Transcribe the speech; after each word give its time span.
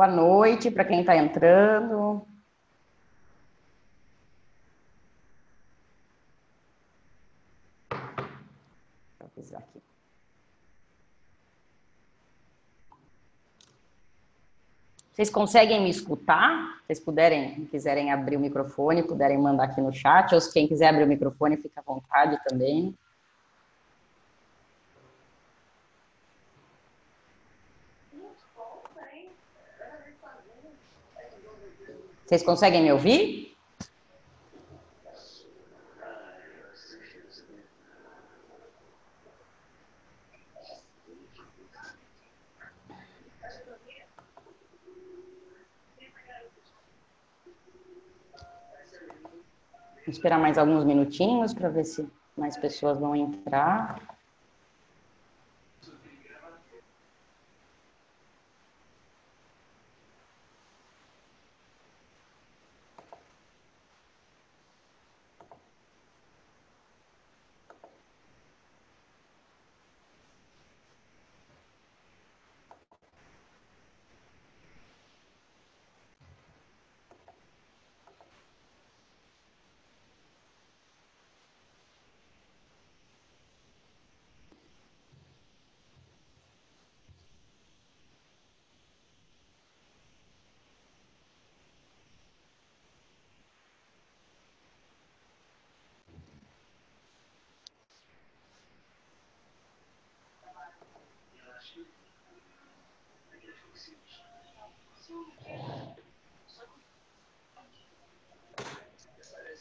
Boa 0.00 0.08
noite 0.08 0.70
para 0.70 0.82
quem 0.82 1.00
está 1.00 1.14
entrando. 1.14 2.26
Vocês 15.12 15.28
conseguem 15.28 15.82
me 15.82 15.90
escutar? 15.90 16.80
Vocês 16.86 16.98
puderem, 16.98 17.66
quiserem 17.66 18.10
abrir 18.10 18.36
o 18.36 18.40
microfone, 18.40 19.02
puderem 19.02 19.36
mandar 19.36 19.64
aqui 19.64 19.82
no 19.82 19.92
chat, 19.92 20.34
ou 20.34 20.40
se 20.40 20.50
quem 20.50 20.66
quiser 20.66 20.88
abrir 20.88 21.04
o 21.04 21.08
microfone, 21.08 21.58
fica 21.58 21.80
à 21.80 21.84
vontade 21.84 22.42
também. 22.48 22.96
Vocês 32.30 32.44
conseguem 32.44 32.80
me 32.80 32.92
ouvir? 32.92 33.56
Vou 49.96 50.12
esperar 50.12 50.38
mais 50.38 50.56
alguns 50.56 50.84
minutinhos 50.84 51.52
para 51.52 51.68
ver 51.68 51.82
se 51.82 52.08
mais 52.36 52.56
pessoas 52.56 52.96
vão 52.96 53.16
entrar. 53.16 54.19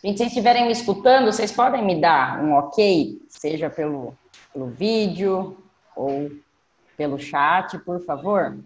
Gente, 0.01 0.13
se 0.13 0.17
vocês 0.19 0.27
estiverem 0.29 0.65
me 0.65 0.71
escutando, 0.71 1.25
vocês 1.25 1.51
podem 1.51 1.83
me 1.83 1.99
dar 1.99 2.41
um 2.41 2.53
ok, 2.53 3.21
seja 3.27 3.69
pelo, 3.69 4.17
pelo 4.53 4.67
vídeo 4.67 5.61
ou 5.93 6.31
pelo 6.95 7.19
chat, 7.19 7.77
por 7.79 7.99
favor? 8.05 8.57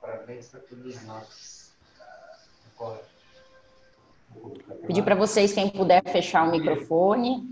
Parabéns 0.00 0.48
para 0.48 0.60
todos 0.60 1.02
nós. 1.04 1.47
Pedir 4.88 5.02
para 5.02 5.14
vocês, 5.14 5.52
quem 5.52 5.68
puder 5.68 6.02
fechar 6.02 6.48
o 6.48 6.50
microfone. 6.50 7.46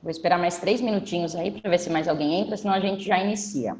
Vou 0.00 0.10
esperar 0.10 0.38
mais 0.38 0.58
três 0.58 0.80
minutinhos 0.80 1.36
aí 1.36 1.50
para 1.50 1.70
ver 1.70 1.78
se 1.78 1.90
mais 1.90 2.08
alguém 2.08 2.40
entra, 2.40 2.56
senão 2.56 2.72
a 2.72 2.80
gente 2.80 3.04
já 3.04 3.18
inicia. 3.18 3.76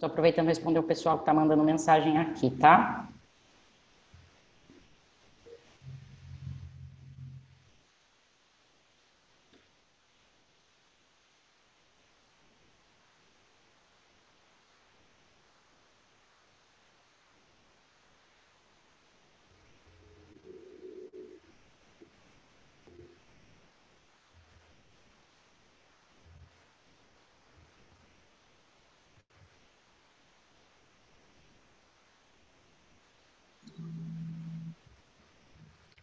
Estou 0.00 0.08
aproveitando 0.08 0.46
responder 0.46 0.78
o 0.78 0.82
pessoal 0.82 1.18
que 1.18 1.24
está 1.24 1.34
mandando 1.34 1.62
mensagem 1.62 2.16
aqui, 2.16 2.50
tá? 2.52 3.09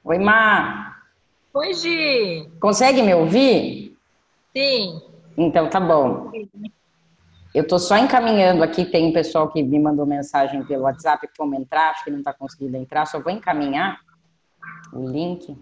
Oi, 0.07 0.18
Má. 0.19 0.95
Oi, 1.53 1.73
Gi. 1.73 2.50
Consegue 2.62 3.01
me 3.01 3.13
ouvir? 3.13 3.94
Sim. 4.56 5.01
Então, 5.38 5.69
tá 5.69 5.81
bom. 5.81 6.31
Eu 7.54 7.63
estou 7.63 7.77
só 7.77 7.98
encaminhando 7.98 8.63
aqui, 8.63 8.86
tem 8.86 9.09
um 9.09 9.12
pessoal 9.12 9.50
que 9.50 9.62
me 9.62 9.77
mandou 9.77 10.06
mensagem 10.06 10.63
pelo 10.63 10.83
WhatsApp 10.83 11.27
como 11.38 11.56
entrar, 11.56 11.89
acho 11.89 12.06
que 12.06 12.09
não 12.09 12.19
está 12.19 12.31
conseguindo 12.31 12.77
entrar, 12.77 13.06
só 13.06 13.19
vou 13.19 13.33
encaminhar 13.33 14.00
o 14.94 15.06
link. 15.09 15.57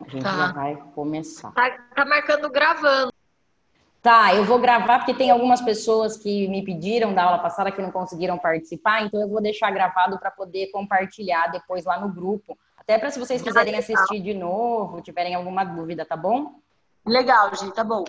A 0.00 0.08
gente 0.08 0.22
tá. 0.22 0.30
já 0.30 0.52
vai 0.52 0.76
começar. 0.94 1.52
Tá, 1.52 1.70
tá 1.94 2.06
marcando 2.06 2.48
gravando. 2.48 3.12
Tá, 4.00 4.34
eu 4.34 4.44
vou 4.44 4.58
gravar 4.58 5.00
porque 5.00 5.12
tem 5.12 5.30
algumas 5.30 5.60
pessoas 5.60 6.16
que 6.16 6.48
me 6.48 6.64
pediram 6.64 7.12
da 7.12 7.24
aula 7.24 7.40
passada 7.40 7.70
que 7.70 7.82
não 7.82 7.90
conseguiram 7.90 8.38
participar, 8.38 9.02
então 9.02 9.20
eu 9.20 9.28
vou 9.28 9.42
deixar 9.42 9.70
gravado 9.70 10.18
para 10.18 10.30
poder 10.30 10.68
compartilhar 10.68 11.48
depois 11.48 11.84
lá 11.84 12.00
no 12.00 12.08
grupo. 12.08 12.56
Até 12.88 12.98
para 12.98 13.10
se 13.10 13.18
vocês 13.18 13.42
quiserem 13.42 13.76
assistir 13.76 14.18
de 14.18 14.32
novo, 14.32 15.02
tiverem 15.02 15.34
alguma 15.34 15.62
dúvida, 15.62 16.06
tá 16.06 16.16
bom? 16.16 16.58
Legal, 17.06 17.54
gente, 17.54 17.74
tá 17.74 17.84
bom. 17.84 18.02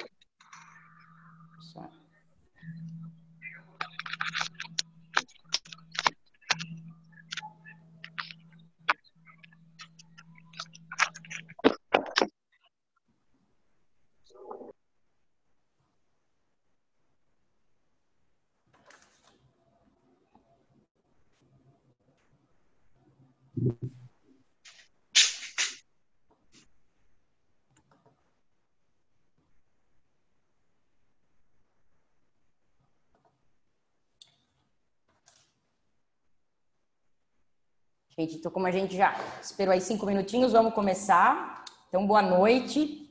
Gente, 38.20 38.36
então 38.36 38.52
como 38.52 38.68
a 38.68 38.72
gente 38.72 38.98
já 38.98 39.16
esperou 39.42 39.72
aí 39.72 39.80
cinco 39.80 40.06
minutinhos, 40.06 40.52
vamos 40.52 40.74
começar. 40.74 41.64
Então, 41.88 42.06
boa 42.06 42.22
noite. 42.22 43.10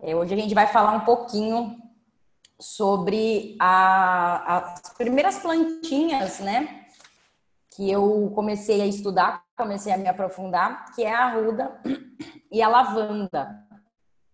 É, 0.00 0.14
hoje 0.14 0.32
a 0.32 0.36
gente 0.36 0.54
vai 0.54 0.68
falar 0.68 0.92
um 0.92 1.00
pouquinho 1.00 1.76
sobre 2.60 3.56
a, 3.58 4.56
as 4.56 4.94
primeiras 4.96 5.40
plantinhas, 5.40 6.38
né? 6.38 6.86
Que 7.74 7.90
eu 7.90 8.30
comecei 8.36 8.80
a 8.82 8.86
estudar, 8.86 9.42
comecei 9.56 9.92
a 9.92 9.98
me 9.98 10.06
aprofundar, 10.06 10.94
que 10.94 11.02
é 11.02 11.12
a 11.12 11.24
arruda 11.24 11.82
e 12.52 12.62
a 12.62 12.68
lavanda, 12.68 13.66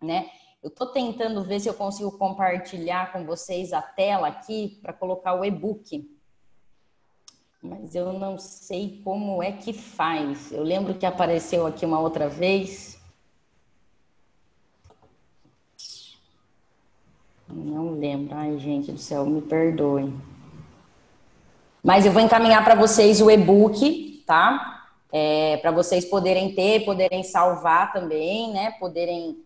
né? 0.03 0.29
Eu 0.63 0.69
tô 0.69 0.89
tentando 0.89 1.43
ver 1.43 1.59
se 1.59 1.69
eu 1.71 1.75
consigo 1.75 2.19
compartilhar 2.19 3.13
com 3.13 3.25
vocês 3.25 3.73
a 3.73 3.81
tela 3.81 4.29
aqui 4.29 4.79
para 4.83 4.93
colocar 4.93 5.41
o 5.41 5.43
e-book 5.43 6.20
mas 7.63 7.95
eu 7.95 8.13
não 8.13 8.39
sei 8.39 9.01
como 9.05 9.43
é 9.43 9.53
que 9.53 9.73
faz. 9.73 10.51
Eu 10.51 10.63
lembro 10.63 10.95
que 10.95 11.05
apareceu 11.05 11.67
aqui 11.67 11.85
uma 11.85 12.01
outra 12.01 12.29
vez. 12.29 12.99
Não 17.47 17.99
lembro. 17.99 18.35
Ai, 18.35 18.59
gente 18.59 18.93
do 18.93 18.99
céu, 18.99 19.27
me 19.27 19.43
perdoem. 19.43 20.19
Mas 21.83 22.07
eu 22.07 22.13
vou 22.13 22.23
encaminhar 22.23 22.65
para 22.65 22.75
vocês 22.75 23.21
o 23.21 23.31
e-book, 23.31 24.23
tá? 24.27 24.87
É, 25.13 25.57
para 25.59 25.71
vocês 25.71 26.05
poderem 26.05 26.55
ter, 26.55 26.85
poderem 26.85 27.23
salvar 27.23 27.93
também, 27.93 28.53
né? 28.53 28.71
Poderem 28.73 29.45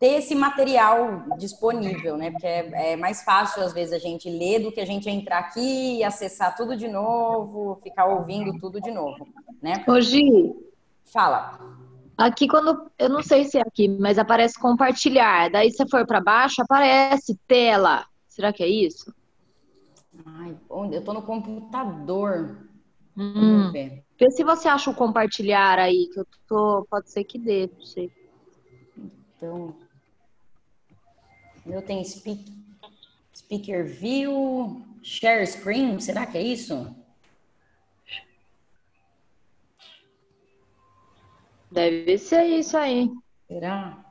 ter 0.00 0.14
esse 0.14 0.34
material 0.34 1.26
disponível, 1.36 2.16
né? 2.16 2.30
Porque 2.30 2.46
é, 2.46 2.92
é, 2.92 2.96
mais 2.96 3.22
fácil, 3.22 3.62
às 3.62 3.74
vezes, 3.74 3.92
a 3.92 3.98
gente 3.98 4.30
ler 4.30 4.60
do 4.60 4.72
que 4.72 4.80
a 4.80 4.86
gente 4.86 5.10
entrar 5.10 5.38
aqui 5.38 5.98
e 5.98 6.02
acessar 6.02 6.56
tudo 6.56 6.74
de 6.74 6.88
novo, 6.88 7.78
ficar 7.82 8.06
ouvindo 8.06 8.58
tudo 8.58 8.80
de 8.80 8.90
novo, 8.90 9.28
né? 9.62 9.84
Hoje. 9.86 10.22
Fala. 11.04 11.60
Aqui, 12.16 12.48
quando. 12.48 12.90
Eu 12.98 13.10
não 13.10 13.22
sei 13.22 13.44
se 13.44 13.58
é 13.58 13.60
aqui, 13.60 13.88
mas 13.88 14.18
aparece 14.18 14.58
compartilhar. 14.58 15.50
Daí, 15.50 15.70
se 15.70 15.86
for 15.86 16.06
para 16.06 16.20
baixo, 16.20 16.62
aparece 16.62 17.38
tela. 17.46 18.06
Será 18.26 18.54
que 18.54 18.62
é 18.62 18.68
isso? 18.68 19.14
Ai, 20.24 20.56
eu 20.92 21.04
tô 21.04 21.12
no 21.12 21.22
computador. 21.22 22.56
Hum. 23.14 23.32
Vamos 23.34 23.72
ver. 23.72 24.02
Porque 24.10 24.30
se 24.30 24.42
você 24.44 24.66
acha 24.66 24.90
o 24.90 24.94
compartilhar 24.94 25.78
aí, 25.78 26.08
que 26.10 26.20
eu 26.20 26.26
tô. 26.48 26.86
Pode 26.88 27.10
ser 27.10 27.24
que 27.24 27.38
dê, 27.38 27.68
não 27.76 27.84
sei. 27.84 28.10
Então, 29.36 29.74
meu 31.64 31.82
tem 31.82 32.02
speak, 32.04 32.44
Speaker 33.34 33.84
View, 33.84 34.84
Share 35.02 35.46
Screen, 35.46 36.00
será 36.00 36.26
que 36.26 36.38
é 36.38 36.42
isso? 36.42 36.94
Deve 41.70 42.18
ser 42.18 42.44
isso 42.46 42.76
aí. 42.76 43.10
Será? 43.46 44.04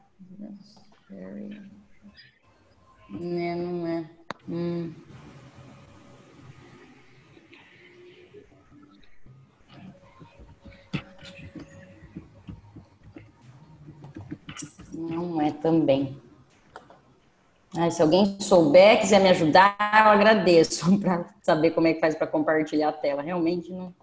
Não 3.10 3.40
é, 3.40 3.56
não 3.56 3.88
é. 3.88 4.10
Hum. 4.48 4.94
Não 14.94 15.42
é 15.42 15.52
também. 15.52 16.29
Ah, 17.78 17.90
se 17.92 18.02
alguém 18.02 18.40
souber, 18.40 19.00
quiser 19.00 19.22
me 19.22 19.30
ajudar, 19.30 19.78
eu 20.06 20.12
agradeço 20.12 20.86
para 21.00 21.26
saber 21.42 21.72
como 21.72 21.88
é 21.88 21.94
que 21.94 22.00
faz 22.00 22.16
para 22.16 22.26
compartilhar 22.26 22.90
a 22.90 22.94
tela. 22.94 23.22
Realmente 23.22 23.72
não. 23.72 23.94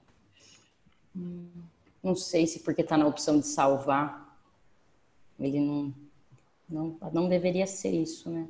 Não 2.03 2.15
sei 2.15 2.47
se 2.47 2.61
porque 2.61 2.83
está 2.83 2.97
na 2.97 3.07
opção 3.07 3.41
de 3.41 3.47
salvar. 3.47 4.39
Ele 5.39 5.61
não, 5.61 5.95
não. 6.69 6.99
Não 7.13 7.29
deveria 7.29 7.67
ser 7.67 7.91
isso, 7.91 8.31
né? 8.31 8.49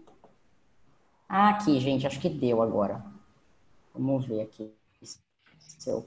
Ah, 1.29 1.51
aqui, 1.51 1.81
gente, 1.81 2.07
acho 2.07 2.21
que 2.21 2.29
deu 2.29 2.62
agora. 2.62 3.03
Vamos 3.95 4.27
ver 4.27 4.43
aqui. 4.43 4.71
Se 5.59 5.89
eu, 5.89 6.07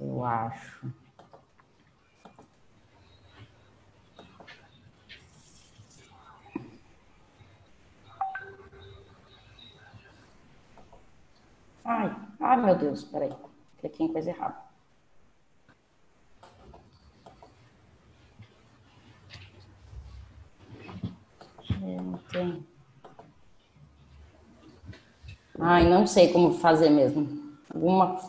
eu 0.00 0.24
acho. 0.24 0.90
Ai, 11.84 12.14
ai 12.40 12.56
meu 12.64 12.74
Deus, 12.76 13.04
peraí. 13.04 13.32
Cliquei 13.80 14.06
em 14.06 14.12
coisa 14.12 14.30
errada. 14.30 14.56
Gente. 22.32 22.72
Ai, 25.60 25.88
não 25.88 26.06
sei 26.06 26.32
como 26.32 26.54
fazer 26.54 26.90
mesmo. 26.90 27.56
Alguma. 27.72 28.20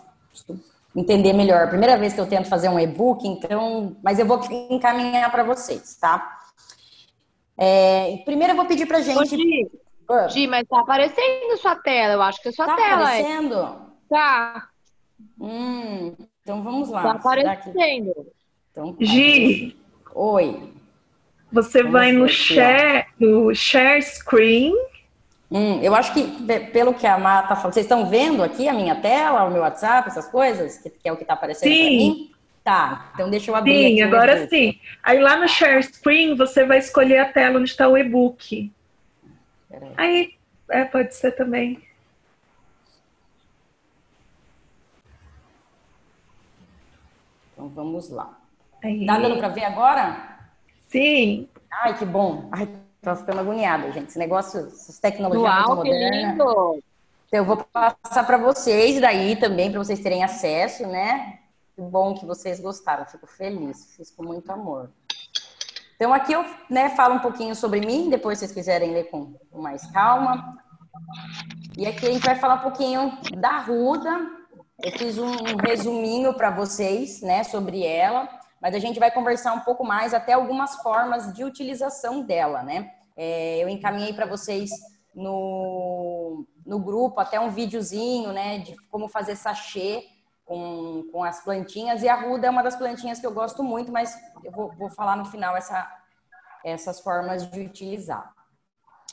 Entender 0.96 1.34
melhor. 1.34 1.70
Primeira 1.70 1.98
vez 1.98 2.14
que 2.14 2.20
eu 2.20 2.28
tento 2.28 2.48
fazer 2.48 2.70
um 2.70 2.80
e-book, 2.80 3.28
então. 3.28 3.96
Mas 4.04 4.20
eu 4.20 4.26
vou 4.26 4.40
encaminhar 4.70 5.32
para 5.32 5.44
vocês, 5.44 5.96
tá? 5.96 6.40
É, 7.58 8.18
primeiro 8.26 8.54
eu 8.54 8.58
vou 8.58 8.66
pedir 8.66 8.86
pra 8.88 9.02
gente. 9.02 9.72
Gi, 10.30 10.48
mas 10.48 10.68
tá 10.68 10.80
aparecendo 10.80 11.58
sua 11.58 11.76
tela. 11.76 12.14
Eu 12.14 12.22
acho 12.22 12.42
que 12.42 12.50
é 12.50 12.52
sua 12.52 12.66
tá 12.66 12.76
tela. 12.76 12.90
Tá 12.90 13.04
aparecendo? 13.04 13.56
É. 13.56 13.94
Tá. 14.10 14.68
Hum, 15.40 16.16
então 16.42 16.64
vamos 16.64 16.90
lá. 16.90 17.04
Tá 17.04 17.12
aparecendo. 17.12 18.28
Então, 18.72 18.94
tá. 18.94 19.06
Gi. 19.06 19.78
Oi. 20.14 20.74
Você 21.52 21.80
vamos 21.80 21.94
vai 21.94 22.12
no 22.12 22.28
share, 22.28 23.06
no 23.20 23.54
share 23.54 24.02
screen. 24.02 24.74
Hum, 25.52 25.80
eu 25.84 25.94
acho 25.94 26.12
que, 26.14 26.24
pelo 26.72 26.96
que 26.96 27.06
a 27.06 27.18
Má 27.18 27.44
tá 27.44 27.56
falando, 27.56 27.74
vocês 27.76 27.86
estão 27.86 28.08
vendo 28.08 28.42
aqui 28.42 28.68
a 28.68 28.74
minha 28.74 28.96
tela, 28.96 29.44
o 29.44 29.52
meu 29.52 29.62
WhatsApp, 29.62 30.08
essas 30.10 30.28
coisas? 30.28 30.78
Que, 30.80 30.90
que 30.90 31.08
é 31.08 31.14
o 31.14 31.18
que 31.18 31.24
tá 31.24 31.34
aparecendo 31.34 31.72
sim. 31.72 31.80
pra 31.80 31.90
mim? 31.90 32.32
Tá, 32.64 33.12
então 33.14 33.30
deixa 33.30 33.52
eu 33.52 33.56
abrir 33.56 33.98
Sim, 33.98 34.02
agora 34.02 34.48
sim. 34.48 34.80
Aí 35.04 35.20
lá 35.20 35.36
no 35.36 35.48
share 35.48 35.84
screen, 35.84 36.36
você 36.36 36.66
vai 36.66 36.80
escolher 36.80 37.20
a 37.20 37.32
tela 37.32 37.60
onde 37.60 37.70
está 37.70 37.88
o 37.88 37.98
e-book. 37.98 38.72
Aí, 39.98 40.36
é, 40.70 40.86
pode 40.86 41.14
ser 41.16 41.32
também. 41.34 41.82
Então 47.54 47.70
vamos 47.70 48.10
lá. 48.10 48.38
Aí. 48.84 49.06
Tá 49.06 49.20
dando 49.20 49.38
para 49.38 49.50
ver 49.50 49.64
agora? 49.64 50.40
Sim. 50.88 51.48
Ai, 51.72 51.98
que 51.98 52.06
bom. 52.06 52.50
Ai, 52.52 52.68
tô 53.02 53.16
ficando 53.16 53.40
agoniada, 53.40 53.92
gente. 53.92 54.10
Esse 54.10 54.20
negócio, 54.20 54.68
essas 54.68 55.00
tecnologias 55.00 55.44
Uau, 55.44 55.76
muito 55.76 55.88
modernas. 55.88 56.34
Então 56.34 56.80
eu 57.32 57.46
vou 57.46 57.58
passar 57.58 58.26
para 58.26 58.38
vocês 58.38 59.02
daí 59.02 59.36
também, 59.36 59.72
para 59.72 59.84
vocês 59.84 60.00
terem 60.00 60.24
acesso, 60.24 60.86
né? 60.86 61.40
Que 61.76 61.82
bom 61.82 62.14
que 62.14 62.26
vocês 62.26 62.60
gostaram. 62.60 63.06
Fico 63.06 63.26
feliz. 63.26 63.96
Fiz 63.96 64.12
com 64.12 64.24
muito 64.24 64.52
amor. 64.52 64.90
Então, 66.04 66.14
aqui 66.14 66.34
eu 66.34 66.44
né, 66.70 66.90
falo 66.90 67.16
um 67.16 67.20
pouquinho 67.20 67.56
sobre 67.56 67.80
mim, 67.80 68.10
depois 68.10 68.38
vocês 68.38 68.52
quiserem 68.52 68.92
ler 68.92 69.06
com, 69.06 69.36
com 69.50 69.62
mais 69.62 69.90
calma. 69.90 70.54
E 71.78 71.86
aqui 71.88 72.06
a 72.06 72.12
gente 72.12 72.26
vai 72.26 72.36
falar 72.36 72.56
um 72.56 72.60
pouquinho 72.60 73.18
da 73.38 73.60
Ruda. 73.60 74.30
Eu 74.84 74.92
fiz 74.98 75.18
um 75.18 75.56
resuminho 75.66 76.34
para 76.34 76.52
vocês, 76.52 77.22
né, 77.22 77.46
sobre 77.46 77.86
ela, 77.86 78.28
mas 78.62 78.76
a 78.76 78.80
gente 78.80 79.00
vai 79.00 79.12
conversar 79.12 79.54
um 79.54 79.62
pouco 79.62 79.86
mais 79.86 80.14
até 80.14 80.34
algumas 80.34 80.76
formas 80.82 81.34
de 81.34 81.46
utilização 81.46 82.22
dela, 82.22 82.62
né? 82.64 82.92
É, 83.16 83.64
eu 83.64 83.70
encaminhei 83.70 84.12
para 84.12 84.26
vocês 84.26 84.72
no, 85.16 86.46
no 86.66 86.80
grupo 86.80 87.22
até 87.22 87.40
um 87.40 87.50
videozinho, 87.50 88.34
né, 88.34 88.58
de 88.58 88.76
como 88.92 89.08
fazer 89.08 89.38
sachê 89.38 90.04
com, 90.46 91.08
com 91.12 91.24
as 91.24 91.44
plantinhas. 91.44 92.02
E 92.02 92.10
a 92.10 92.16
ruda 92.16 92.48
é 92.48 92.50
uma 92.50 92.64
das 92.64 92.76
plantinhas 92.76 93.20
que 93.20 93.26
eu 93.26 93.34
gosto 93.34 93.64
muito, 93.64 93.92
mas 93.92 94.18
eu 94.44 94.52
vou, 94.52 94.72
vou 94.72 94.90
falar 94.90 95.16
no 95.16 95.26
final 95.26 95.56
essa, 95.56 95.90
essas 96.64 97.00
formas 97.00 97.50
de 97.50 97.62
utilizar. 97.62 98.34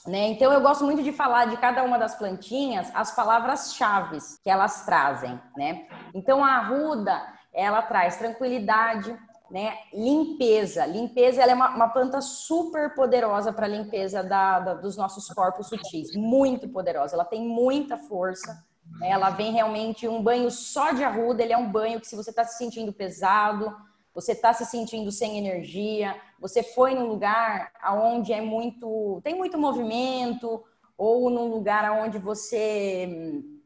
Né? 0.07 0.29
Então, 0.29 0.51
eu 0.53 0.63
gosto 0.63 0.85
muito 0.85 1.03
de 1.03 1.13
falar 1.13 1.47
de 1.47 1.57
cada 1.59 1.83
uma 1.83 1.99
das 1.99 2.15
plantinhas 2.15 2.91
as 2.95 3.15
palavras-chave 3.15 4.19
que 4.43 4.49
elas 4.49 4.85
trazem. 4.85 5.39
Né? 5.57 5.87
Então, 6.15 6.45
a 6.45 6.57
arruda, 6.57 7.23
ela 7.53 7.83
traz 7.83 8.17
tranquilidade, 8.17 9.15
né? 9.51 9.77
limpeza. 9.93 10.87
Limpeza 10.87 11.43
ela 11.43 11.53
é 11.53 11.55
uma, 11.55 11.71
uma 11.71 11.89
planta 11.89 12.23
super 12.23 12.95
poderosa 12.95 13.53
para 13.53 13.67
a 13.67 13.69
limpeza 13.69 14.23
da, 14.23 14.61
da, 14.61 14.75
dos 14.75 14.97
nossos 14.97 15.29
corpos 15.29 15.69
sutis. 15.69 16.17
Muito 16.17 16.67
poderosa. 16.71 17.15
Ela 17.15 17.25
tem 17.25 17.47
muita 17.47 17.99
força 17.99 18.65
ela 19.03 19.31
vem 19.31 19.53
realmente 19.53 20.07
um 20.07 20.23
banho 20.23 20.51
só 20.51 20.93
de 20.93 21.03
arruda, 21.03 21.43
ele 21.43 21.53
é 21.53 21.59
um 21.59 21.71
banho 21.71 22.01
que 22.01 22.07
se 22.07 22.17
você 22.17 22.31
está 22.31 22.45
se 22.45 22.59
sentindo 22.59 22.93
pesado, 22.93 23.75
você 24.15 24.33
está 24.33 24.53
se 24.53 24.67
sentindo 24.67 25.11
sem 25.11 25.39
energia, 25.39 26.17
você 26.39 26.63
foi 26.63 26.95
num 26.95 27.07
lugar 27.07 27.73
onde 27.93 28.33
é 28.33 28.41
muito, 28.41 29.21
tem 29.23 29.35
muito 29.35 29.57
movimento, 29.57 30.63
ou 30.99 31.31
num 31.31 31.49
lugar 31.49 31.91
onde 31.93 32.19
você 32.19 33.09
hum, 33.09 33.61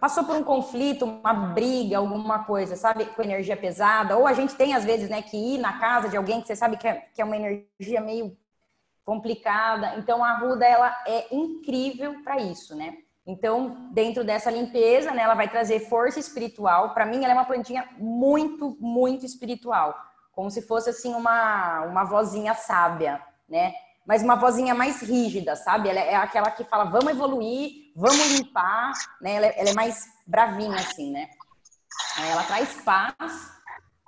passou 0.00 0.24
por 0.24 0.34
um 0.34 0.42
conflito, 0.42 1.04
uma 1.04 1.32
briga, 1.32 1.98
alguma 1.98 2.44
coisa, 2.44 2.74
sabe, 2.74 3.04
com 3.06 3.22
energia 3.22 3.56
pesada, 3.56 4.16
ou 4.16 4.26
a 4.26 4.32
gente 4.32 4.54
tem 4.54 4.74
às 4.74 4.84
vezes, 4.84 5.08
né, 5.08 5.22
que 5.22 5.36
ir 5.36 5.58
na 5.58 5.78
casa 5.78 6.08
de 6.08 6.16
alguém 6.16 6.40
que 6.40 6.48
você 6.48 6.56
sabe 6.56 6.76
que 6.76 6.88
é, 6.88 6.94
que 7.14 7.22
é 7.22 7.24
uma 7.24 7.36
energia 7.36 8.00
meio 8.00 8.36
complicada. 9.04 9.94
Então 9.98 10.24
a 10.24 10.36
ruda 10.38 10.66
ela 10.66 10.94
é 11.06 11.32
incrível 11.32 12.22
para 12.24 12.38
isso, 12.40 12.74
né? 12.74 12.98
Então, 13.26 13.88
dentro 13.90 14.22
dessa 14.22 14.50
limpeza, 14.50 15.10
né, 15.12 15.22
ela 15.22 15.34
vai 15.34 15.48
trazer 15.48 15.88
força 15.88 16.18
espiritual. 16.18 16.92
Para 16.92 17.06
mim, 17.06 17.24
ela 17.24 17.32
é 17.32 17.36
uma 17.36 17.46
plantinha 17.46 17.88
muito, 17.96 18.76
muito 18.78 19.24
espiritual, 19.24 19.98
como 20.32 20.50
se 20.50 20.60
fosse 20.60 20.90
assim 20.90 21.14
uma 21.14 21.82
uma 21.86 22.04
vozinha 22.04 22.54
sábia, 22.54 23.22
né? 23.48 23.72
Mas 24.06 24.22
uma 24.22 24.34
vozinha 24.36 24.74
mais 24.74 25.00
rígida, 25.00 25.56
sabe? 25.56 25.88
Ela 25.88 26.00
é 26.00 26.14
aquela 26.16 26.50
que 26.50 26.64
fala: 26.64 26.84
"Vamos 26.84 27.12
evoluir, 27.12 27.92
vamos 27.96 28.32
limpar", 28.32 28.92
né? 29.22 29.36
Ela 29.36 29.46
é, 29.46 29.60
ela 29.60 29.70
é 29.70 29.74
mais 29.74 30.04
bravinha 30.26 30.76
assim, 30.76 31.10
né? 31.10 31.30
Ela 32.30 32.42
traz 32.42 32.74
paz, 32.82 33.50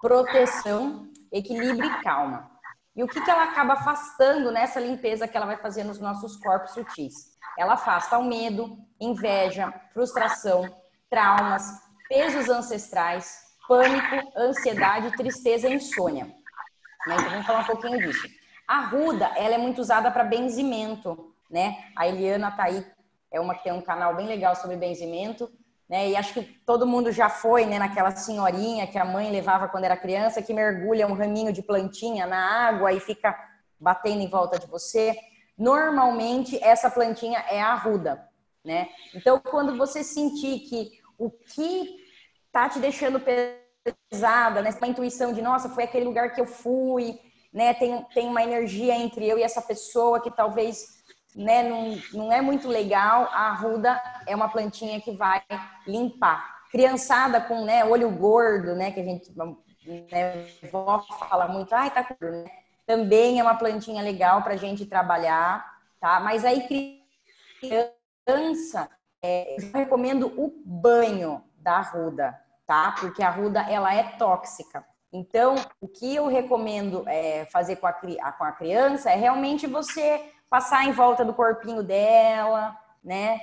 proteção, 0.00 1.08
equilíbrio 1.32 1.86
e 1.86 2.02
calma. 2.02 2.50
E 2.96 3.04
o 3.04 3.06
que, 3.06 3.20
que 3.20 3.30
ela 3.30 3.44
acaba 3.44 3.74
afastando 3.74 4.50
nessa 4.50 4.80
limpeza 4.80 5.28
que 5.28 5.36
ela 5.36 5.44
vai 5.44 5.58
fazer 5.58 5.84
nos 5.84 6.00
nossos 6.00 6.36
corpos 6.38 6.72
sutis? 6.72 7.36
Ela 7.58 7.74
afasta 7.74 8.16
o 8.16 8.24
medo, 8.24 8.78
inveja, 8.98 9.72
frustração, 9.92 10.74
traumas, 11.10 11.64
pesos 12.08 12.48
ancestrais, 12.48 13.38
pânico, 13.68 14.32
ansiedade, 14.36 15.14
tristeza 15.16 15.68
e 15.68 15.74
insônia. 15.74 16.24
Né? 17.06 17.16
Então 17.18 17.30
vamos 17.30 17.46
falar 17.46 17.60
um 17.60 17.64
pouquinho 17.64 17.98
disso. 17.98 18.26
A 18.66 18.86
ruda, 18.86 19.26
ela 19.36 19.54
é 19.54 19.58
muito 19.58 19.80
usada 19.80 20.10
para 20.10 20.24
benzimento, 20.24 21.32
né? 21.50 21.90
A 21.94 22.08
Eliana 22.08 22.50
tá 22.50 22.64
aí, 22.64 22.84
é 23.30 23.38
uma 23.38 23.54
que 23.54 23.62
tem 23.62 23.72
um 23.72 23.82
canal 23.82 24.16
bem 24.16 24.26
legal 24.26 24.56
sobre 24.56 24.76
benzimento, 24.76 25.50
né? 25.88 26.08
E 26.10 26.16
acho 26.16 26.34
que 26.34 26.42
todo 26.64 26.86
mundo 26.86 27.12
já 27.12 27.28
foi, 27.28 27.64
né, 27.64 27.78
naquela 27.78 28.10
senhorinha 28.10 28.86
que 28.86 28.98
a 28.98 29.04
mãe 29.04 29.30
levava 29.30 29.68
quando 29.68 29.84
era 29.84 29.96
criança, 29.96 30.42
que 30.42 30.52
mergulha 30.52 31.06
um 31.06 31.14
raminho 31.14 31.52
de 31.52 31.62
plantinha 31.62 32.26
na 32.26 32.68
água 32.68 32.92
e 32.92 33.00
fica 33.00 33.36
batendo 33.78 34.20
em 34.20 34.28
volta 34.28 34.58
de 34.58 34.66
você. 34.66 35.16
Normalmente 35.56 36.62
essa 36.62 36.90
plantinha 36.90 37.38
é 37.48 37.60
arruda, 37.60 38.28
né? 38.64 38.88
Então, 39.14 39.40
quando 39.40 39.76
você 39.76 40.02
sentir 40.02 40.60
que 40.60 41.00
o 41.16 41.30
que 41.30 41.96
tá 42.50 42.68
te 42.68 42.78
deixando 42.78 43.20
pesada, 43.20 44.60
né? 44.62 44.70
A 44.80 44.86
intuição 44.88 45.32
de, 45.32 45.40
nossa, 45.40 45.68
foi 45.68 45.84
aquele 45.84 46.04
lugar 46.04 46.34
que 46.34 46.40
eu 46.40 46.46
fui, 46.46 47.18
né? 47.52 47.72
Tem, 47.74 48.04
tem 48.12 48.28
uma 48.28 48.42
energia 48.42 48.94
entre 48.94 49.26
eu 49.26 49.38
e 49.38 49.42
essa 49.42 49.62
pessoa 49.62 50.20
que 50.20 50.30
talvez 50.30 50.95
né, 51.36 51.62
não, 51.62 51.98
não 52.14 52.32
é 52.32 52.40
muito 52.40 52.66
legal. 52.66 53.28
A 53.30 53.50
arruda 53.50 54.02
é 54.26 54.34
uma 54.34 54.48
plantinha 54.48 55.00
que 55.00 55.12
vai 55.12 55.42
limpar. 55.86 56.56
Criançada 56.72 57.40
com 57.40 57.64
né, 57.64 57.84
olho 57.84 58.10
gordo, 58.10 58.74
né? 58.74 58.90
Que 58.90 59.00
a 59.00 59.04
gente, 59.04 59.32
né, 60.10 60.46
vó 60.72 61.00
fala 61.00 61.46
muito, 61.46 61.74
ai, 61.74 61.90
tá 61.90 62.02
gordo, 62.02 62.42
né? 62.42 62.50
Também 62.86 63.38
é 63.38 63.42
uma 63.42 63.54
plantinha 63.56 64.02
legal 64.02 64.42
para 64.42 64.54
a 64.54 64.56
gente 64.56 64.86
trabalhar, 64.86 65.64
tá? 66.00 66.20
Mas 66.20 66.44
aí 66.44 66.66
criança, 67.60 68.88
é, 69.22 69.56
eu 69.60 69.72
recomendo 69.72 70.32
o 70.36 70.52
banho 70.64 71.42
da 71.58 71.78
arruda, 71.78 72.40
tá? 72.64 72.94
Porque 72.98 73.22
a 73.22 73.28
arruda 73.28 73.60
ela 73.68 73.94
é 73.94 74.02
tóxica. 74.16 74.84
Então, 75.12 75.54
o 75.80 75.88
que 75.88 76.14
eu 76.14 76.26
recomendo 76.26 77.04
é, 77.08 77.46
fazer 77.46 77.76
com 77.76 77.86
a, 77.86 77.92
com 77.92 78.44
a 78.44 78.52
criança 78.52 79.10
é 79.10 79.16
realmente 79.16 79.66
você 79.66 80.32
passar 80.48 80.84
em 80.84 80.92
volta 80.92 81.24
do 81.24 81.34
corpinho 81.34 81.82
dela, 81.82 82.76
né? 83.02 83.40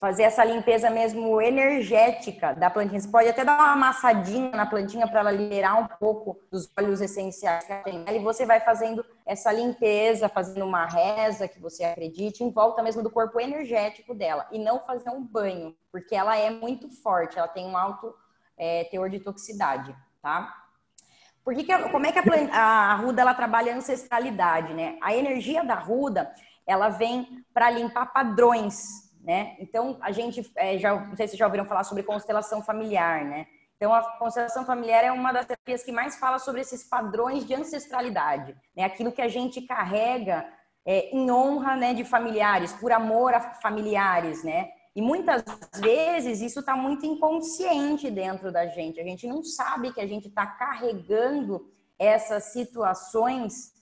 Fazer 0.00 0.24
essa 0.24 0.44
limpeza 0.44 0.90
mesmo 0.90 1.40
energética 1.40 2.52
da 2.54 2.68
plantinha. 2.68 3.00
Você 3.00 3.08
pode 3.08 3.28
até 3.28 3.44
dar 3.44 3.54
uma 3.54 3.72
amassadinha 3.72 4.50
na 4.50 4.66
plantinha 4.66 5.06
para 5.06 5.20
ela 5.20 5.30
liberar 5.30 5.76
um 5.76 5.86
pouco 5.86 6.40
dos 6.50 6.68
óleos 6.76 7.00
essenciais 7.00 7.64
que 7.64 7.72
ela 7.72 7.82
tem. 7.84 8.04
E 8.08 8.18
você 8.18 8.44
vai 8.44 8.58
fazendo 8.58 9.04
essa 9.24 9.52
limpeza, 9.52 10.28
fazendo 10.28 10.64
uma 10.64 10.86
reza 10.86 11.46
que 11.46 11.60
você 11.60 11.84
acredite, 11.84 12.42
em 12.42 12.50
volta 12.50 12.82
mesmo 12.82 13.02
do 13.02 13.10
corpo 13.10 13.40
energético 13.40 14.12
dela. 14.12 14.48
E 14.50 14.58
não 14.58 14.80
fazer 14.80 15.10
um 15.10 15.24
banho, 15.24 15.76
porque 15.92 16.16
ela 16.16 16.36
é 16.36 16.50
muito 16.50 16.88
forte, 16.88 17.38
ela 17.38 17.46
tem 17.46 17.64
um 17.64 17.76
alto 17.76 18.12
é, 18.58 18.84
teor 18.84 19.08
de 19.08 19.20
toxicidade, 19.20 19.94
tá? 20.20 20.61
Por 21.44 21.54
que 21.54 21.64
que, 21.64 21.76
como 21.90 22.06
é 22.06 22.12
que 22.12 22.18
a, 22.18 22.92
a 22.92 22.94
Ruda 22.94 23.22
ela 23.22 23.34
trabalha 23.34 23.72
a 23.72 23.76
ancestralidade, 23.76 24.72
né? 24.74 24.96
A 25.02 25.14
energia 25.14 25.64
da 25.64 25.74
Ruda, 25.74 26.32
ela 26.66 26.88
vem 26.88 27.44
para 27.52 27.70
limpar 27.70 28.12
padrões, 28.12 29.12
né? 29.22 29.56
Então, 29.58 29.98
a 30.00 30.12
gente, 30.12 30.50
é, 30.56 30.78
já, 30.78 30.94
não 30.94 31.16
sei 31.16 31.26
se 31.26 31.32
vocês 31.32 31.38
já 31.38 31.46
ouviram 31.46 31.64
falar 31.64 31.84
sobre 31.84 32.02
constelação 32.02 32.62
familiar, 32.62 33.24
né? 33.24 33.46
Então, 33.76 33.92
a 33.92 34.02
constelação 34.16 34.64
familiar 34.64 35.02
é 35.02 35.10
uma 35.10 35.32
das 35.32 35.44
terapias 35.44 35.82
que 35.82 35.90
mais 35.90 36.16
fala 36.16 36.38
sobre 36.38 36.60
esses 36.60 36.84
padrões 36.84 37.44
de 37.44 37.54
ancestralidade, 37.54 38.56
né? 38.76 38.84
Aquilo 38.84 39.10
que 39.10 39.20
a 39.20 39.28
gente 39.28 39.60
carrega 39.62 40.46
é, 40.86 41.10
em 41.14 41.30
honra 41.30 41.76
né, 41.76 41.94
de 41.94 42.04
familiares, 42.04 42.72
por 42.72 42.92
amor 42.92 43.34
a 43.34 43.40
familiares, 43.40 44.44
né? 44.44 44.70
E 44.94 45.00
muitas 45.00 45.42
vezes 45.80 46.40
isso 46.40 46.60
está 46.60 46.76
muito 46.76 47.06
inconsciente 47.06 48.10
dentro 48.10 48.52
da 48.52 48.66
gente. 48.66 49.00
A 49.00 49.04
gente 49.04 49.26
não 49.26 49.42
sabe 49.42 49.92
que 49.92 50.00
a 50.00 50.06
gente 50.06 50.28
está 50.28 50.46
carregando 50.46 51.66
essas 51.98 52.44
situações 52.52 53.72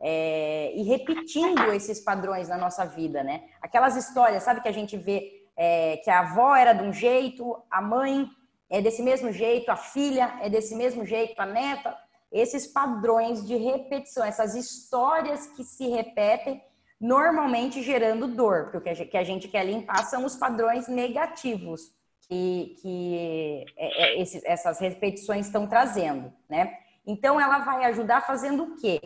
é, 0.00 0.72
e 0.74 0.82
repetindo 0.82 1.72
esses 1.72 2.00
padrões 2.00 2.48
na 2.48 2.58
nossa 2.58 2.84
vida, 2.84 3.22
né? 3.22 3.44
Aquelas 3.62 3.96
histórias, 3.96 4.42
sabe, 4.42 4.60
que 4.60 4.68
a 4.68 4.72
gente 4.72 4.96
vê 4.96 5.48
é, 5.56 5.98
que 5.98 6.10
a 6.10 6.20
avó 6.20 6.54
era 6.54 6.72
de 6.72 6.82
um 6.82 6.92
jeito, 6.92 7.62
a 7.70 7.80
mãe 7.80 8.28
é 8.68 8.82
desse 8.82 9.02
mesmo 9.02 9.32
jeito, 9.32 9.70
a 9.70 9.76
filha 9.76 10.38
é 10.42 10.50
desse 10.50 10.74
mesmo 10.74 11.04
jeito, 11.04 11.38
a 11.40 11.46
neta. 11.46 11.96
Esses 12.30 12.66
padrões 12.66 13.46
de 13.46 13.56
repetição, 13.56 14.24
essas 14.24 14.54
histórias 14.54 15.46
que 15.46 15.62
se 15.62 15.88
repetem 15.88 16.60
normalmente 17.00 17.82
gerando 17.82 18.26
dor, 18.26 18.70
porque 18.70 18.90
o 18.90 19.08
que 19.08 19.16
a 19.16 19.24
gente 19.24 19.48
quer 19.48 19.64
limpar 19.64 20.04
são 20.04 20.24
os 20.24 20.34
padrões 20.34 20.88
negativos 20.88 21.94
que, 22.28 22.76
que 22.80 23.64
é, 23.76 24.20
é, 24.20 24.22
essas 24.46 24.80
repetições 24.80 25.46
estão 25.46 25.66
trazendo, 25.66 26.32
né? 26.48 26.78
Então, 27.06 27.40
ela 27.40 27.58
vai 27.60 27.84
ajudar 27.84 28.26
fazendo 28.26 28.64
o 28.64 28.76
quê? 28.76 29.00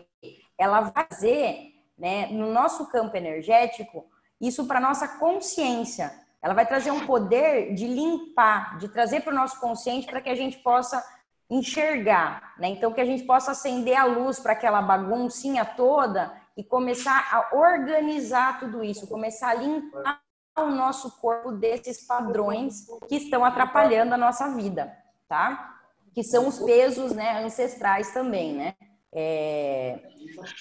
Ela 0.57 0.81
vai 0.81 1.05
fazer, 1.07 1.73
né, 1.97 2.27
no 2.27 2.51
nosso 2.51 2.89
campo 2.89 3.15
energético, 3.15 4.05
isso 4.39 4.65
para 4.65 4.79
nossa 4.79 5.07
consciência. 5.19 6.11
Ela 6.41 6.55
vai 6.55 6.65
trazer 6.65 6.89
um 6.89 7.05
poder 7.05 7.75
de 7.75 7.85
limpar, 7.85 8.79
de 8.79 8.89
trazer 8.89 9.21
para 9.21 9.31
o 9.31 9.35
nosso 9.35 9.59
consciente 9.59 10.07
para 10.07 10.19
que 10.19 10.29
a 10.29 10.35
gente 10.35 10.57
possa 10.59 11.03
enxergar, 11.47 12.55
né? 12.57 12.69
Então, 12.69 12.93
que 12.93 13.01
a 13.01 13.05
gente 13.05 13.23
possa 13.23 13.51
acender 13.51 13.95
a 13.95 14.05
luz 14.05 14.39
para 14.39 14.53
aquela 14.53 14.81
baguncinha 14.81 15.63
toda 15.63 16.40
e 16.57 16.63
começar 16.63 17.29
a 17.31 17.55
organizar 17.55 18.59
tudo 18.59 18.83
isso, 18.83 19.07
começar 19.07 19.49
a 19.49 19.55
limpar 19.55 20.21
o 20.57 20.67
nosso 20.67 21.19
corpo 21.19 21.51
desses 21.53 22.05
padrões 22.05 22.85
que 23.07 23.15
estão 23.15 23.43
atrapalhando 23.43 24.13
a 24.13 24.17
nossa 24.17 24.49
vida, 24.49 24.91
tá? 25.27 25.79
Que 26.13 26.23
são 26.23 26.47
os 26.47 26.59
pesos 26.59 27.13
né, 27.13 27.43
ancestrais 27.43 28.11
também, 28.11 28.53
né? 28.53 28.75
É... 29.13 29.99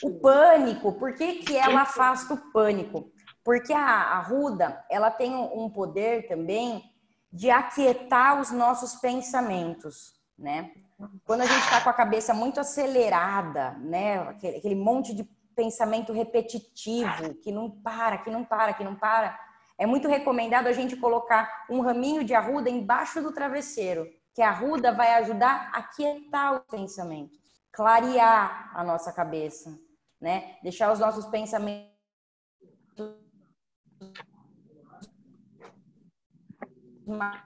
O 0.03 0.19
pânico, 0.21 0.93
por 0.93 1.15
que, 1.15 1.37
que 1.37 1.57
ela 1.57 1.83
afasta 1.83 2.35
o 2.35 2.53
pânico? 2.53 3.11
Porque 3.45 3.73
a, 3.73 3.85
a 3.85 4.21
ruda, 4.21 4.85
ela 4.91 5.11
tem 5.11 5.35
um 5.35 5.69
poder 5.71 6.29
também 6.29 6.83
de 7.33 7.51
aquietar 7.51 8.41
os 8.41 8.51
nossos 8.51 8.97
pensamentos, 8.97 10.15
né? 10.39 10.73
Quando 11.25 11.43
a 11.43 11.47
gente 11.47 11.63
está 11.65 11.81
com 11.81 11.91
a 11.91 11.95
cabeça 11.95 12.35
muito 12.35 12.61
acelerada, 12.61 13.73
né? 13.79 14.19
Aquele, 14.19 14.57
aquele 14.59 14.75
monte 14.75 15.15
de 15.15 15.25
pensamento 15.55 16.13
repetitivo, 16.13 17.35
que 17.43 17.53
não 17.53 17.71
para, 17.71 18.19
que 18.19 18.31
não 18.31 18.45
para, 18.45 18.73
que 18.73 18.85
não 18.85 18.95
para, 18.95 19.39
é 19.79 19.87
muito 19.87 20.09
recomendado 20.09 20.67
a 20.67 20.73
gente 20.73 20.97
colocar 20.97 21.65
um 21.71 21.81
raminho 21.81 22.23
de 22.23 22.35
arruda 22.35 22.69
embaixo 22.69 23.23
do 23.23 23.33
travesseiro, 23.33 24.07
que 24.35 24.43
a 24.43 24.51
arruda 24.51 24.93
vai 24.93 25.15
ajudar 25.15 25.71
a 25.73 25.83
quietar 25.83 26.53
os 26.55 26.67
pensamentos, 26.71 27.39
clarear 27.73 28.71
a 28.75 28.85
nossa 28.85 29.13
cabeça, 29.13 29.79
né? 30.21 30.59
Deixar 30.63 30.93
os 30.93 30.99
nossos 30.99 31.27
pensamentos 31.27 31.91
mais 37.07 37.41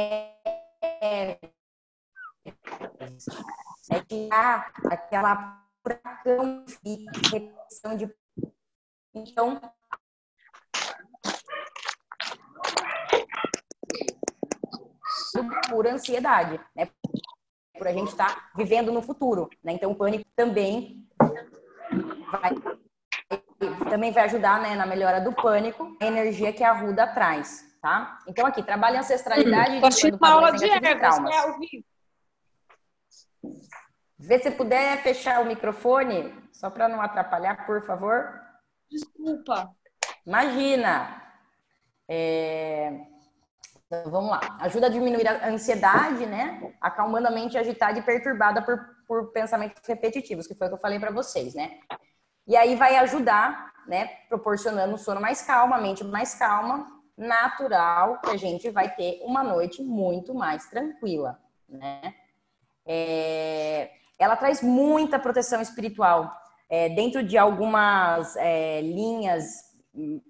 É 3.91 4.01
tirar 4.01 4.73
aquela 4.91 5.64
furacão 5.85 6.65
de 6.83 7.07
de. 7.97 8.15
Então. 9.15 9.61
Por 15.69 15.87
ansiedade, 15.87 16.61
né? 16.75 16.89
por 17.77 17.89
a 17.89 17.93
gente 17.93 18.09
estar 18.09 18.35
tá 18.35 18.51
vivendo 18.57 18.91
no 18.91 19.03
futuro, 19.03 19.51
né? 19.63 19.73
Então 19.73 19.91
o 19.91 19.97
pânico 19.97 20.25
também 20.35 21.07
vai 22.31 22.53
também 23.91 24.13
vai 24.13 24.25
ajudar 24.25 24.61
né, 24.61 24.75
na 24.75 24.87
melhora 24.87 25.21
do 25.21 25.33
pânico, 25.33 25.97
a 26.01 26.07
energia 26.07 26.53
que 26.53 26.63
a 26.63 26.73
Ruda 26.73 27.07
traz, 27.07 27.65
tá? 27.81 28.19
Então 28.27 28.47
aqui, 28.47 28.63
trabalha 28.63 29.01
ancestralidade 29.01 29.73
hum, 29.73 29.81
e 29.81 30.27
aula 30.27 30.53
de 30.53 30.69
ervas, 30.69 31.19
né, 31.21 31.31
Vê 34.27 34.39
se 34.39 34.51
puder 34.51 35.03
fechar 35.03 35.43
o 35.43 35.47
microfone, 35.47 36.33
só 36.51 36.71
para 36.71 36.89
não 36.89 37.01
atrapalhar, 37.01 37.67
por 37.67 37.85
favor. 37.85 38.41
Desculpa. 38.91 39.71
Imagina. 40.27 41.23
É... 42.09 42.91
Então, 43.87 44.11
vamos 44.11 44.31
lá. 44.31 44.41
Ajuda 44.61 44.87
a 44.87 44.91
diminuir 44.91 45.29
a 45.29 45.49
ansiedade, 45.49 46.25
né? 46.25 46.73
Acalmando 46.81 47.29
a 47.29 47.31
mente 47.31 47.59
agitada 47.59 47.99
e 47.99 48.03
perturbada 48.03 48.63
por, 48.63 48.79
por 49.07 49.31
pensamentos 49.33 49.83
repetitivos, 49.87 50.47
que 50.47 50.55
foi 50.55 50.69
o 50.69 50.71
que 50.71 50.77
eu 50.77 50.81
falei 50.81 50.99
para 50.99 51.13
vocês, 51.13 51.55
né? 51.55 51.79
E 52.47 52.57
aí 52.57 52.77
vai 52.77 52.97
ajudar, 52.97 53.73
né? 53.87 54.07
Proporcionando 54.29 54.95
um 54.95 54.99
sono 54.99 55.21
mais 55.21 55.43
calmo, 55.43 55.75
a 55.75 55.81
mente 55.81 56.03
mais 56.03 56.35
calma, 56.35 56.87
natural, 57.17 58.21
que 58.23 58.31
a 58.31 58.37
gente 58.39 58.71
vai 58.71 58.95
ter 58.95 59.21
uma 59.23 59.43
noite 59.43 59.83
muito 59.83 60.35
mais 60.35 60.67
tranquila, 60.71 61.39
né? 61.69 62.15
É... 62.87 63.91
Ela 64.19 64.37
traz 64.37 64.63
muita 64.63 65.19
proteção 65.19 65.61
espiritual. 65.61 66.33
É, 66.69 66.89
dentro 66.89 67.23
de 67.23 67.37
algumas 67.37 68.35
é, 68.37 68.81
linhas 68.81 69.75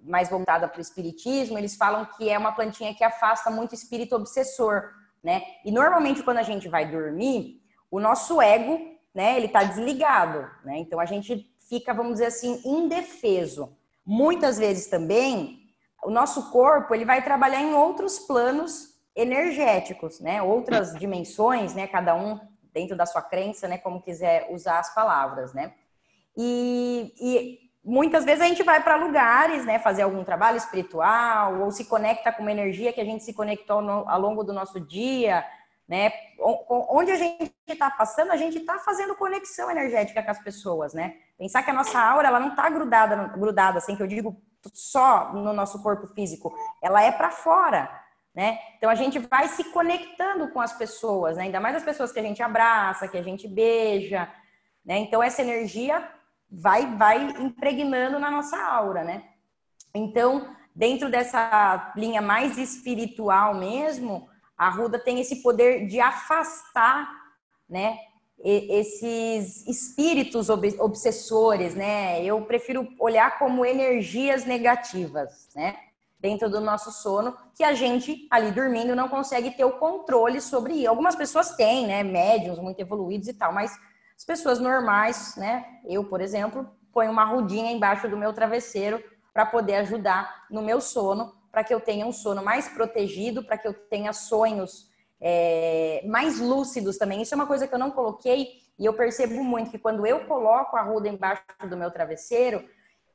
mais 0.02 0.28
voltada 0.28 0.68
para 0.68 0.78
o 0.78 0.82
espiritismo, 0.82 1.58
eles 1.58 1.74
falam 1.76 2.04
que 2.04 2.28
é 2.28 2.38
uma 2.38 2.52
plantinha 2.52 2.94
que 2.94 3.02
afasta 3.02 3.50
muito 3.50 3.74
espírito 3.74 4.14
obsessor, 4.14 4.90
né? 5.22 5.42
E 5.64 5.72
normalmente 5.72 6.22
quando 6.22 6.38
a 6.38 6.42
gente 6.42 6.68
vai 6.68 6.90
dormir, 6.90 7.62
o 7.90 7.98
nosso 7.98 8.42
ego, 8.42 8.78
né, 9.14 9.36
ele 9.36 9.48
tá 9.48 9.64
desligado, 9.64 10.50
né? 10.64 10.78
Então 10.78 11.00
a 11.00 11.06
gente 11.06 11.50
fica, 11.68 11.94
vamos 11.94 12.14
dizer 12.14 12.26
assim, 12.26 12.60
indefeso. 12.64 13.74
Muitas 14.04 14.58
vezes 14.58 14.86
também 14.88 15.60
o 16.04 16.10
nosso 16.10 16.50
corpo, 16.50 16.94
ele 16.94 17.06
vai 17.06 17.24
trabalhar 17.24 17.62
em 17.62 17.72
outros 17.72 18.18
planos 18.18 18.94
energéticos, 19.16 20.20
né? 20.20 20.42
Outras 20.42 20.94
dimensões, 20.98 21.74
né, 21.74 21.86
cada 21.86 22.14
um 22.14 22.38
dentro 22.74 22.96
da 22.96 23.06
sua 23.06 23.22
crença, 23.22 23.68
né, 23.68 23.78
como 23.78 24.02
quiser 24.02 24.48
usar 24.50 24.80
as 24.80 24.92
palavras, 24.92 25.54
né? 25.54 25.72
E, 26.36 27.14
e 27.20 27.70
muitas 27.84 28.24
vezes 28.24 28.42
a 28.42 28.48
gente 28.48 28.64
vai 28.64 28.82
para 28.82 28.96
lugares, 28.96 29.64
né, 29.64 29.78
fazer 29.78 30.02
algum 30.02 30.24
trabalho 30.24 30.56
espiritual 30.56 31.60
ou 31.60 31.70
se 31.70 31.84
conecta 31.84 32.32
com 32.32 32.42
uma 32.42 32.50
energia 32.50 32.92
que 32.92 33.00
a 33.00 33.04
gente 33.04 33.22
se 33.22 33.32
conectou 33.32 33.80
no, 33.80 34.08
ao 34.08 34.20
longo 34.20 34.42
do 34.42 34.52
nosso 34.52 34.80
dia, 34.80 35.44
né? 35.86 36.12
Onde 36.68 37.12
a 37.12 37.16
gente 37.16 37.52
está 37.68 37.90
passando, 37.90 38.32
a 38.32 38.36
gente 38.36 38.58
está 38.58 38.78
fazendo 38.78 39.14
conexão 39.14 39.70
energética 39.70 40.22
com 40.22 40.30
as 40.30 40.42
pessoas, 40.42 40.94
né? 40.94 41.14
Pensar 41.38 41.62
que 41.62 41.70
a 41.70 41.74
nossa 41.74 42.00
aura 42.00 42.26
ela 42.26 42.40
não 42.40 42.48
está 42.48 42.68
grudada, 42.70 43.28
grudada, 43.28 43.78
assim 43.78 43.94
que 43.94 44.02
eu 44.02 44.06
digo 44.06 44.42
só 44.72 45.32
no 45.32 45.52
nosso 45.52 45.82
corpo 45.82 46.06
físico, 46.08 46.54
ela 46.82 47.02
é 47.02 47.12
para 47.12 47.30
fora, 47.30 47.90
né? 48.34 48.58
Então 48.76 48.90
a 48.90 48.94
gente 48.94 49.18
vai 49.18 49.46
se 49.48 49.64
conectando 49.64 50.48
com 50.48 50.60
as 50.60 50.72
pessoas, 50.72 51.36
né? 51.36 51.44
Ainda 51.44 51.60
mais 51.60 51.76
as 51.76 51.84
pessoas 51.84 52.10
que 52.10 52.18
a 52.18 52.22
gente 52.22 52.42
abraça, 52.42 53.06
que 53.06 53.16
a 53.16 53.22
gente 53.22 53.46
beija, 53.46 54.28
né? 54.84 54.98
Então 54.98 55.22
essa 55.22 55.40
energia 55.40 56.06
vai, 56.50 56.96
vai 56.96 57.22
impregnando 57.38 58.18
na 58.18 58.30
nossa 58.30 58.56
aura, 58.60 59.04
né? 59.04 59.24
Então, 59.94 60.52
dentro 60.74 61.08
dessa 61.08 61.92
linha 61.96 62.20
mais 62.20 62.58
espiritual 62.58 63.54
mesmo, 63.54 64.28
a 64.56 64.68
Ruda 64.68 64.98
tem 64.98 65.20
esse 65.20 65.36
poder 65.42 65.86
de 65.86 66.00
afastar, 66.00 67.08
né? 67.68 67.98
Esses 68.42 69.66
espíritos 69.66 70.50
obsessores, 70.50 71.74
né? 71.74 72.22
Eu 72.24 72.42
prefiro 72.42 72.88
olhar 72.98 73.38
como 73.38 73.64
energias 73.64 74.44
negativas, 74.44 75.48
né? 75.54 75.76
Dentro 76.24 76.48
do 76.48 76.58
nosso 76.58 76.90
sono, 76.90 77.36
que 77.54 77.62
a 77.62 77.74
gente 77.74 78.26
ali 78.30 78.50
dormindo 78.50 78.96
não 78.96 79.10
consegue 79.10 79.50
ter 79.50 79.66
o 79.66 79.72
controle 79.72 80.40
sobre. 80.40 80.86
Algumas 80.86 81.14
pessoas 81.14 81.50
têm, 81.54 81.86
né? 81.86 82.02
Médiums 82.02 82.58
muito 82.58 82.80
evoluídos 82.80 83.28
e 83.28 83.34
tal, 83.34 83.52
mas 83.52 83.78
as 84.16 84.24
pessoas 84.24 84.58
normais, 84.58 85.36
né? 85.36 85.66
Eu, 85.84 86.02
por 86.04 86.22
exemplo, 86.22 86.66
ponho 86.94 87.10
uma 87.10 87.26
rudinha 87.26 87.70
embaixo 87.70 88.08
do 88.08 88.16
meu 88.16 88.32
travesseiro 88.32 89.04
para 89.34 89.44
poder 89.44 89.74
ajudar 89.74 90.46
no 90.50 90.62
meu 90.62 90.80
sono, 90.80 91.34
para 91.52 91.62
que 91.62 91.74
eu 91.74 91.80
tenha 91.80 92.06
um 92.06 92.12
sono 92.12 92.42
mais 92.42 92.70
protegido, 92.70 93.44
para 93.44 93.58
que 93.58 93.68
eu 93.68 93.74
tenha 93.74 94.14
sonhos 94.14 94.90
é, 95.20 96.02
mais 96.06 96.40
lúcidos 96.40 96.96
também. 96.96 97.20
Isso 97.20 97.34
é 97.34 97.36
uma 97.36 97.46
coisa 97.46 97.68
que 97.68 97.74
eu 97.74 97.78
não 97.78 97.90
coloquei 97.90 98.62
e 98.78 98.86
eu 98.86 98.94
percebo 98.94 99.44
muito 99.44 99.70
que 99.70 99.78
quando 99.78 100.06
eu 100.06 100.24
coloco 100.24 100.74
a 100.74 100.80
ruda 100.80 101.06
embaixo 101.06 101.42
do 101.68 101.76
meu 101.76 101.90
travesseiro, 101.90 102.66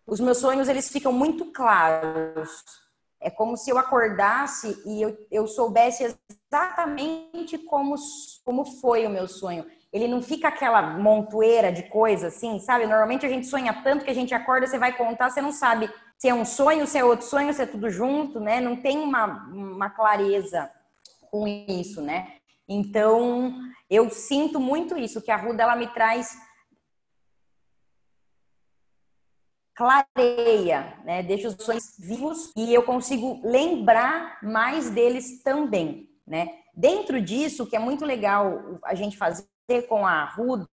os 0.06 0.20
meus 0.20 0.38
sonhos 0.38 0.70
eles 0.70 0.90
ficam 0.90 1.12
muito 1.12 1.52
claros. 1.52 2.88
É 3.22 3.30
como 3.30 3.58
se 3.58 3.70
eu 3.70 3.78
acordasse 3.78 4.82
e 4.86 5.02
eu, 5.02 5.18
eu 5.30 5.48
soubesse 5.48 6.16
exatamente 6.52 7.58
como, 7.58 7.96
como 8.44 8.66
foi 8.66 9.06
o 9.06 9.10
meu 9.10 9.28
sonho 9.28 9.66
ele 9.92 10.08
não 10.08 10.22
fica 10.22 10.48
aquela 10.48 10.82
montoeira 10.82 11.72
de 11.72 11.84
coisa 11.84 12.28
assim, 12.28 12.60
sabe? 12.60 12.86
Normalmente 12.86 13.26
a 13.26 13.30
gente 13.30 13.48
sonha 13.48 13.74
tanto 13.84 14.06
que 14.06 14.12
a 14.12 14.16
gente 14.16 14.34
acorda, 14.34 14.68
você 14.68 14.78
vai 14.78 14.96
contar, 14.96 15.30
você 15.30 15.42
não 15.42 15.52
sabe 15.52 15.92
se 16.18 16.28
é 16.28 16.34
um 16.34 16.46
sonho, 16.46 16.86
se 16.86 16.98
é 16.98 17.04
outro 17.04 17.26
sonho, 17.26 17.54
se 17.54 17.62
é 17.62 17.66
tudo 17.66 17.90
junto, 17.90 18.40
né? 18.40 18.60
Não 18.62 18.76
tem 18.76 19.00
uma, 19.00 19.26
uma 19.52 19.90
clareza 19.90 20.70
com 21.32 21.48
isso, 21.48 22.02
né? 22.02 22.34
Então, 22.68 23.56
eu 23.90 24.10
sinto 24.10 24.60
muito 24.60 24.98
isso, 24.98 25.22
que 25.22 25.32
a 25.32 25.38
Ruda, 25.38 25.64
ela 25.64 25.76
me 25.76 25.88
traz 25.88 26.38
clareia, 29.80 30.98
né? 31.06 31.24
Deixa 31.24 31.48
os 31.48 31.56
sonhos 31.64 31.96
vivos 31.98 32.52
e 32.54 32.74
eu 32.74 32.84
consigo 32.84 33.40
lembrar 33.42 34.38
mais 34.44 34.90
deles 34.90 35.42
também, 35.42 36.10
né? 36.28 36.50
Dentro 36.76 37.22
disso, 37.22 37.66
que 37.66 37.78
é 37.78 37.80
muito 37.80 38.04
legal 38.04 38.78
a 38.84 38.94
gente 38.94 39.16
fazer 39.16 39.48
com 39.88 40.06
a 40.06 40.24
arruda 40.24 40.68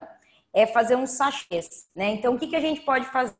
é 0.54 0.66
fazer 0.66 0.96
uns 0.96 1.10
sachês, 1.10 1.86
né? 1.94 2.12
Então, 2.12 2.34
o 2.34 2.38
que, 2.38 2.46
que 2.46 2.56
a 2.56 2.60
gente 2.60 2.80
pode 2.80 3.04
fazer? 3.06 3.36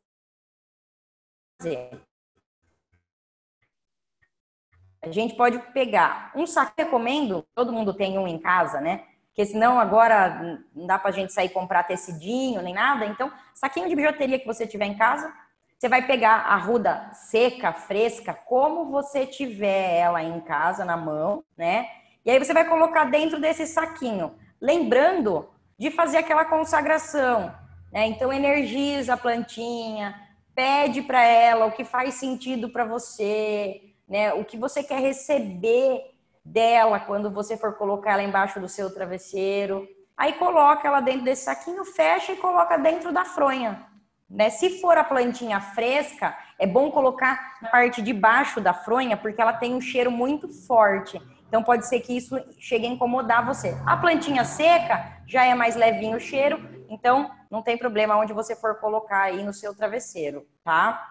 A 5.01 5.09
gente 5.09 5.35
pode 5.35 5.57
pegar 5.73 6.31
um 6.35 6.45
saco, 6.45 6.73
recomendo, 6.77 7.43
todo 7.55 7.73
mundo 7.73 7.91
tem 7.91 8.19
um 8.19 8.27
em 8.27 8.37
casa, 8.37 8.79
né? 8.79 9.03
Porque 9.29 9.45
senão 9.45 9.79
agora 9.79 10.63
não 10.75 10.85
dá 10.85 10.99
pra 10.99 11.11
gente 11.11 11.33
sair 11.33 11.49
comprar 11.49 11.83
tecidinho 11.83 12.61
nem 12.61 12.73
nada. 12.73 13.05
Então, 13.05 13.31
saquinho 13.53 13.89
de 13.89 13.95
bijuteria 13.95 14.39
que 14.39 14.45
você 14.45 14.67
tiver 14.67 14.85
em 14.85 14.97
casa, 14.97 15.33
você 15.77 15.89
vai 15.89 16.07
pegar 16.07 16.37
a 16.47 16.55
ruda 16.55 17.11
seca, 17.13 17.73
fresca, 17.73 18.33
como 18.33 18.91
você 18.91 19.25
tiver 19.25 19.97
ela 19.97 20.23
em 20.23 20.39
casa 20.41 20.85
na 20.85 20.95
mão, 20.95 21.43
né? 21.57 21.87
E 22.25 22.31
aí 22.31 22.39
você 22.39 22.53
vai 22.53 22.67
colocar 22.67 23.05
dentro 23.05 23.39
desse 23.39 23.67
saquinho. 23.67 24.35
Lembrando 24.59 25.47
de 25.77 25.91
fazer 25.91 26.17
aquela 26.17 26.45
consagração. 26.45 27.53
Né? 27.91 28.07
Então, 28.07 28.31
energiza 28.31 29.13
a 29.13 29.17
plantinha, 29.17 30.19
pede 30.55 31.01
para 31.01 31.23
ela 31.23 31.65
o 31.65 31.71
que 31.71 31.83
faz 31.83 32.15
sentido 32.15 32.69
para 32.69 32.85
você, 32.85 33.93
né? 34.07 34.33
o 34.33 34.43
que 34.43 34.57
você 34.57 34.83
quer 34.83 34.99
receber 34.99 36.01
dela 36.43 36.99
quando 36.99 37.29
você 37.29 37.57
for 37.57 37.73
colocar 37.73 38.13
ela 38.13 38.23
embaixo 38.23 38.59
do 38.59 38.69
seu 38.69 38.93
travesseiro. 38.93 39.87
Aí 40.17 40.33
coloca 40.33 40.87
ela 40.87 41.01
dentro 41.01 41.25
desse 41.25 41.43
saquinho, 41.43 41.83
fecha 41.83 42.31
e 42.31 42.37
coloca 42.37 42.77
dentro 42.77 43.11
da 43.11 43.25
fronha. 43.25 43.85
Né? 44.29 44.49
Se 44.49 44.81
for 44.81 44.97
a 44.97 45.03
plantinha 45.03 45.59
fresca, 45.59 46.35
é 46.57 46.65
bom 46.65 46.91
colocar 46.91 47.57
na 47.61 47.69
parte 47.69 48.01
de 48.01 48.13
baixo 48.13 48.59
da 48.59 48.73
fronha, 48.73 49.15
porque 49.15 49.41
ela 49.41 49.53
tem 49.53 49.73
um 49.73 49.81
cheiro 49.81 50.11
muito 50.11 50.49
forte. 50.65 51.21
Então 51.47 51.63
pode 51.63 51.87
ser 51.87 51.99
que 51.99 52.17
isso 52.17 52.35
chegue 52.59 52.85
a 52.85 52.89
incomodar 52.89 53.45
você. 53.45 53.77
A 53.85 53.95
plantinha 53.95 54.43
seca 54.43 55.21
já 55.27 55.45
é 55.45 55.53
mais 55.53 55.75
levinho 55.75 56.17
o 56.17 56.19
cheiro, 56.19 56.85
então 56.89 57.31
não 57.49 57.61
tem 57.61 57.77
problema 57.77 58.17
onde 58.17 58.33
você 58.33 58.55
for 58.55 58.75
colocar 58.79 59.21
aí 59.21 59.43
no 59.43 59.53
seu 59.53 59.75
travesseiro, 59.75 60.45
tá? 60.63 61.07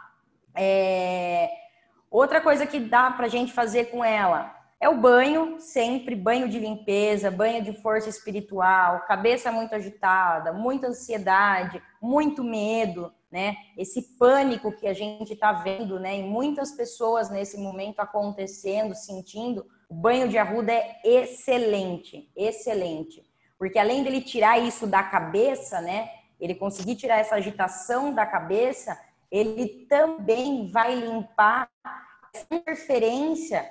É... 0.54 1.50
Outra 2.10 2.40
coisa 2.40 2.66
que 2.66 2.78
dá 2.78 3.10
pra 3.10 3.28
gente 3.28 3.52
fazer 3.52 3.86
com 3.86 4.04
ela 4.04 4.63
é 4.84 4.88
o 4.88 4.98
banho, 4.98 5.58
sempre 5.58 6.14
banho 6.14 6.46
de 6.46 6.58
limpeza, 6.58 7.30
banho 7.30 7.64
de 7.64 7.72
força 7.72 8.10
espiritual, 8.10 9.00
cabeça 9.06 9.50
muito 9.50 9.74
agitada, 9.74 10.52
muita 10.52 10.88
ansiedade, 10.88 11.82
muito 12.02 12.44
medo, 12.44 13.10
né? 13.32 13.56
Esse 13.78 14.02
pânico 14.18 14.70
que 14.72 14.86
a 14.86 14.92
gente 14.92 15.32
está 15.32 15.52
vendo, 15.52 15.98
né, 15.98 16.16
em 16.16 16.28
muitas 16.28 16.72
pessoas 16.72 17.30
nesse 17.30 17.56
momento 17.56 18.00
acontecendo, 18.00 18.94
sentindo, 18.94 19.64
o 19.88 19.94
banho 19.94 20.28
de 20.28 20.36
arruda 20.36 20.70
é 20.70 21.00
excelente, 21.02 22.30
excelente. 22.36 23.24
Porque 23.58 23.78
além 23.78 24.04
dele 24.04 24.20
tirar 24.20 24.58
isso 24.58 24.86
da 24.86 25.02
cabeça, 25.02 25.80
né? 25.80 26.10
Ele 26.38 26.54
conseguir 26.54 26.96
tirar 26.96 27.20
essa 27.20 27.36
agitação 27.36 28.12
da 28.12 28.26
cabeça, 28.26 29.00
ele 29.30 29.86
também 29.88 30.70
vai 30.70 30.94
limpar 30.94 31.70
essa 32.34 32.46
interferência 32.54 33.66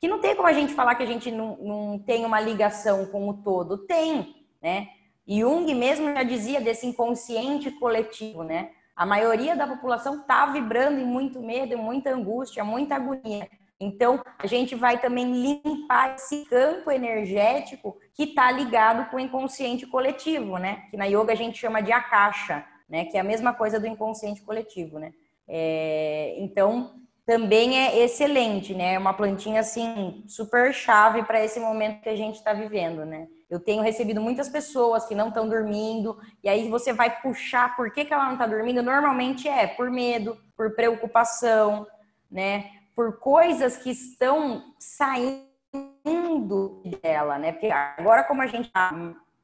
que 0.00 0.08
não 0.08 0.20
tem 0.20 0.36
como 0.36 0.48
a 0.48 0.52
gente 0.52 0.74
falar 0.74 0.94
que 0.94 1.02
a 1.02 1.06
gente 1.06 1.30
não, 1.30 1.56
não 1.56 1.98
tem 1.98 2.24
uma 2.24 2.40
ligação 2.40 3.06
com 3.06 3.28
o 3.28 3.34
todo. 3.34 3.78
Tem, 3.78 4.46
né? 4.62 4.88
Jung 5.26 5.72
mesmo 5.74 6.12
já 6.14 6.22
dizia 6.22 6.60
desse 6.60 6.86
inconsciente 6.86 7.70
coletivo, 7.72 8.42
né? 8.42 8.70
A 8.96 9.04
maioria 9.04 9.54
da 9.54 9.66
população 9.66 10.20
está 10.20 10.46
vibrando 10.46 10.98
em 10.98 11.04
muito 11.04 11.40
medo, 11.40 11.74
em 11.74 11.76
muita 11.76 12.10
angústia, 12.10 12.64
muita 12.64 12.96
agonia. 12.96 13.48
Então, 13.80 14.20
a 14.38 14.46
gente 14.46 14.74
vai 14.74 14.98
também 15.00 15.30
limpar 15.32 16.16
esse 16.16 16.44
campo 16.46 16.90
energético 16.90 17.96
que 18.12 18.24
está 18.24 18.50
ligado 18.50 19.08
com 19.08 19.16
o 19.16 19.20
inconsciente 19.20 19.86
coletivo, 19.86 20.58
né? 20.58 20.86
Que 20.90 20.96
na 20.96 21.04
yoga 21.04 21.32
a 21.32 21.36
gente 21.36 21.58
chama 21.58 21.80
de 21.80 21.92
akasha, 21.92 22.64
né? 22.88 23.04
Que 23.04 23.16
é 23.16 23.20
a 23.20 23.24
mesma 23.24 23.54
coisa 23.54 23.78
do 23.78 23.86
inconsciente 23.86 24.42
coletivo, 24.42 24.98
né? 24.98 25.12
É, 25.46 26.34
então, 26.38 26.94
também 27.28 27.78
é 27.78 28.02
excelente, 28.02 28.74
né? 28.74 28.94
É 28.94 28.98
uma 28.98 29.12
plantinha 29.12 29.60
assim 29.60 30.24
super 30.26 30.72
chave 30.72 31.22
para 31.24 31.44
esse 31.44 31.60
momento 31.60 32.00
que 32.00 32.08
a 32.08 32.16
gente 32.16 32.36
está 32.36 32.54
vivendo, 32.54 33.04
né? 33.04 33.28
Eu 33.50 33.60
tenho 33.60 33.82
recebido 33.82 34.18
muitas 34.18 34.48
pessoas 34.48 35.04
que 35.04 35.14
não 35.14 35.28
estão 35.28 35.46
dormindo, 35.46 36.18
e 36.42 36.48
aí 36.48 36.70
você 36.70 36.90
vai 36.90 37.20
puxar 37.20 37.76
por 37.76 37.90
que, 37.90 38.06
que 38.06 38.14
ela 38.14 38.24
não 38.24 38.32
está 38.32 38.46
dormindo. 38.46 38.82
Normalmente 38.82 39.46
é 39.46 39.66
por 39.66 39.90
medo, 39.90 40.38
por 40.56 40.74
preocupação, 40.74 41.86
né? 42.30 42.70
Por 42.96 43.18
coisas 43.18 43.76
que 43.76 43.90
estão 43.90 44.72
saindo 44.78 46.82
dela, 47.02 47.38
né? 47.38 47.52
Porque 47.52 47.70
agora, 47.70 48.24
como 48.24 48.40
a 48.40 48.46
gente 48.46 48.68
está 48.68 48.90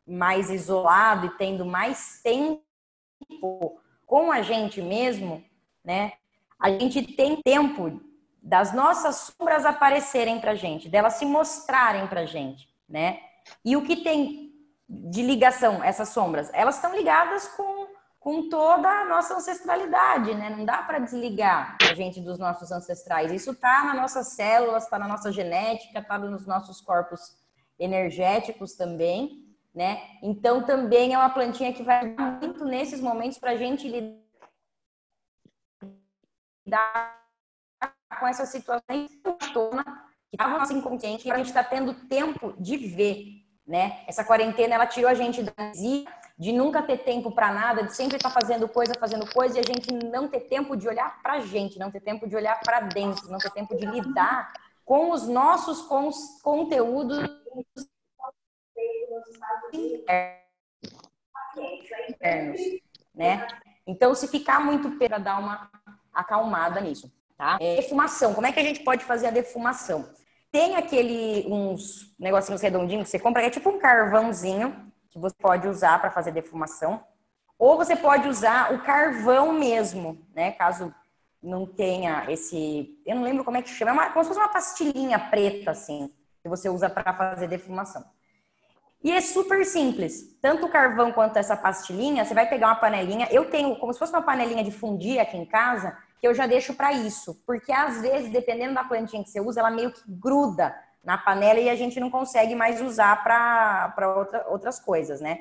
mais 0.07 0.49
isolado 0.49 1.27
e 1.27 1.37
tendo 1.37 1.67
mais 1.67 2.23
tempo 2.23 2.63
com 4.07 4.33
a 4.33 4.41
gente 4.41 4.81
mesmo, 4.81 5.45
né? 5.85 6.15
A 6.59 6.71
gente 6.71 7.03
tem 7.15 7.41
tempo 7.43 8.01
das 8.45 8.75
nossas 8.75 9.33
sombras 9.39 9.65
aparecerem 9.65 10.39
pra 10.39 10.55
gente, 10.55 10.89
delas 10.89 11.15
se 11.15 11.25
mostrarem 11.25 12.07
pra 12.07 12.27
gente, 12.27 12.69
né? 12.87 13.21
E 13.65 13.75
o 13.77 13.83
que 13.83 13.97
tem 13.97 14.53
de 14.89 15.23
ligação 15.23 15.83
essas 15.83 16.11
sombras? 16.11 16.51
Elas 16.53 16.77
estão 16.77 16.95
ligadas 16.95 17.49
com, 17.49 17.87
com 18.21 18.49
toda 18.51 18.87
a 18.87 19.05
nossa 19.07 19.35
ancestralidade, 19.35 20.35
né? 20.35 20.51
Não 20.51 20.65
dá 20.65 20.83
para 20.83 20.99
desligar 20.99 21.79
a 21.91 21.95
gente 21.95 22.21
dos 22.21 22.39
nossos 22.39 22.71
ancestrais. 22.71 23.33
Isso 23.33 23.53
está 23.53 23.85
nas 23.85 23.97
nossas 23.97 24.29
células, 24.29 24.85
está 24.85 24.99
na 24.99 25.09
nossa 25.09 25.33
genética, 25.33 26.01
está 26.01 26.19
nos 26.19 26.47
nossos 26.47 26.83
corpos 26.83 27.37
energéticos 27.79 28.75
também, 28.75 29.43
né? 29.75 30.03
Então 30.23 30.63
também 30.63 31.15
é 31.15 31.19
uma 31.19 31.31
plantinha 31.31 31.73
que 31.73 31.83
vai 31.83 32.15
muito 32.43 32.65
nesses 32.67 33.01
momentos 33.01 33.39
para 33.39 33.53
a 33.53 33.57
gente 33.57 33.89
lidar 33.89 34.24
com 38.19 38.27
essas 38.27 38.49
situações 38.49 39.11
que 39.11 39.29
estavam 40.33 40.67
no 40.67 40.73
inconsciente 40.79 41.29
e 41.29 41.31
a 41.31 41.37
gente 41.37 41.47
está 41.47 41.63
tendo 41.63 41.95
tempo 42.09 42.55
de 42.59 42.77
ver, 42.77 43.45
né? 43.67 44.03
Essa 44.07 44.25
quarentena 44.25 44.75
ela 44.75 44.87
tirou 44.87 45.11
a 45.11 45.15
gente 45.15 45.43
da 45.43 45.53
de 46.37 46.53
nunca 46.53 46.83
ter 46.83 46.99
tempo 46.99 47.31
para 47.31 47.53
nada, 47.53 47.85
de 47.85 47.95
sempre 47.95 48.17
estar 48.17 48.29
tá 48.31 48.41
fazendo 48.41 48.69
coisa, 48.69 48.93
fazendo 48.99 49.33
coisa 49.33 49.57
e 49.57 49.61
a 49.61 49.63
gente 49.63 49.93
não 49.93 50.27
ter 50.29 50.41
tempo 50.41 50.77
de 50.77 50.89
olhar 50.89 51.23
para 51.23 51.35
a 51.35 51.41
gente, 51.41 51.79
não 51.79 51.91
ter 51.91 52.01
tempo 52.01 52.29
de 52.29 52.35
olhar 52.35 52.59
para 52.61 52.81
dentro, 52.81 53.31
não 53.31 53.39
ter 53.39 53.53
tempo 53.53 53.77
de 53.77 53.87
lidar 53.87 54.53
com 54.85 55.13
os 55.13 55.29
nossos 55.29 55.87
conteúdos 56.43 57.19
internos, 62.09 62.61
né? 63.15 63.47
Então, 63.87 64.15
se 64.15 64.27
ficar 64.29 64.61
muito 64.61 64.91
para 64.99 65.19
dar 65.19 65.39
uma 65.39 65.71
acalmada 66.15 66.81
nisso, 66.81 67.13
tá? 67.37 67.59
É, 67.61 67.77
defumação. 67.77 68.35
Como 68.35 68.47
é 68.47 68.53
que 68.53 68.61
a 68.61 68.63
gente 68.63 68.81
pode 68.81 69.05
fazer 69.05 69.27
a 69.27 69.31
defumação? 69.31 70.09
Tem 70.53 70.77
aquele 70.77 71.47
uns 71.49 72.15
negocinhos 72.19 72.63
redondinhos 72.63 73.05
que 73.05 73.11
você 73.11 73.19
compra, 73.19 73.43
que 73.43 73.49
é 73.49 73.51
tipo 73.51 73.71
um 73.71 73.79
carvãozinho 73.79 74.93
que 75.11 75.19
você 75.19 75.35
pode 75.41 75.67
usar 75.69 76.01
para 76.01 76.11
fazer 76.11 76.33
defumação. 76.33 77.03
Ou 77.59 77.77
você 77.77 77.97
pode 77.97 78.29
usar 78.29 78.73
o 78.73 78.83
carvão 78.83 79.53
mesmo, 79.53 80.25
né? 80.35 80.53
Caso 80.53 80.93
não 81.43 81.67
tenha 81.67 82.25
esse. 82.29 82.99
Eu 83.07 83.17
não 83.17 83.23
lembro 83.23 83.45
como 83.45 83.57
é 83.57 83.63
que 83.63 83.69
chama, 83.69 83.91
é 83.91 83.95
uma, 83.95 84.11
como 84.11 84.25
se 84.25 84.29
fosse 84.29 84.41
uma 84.41 84.49
pastilhinha 84.49 85.19
preta, 85.19 85.71
assim, 85.71 86.13
que 86.43 86.49
você 86.49 86.69
usa 86.69 86.89
para 86.89 87.13
fazer 87.13 87.47
defumação. 87.47 88.05
E 89.05 89.13
é 89.13 89.21
super 89.21 89.65
simples. 89.67 90.35
Tanto 90.41 90.65
o 90.65 90.71
carvão 90.71 91.13
quanto 91.13 91.37
essa 91.37 91.55
pastilhinha, 91.55 92.25
você 92.25 92.33
vai 92.33 92.49
pegar 92.49 92.69
uma 92.69 92.77
panelinha. 92.77 93.29
Eu 93.31 93.51
tenho 93.51 93.77
como 93.77 93.93
se 93.93 93.99
fosse 93.99 94.13
uma 94.13 94.23
panelinha 94.23 94.65
de 94.65 94.71
fundir 94.71 95.21
aqui 95.21 95.37
em 95.37 95.45
casa, 95.45 95.97
que 96.25 96.29
eu 96.29 96.35
já 96.35 96.47
deixo 96.47 96.73
para 96.73 96.91
isso. 96.91 97.35
Porque 97.47 97.71
às 97.71 98.01
vezes, 98.01 98.31
dependendo 98.31 98.73
da 98.73 98.83
plantinha 98.83 99.23
que 99.23 99.29
você 99.29 99.41
usa, 99.43 99.61
ela 99.61 99.71
meio 99.71 99.93
que 99.93 100.01
gruda 100.07 100.75
na 101.05 101.19
panela 101.19 101.61
e 101.61 101.69
a 101.69 101.77
gente 101.77 102.01
não 102.01 102.11
consegue 102.11 102.55
mais 102.55 102.81
usar 102.81 103.23
para 103.23 104.15
outra, 104.17 104.47
outras 104.49 104.81
coisas, 104.81 105.21
né? 105.21 105.41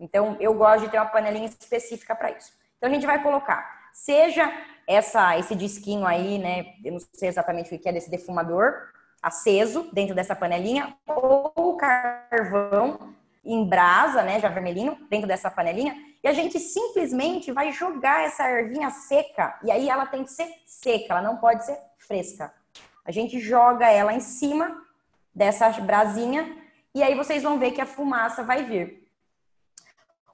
Então, 0.00 0.34
eu 0.40 0.54
gosto 0.54 0.84
de 0.84 0.88
ter 0.88 0.96
uma 0.96 1.04
panelinha 1.04 1.44
específica 1.44 2.14
para 2.14 2.30
isso. 2.30 2.54
Então, 2.78 2.88
a 2.88 2.92
gente 2.94 3.04
vai 3.04 3.22
colocar, 3.22 3.90
seja 3.92 4.50
essa 4.86 5.38
esse 5.38 5.54
disquinho 5.54 6.06
aí, 6.06 6.38
né? 6.38 6.72
Eu 6.82 6.92
não 6.92 7.00
sei 7.12 7.28
exatamente 7.28 7.74
o 7.74 7.78
que 7.78 7.86
é 7.86 7.92
desse 7.92 8.10
defumador 8.10 8.72
aceso 9.22 9.90
dentro 9.92 10.14
dessa 10.14 10.34
panelinha, 10.34 10.96
ou 11.06 11.76
carvão 11.76 13.14
em 13.44 13.62
brasa, 13.68 14.22
né? 14.22 14.40
Já 14.40 14.48
vermelhinho, 14.48 14.96
dentro 15.10 15.28
dessa 15.28 15.50
panelinha 15.50 15.94
e 16.24 16.28
a 16.28 16.32
gente 16.32 16.58
simplesmente 16.58 17.52
vai 17.52 17.70
jogar 17.70 18.24
essa 18.24 18.48
ervinha 18.50 18.88
seca, 18.88 19.60
e 19.62 19.70
aí 19.70 19.90
ela 19.90 20.06
tem 20.06 20.24
que 20.24 20.32
ser 20.32 20.48
seca, 20.64 21.08
ela 21.10 21.20
não 21.20 21.36
pode 21.36 21.66
ser 21.66 21.78
fresca. 21.98 22.50
A 23.04 23.12
gente 23.12 23.38
joga 23.38 23.90
ela 23.90 24.14
em 24.14 24.20
cima 24.20 24.74
dessa 25.34 25.68
brasinha, 25.68 26.56
e 26.94 27.02
aí 27.02 27.14
vocês 27.14 27.42
vão 27.42 27.58
ver 27.58 27.72
que 27.72 27.80
a 27.82 27.86
fumaça 27.86 28.42
vai 28.42 28.64
vir. 28.64 29.06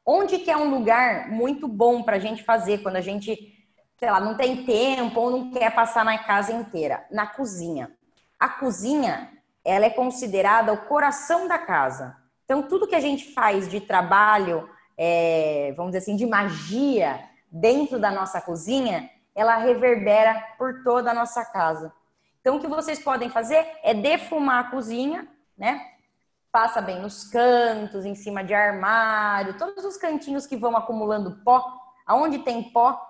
Onde 0.07 0.39
que 0.39 0.49
é 0.49 0.57
um 0.57 0.71
lugar 0.71 1.29
muito 1.29 1.67
bom 1.67 2.05
para 2.05 2.17
a 2.17 2.21
gente 2.21 2.45
fazer 2.45 2.83
quando 2.85 2.97
a 2.97 3.01
gente, 3.01 3.53
sei 3.99 4.11
lá, 4.11 4.21
não 4.21 4.37
tem 4.37 4.65
tempo 4.65 5.19
ou 5.19 5.31
não 5.31 5.51
quer 5.51 5.75
passar 5.75 6.05
na 6.05 6.19
casa 6.19 6.53
inteira? 6.53 7.05
Na 7.11 7.27
cozinha. 7.27 7.91
A 8.39 8.49
cozinha, 8.49 9.33
ela 9.65 9.87
é 9.87 9.91
considerada 9.91 10.73
o 10.73 10.87
coração 10.87 11.49
da 11.49 11.59
casa. 11.59 12.17
Então, 12.45 12.63
tudo 12.63 12.87
que 12.87 12.95
a 12.95 13.01
gente 13.01 13.33
faz 13.33 13.69
de 13.69 13.81
trabalho, 13.81 14.69
é, 15.03 15.73
vamos 15.79 15.93
dizer 15.93 16.03
assim, 16.03 16.15
de 16.15 16.27
magia 16.27 17.19
dentro 17.51 17.99
da 17.99 18.11
nossa 18.11 18.39
cozinha, 18.39 19.09
ela 19.35 19.57
reverbera 19.57 20.35
por 20.59 20.83
toda 20.85 21.11
a 21.11 21.15
nossa 21.15 21.43
casa. 21.43 21.91
Então, 22.39 22.57
o 22.57 22.61
que 22.61 22.69
vocês 22.69 22.99
podem 22.99 23.31
fazer 23.31 23.67
é 23.83 23.95
defumar 23.95 24.67
a 24.67 24.71
cozinha, 24.71 25.27
né? 25.57 25.81
Passa 26.53 26.83
bem 26.83 27.01
nos 27.01 27.25
cantos, 27.25 28.05
em 28.05 28.15
cima 28.15 28.45
de 28.45 28.53
armário, 28.53 29.57
todos 29.57 29.87
os 29.87 29.97
cantinhos 29.97 30.47
que 30.47 30.57
vão 30.57 30.77
acumulando 30.77 31.41
pó. 31.45 31.65
Aonde 32.07 32.41
tem 32.41 32.63
pó, 32.65 33.01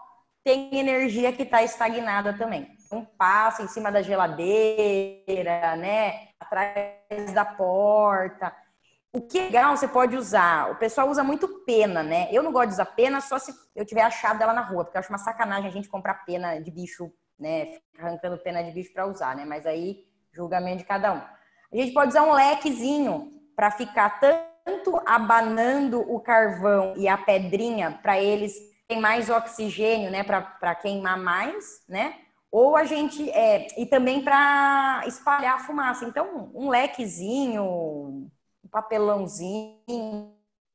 tem 0.45 0.73
energia 0.79 1.33
que 1.33 1.43
está 1.43 1.61
estagnada 1.61 2.39
também. 2.39 2.71
Então, 2.87 3.05
passa 3.19 3.65
em 3.65 3.69
cima 3.69 3.91
da 3.91 4.01
geladeira, 4.01 5.75
né? 5.75 6.29
Atrás 6.39 7.33
da 7.35 7.45
porta. 7.45 8.55
O 9.13 9.21
que 9.21 9.39
é 9.39 9.43
legal, 9.45 9.77
você 9.77 9.89
pode 9.89 10.17
usar. 10.17 10.71
O 10.71 10.77
pessoal 10.77 11.09
usa 11.09 11.25
muito 11.25 11.49
pena, 11.65 12.03
né? 12.03 12.29
Eu 12.31 12.45
não 12.45 12.53
gosto 12.53 12.69
de 12.69 12.75
usar 12.75 12.87
pena 12.87 13.21
só 13.21 13.39
se 13.41 13.53
eu 13.75 13.85
tiver 13.85 14.03
achado 14.03 14.41
ela 14.41 14.53
na 14.53 14.61
rua, 14.61 14.85
porque 14.85 14.97
eu 14.97 15.01
acho 15.01 15.09
uma 15.09 15.19
sacanagem 15.19 15.69
a 15.69 15.73
gente 15.73 15.89
comprar 15.89 16.25
pena 16.25 16.61
de 16.61 16.71
bicho, 16.71 17.13
né? 17.37 17.67
Ficar 17.67 18.07
arrancando 18.07 18.39
pena 18.39 18.63
de 18.63 18.71
bicho 18.71 18.93
para 18.93 19.07
usar, 19.07 19.35
né? 19.35 19.45
Mas 19.45 19.67
aí, 19.67 20.05
julgamento 20.33 20.79
de 20.79 20.85
cada 20.85 21.13
um. 21.13 21.23
A 21.73 21.77
gente 21.77 21.93
pode 21.93 22.11
usar 22.11 22.23
um 22.23 22.33
lequezinho 22.33 23.33
para 23.57 23.73
ficar 23.73 24.21
tanto 24.21 25.03
abanando 25.05 26.01
o 26.01 26.21
carvão 26.21 26.95
e 26.97 27.09
a 27.09 27.19
pedrinha 27.19 27.99
para 28.01 28.21
eles 28.21 28.55
terem 28.87 29.03
mais 29.03 29.29
oxigênio, 29.29 30.09
né? 30.09 30.23
Para 30.23 30.75
queimar 30.77 31.19
mais, 31.19 31.83
né? 31.89 32.15
Ou 32.49 32.77
a 32.77 32.85
gente. 32.85 33.29
É, 33.31 33.67
e 33.77 33.87
também 33.87 34.23
para 34.23 35.03
espalhar 35.07 35.57
a 35.57 35.59
fumaça. 35.59 36.05
Então, 36.05 36.53
um 36.55 36.69
lequezinho 36.69 38.31
papelãozinho, 38.71 40.35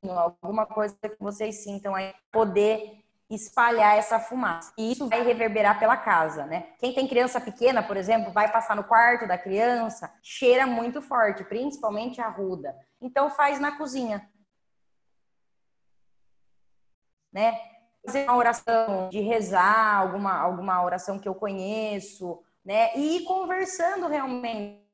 alguma 0.09 0.65
coisa 0.65 0.95
que 1.01 1.17
vocês 1.19 1.63
sintam 1.63 1.95
aí, 1.95 2.13
poder 2.31 3.05
espalhar 3.29 3.97
essa 3.97 4.19
fumaça. 4.19 4.71
E 4.77 4.91
isso 4.91 5.07
vai 5.09 5.23
reverberar 5.23 5.79
pela 5.79 5.97
casa, 5.97 6.45
né? 6.45 6.73
Quem 6.77 6.93
tem 6.93 7.07
criança 7.07 7.41
pequena, 7.41 7.81
por 7.81 7.97
exemplo, 7.97 8.31
vai 8.31 8.51
passar 8.51 8.75
no 8.75 8.83
quarto 8.83 9.27
da 9.27 9.37
criança, 9.37 10.13
cheira 10.21 10.67
muito 10.67 11.01
forte, 11.01 11.43
principalmente 11.43 12.21
a 12.21 12.29
ruda. 12.29 12.75
Então 13.01 13.29
faz 13.29 13.59
na 13.59 13.77
cozinha. 13.77 14.29
Né? 17.33 17.59
Fazer 18.05 18.23
uma 18.25 18.37
oração 18.37 19.09
de 19.09 19.19
rezar, 19.19 19.97
alguma, 19.97 20.39
alguma 20.39 20.83
oração 20.83 21.19
que 21.19 21.27
eu 21.27 21.33
conheço, 21.33 22.41
né? 22.63 22.95
E 22.95 23.17
ir 23.17 23.23
conversando 23.23 24.07
realmente 24.07 24.84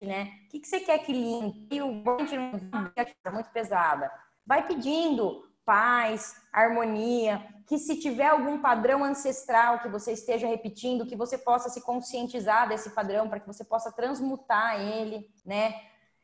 né? 0.00 0.32
O 0.46 0.48
que, 0.50 0.60
que 0.60 0.68
você 0.68 0.80
quer 0.80 0.98
que 0.98 1.12
limpe? 1.12 1.82
O 1.82 1.92
monte 1.92 2.34
é 2.34 3.30
muito 3.30 3.50
pesada. 3.50 4.10
Vai 4.46 4.66
pedindo 4.66 5.48
paz, 5.64 6.34
harmonia, 6.50 7.46
que 7.66 7.78
se 7.78 8.00
tiver 8.00 8.28
algum 8.28 8.58
padrão 8.58 9.04
ancestral 9.04 9.80
que 9.80 9.88
você 9.88 10.12
esteja 10.12 10.46
repetindo, 10.46 11.04
que 11.04 11.14
você 11.14 11.36
possa 11.36 11.68
se 11.68 11.82
conscientizar 11.82 12.66
desse 12.66 12.88
padrão 12.90 13.28
para 13.28 13.38
que 13.38 13.46
você 13.46 13.62
possa 13.62 13.92
transmutar 13.92 14.80
ele, 14.80 15.30
né? 15.44 15.74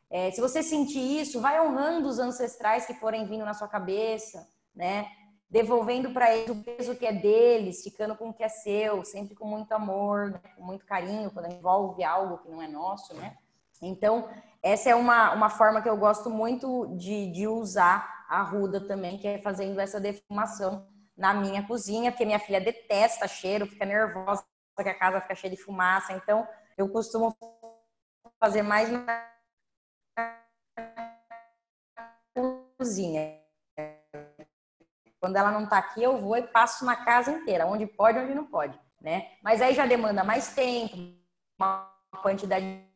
É, 0.08 0.30
se 0.30 0.40
você 0.40 0.62
sentir 0.62 1.20
isso, 1.20 1.42
vai 1.42 1.60
honrando 1.60 2.08
os 2.08 2.18
ancestrais 2.18 2.86
que 2.86 2.94
forem 2.94 3.26
vindo 3.26 3.44
na 3.44 3.52
sua 3.52 3.68
cabeça, 3.68 4.48
né? 4.74 5.10
Devolvendo 5.50 6.10
para 6.12 6.34
eles 6.34 6.48
o 6.48 6.62
peso 6.62 6.96
que 6.96 7.04
é 7.04 7.12
deles, 7.12 7.82
ficando 7.82 8.16
com 8.16 8.30
o 8.30 8.32
que 8.32 8.42
é 8.42 8.48
seu, 8.48 9.04
sempre 9.04 9.34
com 9.34 9.46
muito 9.46 9.72
amor, 9.72 10.30
né? 10.30 10.40
com 10.56 10.64
muito 10.64 10.86
carinho, 10.86 11.30
quando 11.30 11.52
envolve 11.52 12.02
algo 12.02 12.38
que 12.38 12.48
não 12.48 12.62
é 12.62 12.66
nosso, 12.66 13.12
né? 13.14 13.36
Então, 13.82 14.28
essa 14.62 14.88
é 14.88 14.94
uma, 14.94 15.32
uma 15.32 15.50
forma 15.50 15.82
que 15.82 15.88
eu 15.88 15.96
gosto 15.96 16.30
muito 16.30 16.86
de, 16.96 17.30
de 17.32 17.46
usar 17.46 18.24
a 18.28 18.42
ruda 18.42 18.86
também, 18.86 19.18
que 19.18 19.28
é 19.28 19.38
fazendo 19.38 19.78
essa 19.78 20.00
defumação 20.00 20.86
na 21.16 21.32
minha 21.34 21.66
cozinha, 21.66 22.10
porque 22.10 22.24
minha 22.24 22.38
filha 22.38 22.60
detesta 22.60 23.28
cheiro, 23.28 23.66
fica 23.66 23.84
nervosa 23.84 24.44
que 24.82 24.88
a 24.88 24.98
casa 24.98 25.20
fica 25.20 25.34
cheia 25.34 25.54
de 25.54 25.62
fumaça. 25.62 26.12
Então, 26.12 26.46
eu 26.76 26.88
costumo 26.88 27.36
fazer 28.40 28.62
mais 28.62 28.90
na 28.90 29.24
cozinha. 32.78 33.40
Quando 35.20 35.36
ela 35.36 35.50
não 35.50 35.64
está 35.64 35.78
aqui, 35.78 36.02
eu 36.02 36.18
vou 36.18 36.36
e 36.36 36.42
passo 36.42 36.84
na 36.84 36.96
casa 37.04 37.30
inteira, 37.30 37.66
onde 37.66 37.86
pode, 37.86 38.18
onde 38.18 38.34
não 38.34 38.46
pode, 38.46 38.78
né? 39.00 39.38
Mas 39.42 39.62
aí 39.62 39.74
já 39.74 39.86
demanda 39.86 40.22
mais 40.24 40.54
tempo, 40.54 40.96
uma 41.58 41.90
quantidade 42.22 42.64
de 42.64 42.93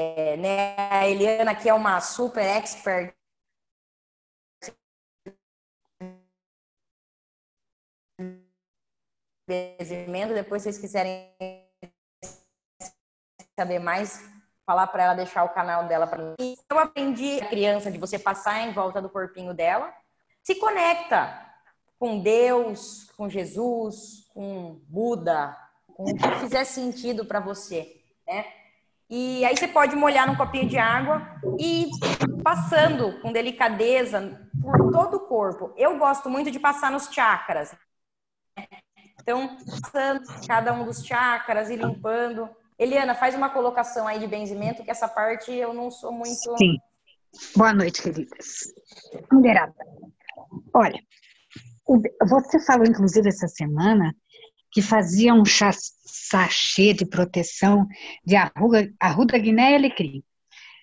É, 0.00 0.36
né, 0.36 0.76
a 0.78 1.08
Eliana 1.08 1.50
aqui 1.50 1.68
é 1.68 1.74
uma 1.74 2.00
super 2.00 2.44
expert. 2.44 3.12
Depois 10.34 10.62
se 10.62 10.72
vocês 10.72 10.78
quiserem 10.78 11.34
saber 13.58 13.80
mais, 13.80 14.20
falar 14.64 14.86
para 14.86 15.02
ela 15.02 15.14
deixar 15.14 15.42
o 15.42 15.52
canal 15.52 15.88
dela 15.88 16.06
para 16.06 16.22
mim. 16.22 16.56
Eu 16.70 16.78
aprendi 16.78 17.40
a 17.40 17.48
criança 17.48 17.90
de 17.90 17.98
você 17.98 18.18
passar 18.18 18.60
em 18.60 18.72
volta 18.72 19.02
do 19.02 19.10
corpinho 19.10 19.52
dela, 19.52 19.92
se 20.44 20.54
conecta 20.60 21.47
com 21.98 22.20
Deus, 22.20 23.10
com 23.16 23.28
Jesus, 23.28 24.28
com 24.32 24.80
Buda, 24.88 25.56
com 25.94 26.04
o 26.04 26.14
que 26.14 26.30
fizer 26.40 26.64
sentido 26.64 27.24
para 27.24 27.40
você, 27.40 28.00
né? 28.26 28.46
E 29.10 29.42
aí 29.44 29.56
você 29.56 29.66
pode 29.66 29.96
molhar 29.96 30.26
num 30.26 30.36
copinho 30.36 30.68
de 30.68 30.76
água 30.76 31.26
e 31.58 31.88
passando 32.42 33.18
com 33.20 33.32
delicadeza 33.32 34.38
por 34.60 34.92
todo 34.92 35.16
o 35.16 35.20
corpo. 35.20 35.72
Eu 35.76 35.96
gosto 35.98 36.28
muito 36.28 36.50
de 36.50 36.60
passar 36.60 36.90
nos 36.90 37.06
chakras. 37.06 37.74
Então, 39.20 39.56
passando 39.82 40.22
cada 40.46 40.74
um 40.74 40.84
dos 40.84 41.04
chakras 41.04 41.70
e 41.70 41.76
limpando. 41.76 42.48
Eliana, 42.78 43.14
faz 43.14 43.34
uma 43.34 43.48
colocação 43.48 44.06
aí 44.06 44.18
de 44.18 44.26
benzimento, 44.26 44.84
que 44.84 44.90
essa 44.90 45.08
parte 45.08 45.52
eu 45.52 45.72
não 45.72 45.90
sou 45.90 46.12
muito. 46.12 46.56
Sim. 46.58 46.78
Boa 47.56 47.72
noite, 47.72 48.02
queridas. 48.02 48.72
Mulherada, 49.32 49.74
olha, 50.72 50.98
você 52.28 52.60
falou, 52.64 52.86
inclusive, 52.86 53.28
essa 53.28 53.48
semana 53.48 54.14
que 54.70 54.82
fazia 54.82 55.32
um 55.32 55.44
sachê 55.46 56.92
de 56.92 57.06
proteção 57.06 57.86
de 58.24 58.36
arruga, 58.36 58.92
arruda 59.00 59.38
guiné 59.38 59.72
e 59.72 59.76
alecrim. 59.76 60.22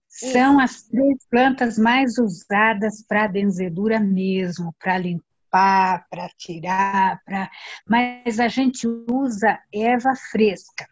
São 0.07 0.59
as 0.59 0.83
três 0.83 1.27
plantas 1.29 1.77
mais 1.77 2.17
usadas 2.17 3.03
para 3.07 3.27
benzedura 3.27 3.99
mesmo, 3.99 4.73
para 4.79 4.97
limpar, 4.97 6.05
para 6.09 6.29
tirar, 6.37 7.21
para 7.25 7.49
mas 7.87 8.39
a 8.39 8.47
gente 8.47 8.87
usa 8.87 9.59
erva 9.73 10.15
fresca. 10.31 10.87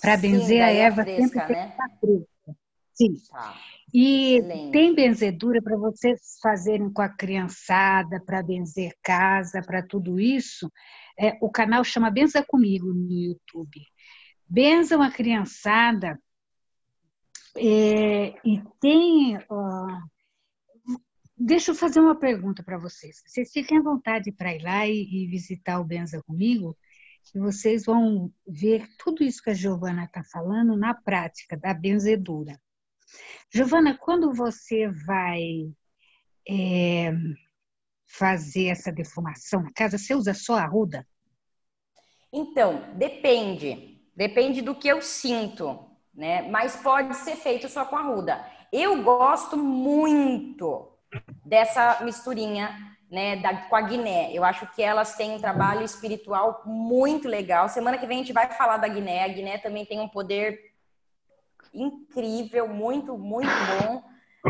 Para 0.00 0.16
benzer 0.16 0.62
a 0.62 0.70
erva 0.70 1.02
fresca, 1.02 1.22
sempre 1.22 1.46
tem 1.46 1.56
né? 1.56 1.62
que 1.62 1.70
estar 1.70 1.98
fresca. 1.98 2.60
Sim. 2.92 3.14
Tá. 3.30 3.56
E 3.92 4.42
tem 4.70 4.94
benzedura 4.94 5.62
para 5.62 5.76
vocês 5.76 6.38
fazerem 6.42 6.92
com 6.92 7.00
a 7.00 7.08
criançada, 7.08 8.20
para 8.20 8.42
benzer 8.42 8.92
casa, 9.02 9.62
para 9.62 9.82
tudo 9.82 10.20
isso. 10.20 10.70
É, 11.18 11.38
o 11.40 11.50
canal 11.50 11.82
chama 11.82 12.10
Benza 12.10 12.44
Comigo 12.46 12.92
no 12.92 13.10
YouTube. 13.10 13.80
Benza 14.46 14.96
uma 14.96 15.10
criançada 15.10 16.18
é, 17.56 18.34
e 18.44 18.62
tem. 18.80 19.38
Deixa 21.36 21.70
eu 21.70 21.74
fazer 21.74 22.00
uma 22.00 22.18
pergunta 22.18 22.62
para 22.62 22.78
vocês. 22.78 23.22
Vocês 23.26 23.50
fiquem 23.52 23.78
à 23.78 23.82
vontade 23.82 24.32
para 24.32 24.54
ir 24.54 24.62
lá 24.62 24.86
e, 24.86 25.24
e 25.24 25.26
visitar 25.28 25.80
o 25.80 25.84
Benza 25.84 26.22
Comigo, 26.22 26.76
e 27.34 27.38
vocês 27.38 27.84
vão 27.84 28.32
ver 28.46 28.86
tudo 28.98 29.22
isso 29.22 29.42
que 29.42 29.50
a 29.50 29.54
Giovana 29.54 30.04
está 30.04 30.22
falando 30.24 30.76
na 30.76 30.94
prática 30.94 31.56
da 31.56 31.72
benzedura. 31.72 32.58
Giovana, 33.52 33.96
quando 33.96 34.32
você 34.32 34.88
vai 34.88 35.72
é, 36.48 37.12
fazer 38.06 38.66
essa 38.66 38.92
defumação 38.92 39.62
na 39.62 39.72
casa, 39.72 39.98
você 39.98 40.14
usa 40.14 40.34
só 40.34 40.56
a 40.56 40.66
ruda? 40.66 41.06
Então, 42.32 42.94
depende. 42.94 44.02
Depende 44.14 44.60
do 44.60 44.74
que 44.74 44.88
eu 44.88 45.00
sinto, 45.00 45.78
né? 46.12 46.42
Mas 46.50 46.76
pode 46.76 47.14
ser 47.16 47.36
feito 47.36 47.68
só 47.68 47.84
com 47.84 47.96
a 47.96 48.02
ruda. 48.02 48.44
Eu 48.72 49.02
gosto 49.02 49.56
muito 49.56 50.92
dessa 51.44 52.00
misturinha, 52.02 52.76
né, 53.10 53.36
da, 53.36 53.56
com 53.68 53.76
a 53.76 53.80
Guiné. 53.80 54.30
Eu 54.32 54.44
acho 54.44 54.70
que 54.74 54.82
elas 54.82 55.14
têm 55.16 55.32
um 55.32 55.40
trabalho 55.40 55.82
espiritual 55.82 56.62
muito 56.66 57.28
legal. 57.28 57.68
Semana 57.68 57.96
que 57.96 58.06
vem 58.06 58.18
a 58.18 58.22
gente 58.22 58.32
vai 58.32 58.50
falar 58.52 58.76
da 58.76 58.88
Guiné. 58.88 59.24
A 59.24 59.28
Guiné 59.28 59.58
também 59.58 59.86
tem 59.86 60.00
um 60.00 60.08
poder 60.08 60.58
incrível, 61.72 62.68
muito, 62.68 63.16
muito 63.16 63.48
bom. 63.48 64.02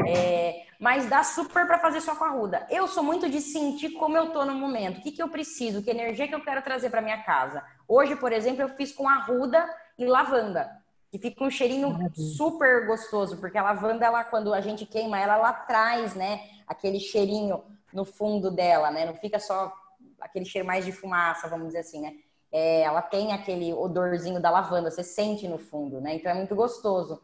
É, 0.06 0.66
mas 0.78 1.08
dá 1.08 1.24
super 1.24 1.66
para 1.66 1.78
fazer 1.78 2.00
só 2.00 2.14
com 2.14 2.24
a 2.24 2.30
ruda. 2.30 2.66
Eu 2.70 2.86
sou 2.86 3.02
muito 3.02 3.28
de 3.28 3.40
sentir 3.40 3.90
como 3.92 4.16
eu 4.16 4.30
tô 4.30 4.44
no 4.44 4.54
momento, 4.54 4.98
o 4.98 5.02
que, 5.02 5.10
que 5.10 5.22
eu 5.22 5.28
preciso, 5.28 5.82
que 5.82 5.90
energia 5.90 6.28
que 6.28 6.34
eu 6.34 6.42
quero 6.42 6.62
trazer 6.62 6.90
para 6.90 7.02
minha 7.02 7.22
casa. 7.22 7.64
Hoje, 7.86 8.14
por 8.16 8.32
exemplo, 8.32 8.62
eu 8.62 8.68
fiz 8.70 8.92
com 8.92 9.08
a 9.08 9.16
ruda 9.16 9.68
e 9.98 10.04
lavanda, 10.04 10.70
que 11.10 11.18
fica 11.18 11.42
um 11.42 11.50
cheirinho 11.50 11.96
super 12.14 12.86
gostoso, 12.86 13.38
porque 13.38 13.58
a 13.58 13.62
lavanda, 13.62 14.04
ela, 14.04 14.22
quando 14.24 14.52
a 14.52 14.60
gente 14.60 14.86
queima 14.86 15.18
ela, 15.18 15.34
ela 15.34 15.52
traz, 15.52 16.14
né, 16.14 16.42
aquele 16.66 17.00
cheirinho 17.00 17.64
no 17.92 18.04
fundo 18.04 18.50
dela, 18.50 18.90
né? 18.90 19.06
Não 19.06 19.14
fica 19.14 19.38
só 19.40 19.72
aquele 20.20 20.44
cheiro 20.44 20.66
mais 20.66 20.84
de 20.84 20.92
fumaça, 20.92 21.48
vamos 21.48 21.68
dizer 21.68 21.78
assim, 21.78 22.02
né? 22.02 22.14
É, 22.52 22.82
ela 22.82 23.02
tem 23.02 23.32
aquele 23.32 23.72
odorzinho 23.72 24.40
da 24.40 24.50
lavanda, 24.50 24.90
você 24.90 25.02
sente 25.02 25.46
no 25.46 25.58
fundo, 25.58 26.00
né? 26.00 26.14
Então 26.14 26.32
é 26.32 26.34
muito 26.34 26.54
gostoso. 26.54 27.22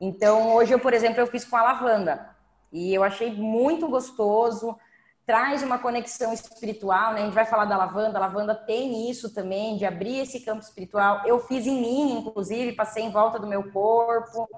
Então 0.00 0.54
hoje 0.54 0.72
eu, 0.72 0.78
por 0.78 0.92
exemplo, 0.92 1.20
eu 1.20 1.26
fiz 1.26 1.44
com 1.44 1.56
a 1.56 1.62
lavanda 1.62 2.36
e 2.72 2.94
eu 2.94 3.02
achei 3.02 3.32
muito 3.32 3.88
gostoso. 3.88 4.78
Traz 5.26 5.62
uma 5.62 5.78
conexão 5.78 6.32
espiritual, 6.32 7.12
né? 7.12 7.20
A 7.20 7.24
gente 7.24 7.34
vai 7.34 7.44
falar 7.44 7.66
da 7.66 7.76
lavanda. 7.76 8.16
A 8.16 8.20
lavanda 8.20 8.54
tem 8.54 9.10
isso 9.10 9.34
também, 9.34 9.76
de 9.76 9.84
abrir 9.84 10.20
esse 10.20 10.40
campo 10.40 10.62
espiritual. 10.62 11.22
Eu 11.26 11.38
fiz 11.40 11.66
em 11.66 11.80
mim, 11.80 12.18
inclusive, 12.18 12.72
passei 12.72 13.04
em 13.04 13.10
volta 13.10 13.38
do 13.38 13.46
meu 13.46 13.70
corpo, 13.70 14.48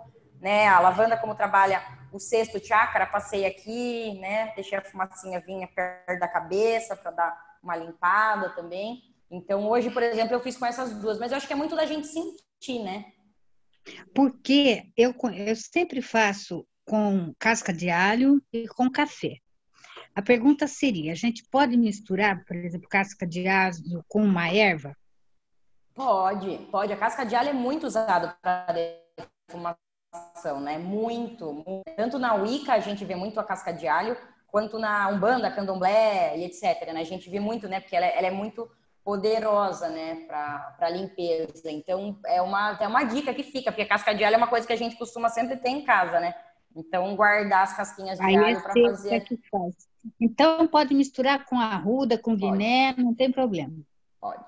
né? 0.40 0.68
A 0.68 0.78
lavanda, 0.78 1.16
como 1.16 1.34
trabalha 1.34 1.82
o 2.12 2.20
sexto 2.20 2.64
chakra, 2.64 3.06
passei 3.06 3.44
aqui, 3.46 4.18
né? 4.20 4.52
Deixei 4.54 4.78
a 4.78 4.82
fumacinha 4.82 5.40
vinha 5.40 5.68
perto 5.68 6.20
da 6.20 6.28
cabeça 6.28 6.94
para 6.94 7.10
dar 7.10 7.58
uma 7.62 7.76
limpada 7.76 8.50
também. 8.50 9.09
Então, 9.30 9.68
hoje, 9.68 9.90
por 9.90 10.02
exemplo, 10.02 10.34
eu 10.34 10.40
fiz 10.40 10.56
com 10.56 10.66
essas 10.66 10.92
duas, 11.00 11.18
mas 11.18 11.30
eu 11.30 11.38
acho 11.38 11.46
que 11.46 11.52
é 11.52 11.56
muito 11.56 11.76
da 11.76 11.86
gente 11.86 12.06
sentir, 12.06 12.82
né? 12.82 13.04
Porque 14.14 14.90
eu, 14.96 15.14
eu 15.34 15.56
sempre 15.56 16.02
faço 16.02 16.66
com 16.84 17.32
casca 17.38 17.72
de 17.72 17.88
alho 17.88 18.42
e 18.52 18.66
com 18.66 18.90
café. 18.90 19.36
A 20.14 20.20
pergunta 20.20 20.66
seria: 20.66 21.12
a 21.12 21.16
gente 21.16 21.44
pode 21.50 21.76
misturar, 21.76 22.44
por 22.44 22.56
exemplo, 22.56 22.88
casca 22.88 23.26
de 23.26 23.46
alho 23.46 24.04
com 24.08 24.22
uma 24.22 24.52
erva? 24.52 24.96
Pode, 25.94 26.58
pode. 26.70 26.92
A 26.92 26.96
casca 26.96 27.24
de 27.24 27.36
alho 27.36 27.50
é 27.50 27.52
muito 27.52 27.86
usada 27.86 28.36
para 28.42 28.74
defumação, 29.48 30.60
né? 30.60 30.78
Muito, 30.78 31.52
muito. 31.52 31.82
Tanto 31.96 32.18
na 32.18 32.34
Wicca 32.34 32.72
a 32.72 32.80
gente 32.80 33.04
vê 33.04 33.14
muito 33.14 33.38
a 33.38 33.44
casca 33.44 33.72
de 33.72 33.86
alho, 33.86 34.16
quanto 34.48 34.78
na 34.78 35.08
Umbanda, 35.08 35.50
Candomblé 35.50 36.38
e 36.38 36.44
etc. 36.44 36.92
Né? 36.92 37.00
A 37.00 37.04
gente 37.04 37.30
vê 37.30 37.38
muito, 37.38 37.68
né? 37.68 37.80
Porque 37.80 37.94
ela, 37.94 38.06
é, 38.06 38.18
ela 38.18 38.26
é 38.26 38.30
muito 38.30 38.68
poderosa, 39.04 39.88
né, 39.88 40.26
para 40.26 40.90
limpeza. 40.90 41.70
Então, 41.70 42.18
é 42.26 42.40
uma, 42.40 42.78
é 42.80 42.86
uma 42.86 43.04
dica 43.04 43.32
que 43.32 43.42
fica, 43.42 43.70
porque 43.72 43.84
casca 43.84 44.14
de 44.14 44.24
alho 44.24 44.34
é 44.34 44.36
uma 44.36 44.46
coisa 44.46 44.66
que 44.66 44.72
a 44.72 44.76
gente 44.76 44.96
costuma 44.96 45.28
sempre 45.28 45.56
ter 45.56 45.70
em 45.70 45.84
casa, 45.84 46.20
né? 46.20 46.34
Então, 46.74 47.16
guardar 47.16 47.64
as 47.64 47.76
casquinhas 47.76 48.18
de 48.18 48.24
Aí 48.24 48.36
alho 48.36 48.58
é 48.58 48.60
para 48.60 48.72
fazer. 48.72 49.14
É 49.14 49.20
que 49.20 49.36
faz. 49.50 49.74
Então, 50.20 50.66
pode 50.66 50.94
misturar 50.94 51.44
com 51.44 51.58
arruda, 51.58 52.16
com 52.16 52.36
pode. 52.36 52.52
guiné, 52.52 52.94
não 52.96 53.14
tem 53.14 53.30
problema. 53.30 53.74
Pode. 54.20 54.44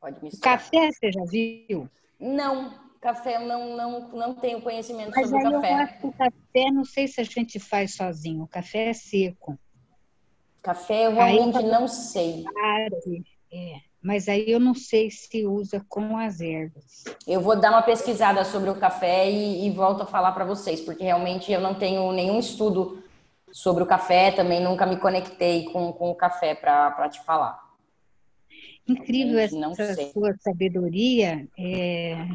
Pode 0.00 0.22
misturar. 0.22 0.56
O 0.56 0.58
café, 0.58 0.90
você 0.90 1.12
já 1.12 1.24
viu? 1.24 1.88
Não, 2.18 2.72
café 3.00 3.36
eu 3.36 3.40
não, 3.40 3.76
não, 3.76 4.08
não 4.08 4.34
tenho 4.34 4.62
conhecimento 4.62 5.12
Mas 5.14 5.28
sobre 5.28 5.46
o 5.46 5.52
café. 5.52 5.72
Eu 5.72 5.76
acho 5.76 5.98
que 5.98 6.06
o 6.06 6.12
café, 6.12 6.70
não 6.72 6.84
sei 6.84 7.06
se 7.06 7.20
a 7.20 7.24
gente 7.24 7.60
faz 7.60 7.94
sozinho. 7.96 8.44
O 8.44 8.48
café 8.48 8.88
é 8.88 8.92
seco. 8.94 9.58
Café 10.62 11.06
eu 11.06 11.14
realmente 11.14 11.56
eu 11.56 11.62
não 11.64 11.86
sei. 11.86 12.44
É, 13.54 13.80
mas 14.02 14.28
aí 14.28 14.50
eu 14.50 14.58
não 14.58 14.74
sei 14.74 15.08
se 15.12 15.46
usa 15.46 15.84
com 15.88 16.18
as 16.18 16.40
ervas. 16.40 17.04
Eu 17.24 17.40
vou 17.40 17.54
dar 17.54 17.70
uma 17.70 17.82
pesquisada 17.82 18.44
sobre 18.44 18.68
o 18.68 18.74
café 18.74 19.30
e, 19.30 19.64
e 19.64 19.70
volto 19.70 20.02
a 20.02 20.06
falar 20.06 20.32
para 20.32 20.44
vocês, 20.44 20.80
porque 20.80 21.04
realmente 21.04 21.52
eu 21.52 21.60
não 21.60 21.72
tenho 21.72 22.10
nenhum 22.10 22.40
estudo 22.40 23.04
sobre 23.52 23.84
o 23.84 23.86
café, 23.86 24.32
também 24.32 24.60
nunca 24.60 24.84
me 24.84 24.96
conectei 24.96 25.66
com, 25.66 25.92
com 25.92 26.10
o 26.10 26.14
café 26.16 26.52
para 26.56 27.08
te 27.08 27.22
falar. 27.22 27.62
Incrível 28.88 29.38
essa 29.38 30.10
sua 30.12 30.34
sabedoria, 30.40 31.48
é, 31.56 32.26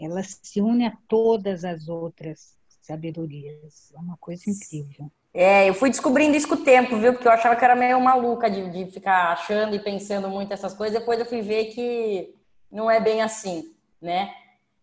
ela 0.00 0.20
se 0.24 0.60
une 0.60 0.84
a 0.84 0.98
todas 1.08 1.64
as 1.64 1.88
outras 1.88 2.58
sabedorias. 2.82 3.92
É 3.94 3.98
uma 4.00 4.16
coisa 4.16 4.50
incrível. 4.50 5.10
É, 5.36 5.68
eu 5.68 5.74
fui 5.74 5.90
descobrindo 5.90 6.36
isso 6.36 6.46
com 6.46 6.54
o 6.54 6.64
tempo, 6.64 6.96
viu? 6.96 7.12
Porque 7.12 7.26
eu 7.26 7.32
achava 7.32 7.56
que 7.56 7.64
era 7.64 7.74
meio 7.74 8.00
maluca 8.00 8.48
de, 8.48 8.70
de 8.70 8.86
ficar 8.92 9.32
achando 9.32 9.74
e 9.74 9.80
pensando 9.80 10.28
muito 10.28 10.52
essas 10.52 10.72
coisas. 10.72 10.96
Depois 10.96 11.18
eu 11.18 11.26
fui 11.26 11.42
ver 11.42 11.66
que 11.66 12.32
não 12.70 12.88
é 12.88 13.00
bem 13.00 13.20
assim, 13.20 13.74
né? 14.00 14.32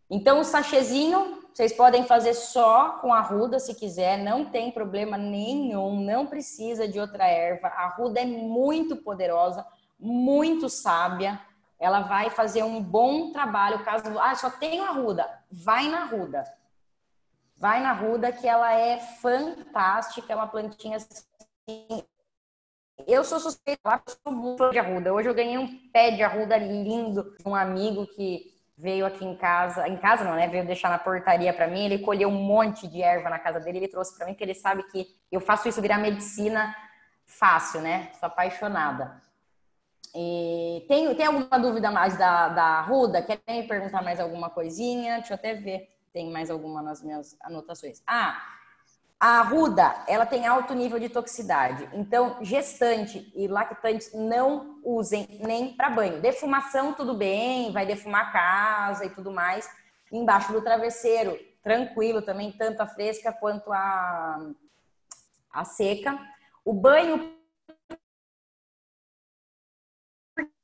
Então, 0.09 0.41
o 0.41 0.43
sachezinho, 0.43 1.41
vocês 1.53 1.71
podem 1.71 2.03
fazer 2.03 2.33
só 2.33 2.99
com 2.99 3.13
a 3.13 3.21
ruda 3.21 3.59
se 3.59 3.73
quiser, 3.73 4.17
não 4.17 4.43
tem 4.43 4.71
problema 4.71 5.17
nenhum, 5.17 6.01
não 6.01 6.27
precisa 6.27 6.85
de 6.85 6.99
outra 6.99 7.25
erva. 7.25 7.69
A 7.69 7.87
ruda 7.87 8.19
é 8.19 8.25
muito 8.25 8.97
poderosa, 8.97 9.65
muito 9.97 10.67
sábia. 10.67 11.39
Ela 11.79 12.01
vai 12.01 12.29
fazer 12.29 12.63
um 12.63 12.83
bom 12.83 13.31
trabalho. 13.31 13.85
Caso, 13.85 14.19
ah, 14.19 14.35
só 14.35 14.49
tenho 14.49 14.83
a 14.83 14.91
ruda, 14.91 15.25
vai 15.49 15.87
na 15.87 16.03
ruda 16.03 16.43
Vai 17.61 17.79
na 17.79 17.93
ruda 17.93 18.31
que 18.31 18.47
ela 18.47 18.73
é 18.73 18.97
fantástica, 18.97 20.33
é 20.33 20.35
uma 20.35 20.47
plantinha 20.47 20.97
assim. 20.97 22.03
Eu 23.05 23.23
sou 23.23 23.39
suspeita, 23.39 24.01
eu 24.07 24.15
sou 24.23 24.33
muito 24.33 24.71
de 24.71 24.79
arruda. 24.79 25.13
Hoje 25.13 25.29
eu 25.29 25.35
ganhei 25.35 25.59
um 25.59 25.77
pé 25.91 26.09
de 26.09 26.23
arruda 26.23 26.57
lindo 26.57 27.35
de 27.37 27.47
um 27.47 27.53
amigo 27.53 28.07
que 28.07 28.51
veio 28.75 29.05
aqui 29.05 29.23
em 29.23 29.35
casa, 29.35 29.87
em 29.87 29.95
casa 29.95 30.23
não, 30.23 30.33
né? 30.33 30.47
Veio 30.47 30.65
deixar 30.65 30.89
na 30.89 30.97
portaria 30.97 31.53
para 31.53 31.67
mim. 31.67 31.85
Ele 31.85 31.99
colheu 31.99 32.29
um 32.29 32.43
monte 32.43 32.87
de 32.87 32.99
erva 32.99 33.29
na 33.29 33.37
casa 33.37 33.59
dele, 33.59 33.77
ele 33.77 33.87
trouxe 33.87 34.17
para 34.17 34.25
mim 34.25 34.33
que 34.33 34.43
ele 34.43 34.55
sabe 34.55 34.81
que 34.89 35.05
eu 35.31 35.39
faço 35.39 35.69
isso 35.69 35.79
virar 35.83 35.99
medicina 35.99 36.75
fácil, 37.27 37.81
né? 37.81 38.09
Sou 38.19 38.25
apaixonada. 38.25 39.21
E 40.15 40.83
tem, 40.87 41.13
tem 41.13 41.27
alguma 41.27 41.59
dúvida 41.59 41.91
mais 41.91 42.17
da, 42.17 42.47
da? 42.47 42.87
Quer 43.21 43.39
me 43.47 43.67
perguntar 43.67 44.01
mais 44.01 44.19
alguma 44.19 44.49
coisinha? 44.49 45.17
Deixa 45.17 45.33
eu 45.33 45.35
até 45.35 45.53
ver 45.53 46.00
tem 46.13 46.31
mais 46.31 46.49
alguma 46.49 46.81
nas 46.81 47.01
minhas 47.01 47.37
anotações. 47.41 48.01
Ah, 48.05 48.41
a 49.19 49.39
arruda, 49.39 50.03
ela 50.07 50.25
tem 50.25 50.47
alto 50.47 50.73
nível 50.73 50.99
de 50.99 51.07
toxicidade. 51.07 51.87
Então, 51.93 52.43
gestante 52.43 53.31
e 53.35 53.47
lactante 53.47 54.17
não 54.17 54.81
usem 54.83 55.27
nem 55.45 55.75
para 55.75 55.91
banho. 55.91 56.19
Defumação, 56.19 56.93
tudo 56.93 57.13
bem, 57.13 57.71
vai 57.71 57.85
defumar 57.85 58.29
a 58.29 58.31
casa 58.31 59.05
e 59.05 59.11
tudo 59.11 59.31
mais. 59.31 59.69
Embaixo 60.11 60.51
do 60.51 60.63
travesseiro, 60.63 61.37
tranquilo 61.61 62.23
também, 62.23 62.51
tanto 62.51 62.81
a 62.81 62.87
fresca 62.87 63.31
quanto 63.31 63.71
a, 63.71 64.51
a 65.53 65.65
seca. 65.65 66.17
O 66.65 66.73
banho. 66.73 67.37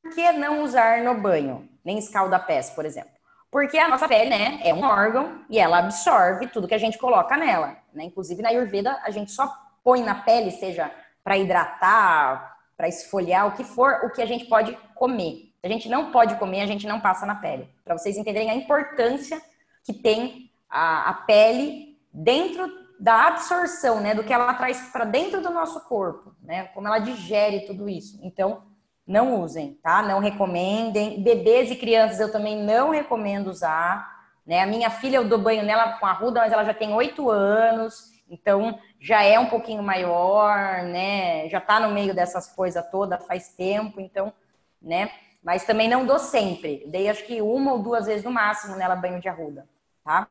Por 0.02 0.16
que 0.16 0.32
não 0.32 0.64
usar 0.64 1.04
no 1.04 1.14
banho? 1.22 1.70
Nem 1.86 2.00
escalda-pés, 2.00 2.72
por 2.72 2.86
exemplo. 2.86 3.17
Porque 3.50 3.78
a 3.78 3.88
nossa 3.88 4.08
pele, 4.08 4.30
né, 4.30 4.60
é 4.64 4.74
um 4.74 4.84
órgão 4.84 5.46
e 5.50 5.58
ela 5.58 5.80
absorve 5.80 6.48
tudo 6.48 6.68
que 6.68 6.76
a 6.76 6.80
gente 6.80 6.98
coloca 6.98 7.38
nela, 7.38 7.78
né? 7.94 8.04
Inclusive 8.04 8.42
na 8.42 8.50
Ayurveda 8.50 9.00
a 9.04 9.10
gente 9.10 9.32
só 9.32 9.52
põe 9.84 10.04
na 10.04 10.16
pele, 10.16 10.52
seja 10.52 10.92
para 11.24 11.38
hidratar, 11.38 12.58
para 12.76 12.88
esfoliar, 12.88 13.48
o 13.48 13.54
que 13.54 13.64
for, 13.64 14.02
o 14.04 14.12
que 14.12 14.22
a 14.22 14.26
gente 14.26 14.46
pode 14.46 14.78
comer. 14.96 15.52
A 15.64 15.68
gente 15.68 15.90
não 15.90 16.12
pode 16.12 16.36
comer, 16.36 16.62
a 16.62 16.66
gente 16.66 16.86
não 16.86 17.00
passa 17.00 17.26
na 17.26 17.36
pele. 17.36 17.70
Para 17.84 17.98
vocês 17.98 18.18
entenderem 18.18 18.50
a 18.50 18.56
importância 18.56 19.42
que 19.84 19.94
tem 19.94 20.52
a, 20.70 21.10
a 21.10 21.14
pele 21.14 21.98
dentro 22.14 22.88
da 23.00 23.28
absorção, 23.28 24.00
né, 24.00 24.16
do 24.16 24.24
que 24.24 24.34
ela 24.34 24.54
traz 24.56 24.90
para 24.92 25.06
dentro 25.06 25.42
do 25.42 25.50
nosso 25.50 25.80
corpo, 25.82 26.34
né? 26.42 26.66
Como 26.74 26.88
ela 26.88 27.00
digere 27.00 27.62
tudo 27.62 27.88
isso. 27.88 28.20
Então, 28.24 28.64
não 29.08 29.42
usem, 29.42 29.76
tá? 29.82 30.02
Não 30.02 30.20
recomendem. 30.20 31.24
Bebês 31.24 31.72
e 31.72 31.76
crianças 31.76 32.20
eu 32.20 32.32
também 32.32 32.62
não 32.62 32.92
recomendo 32.92 33.48
usar. 33.48 34.18
Né? 34.46 34.62
A 34.62 34.68
minha 34.68 34.90
filha, 34.90 35.18
eu 35.18 35.28
dou 35.28 35.40
banho 35.40 35.64
nela 35.64 35.94
com 35.94 36.06
a 36.06 36.12
ruda, 36.12 36.42
mas 36.42 36.52
ela 36.52 36.66
já 36.66 36.74
tem 36.74 36.94
oito 36.94 37.30
anos, 37.30 38.12
então 38.30 38.80
já 39.00 39.24
é 39.24 39.40
um 39.40 39.48
pouquinho 39.48 39.84
maior, 39.84 40.84
né? 40.84 41.48
Já 41.50 41.62
tá 41.62 41.80
no 41.80 41.94
meio 41.94 42.14
dessas 42.14 42.48
coisas 42.48 42.84
todas 42.90 43.26
faz 43.26 43.50
tempo, 43.50 44.00
então, 44.00 44.34
né? 44.82 45.12
Mas 45.44 45.66
também 45.66 45.90
não 45.90 46.06
dou 46.06 46.20
sempre. 46.20 46.84
Dei 46.88 47.10
acho 47.10 47.26
que 47.26 47.42
uma 47.42 47.74
ou 47.74 47.80
duas 47.80 48.06
vezes 48.06 48.24
no 48.24 48.32
máximo 48.32 48.76
nela 48.76 48.96
banho 48.96 49.20
de 49.20 49.30
arruda, 49.30 49.68
tá? 50.04 50.28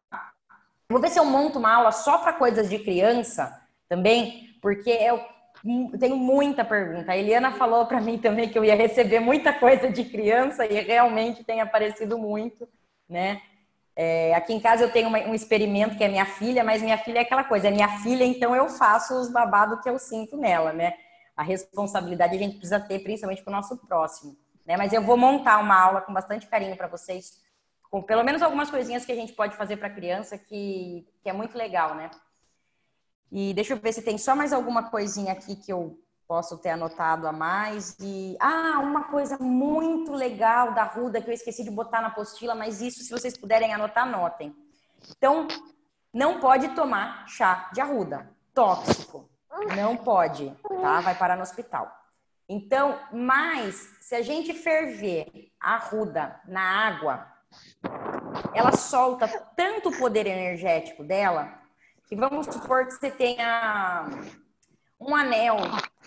Vou 0.88 1.00
ver 1.00 1.10
se 1.10 1.18
eu 1.18 1.24
monto 1.24 1.58
uma 1.58 1.74
aula 1.74 1.92
só 1.92 2.18
para 2.18 2.32
coisas 2.32 2.68
de 2.68 2.78
criança 2.78 3.62
também, 3.88 4.56
porque 4.60 4.90
é 4.90 5.12
o 5.12 5.35
tenho 5.98 6.16
muita 6.16 6.64
pergunta. 6.64 7.12
A 7.12 7.16
Eliana 7.16 7.52
falou 7.52 7.86
para 7.86 8.00
mim 8.00 8.18
também 8.18 8.48
que 8.48 8.58
eu 8.58 8.64
ia 8.64 8.74
receber 8.74 9.20
muita 9.20 9.52
coisa 9.52 9.90
de 9.90 10.04
criança 10.04 10.66
e 10.66 10.80
realmente 10.80 11.44
tem 11.44 11.60
aparecido 11.60 12.18
muito, 12.18 12.68
né? 13.08 13.40
É, 13.94 14.34
aqui 14.34 14.52
em 14.52 14.60
casa 14.60 14.84
eu 14.84 14.92
tenho 14.92 15.08
uma, 15.08 15.18
um 15.20 15.34
experimento 15.34 15.96
que 15.96 16.04
é 16.04 16.08
minha 16.08 16.26
filha, 16.26 16.62
mas 16.62 16.82
minha 16.82 16.98
filha 16.98 17.20
é 17.20 17.22
aquela 17.22 17.44
coisa, 17.44 17.68
é 17.68 17.70
minha 17.70 17.88
filha, 18.00 18.24
então 18.24 18.54
eu 18.54 18.68
faço 18.68 19.14
os 19.18 19.30
babados 19.30 19.80
que 19.80 19.88
eu 19.88 19.98
sinto 19.98 20.36
nela, 20.36 20.72
né? 20.72 20.92
A 21.34 21.42
responsabilidade 21.42 22.36
a 22.36 22.38
gente 22.38 22.58
precisa 22.58 22.78
ter, 22.78 22.98
principalmente 22.98 23.42
para 23.42 23.50
o 23.50 23.56
nosso 23.56 23.76
próximo, 23.78 24.36
né? 24.66 24.76
Mas 24.76 24.92
eu 24.92 25.02
vou 25.02 25.16
montar 25.16 25.58
uma 25.58 25.80
aula 25.80 26.02
com 26.02 26.12
bastante 26.12 26.46
carinho 26.46 26.76
para 26.76 26.88
vocês, 26.88 27.40
com 27.90 28.02
pelo 28.02 28.22
menos 28.22 28.42
algumas 28.42 28.70
coisinhas 28.70 29.06
que 29.06 29.12
a 29.12 29.16
gente 29.16 29.32
pode 29.32 29.56
fazer 29.56 29.78
para 29.78 29.88
criança 29.88 30.36
que, 30.36 31.08
que 31.22 31.30
é 31.30 31.32
muito 31.32 31.56
legal, 31.56 31.94
né? 31.94 32.10
E 33.30 33.52
deixa 33.54 33.72
eu 33.74 33.78
ver 33.78 33.92
se 33.92 34.02
tem 34.02 34.18
só 34.18 34.34
mais 34.36 34.52
alguma 34.52 34.84
coisinha 34.84 35.32
aqui 35.32 35.56
que 35.56 35.72
eu 35.72 35.98
posso 36.26 36.58
ter 36.58 36.70
anotado 36.70 37.26
a 37.26 37.32
mais. 37.32 37.96
E 38.00 38.36
ah, 38.40 38.80
uma 38.80 39.04
coisa 39.04 39.38
muito 39.38 40.12
legal 40.12 40.72
da 40.72 40.84
Ruda 40.84 41.20
que 41.20 41.30
eu 41.30 41.34
esqueci 41.34 41.64
de 41.64 41.70
botar 41.70 42.00
na 42.00 42.08
apostila, 42.08 42.54
mas 42.54 42.80
isso 42.80 43.02
se 43.02 43.10
vocês 43.10 43.36
puderem 43.36 43.72
anotar, 43.72 44.04
anotem. 44.04 44.54
Então, 45.16 45.46
não 46.12 46.40
pode 46.40 46.68
tomar 46.68 47.28
chá 47.28 47.70
de 47.72 47.80
arruda, 47.80 48.30
tóxico. 48.54 49.28
Não 49.76 49.96
pode, 49.96 50.54
tá? 50.80 51.00
Vai 51.00 51.14
parar 51.14 51.36
no 51.36 51.42
hospital. 51.42 51.90
Então, 52.48 52.98
mas 53.12 53.96
se 54.00 54.14
a 54.14 54.22
gente 54.22 54.54
ferver 54.54 55.50
a 55.60 55.74
arruda 55.74 56.40
na 56.46 56.60
água, 56.60 57.26
ela 58.54 58.72
solta 58.72 59.26
tanto 59.56 59.88
o 59.88 59.98
poder 59.98 60.26
energético 60.26 61.02
dela 61.02 61.65
que 62.06 62.14
vamos 62.14 62.46
supor 62.46 62.86
que 62.86 62.92
você 62.92 63.10
tenha 63.10 64.06
um 65.00 65.14
anel, 65.14 65.56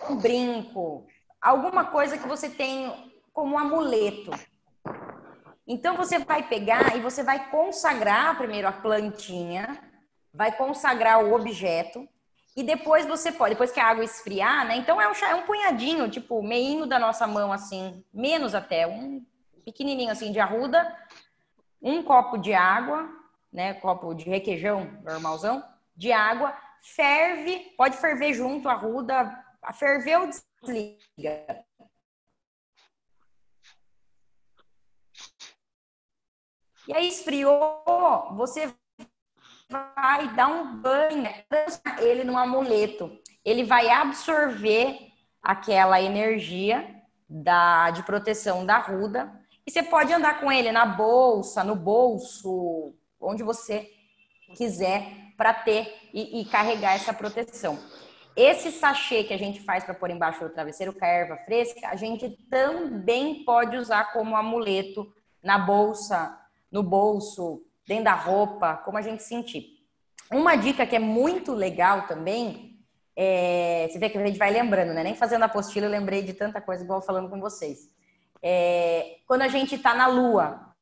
um 0.10 0.16
brinco, 0.16 1.06
alguma 1.42 1.86
coisa 1.86 2.18
que 2.18 2.28
você 2.28 2.50
tem 2.50 3.12
como 3.34 3.56
um 3.56 3.60
amuleto. 3.60 4.32
Então 5.68 5.96
você 5.96 6.18
vai 6.20 6.48
pegar 6.48 6.96
e 6.96 7.02
você 7.02 7.22
vai 7.22 7.50
consagrar 7.52 8.38
primeiro 8.38 8.68
a 8.68 8.72
plantinha, 8.72 9.78
vai 10.34 10.52
consagrar 10.56 11.24
o 11.24 11.34
objeto 11.34 12.08
e 12.56 12.64
depois 12.64 13.06
você 13.06 13.32
pode, 13.32 13.54
depois 13.54 13.72
que 13.72 13.80
a 13.80 13.88
água 13.88 14.04
esfriar, 14.04 14.66
né? 14.66 14.78
Então 14.78 15.00
é 15.00 15.08
um, 15.08 15.14
é 15.14 15.36
um 15.36 15.46
punhadinho, 15.46 16.10
tipo, 16.10 16.42
meinho 16.42 16.88
da 16.88 16.98
nossa 16.98 17.28
mão 17.28 17.52
assim, 17.52 18.04
menos 18.12 18.56
até, 18.56 18.88
um 18.88 19.24
pequenininho 19.64 20.12
assim 20.12 20.32
de 20.32 20.40
arruda, 20.40 20.98
um 21.82 22.02
copo 22.02 22.38
de 22.38 22.54
água, 22.54 23.08
né? 23.52 23.74
Copo 23.76 24.14
de 24.14 24.26
requeijão 24.26 24.90
normalzão 25.04 25.64
de 26.00 26.14
água, 26.14 26.58
ferve, 26.82 27.74
pode 27.76 27.98
ferver 27.98 28.34
junto 28.34 28.70
a 28.70 28.74
ruda, 28.74 29.46
ferveu, 29.74 30.30
desliga. 30.30 31.66
E 36.88 36.94
aí 36.94 37.10
esfriou, 37.10 37.84
você 38.38 38.74
vai 39.70 40.34
dar 40.34 40.48
um 40.48 40.78
banho, 40.78 41.30
ele 42.00 42.24
num 42.24 42.38
amuleto. 42.38 43.12
Ele 43.44 43.66
vai 43.66 43.90
absorver 43.90 44.98
aquela 45.44 46.02
energia 46.02 47.04
da, 47.30 47.92
de 47.92 48.04
proteção 48.04 48.66
da 48.66 48.80
ruda. 48.80 49.38
E 49.68 49.72
você 49.72 49.84
pode 49.84 50.14
andar 50.14 50.40
com 50.40 50.50
ele 50.50 50.72
na 50.72 50.86
bolsa, 50.86 51.62
no 51.62 51.76
bolso, 51.76 52.96
onde 53.20 53.44
você 53.44 53.92
quiser 54.56 55.29
para 55.40 55.54
ter 55.54 56.10
e, 56.14 56.42
e, 56.42 56.46
carregar 56.46 56.96
essa 56.96 57.14
proteção. 57.14 57.80
Esse 58.36 58.74
sachê 58.74 59.24
que 59.24 59.34
a 59.34 59.38
gente 59.38 59.62
faz 59.62 59.86
para 59.86 59.94
pôr 59.94 60.10
embaixo 60.10 60.42
do 60.42 60.50
travesseiro, 60.50 60.92
com 60.92 61.06
a 61.06 61.08
erva 61.08 61.38
fresca, 61.46 61.88
a 61.88 61.96
gente 61.96 62.30
também 62.50 63.46
pode 63.46 63.78
usar 63.78 64.12
como 64.12 64.36
amuleto 64.36 65.10
na 65.42 65.58
bolsa, 65.58 66.38
no 66.70 66.84
bolso, 66.84 67.64
dentro 67.88 68.04
da 68.04 68.16
roupa, 68.16 68.76
como 68.84 68.98
a 68.98 69.02
gente 69.02 69.24
sentir. 69.24 69.66
Uma 70.30 70.58
dica 70.58 70.86
que 70.86 70.98
é 70.98 71.00
muito 71.00 71.54
legal 71.54 72.06
também, 72.06 72.78
é, 73.16 73.88
você 73.90 73.98
vê 73.98 74.10
que 74.10 74.18
a 74.18 74.26
gente 74.26 74.38
vai 74.38 74.52
lembrando, 74.52 74.94
né? 74.94 75.04
Nem 75.04 75.16
fazendo 75.16 75.44
apostila 75.44 75.86
eu 75.86 75.90
lembrei 75.92 76.22
de 76.22 76.34
tanta 76.34 76.60
coisa 76.60 76.84
igual 76.84 77.02
falando 77.02 77.30
com 77.30 77.40
vocês. 77.40 77.88
é, 78.44 79.20
quando 79.26 79.44
a 79.44 79.48
gente 79.48 79.76
está 79.76 79.96
na 79.96 80.08
Lua. 80.08 80.76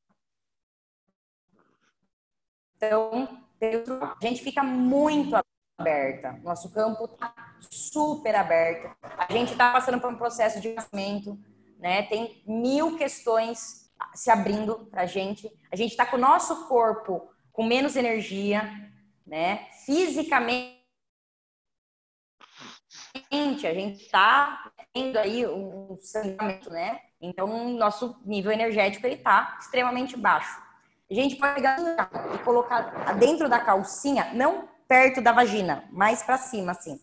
Então, 2.75 3.46
a 3.61 4.25
gente 4.25 4.43
fica 4.43 4.63
muito 4.63 5.35
aberta. 5.77 6.33
Nosso 6.43 6.71
campo 6.71 7.05
está 7.05 7.33
super 7.69 8.35
aberto. 8.35 8.95
A 9.01 9.31
gente 9.31 9.51
está 9.51 9.71
passando 9.71 9.99
por 9.99 10.11
um 10.11 10.17
processo 10.17 10.59
de 10.59 10.73
nascimento, 10.73 11.37
né? 11.79 12.03
Tem 12.03 12.43
mil 12.45 12.97
questões 12.97 13.91
se 14.13 14.29
abrindo 14.29 14.87
para 14.91 15.03
a 15.03 15.05
gente. 15.05 15.51
A 15.71 15.75
gente 15.75 15.91
está 15.91 16.05
com 16.05 16.17
o 16.17 16.19
nosso 16.19 16.67
corpo 16.67 17.29
com 17.51 17.63
menos 17.63 17.95
energia, 17.95 18.91
né? 19.25 19.67
Fisicamente, 19.85 20.77
a 23.31 23.73
gente 23.73 24.03
está 24.03 24.71
tendo 24.93 25.17
aí 25.17 25.47
um 25.47 25.97
sangramento, 25.99 26.69
né? 26.69 26.99
Então, 27.19 27.69
nosso 27.69 28.21
nível 28.25 28.51
energético 28.51 29.05
ele 29.05 29.15
está 29.15 29.57
extremamente 29.59 30.15
baixo. 30.15 30.66
A 31.09 31.13
gente 31.13 31.37
pode 31.37 31.55
pegar 31.55 31.77
e 32.33 32.37
colocar 32.39 33.13
dentro 33.13 33.47
da 33.47 33.59
calcinha, 33.59 34.31
não 34.33 34.67
perto 34.87 35.21
da 35.21 35.31
vagina, 35.31 35.85
mais 35.91 36.21
para 36.21 36.37
cima, 36.37 36.73
assim, 36.73 36.99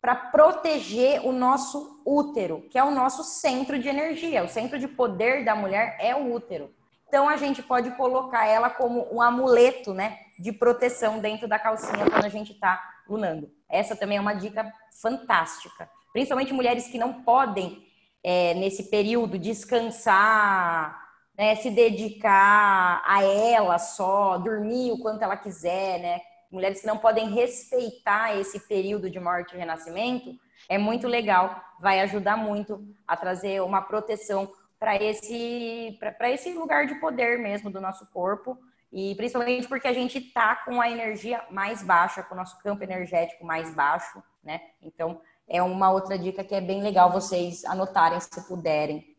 para 0.00 0.14
proteger 0.14 1.26
o 1.26 1.32
nosso 1.32 2.00
útero, 2.04 2.62
que 2.70 2.78
é 2.78 2.84
o 2.84 2.90
nosso 2.90 3.24
centro 3.24 3.78
de 3.78 3.88
energia, 3.88 4.44
o 4.44 4.48
centro 4.48 4.78
de 4.78 4.86
poder 4.86 5.44
da 5.44 5.56
mulher 5.56 5.96
é 6.00 6.14
o 6.14 6.32
útero. 6.32 6.72
Então 7.08 7.28
a 7.28 7.36
gente 7.36 7.62
pode 7.62 7.90
colocar 7.92 8.46
ela 8.46 8.70
como 8.70 9.12
um 9.12 9.20
amuleto, 9.20 9.92
né, 9.92 10.18
de 10.38 10.52
proteção 10.52 11.18
dentro 11.18 11.48
da 11.48 11.58
calcinha 11.58 12.08
quando 12.08 12.24
a 12.24 12.28
gente 12.28 12.52
está 12.52 12.80
lunando. 13.08 13.50
Essa 13.68 13.96
também 13.96 14.18
é 14.18 14.20
uma 14.20 14.34
dica 14.34 14.72
fantástica, 15.02 15.90
principalmente 16.12 16.52
mulheres 16.52 16.86
que 16.86 16.98
não 16.98 17.22
podem 17.22 17.84
é, 18.22 18.54
nesse 18.54 18.84
período 18.84 19.38
descansar, 19.38 21.07
né, 21.38 21.54
se 21.54 21.70
dedicar 21.70 23.00
a 23.06 23.22
ela 23.22 23.78
só, 23.78 24.36
dormir 24.38 24.90
o 24.90 24.98
quanto 24.98 25.22
ela 25.22 25.36
quiser, 25.36 26.00
né? 26.00 26.20
Mulheres 26.50 26.80
que 26.80 26.86
não 26.86 26.98
podem 26.98 27.30
respeitar 27.30 28.36
esse 28.36 28.58
período 28.66 29.08
de 29.08 29.20
morte 29.20 29.54
e 29.54 29.58
renascimento, 29.58 30.34
é 30.68 30.76
muito 30.76 31.06
legal, 31.06 31.62
vai 31.80 32.00
ajudar 32.00 32.36
muito 32.36 32.84
a 33.06 33.16
trazer 33.16 33.62
uma 33.62 33.80
proteção 33.82 34.50
para 34.78 34.96
esse, 34.96 35.96
para 36.00 36.30
esse 36.30 36.52
lugar 36.52 36.86
de 36.86 36.96
poder 36.96 37.38
mesmo 37.38 37.70
do 37.70 37.80
nosso 37.80 38.06
corpo. 38.10 38.58
E 38.90 39.14
principalmente 39.16 39.68
porque 39.68 39.86
a 39.86 39.92
gente 39.92 40.20
tá 40.20 40.56
com 40.56 40.80
a 40.80 40.90
energia 40.90 41.44
mais 41.50 41.82
baixa, 41.82 42.22
com 42.22 42.34
o 42.34 42.38
nosso 42.38 42.58
campo 42.62 42.82
energético 42.82 43.44
mais 43.44 43.72
baixo, 43.74 44.22
né? 44.42 44.60
Então, 44.82 45.20
é 45.46 45.62
uma 45.62 45.90
outra 45.90 46.18
dica 46.18 46.42
que 46.42 46.54
é 46.54 46.60
bem 46.60 46.82
legal 46.82 47.12
vocês 47.12 47.64
anotarem 47.66 48.18
se 48.18 48.48
puderem. 48.48 49.17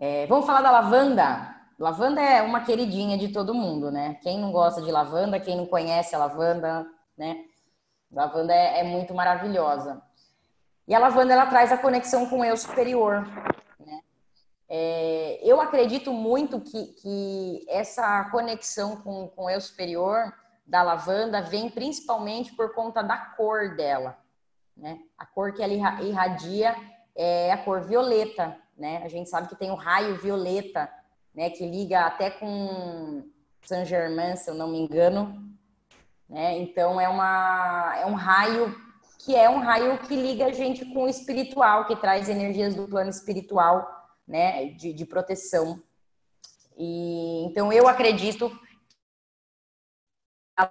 É, 0.00 0.26
vamos 0.26 0.46
falar 0.46 0.62
da 0.62 0.70
lavanda. 0.70 1.56
Lavanda 1.76 2.20
é 2.20 2.40
uma 2.40 2.60
queridinha 2.60 3.18
de 3.18 3.28
todo 3.28 3.54
mundo, 3.54 3.90
né? 3.90 4.14
Quem 4.22 4.38
não 4.38 4.52
gosta 4.52 4.80
de 4.80 4.92
lavanda, 4.92 5.40
quem 5.40 5.56
não 5.56 5.66
conhece 5.66 6.14
a 6.14 6.18
lavanda, 6.18 6.86
né? 7.16 7.44
Lavanda 8.10 8.54
é, 8.54 8.80
é 8.80 8.84
muito 8.84 9.12
maravilhosa. 9.12 10.00
E 10.86 10.94
a 10.94 10.98
lavanda 10.98 11.32
ela 11.32 11.46
traz 11.46 11.72
a 11.72 11.76
conexão 11.76 12.26
com 12.26 12.40
o 12.40 12.44
eu 12.44 12.56
superior. 12.56 13.26
Né? 13.78 14.00
É, 14.68 15.40
eu 15.42 15.60
acredito 15.60 16.12
muito 16.12 16.60
que, 16.60 16.86
que 16.94 17.66
essa 17.68 18.24
conexão 18.30 18.96
com, 18.96 19.28
com 19.28 19.44
o 19.44 19.50
eu 19.50 19.60
superior 19.60 20.32
da 20.66 20.82
lavanda 20.82 21.42
vem 21.42 21.68
principalmente 21.68 22.54
por 22.54 22.72
conta 22.72 23.02
da 23.02 23.16
cor 23.18 23.76
dela. 23.76 24.16
Né? 24.76 24.98
A 25.18 25.26
cor 25.26 25.52
que 25.52 25.62
ela 25.62 26.00
irradia 26.02 26.74
é 27.14 27.52
a 27.52 27.58
cor 27.58 27.82
violeta 27.82 28.56
né? 28.78 29.02
A 29.02 29.08
gente 29.08 29.28
sabe 29.28 29.48
que 29.48 29.56
tem 29.56 29.70
o 29.70 29.74
raio 29.74 30.16
violeta, 30.16 30.90
né? 31.34 31.50
Que 31.50 31.66
liga 31.68 32.06
até 32.06 32.30
com 32.30 33.28
Saint 33.62 33.86
Germain, 33.86 34.36
se 34.36 34.48
eu 34.48 34.54
não 34.54 34.68
me 34.68 34.78
engano, 34.78 35.52
né? 36.28 36.58
Então 36.58 37.00
é 37.00 37.08
uma 37.08 37.96
é 37.98 38.06
um 38.06 38.14
raio 38.14 38.74
que 39.18 39.34
é 39.34 39.50
um 39.50 39.58
raio 39.58 39.98
que 39.98 40.14
liga 40.14 40.46
a 40.46 40.52
gente 40.52 40.86
com 40.86 41.02
o 41.02 41.08
espiritual, 41.08 41.86
que 41.86 41.96
traz 41.96 42.28
energias 42.28 42.74
do 42.74 42.86
plano 42.86 43.10
espiritual, 43.10 43.86
né? 44.26 44.66
De, 44.70 44.92
de 44.92 45.04
proteção. 45.04 45.82
E 46.76 47.44
então 47.44 47.72
eu 47.72 47.88
acredito 47.88 48.56
a 50.56 50.70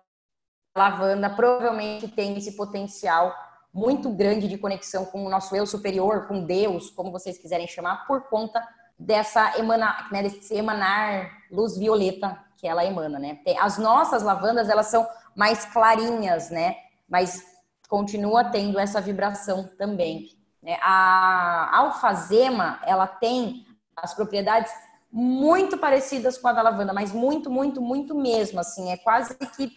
lavanda 0.77 1.29
provavelmente 1.29 2.07
tem 2.07 2.37
esse 2.37 2.55
potencial 2.55 3.46
muito 3.77 4.09
grande 4.09 4.47
de 4.47 4.57
conexão 4.57 5.05
com 5.05 5.23
o 5.23 5.29
nosso 5.29 5.55
eu 5.55 5.67
superior, 5.67 6.27
com 6.27 6.43
Deus, 6.43 6.89
como 6.89 7.11
vocês 7.11 7.37
quiserem 7.37 7.67
chamar, 7.67 8.07
por 8.07 8.23
conta 8.23 8.67
dessa 8.97 9.55
emanar, 9.59 10.11
né, 10.11 10.23
desse 10.23 10.55
emanar 10.55 11.29
luz 11.51 11.77
violeta 11.77 12.43
que 12.55 12.67
ela 12.67 12.83
emana, 12.83 13.19
né? 13.19 13.37
As 13.61 13.77
nossas 13.77 14.23
lavandas, 14.23 14.67
elas 14.67 14.87
são 14.87 15.07
mais 15.35 15.63
clarinhas, 15.65 16.49
né? 16.49 16.75
Mas 17.07 17.45
continua 17.87 18.45
tendo 18.45 18.79
essa 18.79 18.99
vibração 18.99 19.69
também. 19.77 20.29
Né? 20.63 20.79
A 20.81 21.77
alfazema, 21.77 22.79
ela 22.83 23.05
tem 23.05 23.63
as 23.95 24.11
propriedades 24.11 24.71
muito 25.11 25.77
parecidas 25.77 26.35
com 26.35 26.47
a 26.47 26.53
da 26.53 26.63
lavanda, 26.63 26.93
mas 26.93 27.11
muito, 27.11 27.51
muito, 27.51 27.79
muito 27.79 28.15
mesmo, 28.15 28.59
assim, 28.59 28.91
é 28.91 28.97
quase 28.97 29.35
que 29.35 29.71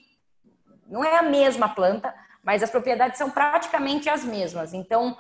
não 0.89 1.05
é 1.05 1.19
a 1.19 1.23
mesma 1.23 1.69
planta, 1.69 2.15
mas 2.43 2.63
as 2.63 2.71
propriedades 2.71 3.19
são 3.19 3.31
praticamente 3.31 4.09
as 4.09 4.25
mesmas. 4.25 4.73
Então, 4.73 5.17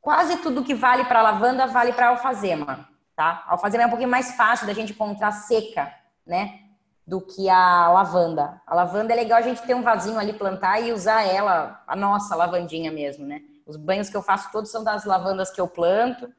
quase 0.00 0.36
tudo 0.38 0.64
que 0.64 0.74
vale 0.74 1.04
para 1.04 1.22
lavanda 1.22 1.66
vale 1.66 1.92
para 1.92 2.08
alfazema, 2.08 2.88
tá? 3.14 3.44
A 3.46 3.52
alfazema 3.52 3.84
é 3.84 3.86
um 3.86 3.90
pouquinho 3.90 4.10
mais 4.10 4.32
fácil 4.36 4.66
da 4.66 4.72
gente 4.72 4.92
encontrar 4.92 5.32
seca, 5.32 5.92
né? 6.26 6.60
Do 7.06 7.20
que 7.20 7.48
a 7.48 7.88
lavanda. 7.88 8.60
A 8.66 8.74
lavanda 8.74 9.12
é 9.12 9.16
legal 9.16 9.38
a 9.38 9.42
gente 9.42 9.62
ter 9.62 9.74
um 9.74 9.82
vasinho 9.82 10.18
ali, 10.18 10.32
plantar 10.32 10.80
e 10.80 10.92
usar 10.92 11.22
ela, 11.22 11.82
a 11.86 11.94
nossa 11.94 12.34
lavandinha 12.34 12.90
mesmo, 12.90 13.26
né? 13.26 13.40
Os 13.66 13.76
banhos 13.76 14.08
que 14.08 14.16
eu 14.16 14.22
faço 14.22 14.50
todos 14.52 14.70
são 14.70 14.84
das 14.84 15.04
lavandas 15.04 15.50
que 15.50 15.60
eu 15.60 15.66
planto. 15.66 16.32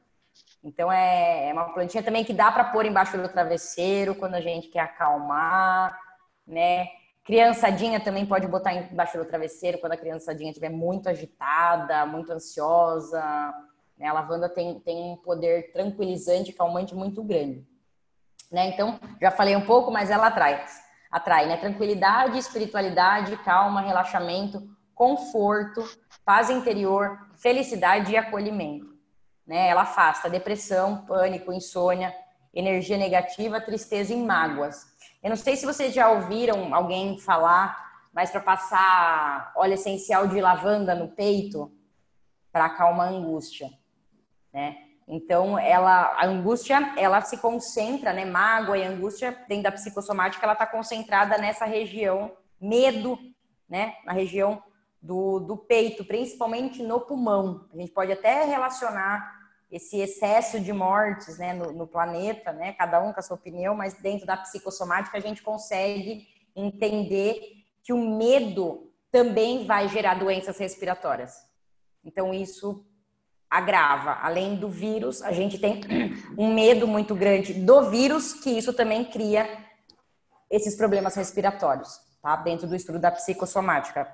Então 0.62 0.90
é, 0.90 1.50
é 1.50 1.52
uma 1.52 1.72
plantinha 1.72 2.02
também 2.02 2.24
que 2.24 2.32
dá 2.32 2.50
para 2.50 2.64
pôr 2.64 2.84
embaixo 2.84 3.16
do 3.16 3.28
travesseiro 3.28 4.14
quando 4.14 4.34
a 4.34 4.40
gente 4.40 4.68
quer 4.68 4.80
acalmar, 4.80 5.98
né? 6.46 6.88
Criançadinha 7.28 8.00
também 8.00 8.24
pode 8.24 8.48
botar 8.48 8.72
embaixo 8.72 9.18
do 9.18 9.24
travesseiro 9.26 9.76
quando 9.76 9.92
a 9.92 9.98
criançadinha 9.98 10.48
estiver 10.48 10.70
muito 10.70 11.10
agitada, 11.10 12.06
muito 12.06 12.32
ansiosa. 12.32 13.22
Né? 13.98 14.08
A 14.08 14.14
lavanda 14.14 14.48
tem, 14.48 14.80
tem 14.80 15.12
um 15.12 15.16
poder 15.18 15.70
tranquilizante, 15.70 16.54
calmante 16.54 16.94
muito 16.94 17.22
grande. 17.22 17.68
Né? 18.50 18.68
Então, 18.68 18.98
já 19.20 19.30
falei 19.30 19.54
um 19.54 19.66
pouco, 19.66 19.90
mas 19.90 20.10
ela 20.10 20.28
atrai. 20.28 20.64
Atrai, 21.10 21.46
né? 21.46 21.58
Tranquilidade, 21.58 22.38
espiritualidade, 22.38 23.36
calma, 23.44 23.82
relaxamento, 23.82 24.66
conforto, 24.94 25.86
paz 26.24 26.48
interior, 26.48 27.28
felicidade 27.36 28.10
e 28.10 28.16
acolhimento. 28.16 28.86
Né? 29.46 29.68
Ela 29.68 29.82
afasta 29.82 30.30
depressão, 30.30 31.04
pânico, 31.04 31.52
insônia, 31.52 32.10
energia 32.54 32.96
negativa, 32.96 33.60
tristeza 33.60 34.14
e 34.14 34.16
mágoas. 34.16 34.96
Eu 35.22 35.30
não 35.30 35.36
sei 35.36 35.56
se 35.56 35.66
vocês 35.66 35.92
já 35.92 36.10
ouviram 36.10 36.74
alguém 36.74 37.18
falar, 37.18 38.06
mas 38.12 38.30
para 38.30 38.40
passar 38.40 39.52
óleo 39.56 39.74
essencial 39.74 40.28
de 40.28 40.40
lavanda 40.40 40.94
no 40.94 41.08
peito 41.08 41.72
para 42.52 42.66
acalmar 42.66 43.08
a 43.08 43.10
angústia, 43.10 43.68
né? 44.52 44.76
Então, 45.10 45.58
ela, 45.58 46.14
a 46.18 46.26
angústia, 46.26 46.94
ela 46.96 47.20
se 47.22 47.38
concentra, 47.38 48.12
né? 48.12 48.24
Mágoa 48.24 48.76
e 48.76 48.84
angústia 48.84 49.32
dentro 49.48 49.64
da 49.64 49.72
psicossomática, 49.72 50.44
ela 50.44 50.52
está 50.52 50.66
concentrada 50.66 51.38
nessa 51.38 51.64
região, 51.64 52.36
medo, 52.60 53.18
né? 53.68 53.94
Na 54.04 54.12
região 54.12 54.62
do, 55.00 55.40
do 55.40 55.56
peito, 55.56 56.04
principalmente 56.04 56.82
no 56.82 57.00
pulmão. 57.00 57.66
A 57.72 57.76
gente 57.76 57.90
pode 57.90 58.12
até 58.12 58.44
relacionar 58.44 59.37
esse 59.70 59.98
excesso 59.98 60.58
de 60.58 60.72
mortes 60.72 61.38
né, 61.38 61.52
no, 61.52 61.72
no, 61.72 61.86
planeta, 61.86 62.52
né, 62.52 62.72
cada 62.72 63.00
um 63.00 63.12
com 63.12 63.20
a 63.20 63.22
sua 63.22 63.36
opinião, 63.36 63.74
mas 63.74 63.94
dentro 63.94 64.26
da 64.26 64.36
psicossomática 64.36 65.16
a 65.18 65.20
gente 65.20 65.42
consegue 65.42 66.26
entender 66.56 67.64
que 67.82 67.92
o 67.92 68.16
medo 68.16 68.90
também 69.10 69.66
vai 69.66 69.88
gerar 69.88 70.14
doenças 70.14 70.58
respiratórias. 70.58 71.34
Então 72.04 72.32
isso 72.32 72.84
agrava. 73.48 74.12
Além 74.22 74.56
do 74.56 74.68
vírus, 74.68 75.22
a 75.22 75.32
gente 75.32 75.58
tem 75.58 75.80
um 76.36 76.52
medo 76.52 76.86
muito 76.86 77.14
grande 77.14 77.54
do 77.54 77.90
vírus, 77.90 78.34
que 78.34 78.50
isso 78.50 78.72
também 78.72 79.04
cria 79.04 79.66
esses 80.50 80.76
problemas 80.76 81.14
respiratórios, 81.14 82.00
tá? 82.22 82.36
Dentro 82.36 82.66
do 82.66 82.74
estudo 82.74 82.98
da 82.98 83.10
psicossomática. 83.10 84.08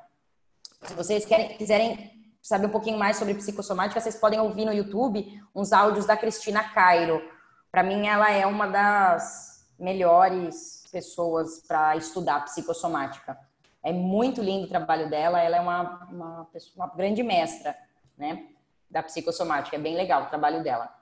Se 0.83 0.95
vocês 0.95 1.25
querem, 1.25 1.57
quiserem 1.57 2.24
saber 2.45 2.67
um 2.67 2.71
pouquinho 2.71 2.99
mais 2.99 3.17
sobre 3.17 3.33
psicossomática, 3.33 3.99
vocês 3.99 4.17
podem 4.17 4.39
ouvir 4.39 4.67
no 4.67 4.73
YouTube 4.73 5.43
uns 5.55 5.73
áudios 5.73 6.05
da 6.05 6.15
Cristina 6.15 6.63
Cairo. 6.63 7.27
Para 7.73 7.83
mim, 7.83 8.07
ela 8.07 8.31
é 8.31 8.47
uma 8.47 8.67
das 8.67 9.67
melhores 9.79 10.85
pessoas 10.93 11.63
para 11.67 11.97
estudar 11.97 12.45
psicossomática. 12.45 13.39
É 13.83 13.95
muito 13.95 14.43
lindo 14.43 14.67
o 14.67 14.69
trabalho 14.69 15.09
dela, 15.09 15.41
ela 15.41 15.57
é 15.57 15.61
uma, 15.61 16.07
uma, 16.11 16.45
pessoa, 16.53 16.85
uma 16.85 16.95
grande 16.95 17.23
mestra 17.23 17.75
né, 18.17 18.47
da 18.91 19.03
psicossomática. 19.03 19.77
É 19.77 19.81
bem 19.81 19.97
legal 19.97 20.25
o 20.25 20.27
trabalho 20.27 20.63
dela. 20.63 20.95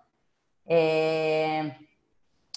É... 0.65 1.75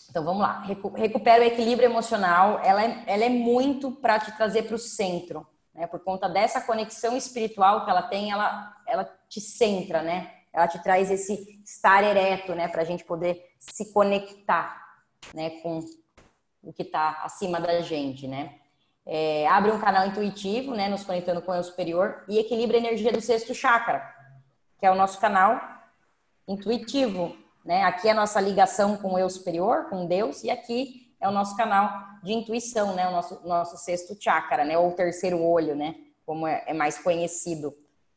Então 0.07 0.23
vamos 0.23 0.43
lá. 0.43 0.61
Recupera 0.61 1.43
o 1.43 1.47
equilíbrio 1.47 1.89
emocional. 1.89 2.59
Ela 2.63 2.86
é, 2.86 3.03
ela 3.07 3.23
é 3.25 3.29
muito 3.29 3.91
para 3.93 4.19
te 4.19 4.31
trazer 4.38 4.63
para 4.63 4.75
o 4.75 4.79
centro, 4.79 5.45
né? 5.76 5.86
Por 5.86 5.99
conta 5.99 6.30
dessa 6.30 6.61
conexão 6.61 7.15
espiritual 7.17 7.84
que 7.84 7.91
ela 7.91 8.01
tem, 8.03 8.32
ela, 8.32 8.73
ela 8.88 9.03
te 9.28 9.41
centra, 9.41 10.01
né? 10.01 10.32
Ela 10.53 10.67
te 10.67 10.82
traz 10.82 11.11
esse 11.11 11.61
estar 11.63 12.03
ereto, 12.03 12.55
né? 12.55 12.67
Para 12.67 12.82
a 12.82 12.86
gente 12.86 13.03
poder 13.03 13.53
se 13.59 13.91
conectar, 13.91 14.82
né? 15.34 15.49
Com 15.61 15.82
o 16.63 16.71
que 16.71 16.84
está 16.84 17.21
acima 17.23 17.59
da 17.59 17.82
gente, 17.82 18.28
né? 18.28 18.55
É, 19.05 19.47
abre 19.47 19.71
um 19.71 19.80
canal 19.80 20.07
intuitivo, 20.07 20.73
né? 20.73 20.88
Nos 20.88 21.03
conectando 21.03 21.41
com 21.41 21.51
o 21.51 21.55
eu 21.55 21.63
superior 21.63 22.23
e 22.28 22.39
equilibra 22.39 22.78
a 22.78 22.80
energia 22.80 23.11
do 23.11 23.21
sexto 23.21 23.53
chakra, 23.53 24.01
que 24.80 24.86
é 24.86 24.91
o 24.91 24.95
nosso 24.95 25.19
canal 25.19 25.59
intuitivo, 26.47 27.36
né? 27.63 27.84
Aqui 27.84 28.07
é 28.07 28.11
a 28.11 28.15
nossa 28.15 28.39
ligação 28.39 28.95
com 28.97 29.13
o 29.13 29.19
eu 29.19 29.30
superior, 29.30 29.89
com 29.89 30.07
Deus, 30.07 30.43
e 30.43 30.49
aqui 30.49 31.05
é 31.20 31.28
o 31.28 31.32
nosso 31.32 31.55
canal 31.55 31.91
de 32.24 32.34
intuição, 32.34 32.93
né? 32.93 33.07
O 33.07 33.11
nosso, 33.11 33.47
nosso 33.47 33.78
sexto 33.78 34.16
chakra, 34.20 34.63
né? 34.63 34.78
Ou 34.78 34.91
terceiro 34.91 35.41
olho, 35.41 35.76
né? 35.76 35.95
Como 36.26 36.47
é, 36.47 36.63
é 36.68 36.74
mais 36.74 36.97
conhecido, 36.97 37.74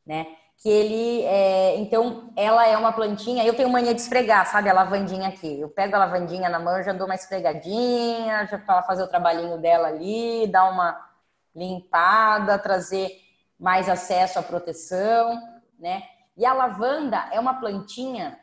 né? 0.07 0.27
Que 0.59 0.69
ele, 0.69 1.23
é... 1.25 1.77
então, 1.77 2.33
ela 2.37 2.67
é 2.67 2.77
uma 2.77 2.93
plantinha. 2.93 3.45
Eu 3.45 3.55
tenho 3.55 3.69
mania 3.71 3.95
de 3.95 4.01
esfregar, 4.01 4.47
sabe? 4.47 4.69
A 4.69 4.73
lavandinha 4.73 5.29
aqui. 5.29 5.61
Eu 5.61 5.69
pego 5.69 5.95
a 5.95 5.99
lavandinha 5.99 6.49
na 6.49 6.59
mão, 6.59 6.83
já 6.83 6.93
dou 6.93 7.07
uma 7.07 7.15
esfregadinha, 7.15 8.47
já 8.47 8.59
para 8.59 8.83
fazer 8.83 9.03
o 9.03 9.09
trabalhinho 9.09 9.59
dela 9.59 9.89
ali, 9.89 10.47
dar 10.49 10.71
uma 10.71 11.09
limpada, 11.55 12.59
trazer 12.59 13.11
mais 13.59 13.89
acesso 13.89 14.39
à 14.39 14.43
proteção, 14.43 15.41
né? 15.79 16.03
E 16.37 16.47
a 16.47 16.53
lavanda 16.53 17.29
é 17.33 17.41
uma 17.41 17.55
plantinha 17.55 18.39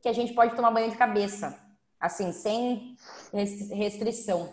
que 0.00 0.08
a 0.08 0.12
gente 0.12 0.32
pode 0.32 0.54
tomar 0.56 0.70
banho 0.70 0.90
de 0.90 0.96
cabeça, 0.96 1.58
assim, 2.00 2.32
sem 2.32 2.96
restrição. 3.72 4.52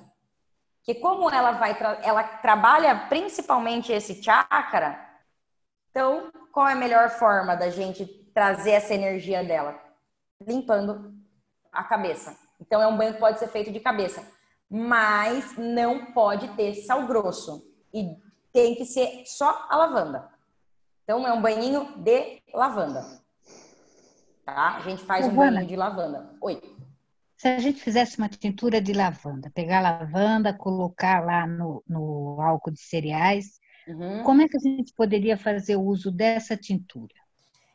Que 0.84 0.96
como 0.96 1.30
ela 1.30 1.54
vai, 1.54 1.78
ela 2.04 2.24
trabalha 2.24 3.08
principalmente 3.10 3.92
esse 3.92 4.22
chakra, 4.22 5.00
então 5.90 6.32
qual 6.52 6.68
é 6.68 6.74
a 6.74 6.76
melhor 6.76 7.10
forma 7.10 7.56
da 7.56 7.70
gente 7.70 8.06
trazer 8.34 8.72
essa 8.72 8.94
energia 8.94 9.44
dela? 9.44 9.80
Limpando 10.46 11.14
a 11.72 11.84
cabeça. 11.84 12.38
Então 12.60 12.82
é 12.82 12.88
um 12.88 12.98
banho 12.98 13.14
que 13.14 13.20
pode 13.20 13.40
ser 13.40 13.48
feito 13.48 13.72
de 13.72 13.80
cabeça, 13.80 14.26
mas 14.70 15.58
não 15.58 16.12
pode 16.14 16.48
ter 16.50 16.76
sal 16.76 17.08
grosso 17.08 17.66
e 17.94 18.16
tem 18.54 18.76
que 18.76 18.86
ser 18.86 19.24
só 19.26 19.68
a 19.70 19.76
lavanda. 19.76 20.30
Então 21.04 21.28
é 21.28 21.34
um 21.34 21.42
banhinho 21.42 21.98
de 21.98 22.42
lavanda 22.54 23.26
tá? 24.46 24.76
A 24.78 24.80
gente 24.82 25.04
faz 25.04 25.26
um 25.26 25.36
banho 25.36 25.66
de 25.66 25.76
lavanda. 25.76 26.30
Oi. 26.40 26.62
Se 27.38 27.48
a 27.48 27.60
gente 27.60 27.82
fizesse 27.82 28.18
uma 28.18 28.30
tintura 28.30 28.82
de 28.82 28.94
lavanda, 28.94 29.52
pegar 29.54 29.80
a 29.80 29.82
lavanda, 29.82 30.54
colocar 30.54 31.24
lá 31.24 31.46
no, 31.46 31.84
no 31.88 32.42
álcool 32.42 32.72
de 32.72 32.80
cereais, 32.80 33.60
uhum. 33.88 34.24
como 34.24 34.42
é 34.42 34.48
que 34.48 34.58
a 34.58 34.60
gente 34.60 34.94
poderia 34.94 35.38
fazer 35.38 35.76
o 35.76 35.82
uso 35.82 36.12
dessa 36.12 36.56
tintura? 36.56 37.14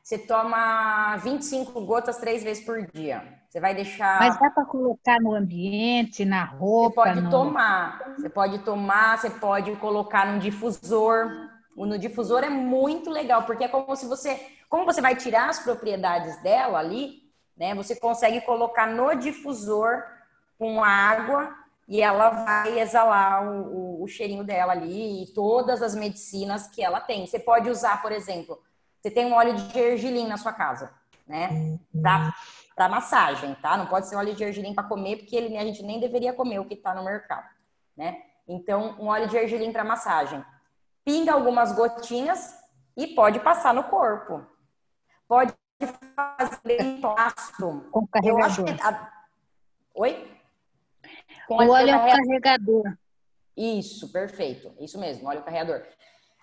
Você 0.02 0.18
toma 0.18 1.16
25 1.18 1.80
gotas 1.82 2.16
três 2.18 2.42
vezes 2.42 2.64
por 2.64 2.84
dia. 2.90 3.22
Você 3.48 3.60
vai 3.60 3.74
deixar. 3.74 4.18
Mas 4.18 4.38
dá 4.40 4.50
para 4.50 4.64
colocar 4.64 5.20
no 5.20 5.34
ambiente, 5.34 6.24
na 6.24 6.44
roupa? 6.44 7.02
Você 7.02 7.10
pode 7.10 7.20
no... 7.20 7.30
tomar. 7.30 8.14
Você 8.16 8.28
pode 8.28 8.58
tomar, 8.60 9.18
você 9.18 9.30
pode 9.30 9.76
colocar 9.76 10.26
num 10.26 10.38
difusor. 10.38 11.30
O 11.76 11.86
no 11.86 11.98
difusor 11.98 12.42
é 12.42 12.50
muito 12.50 13.10
legal, 13.10 13.44
porque 13.44 13.64
é 13.64 13.68
como 13.68 13.94
se 13.94 14.06
você 14.06 14.40
como 14.68 14.84
você 14.84 15.00
vai 15.00 15.16
tirar 15.16 15.48
as 15.48 15.58
propriedades 15.58 16.40
dela 16.42 16.78
ali, 16.78 17.29
né? 17.60 17.74
Você 17.74 17.94
consegue 17.94 18.40
colocar 18.40 18.86
no 18.86 19.14
difusor 19.14 20.02
com 20.58 20.82
água 20.82 21.54
e 21.86 22.00
ela 22.00 22.30
vai 22.30 22.80
exalar 22.80 23.46
o, 23.46 23.98
o, 24.00 24.02
o 24.02 24.08
cheirinho 24.08 24.42
dela 24.42 24.72
ali 24.72 25.24
e 25.24 25.26
todas 25.34 25.82
as 25.82 25.94
medicinas 25.94 26.68
que 26.68 26.82
ela 26.82 27.00
tem. 27.00 27.26
Você 27.26 27.38
pode 27.38 27.68
usar, 27.68 28.00
por 28.00 28.12
exemplo, 28.12 28.58
você 28.98 29.10
tem 29.10 29.26
um 29.26 29.34
óleo 29.34 29.54
de 29.54 29.74
gergelim 29.74 30.26
na 30.26 30.38
sua 30.38 30.54
casa, 30.54 30.90
né? 31.28 31.78
Para 32.74 32.88
massagem, 32.88 33.54
tá? 33.56 33.76
Não 33.76 33.86
pode 33.86 34.08
ser 34.08 34.16
óleo 34.16 34.32
de 34.32 34.38
gergelim 34.38 34.74
para 34.74 34.88
comer, 34.88 35.16
porque 35.16 35.36
ele, 35.36 35.54
a 35.58 35.64
gente 35.64 35.82
nem 35.82 36.00
deveria 36.00 36.32
comer 36.32 36.60
o 36.60 36.64
que 36.64 36.72
está 36.74 36.94
no 36.94 37.04
mercado, 37.04 37.46
né? 37.94 38.22
Então, 38.48 38.96
um 38.98 39.08
óleo 39.08 39.26
de 39.26 39.32
gergelim 39.32 39.70
para 39.70 39.84
massagem. 39.84 40.42
Pinga 41.04 41.34
algumas 41.34 41.72
gotinhas 41.72 42.58
e 42.96 43.08
pode 43.08 43.38
passar 43.40 43.74
no 43.74 43.84
corpo 43.84 44.46
pode 45.30 45.54
fazer 45.86 46.82
emplasto. 46.82 47.86
Com 47.90 48.06
carregador. 48.06 48.76
A... 48.82 49.10
Oi? 49.94 50.30
Com 51.46 51.54
o 51.56 51.70
óleo 51.70 51.90
é 51.90 52.16
carregador. 52.16 52.96
Isso, 53.56 54.12
perfeito. 54.12 54.72
Isso 54.80 54.98
mesmo, 54.98 55.28
óleo 55.28 55.42
carregador. 55.42 55.82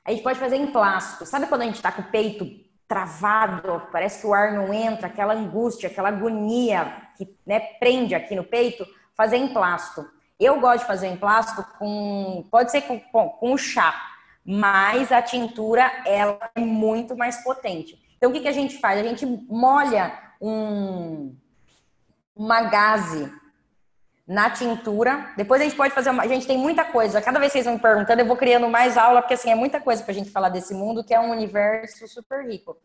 A 0.03 0.11
gente 0.11 0.23
pode 0.23 0.39
fazer 0.39 0.57
emplasto. 0.57 1.25
Sabe 1.25 1.47
quando 1.47 1.61
a 1.61 1.65
gente 1.65 1.75
está 1.75 1.91
com 1.91 2.01
o 2.01 2.11
peito 2.11 2.45
travado, 2.87 3.87
parece 3.91 4.21
que 4.21 4.27
o 4.27 4.33
ar 4.33 4.53
não 4.53 4.73
entra, 4.73 5.07
aquela 5.07 5.33
angústia, 5.33 5.89
aquela 5.89 6.09
agonia 6.09 7.09
que 7.17 7.37
né, 7.45 7.59
prende 7.79 8.15
aqui 8.15 8.35
no 8.35 8.43
peito? 8.43 8.85
Fazer 9.15 9.37
emplasto. 9.37 10.07
Eu 10.39 10.59
gosto 10.59 10.81
de 10.81 10.87
fazer 10.87 11.07
emplasto 11.07 11.65
com, 11.79 12.47
pode 12.51 12.71
ser 12.71 12.81
com, 12.81 12.99
com, 12.99 13.29
com 13.29 13.57
chá, 13.57 13.93
mas 14.45 15.11
a 15.11 15.21
tintura 15.21 15.91
ela 16.05 16.39
é 16.55 16.59
muito 16.61 17.17
mais 17.17 17.43
potente. 17.43 17.99
Então, 18.17 18.29
o 18.29 18.33
que, 18.33 18.41
que 18.41 18.47
a 18.47 18.53
gente 18.53 18.79
faz? 18.79 18.99
A 18.99 19.03
gente 19.03 19.25
molha 19.25 20.17
um, 20.41 21.35
uma 22.35 22.63
gaze 22.63 23.31
na 24.27 24.49
tintura. 24.49 25.31
Depois 25.37 25.61
a 25.61 25.63
gente 25.63 25.77
pode 25.77 25.93
fazer 25.93 26.09
uma. 26.09 26.23
A 26.23 26.27
gente 26.27 26.45
tem 26.45 26.57
muita 26.57 26.83
coisa. 26.83 27.21
Cada 27.21 27.39
vez 27.39 27.51
que 27.51 27.57
vocês 27.57 27.65
vão 27.65 27.75
me 27.75 27.81
perguntando, 27.81 28.19
eu 28.19 28.25
vou 28.25 28.35
criando 28.35 28.67
mais 28.67 28.97
aula, 28.97 29.21
porque 29.21 29.35
assim, 29.35 29.49
é 29.49 29.55
muita 29.55 29.79
coisa 29.79 30.03
pra 30.03 30.13
gente 30.13 30.29
falar 30.29 30.49
desse 30.49 30.73
mundo, 30.73 31.03
que 31.03 31.13
é 31.13 31.19
um 31.19 31.31
universo 31.31 32.07
super 32.07 32.45
rico. 32.45 32.77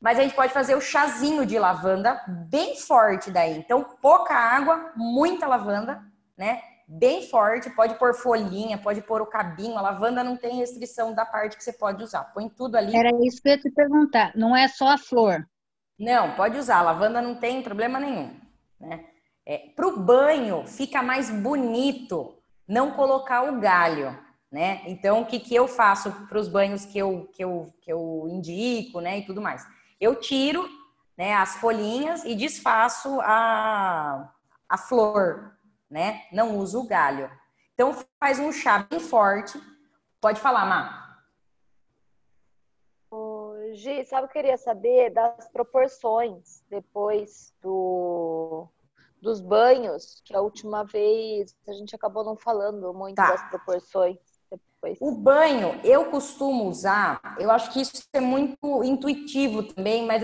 Mas 0.00 0.18
a 0.18 0.22
gente 0.22 0.34
pode 0.34 0.52
fazer 0.52 0.74
o 0.74 0.80
chazinho 0.80 1.46
de 1.46 1.58
lavanda 1.58 2.20
bem 2.26 2.76
forte 2.76 3.30
daí. 3.30 3.56
Então, 3.56 3.84
pouca 4.02 4.34
água, 4.34 4.92
muita 4.96 5.46
lavanda, 5.46 6.02
né? 6.36 6.60
Bem 6.86 7.28
forte, 7.28 7.70
pode 7.70 7.94
pôr 7.98 8.14
folhinha, 8.14 8.78
pode 8.78 9.00
pôr 9.02 9.22
o 9.22 9.26
cabinho, 9.26 9.76
a 9.76 9.80
lavanda 9.80 10.22
não 10.22 10.36
tem 10.36 10.56
restrição 10.56 11.14
da 11.14 11.24
parte 11.24 11.56
que 11.56 11.64
você 11.64 11.72
pode 11.72 12.02
usar. 12.02 12.24
Põe 12.24 12.48
tudo 12.48 12.76
ali. 12.76 12.94
Era 12.94 13.10
isso 13.24 13.40
que 13.42 13.48
eu 13.48 13.52
ia 13.52 13.58
te 13.58 13.70
perguntar, 13.70 14.32
não 14.34 14.56
é 14.56 14.68
só 14.68 14.88
a 14.88 14.98
flor. 14.98 15.46
Não, 15.98 16.34
pode 16.34 16.58
usar, 16.58 16.78
a 16.78 16.82
lavanda 16.82 17.22
não 17.22 17.36
tem 17.36 17.62
problema 17.62 17.98
nenhum. 17.98 18.34
Né? 18.80 19.04
É, 19.46 19.58
Para 19.76 19.88
o 19.88 19.98
banho, 19.98 20.66
fica 20.66 21.02
mais 21.02 21.30
bonito 21.30 22.36
não 22.66 22.92
colocar 22.92 23.42
o 23.42 23.60
galho. 23.60 24.18
Né? 24.50 24.82
Então, 24.86 25.22
o 25.22 25.26
que, 25.26 25.40
que 25.40 25.54
eu 25.54 25.66
faço 25.66 26.12
para 26.28 26.38
os 26.38 26.48
banhos 26.48 26.84
que 26.84 26.98
eu, 26.98 27.28
que, 27.32 27.42
eu, 27.42 27.74
que 27.80 27.92
eu 27.92 28.28
indico 28.28 29.00
né, 29.00 29.18
e 29.18 29.26
tudo 29.26 29.40
mais? 29.40 29.66
Eu 30.00 30.14
tiro 30.16 30.68
né, 31.16 31.34
as 31.34 31.56
folhinhas 31.56 32.24
e 32.24 32.34
desfaço 32.34 33.20
a, 33.20 34.30
a 34.68 34.78
flor, 34.78 35.56
né? 35.94 36.26
Não 36.32 36.58
usa 36.58 36.76
o 36.76 36.86
galho. 36.86 37.30
Então 37.72 37.94
faz 38.18 38.40
um 38.40 38.52
chá 38.52 38.84
bem 38.90 38.98
forte. 38.98 39.56
Pode 40.20 40.40
falar, 40.40 40.66
Má. 40.66 41.04
Gi, 43.74 44.04
sabe 44.04 44.26
o 44.26 44.28
que 44.28 44.38
eu 44.38 44.42
queria 44.42 44.56
saber 44.56 45.10
das 45.10 45.48
proporções 45.48 46.62
depois 46.68 47.52
do, 47.60 48.68
dos 49.20 49.40
banhos, 49.40 50.20
que 50.24 50.34
a 50.34 50.40
última 50.40 50.84
vez 50.84 51.56
a 51.66 51.72
gente 51.72 51.94
acabou 51.94 52.24
não 52.24 52.36
falando 52.36 52.92
muito 52.92 53.16
tá. 53.16 53.30
das 53.30 53.48
proporções. 53.48 54.18
Depois. 54.50 54.98
O 55.00 55.12
banho, 55.12 55.80
eu 55.84 56.10
costumo 56.10 56.68
usar, 56.68 57.20
eu 57.38 57.50
acho 57.50 57.72
que 57.72 57.80
isso 57.80 58.04
é 58.12 58.20
muito 58.20 58.84
intuitivo 58.84 59.62
também, 59.62 60.06
mas 60.06 60.22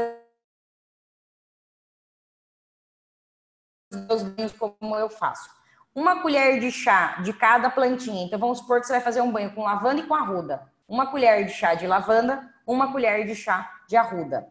meus 3.93 4.23
banhos 4.23 4.53
como 4.53 4.97
eu 4.97 5.09
faço. 5.09 5.60
Uma 5.95 6.23
colher 6.23 6.61
de 6.61 6.71
chá 6.71 7.17
de 7.23 7.33
cada 7.33 7.69
plantinha. 7.71 8.25
Então 8.25 8.39
vamos 8.39 8.59
supor 8.59 8.81
que 8.81 8.87
você 8.87 8.93
vai 8.95 9.01
fazer 9.01 9.21
um 9.21 9.33
banho 9.33 9.53
com 9.55 9.63
lavanda 9.63 10.01
e 10.01 10.07
com 10.07 10.15
arruda. 10.15 10.63
Uma 10.89 11.11
colher 11.11 11.45
de 11.45 11.53
chá 11.53 11.75
de 11.75 11.87
lavanda, 11.87 12.49
uma 12.67 12.93
colher 12.93 13.27
de 13.27 13.35
chá 13.35 13.71
de 13.89 13.97
arruda, 13.97 14.49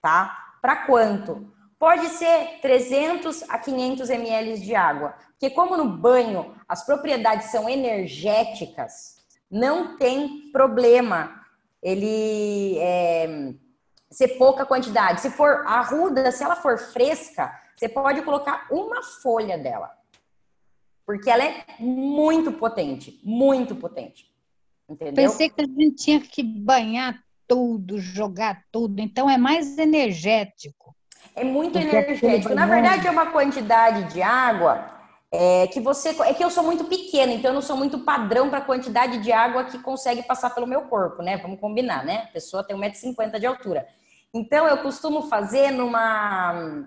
tá? 0.00 0.54
Para 0.60 0.76
quanto? 0.86 1.52
Pode 1.78 2.08
ser 2.08 2.58
300 2.60 3.48
a 3.48 3.58
500 3.58 4.10
ml 4.10 4.58
de 4.58 4.74
água, 4.74 5.14
porque 5.30 5.50
como 5.50 5.76
no 5.76 5.88
banho 5.88 6.54
as 6.66 6.84
propriedades 6.84 7.50
são 7.50 7.68
energéticas, 7.68 9.16
não 9.50 9.96
tem 9.96 10.50
problema 10.52 11.38
ele 11.82 12.76
é, 12.78 13.54
ser 14.10 14.28
pouca 14.38 14.66
quantidade. 14.66 15.20
Se 15.20 15.30
for 15.30 15.64
arruda, 15.66 16.30
se 16.32 16.42
ela 16.42 16.56
for 16.56 16.78
fresca, 16.78 17.52
você 17.76 17.88
pode 17.88 18.22
colocar 18.22 18.66
uma 18.70 19.02
folha 19.02 19.56
dela. 19.56 19.97
Porque 21.08 21.30
ela 21.30 21.42
é 21.42 21.64
muito 21.78 22.52
potente, 22.52 23.18
muito 23.24 23.74
potente. 23.74 24.26
Entendeu? 24.86 25.14
Pensei 25.14 25.48
que 25.48 25.62
a 25.62 25.64
gente 25.64 25.94
tinha 25.94 26.20
que 26.20 26.42
banhar 26.42 27.18
tudo, 27.46 27.98
jogar 27.98 28.62
tudo. 28.70 29.00
Então 29.00 29.28
é 29.28 29.38
mais 29.38 29.78
energético. 29.78 30.94
é 31.34 31.42
muito 31.42 31.78
energético. 31.78 32.54
Na 32.54 32.66
verdade, 32.66 33.06
é 33.06 33.10
uma 33.10 33.24
quantidade 33.24 34.12
de 34.12 34.20
água 34.20 34.98
é, 35.32 35.66
que 35.68 35.80
você. 35.80 36.10
É 36.10 36.34
que 36.34 36.44
eu 36.44 36.50
sou 36.50 36.62
muito 36.62 36.84
pequena, 36.84 37.32
então 37.32 37.52
eu 37.52 37.54
não 37.54 37.62
sou 37.62 37.74
muito 37.78 38.00
padrão 38.00 38.50
para 38.50 38.58
a 38.58 38.66
quantidade 38.66 39.22
de 39.22 39.32
água 39.32 39.64
que 39.64 39.78
consegue 39.78 40.22
passar 40.24 40.50
pelo 40.50 40.66
meu 40.66 40.82
corpo, 40.82 41.22
né? 41.22 41.38
Vamos 41.38 41.58
combinar, 41.58 42.04
né? 42.04 42.24
A 42.28 42.32
pessoa 42.34 42.62
tem 42.62 42.76
1,50m 42.76 43.40
de 43.40 43.46
altura. 43.46 43.88
Então 44.34 44.68
eu 44.68 44.76
costumo 44.82 45.22
fazer 45.22 45.70
numa 45.70 46.84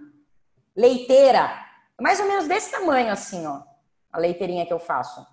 leiteira, 0.78 1.52
mais 2.00 2.20
ou 2.20 2.28
menos 2.28 2.48
desse 2.48 2.70
tamanho, 2.70 3.12
assim, 3.12 3.48
ó. 3.48 3.71
A 4.12 4.18
leiteirinha 4.18 4.66
que 4.66 4.74
eu 4.74 4.80
faço. 4.80 5.26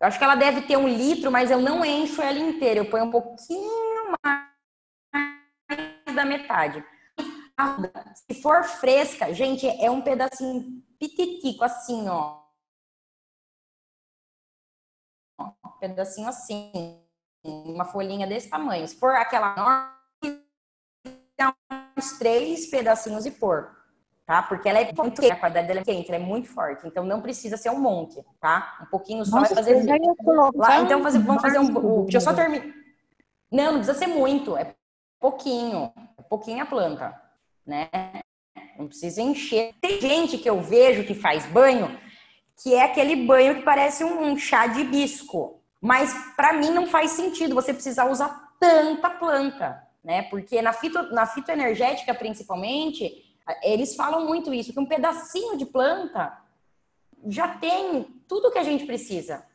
Eu 0.00 0.06
acho 0.08 0.18
que 0.18 0.24
ela 0.24 0.34
deve 0.34 0.62
ter 0.62 0.76
um 0.76 0.88
litro, 0.88 1.30
mas 1.30 1.50
eu 1.50 1.60
não 1.60 1.84
encho 1.84 2.20
ela 2.20 2.38
inteira. 2.38 2.80
Eu 2.80 2.90
ponho 2.90 3.04
um 3.04 3.10
pouquinho 3.10 4.14
mais 4.24 4.48
da 6.14 6.24
metade. 6.24 6.84
Se 8.14 8.42
for 8.42 8.64
fresca, 8.64 9.32
gente, 9.32 9.66
é 9.66 9.90
um 9.90 10.02
pedacinho 10.02 10.82
pititico, 10.98 11.64
assim, 11.64 12.08
ó. 12.08 12.42
Um 15.38 15.70
pedacinho 15.78 16.28
assim. 16.28 17.00
Uma 17.44 17.84
folhinha 17.84 18.26
desse 18.26 18.48
tamanho. 18.48 18.86
Se 18.88 18.96
for 18.96 19.14
aquela 19.14 19.94
uns 21.96 22.18
três 22.18 22.66
pedacinhos 22.66 23.26
e 23.26 23.30
pôr 23.30 23.83
tá? 24.26 24.42
Porque 24.42 24.68
ela 24.68 24.80
é 24.80 24.92
muito 24.92 25.20
quente, 25.20 25.32
a 25.32 25.36
qualidade 25.36 25.68
dela 25.68 25.80
é 25.80 25.84
quente, 25.84 26.10
ela 26.10 26.22
é 26.22 26.26
muito 26.26 26.48
forte, 26.48 26.86
então 26.86 27.04
não 27.04 27.20
precisa 27.20 27.56
ser 27.56 27.70
um 27.70 27.78
monte, 27.78 28.22
tá? 28.40 28.78
Um 28.82 28.86
pouquinho 28.86 29.24
só 29.24 29.40
Nossa, 29.40 29.54
vai 29.54 29.64
fazer. 29.64 29.84
Lá, 30.54 30.80
então 30.80 31.02
fazer, 31.02 31.18
vamos 31.18 31.42
fazer 31.42 31.58
um. 31.58 32.02
Deixa 32.02 32.18
eu 32.18 32.20
só 32.20 32.32
terminar. 32.32 32.66
Não, 33.50 33.72
não 33.72 33.78
precisa 33.78 33.98
ser 33.98 34.06
muito, 34.06 34.56
é 34.56 34.74
pouquinho, 35.20 35.92
é 36.18 36.22
pouquinho 36.22 36.62
a 36.62 36.66
planta, 36.66 37.14
né? 37.66 37.88
Não 38.78 38.88
precisa 38.88 39.22
encher. 39.22 39.74
Tem 39.80 40.00
gente 40.00 40.38
que 40.38 40.50
eu 40.50 40.60
vejo 40.60 41.04
que 41.04 41.14
faz 41.14 41.46
banho, 41.46 41.96
que 42.60 42.74
é 42.74 42.82
aquele 42.82 43.14
banho 43.14 43.56
que 43.56 43.62
parece 43.62 44.04
um 44.04 44.36
chá 44.36 44.66
de 44.66 44.80
hibisco, 44.80 45.62
mas 45.80 46.12
para 46.36 46.54
mim 46.54 46.70
não 46.70 46.86
faz 46.86 47.12
sentido 47.12 47.54
você 47.54 47.72
precisar 47.72 48.10
usar 48.10 48.54
tanta 48.58 49.10
planta, 49.10 49.86
né? 50.02 50.22
Porque 50.22 50.60
na, 50.60 50.72
fito, 50.72 51.00
na 51.12 51.26
fitoenergética, 51.26 52.14
principalmente, 52.14 53.23
eles 53.62 53.94
falam 53.94 54.26
muito 54.26 54.52
isso, 54.52 54.72
que 54.72 54.80
um 54.80 54.86
pedacinho 54.86 55.56
de 55.56 55.66
planta 55.66 56.36
já 57.26 57.48
tem 57.48 58.04
tudo 58.28 58.50
que 58.50 58.58
a 58.58 58.64
gente 58.64 58.86
precisa, 58.86 59.46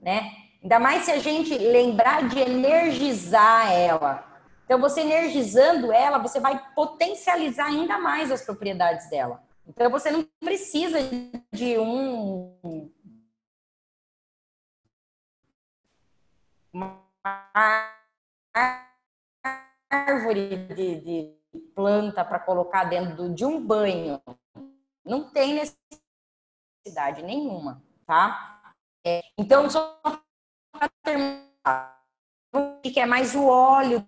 né? 0.00 0.32
Ainda 0.62 0.78
mais 0.78 1.04
se 1.04 1.10
a 1.10 1.18
gente 1.18 1.56
lembrar 1.56 2.28
de 2.28 2.40
energizar 2.40 3.70
ela. 3.70 4.34
Então, 4.64 4.80
você 4.80 5.02
energizando 5.02 5.92
ela, 5.92 6.18
você 6.18 6.40
vai 6.40 6.72
potencializar 6.74 7.66
ainda 7.66 7.98
mais 7.98 8.32
as 8.32 8.42
propriedades 8.42 9.10
dela. 9.10 9.42
Então, 9.66 9.90
você 9.90 10.10
não 10.10 10.26
precisa 10.40 10.98
de 11.52 11.78
um. 11.78 12.90
Uma 16.72 17.04
árvore 19.90 20.56
de, 20.74 21.00
de 21.00 21.43
planta 21.58 22.24
para 22.24 22.38
colocar 22.38 22.84
dentro 22.84 23.32
de 23.32 23.44
um 23.44 23.64
banho. 23.64 24.20
Não 25.04 25.30
tem 25.30 25.54
necessidade 25.54 27.22
nenhuma, 27.22 27.82
tá? 28.06 28.74
É, 29.06 29.22
então, 29.36 29.68
só 29.68 30.00
para 30.72 30.90
terminar, 31.02 32.00
que 32.82 32.98
é 32.98 33.06
mais 33.06 33.34
o 33.34 33.46
óleo 33.46 34.06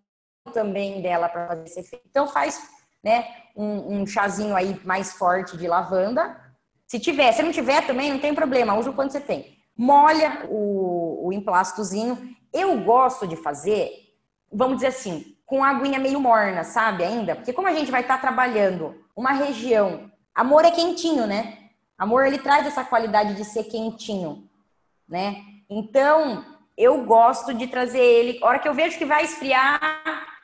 também 0.53 1.03
dela 1.03 1.29
para 1.29 1.49
fazer 1.49 1.65
esse 1.65 1.81
efeito. 1.81 2.07
Então, 2.09 2.27
faz 2.27 2.69
né, 3.03 3.29
um, 3.55 4.01
um, 4.01 4.07
chazinho 4.07 4.57
aí 4.57 4.81
mais 4.85 5.13
forte 5.13 5.57
de 5.57 5.69
lavanda. 5.69 6.41
Se 6.87 6.99
tiver, 6.99 7.33
se 7.33 7.43
não 7.43 7.53
tiver 7.53 7.87
também, 7.87 8.13
não 8.13 8.21
tem 8.21 8.35
problema, 8.35 8.77
usa 8.77 8.91
o 8.91 8.95
quanto 8.95 9.13
você 9.13 9.21
tem. 9.21 9.59
Molha 9.77 10.47
o, 10.49 11.29
o 11.29 11.33
emplastozinho. 11.33 12.35
Eu 12.53 12.83
gosto 12.83 13.27
de 13.27 13.37
fazer, 13.37 13.91
vamos 14.51 14.77
dizer 14.77 14.89
assim, 14.89 15.36
com 15.47 15.63
a 15.63 15.71
aguinha 15.71 15.99
meio 15.99 16.21
morna, 16.21 16.65
sabe, 16.65 17.05
ainda? 17.05 17.37
Porque 17.37 17.53
como 17.53 17.69
a 17.69 17.73
gente 17.73 17.91
vai 17.91 18.01
estar 18.01 18.17
tá 18.17 18.21
trabalhando 18.21 18.95
uma 19.15 19.33
região, 19.33 20.11
amor 20.35 20.65
é 20.65 20.71
quentinho, 20.71 21.27
né? 21.27 21.59
Amor 21.97 22.27
ele 22.27 22.39
traz 22.39 22.67
essa 22.67 22.85
qualidade 22.85 23.35
de 23.35 23.45
ser 23.45 23.65
quentinho, 23.65 24.49
né? 25.09 25.43
Então, 25.71 26.45
eu 26.77 27.05
gosto 27.05 27.55
de 27.55 27.69
trazer 27.69 28.03
ele, 28.03 28.39
a 28.43 28.47
hora 28.47 28.59
que 28.59 28.69
eu 28.69 28.75
vejo 28.75 28.99
que 28.99 29.05
vai 29.05 29.25
esfriar, 29.25 29.81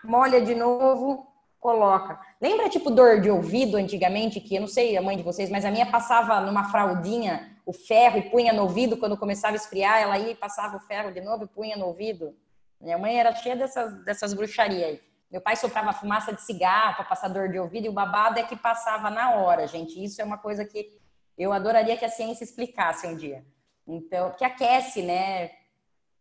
molha 0.04 0.40
de 0.40 0.54
novo, 0.54 1.26
coloca. 1.60 2.18
Lembra 2.40 2.68
tipo 2.68 2.90
dor 2.90 3.20
de 3.20 3.30
ouvido 3.30 3.76
antigamente, 3.76 4.40
que 4.40 4.54
eu 4.54 4.62
não 4.62 4.68
sei 4.68 4.96
a 4.96 5.02
mãe 5.02 5.16
de 5.16 5.22
vocês, 5.22 5.50
mas 5.50 5.64
a 5.64 5.70
minha 5.70 5.86
passava 5.86 6.40
numa 6.40 6.70
fraldinha 6.70 7.52
o 7.64 7.72
ferro 7.72 8.18
e 8.18 8.22
punha 8.22 8.52
no 8.52 8.62
ouvido 8.62 8.96
quando 8.96 9.16
começava 9.16 9.54
a 9.54 9.56
esfriar, 9.56 10.00
ela 10.00 10.18
ia 10.18 10.32
e 10.32 10.34
passava 10.34 10.76
o 10.76 10.80
ferro 10.80 11.12
de 11.12 11.20
novo 11.20 11.44
e 11.44 11.48
punha 11.48 11.76
no 11.76 11.86
ouvido. 11.86 12.34
Minha 12.82 12.98
mãe 12.98 13.18
era 13.18 13.34
cheia 13.34 13.54
dessas, 13.54 14.04
dessas 14.04 14.34
bruxarias 14.34 14.90
aí. 14.90 15.02
Meu 15.30 15.40
pai 15.40 15.56
soprava 15.56 15.92
fumaça 15.92 16.32
de 16.32 16.42
cigarro 16.42 16.96
para 16.96 17.04
passar 17.04 17.28
dor 17.28 17.48
de 17.48 17.58
ouvido 17.58 17.86
e 17.86 17.88
o 17.88 17.92
babado 17.92 18.38
é 18.38 18.42
que 18.42 18.56
passava 18.56 19.08
na 19.08 19.36
hora, 19.36 19.66
gente. 19.66 20.02
Isso 20.02 20.20
é 20.20 20.24
uma 20.24 20.36
coisa 20.36 20.64
que 20.64 21.00
eu 21.38 21.52
adoraria 21.52 21.96
que 21.96 22.04
a 22.04 22.10
ciência 22.10 22.44
explicasse 22.44 23.06
um 23.06 23.16
dia. 23.16 23.42
Então, 23.86 24.32
que 24.32 24.44
aquece, 24.44 25.00
né? 25.00 25.52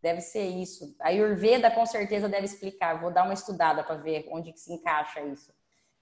Deve 0.02 0.22
ser 0.22 0.46
isso. 0.46 0.96
A 1.00 1.10
Ayurveda 1.10 1.70
com 1.72 1.86
certeza 1.86 2.30
deve 2.30 2.46
explicar. 2.46 3.02
Vou 3.02 3.12
dar 3.12 3.24
uma 3.24 3.34
estudada 3.34 3.84
para 3.84 3.96
ver 3.96 4.28
onde 4.32 4.54
que 4.54 4.60
se 4.60 4.72
encaixa 4.72 5.20
isso. 5.22 5.54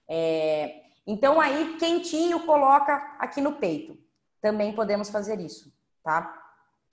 É... 0.07 0.83
Então, 1.07 1.41
aí, 1.41 1.77
quentinho, 1.79 2.45
coloca 2.45 2.93
aqui 3.17 3.41
no 3.41 3.53
peito. 3.53 3.97
Também 4.41 4.73
podemos 4.73 5.09
fazer 5.09 5.39
isso, 5.39 5.73
tá? 6.03 6.31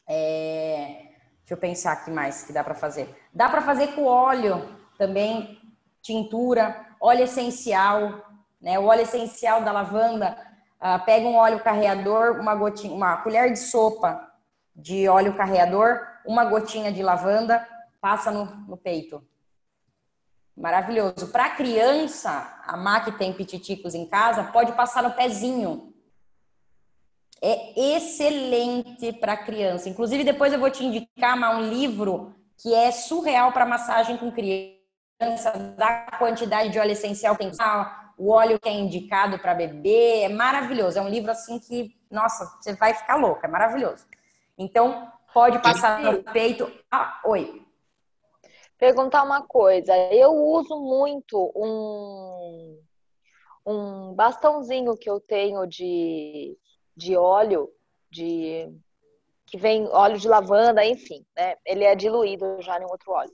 É... 0.09 1.06
Deixa 1.47 1.55
eu 1.55 1.59
pensar 1.59 1.93
aqui 1.93 2.11
mais 2.11 2.43
que 2.43 2.53
dá 2.53 2.65
para 2.65 2.75
fazer. 2.75 3.17
Dá 3.33 3.49
para 3.49 3.63
fazer 3.63 3.95
com 3.95 4.05
óleo 4.05 4.69
também, 4.99 5.61
tintura, 6.03 6.85
óleo 7.01 7.23
essencial, 7.23 8.27
né? 8.61 8.81
O 8.81 8.87
óleo 8.87 9.03
essencial 9.03 9.63
da 9.63 9.71
lavanda, 9.71 10.37
uh, 10.81 11.05
pega 11.05 11.25
um 11.25 11.37
óleo 11.37 11.61
carreador, 11.61 12.41
uma 12.41 12.53
gotinha, 12.57 12.93
uma 12.93 13.19
colher 13.19 13.53
de 13.53 13.61
sopa 13.61 14.29
de 14.75 15.09
óleo 15.09 15.37
carreador, 15.37 16.01
uma 16.27 16.45
gotinha 16.47 16.91
de 16.91 17.01
lavanda, 17.01 17.65
passa 18.01 18.33
no, 18.33 18.47
no 18.67 18.77
peito. 18.77 19.25
Maravilhoso. 20.57 21.29
Para 21.29 21.51
criança, 21.51 22.61
a 22.67 22.77
Má 22.77 23.03
que 23.03 23.13
tem 23.13 23.33
pititicos 23.33 23.95
em 23.95 24.05
casa, 24.05 24.43
pode 24.43 24.73
passar 24.73 25.01
no 25.01 25.13
pezinho 25.13 25.95
é 27.43 27.95
excelente 27.97 29.13
para 29.13 29.37
criança. 29.37 29.89
Inclusive, 29.89 30.25
depois 30.25 30.53
eu 30.53 30.59
vou 30.59 30.71
te 30.71 30.85
indicar 30.85 31.37
um 31.57 31.69
livro 31.69 32.35
que 32.59 32.75
é 32.75 32.91
surreal 32.91 33.53
para 33.53 33.67
massagem 33.67 34.17
com 34.17 34.33
criança, 34.33 35.53
da 35.77 36.07
quantidade 36.19 36.71
de 36.71 36.79
óleo 36.79 36.93
essencial 36.93 37.37
que 37.37 37.45
tem, 37.45 37.53
o 38.19 38.31
óleo 38.31 38.59
que 38.59 38.69
é 38.69 38.73
indicado 38.73 39.39
para 39.39 39.55
bebê, 39.55 40.23
é 40.23 40.29
maravilhoso. 40.29 40.99
É 40.99 41.03
um 41.03 41.09
livro 41.09 41.31
assim 41.31 41.59
que, 41.59 41.95
nossa, 42.11 42.47
você 42.61 42.75
vai 42.75 42.95
ficar 42.95 43.17
louca, 43.17 43.47
é 43.47 43.51
maravilhoso. 43.51 44.07
Então, 44.59 45.11
pode 45.35 45.59
passar 45.59 46.01
no 46.01 46.23
peito. 46.23 46.71
Ah, 46.91 47.21
oi. 47.25 47.63
Perguntar 48.79 49.23
uma 49.23 49.43
coisa, 49.43 49.95
eu 50.13 50.33
uso 50.35 50.79
muito 50.79 51.53
um 51.55 52.79
um 53.67 54.15
bastãozinho 54.15 54.97
que 54.97 55.11
eu 55.11 55.19
tenho 55.19 55.67
de 55.67 56.57
de 56.97 57.17
óleo, 57.17 57.71
de 58.11 58.73
que 59.47 59.57
vem 59.57 59.87
óleo 59.89 60.19
de 60.19 60.29
lavanda, 60.29 60.85
enfim, 60.85 61.25
né? 61.37 61.55
Ele 61.65 61.85
é 61.85 61.95
diluído 61.95 62.61
já 62.61 62.81
em 62.81 62.85
outro 62.85 63.13
óleo. 63.13 63.33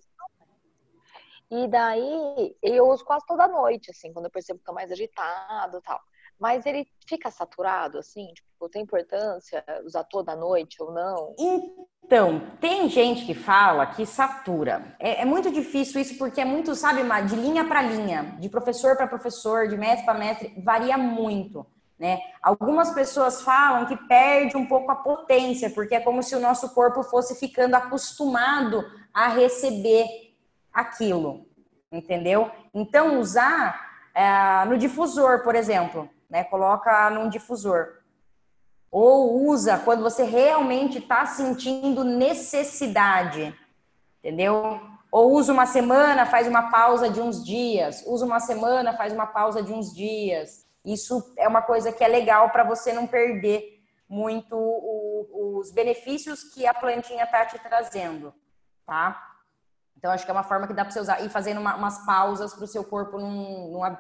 E 1.50 1.68
daí 1.68 2.56
eu 2.62 2.88
uso 2.88 3.04
quase 3.04 3.26
toda 3.26 3.46
noite, 3.46 3.90
assim, 3.90 4.12
quando 4.12 4.26
eu 4.26 4.30
percebo 4.30 4.58
que 4.58 4.64
tô 4.64 4.72
mais 4.72 4.90
agitado 4.90 5.80
tal. 5.82 6.00
Mas 6.38 6.66
ele 6.66 6.88
fica 7.06 7.30
saturado, 7.30 7.98
assim, 7.98 8.26
tipo, 8.32 8.68
tem 8.68 8.82
importância 8.82 9.64
usar 9.84 10.04
toda 10.04 10.34
noite 10.34 10.82
ou 10.82 10.92
não? 10.92 11.34
Então, 11.38 12.40
tem 12.60 12.88
gente 12.88 13.24
que 13.24 13.34
fala 13.34 13.86
que 13.86 14.04
satura. 14.04 14.96
É, 14.98 15.22
é 15.22 15.24
muito 15.24 15.50
difícil 15.50 16.00
isso 16.00 16.16
porque 16.18 16.40
é 16.40 16.44
muito, 16.44 16.74
sabe, 16.74 17.02
de 17.28 17.36
linha 17.36 17.64
para 17.66 17.82
linha, 17.82 18.36
de 18.40 18.48
professor 18.48 18.96
para 18.96 19.06
professor, 19.06 19.68
de 19.68 19.76
mestre 19.76 20.04
para 20.04 20.18
mestre, 20.18 20.52
varia 20.62 20.96
muito. 20.98 21.66
Né? 21.98 22.20
Algumas 22.42 22.90
pessoas 22.90 23.42
falam 23.42 23.86
que 23.86 23.96
perde 24.08 24.56
um 24.56 24.66
pouco 24.66 24.90
a 24.90 24.96
potência, 24.96 25.70
porque 25.70 25.94
é 25.94 26.00
como 26.00 26.22
se 26.22 26.34
o 26.34 26.40
nosso 26.40 26.74
corpo 26.74 27.02
fosse 27.02 27.34
ficando 27.36 27.76
acostumado 27.76 28.84
a 29.14 29.28
receber 29.28 30.34
aquilo, 30.72 31.46
entendeu? 31.92 32.50
Então, 32.74 33.20
usar 33.20 34.08
é, 34.14 34.64
no 34.64 34.76
difusor, 34.76 35.44
por 35.44 35.54
exemplo, 35.54 36.08
né? 36.28 36.42
Coloca 36.44 37.08
num 37.10 37.28
difusor. 37.28 37.98
Ou 38.90 39.46
usa 39.46 39.78
quando 39.78 40.02
você 40.02 40.24
realmente 40.24 40.98
está 40.98 41.24
sentindo 41.24 42.02
necessidade, 42.04 43.54
entendeu? 44.18 44.80
Ou 45.10 45.32
usa 45.32 45.52
uma 45.52 45.66
semana, 45.66 46.26
faz 46.26 46.48
uma 46.48 46.70
pausa 46.70 47.08
de 47.08 47.20
uns 47.20 47.44
dias. 47.44 48.02
Usa 48.06 48.24
uma 48.24 48.40
semana, 48.40 48.96
faz 48.96 49.12
uma 49.12 49.26
pausa 49.26 49.62
de 49.62 49.72
uns 49.72 49.94
dias 49.94 50.61
Isso 50.84 51.32
é 51.38 51.46
uma 51.46 51.62
coisa 51.62 51.92
que 51.92 52.02
é 52.02 52.08
legal 52.08 52.50
para 52.50 52.64
você 52.64 52.92
não 52.92 53.06
perder 53.06 53.80
muito 54.08 54.56
o, 54.56 55.58
os 55.58 55.72
benefícios 55.72 56.44
que 56.44 56.66
a 56.66 56.74
plantinha 56.74 57.24
está 57.24 57.46
te 57.46 57.58
trazendo, 57.58 58.34
tá? 58.84 59.30
Então, 59.96 60.10
acho 60.10 60.24
que 60.24 60.30
é 60.30 60.34
uma 60.34 60.42
forma 60.42 60.66
que 60.66 60.74
dá 60.74 60.84
para 60.84 60.92
você 60.92 61.00
usar. 61.00 61.24
E 61.24 61.28
fazendo 61.28 61.60
uma, 61.60 61.76
umas 61.76 62.04
pausas 62.04 62.52
para 62.52 62.64
o 62.64 62.66
seu 62.66 62.82
corpo 62.82 63.18
não, 63.18 63.70
não, 63.70 63.98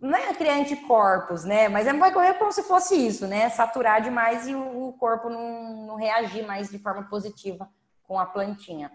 não 0.00 0.16
é 0.16 0.32
criar 0.32 0.54
anticorpos, 0.54 1.44
né? 1.44 1.68
Mas 1.68 1.86
é 1.86 1.92
vai 1.92 2.12
correr 2.12 2.34
como 2.34 2.52
se 2.52 2.62
fosse 2.62 2.94
isso, 2.94 3.26
né? 3.26 3.50
Saturar 3.50 4.00
demais 4.00 4.46
e 4.46 4.54
o, 4.54 4.88
o 4.88 4.92
corpo 4.92 5.28
não, 5.28 5.86
não 5.86 5.96
reagir 5.96 6.46
mais 6.46 6.70
de 6.70 6.78
forma 6.78 7.02
positiva 7.08 7.68
com 8.04 8.18
a 8.18 8.26
plantinha, 8.26 8.92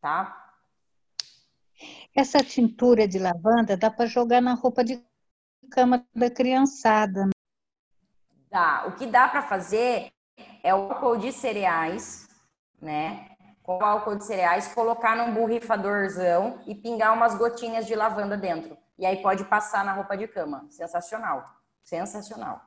tá? 0.00 0.50
Essa 2.14 2.38
tintura 2.38 3.06
de 3.06 3.18
lavanda 3.18 3.76
dá 3.76 3.90
para 3.90 4.06
jogar 4.06 4.40
na 4.40 4.54
roupa 4.54 4.82
de 4.82 5.02
cama 5.70 6.04
da 6.14 6.30
criançada. 6.30 7.30
Dá. 8.50 8.84
O 8.88 8.92
que 8.92 9.06
dá 9.06 9.28
para 9.28 9.42
fazer 9.42 10.10
é 10.62 10.74
o 10.74 10.92
álcool 10.92 11.16
de 11.16 11.32
cereais, 11.32 12.28
né? 12.80 13.28
Com 13.62 13.82
álcool 13.82 14.16
de 14.16 14.24
cereais, 14.24 14.74
colocar 14.74 15.16
num 15.16 15.32
borrifadorzão 15.32 16.60
e 16.66 16.74
pingar 16.74 17.14
umas 17.14 17.36
gotinhas 17.36 17.86
de 17.86 17.94
lavanda 17.94 18.36
dentro. 18.36 18.76
E 18.98 19.06
aí 19.06 19.22
pode 19.22 19.44
passar 19.44 19.84
na 19.84 19.92
roupa 19.92 20.16
de 20.16 20.26
cama. 20.26 20.66
Sensacional. 20.68 21.48
Sensacional. 21.82 22.60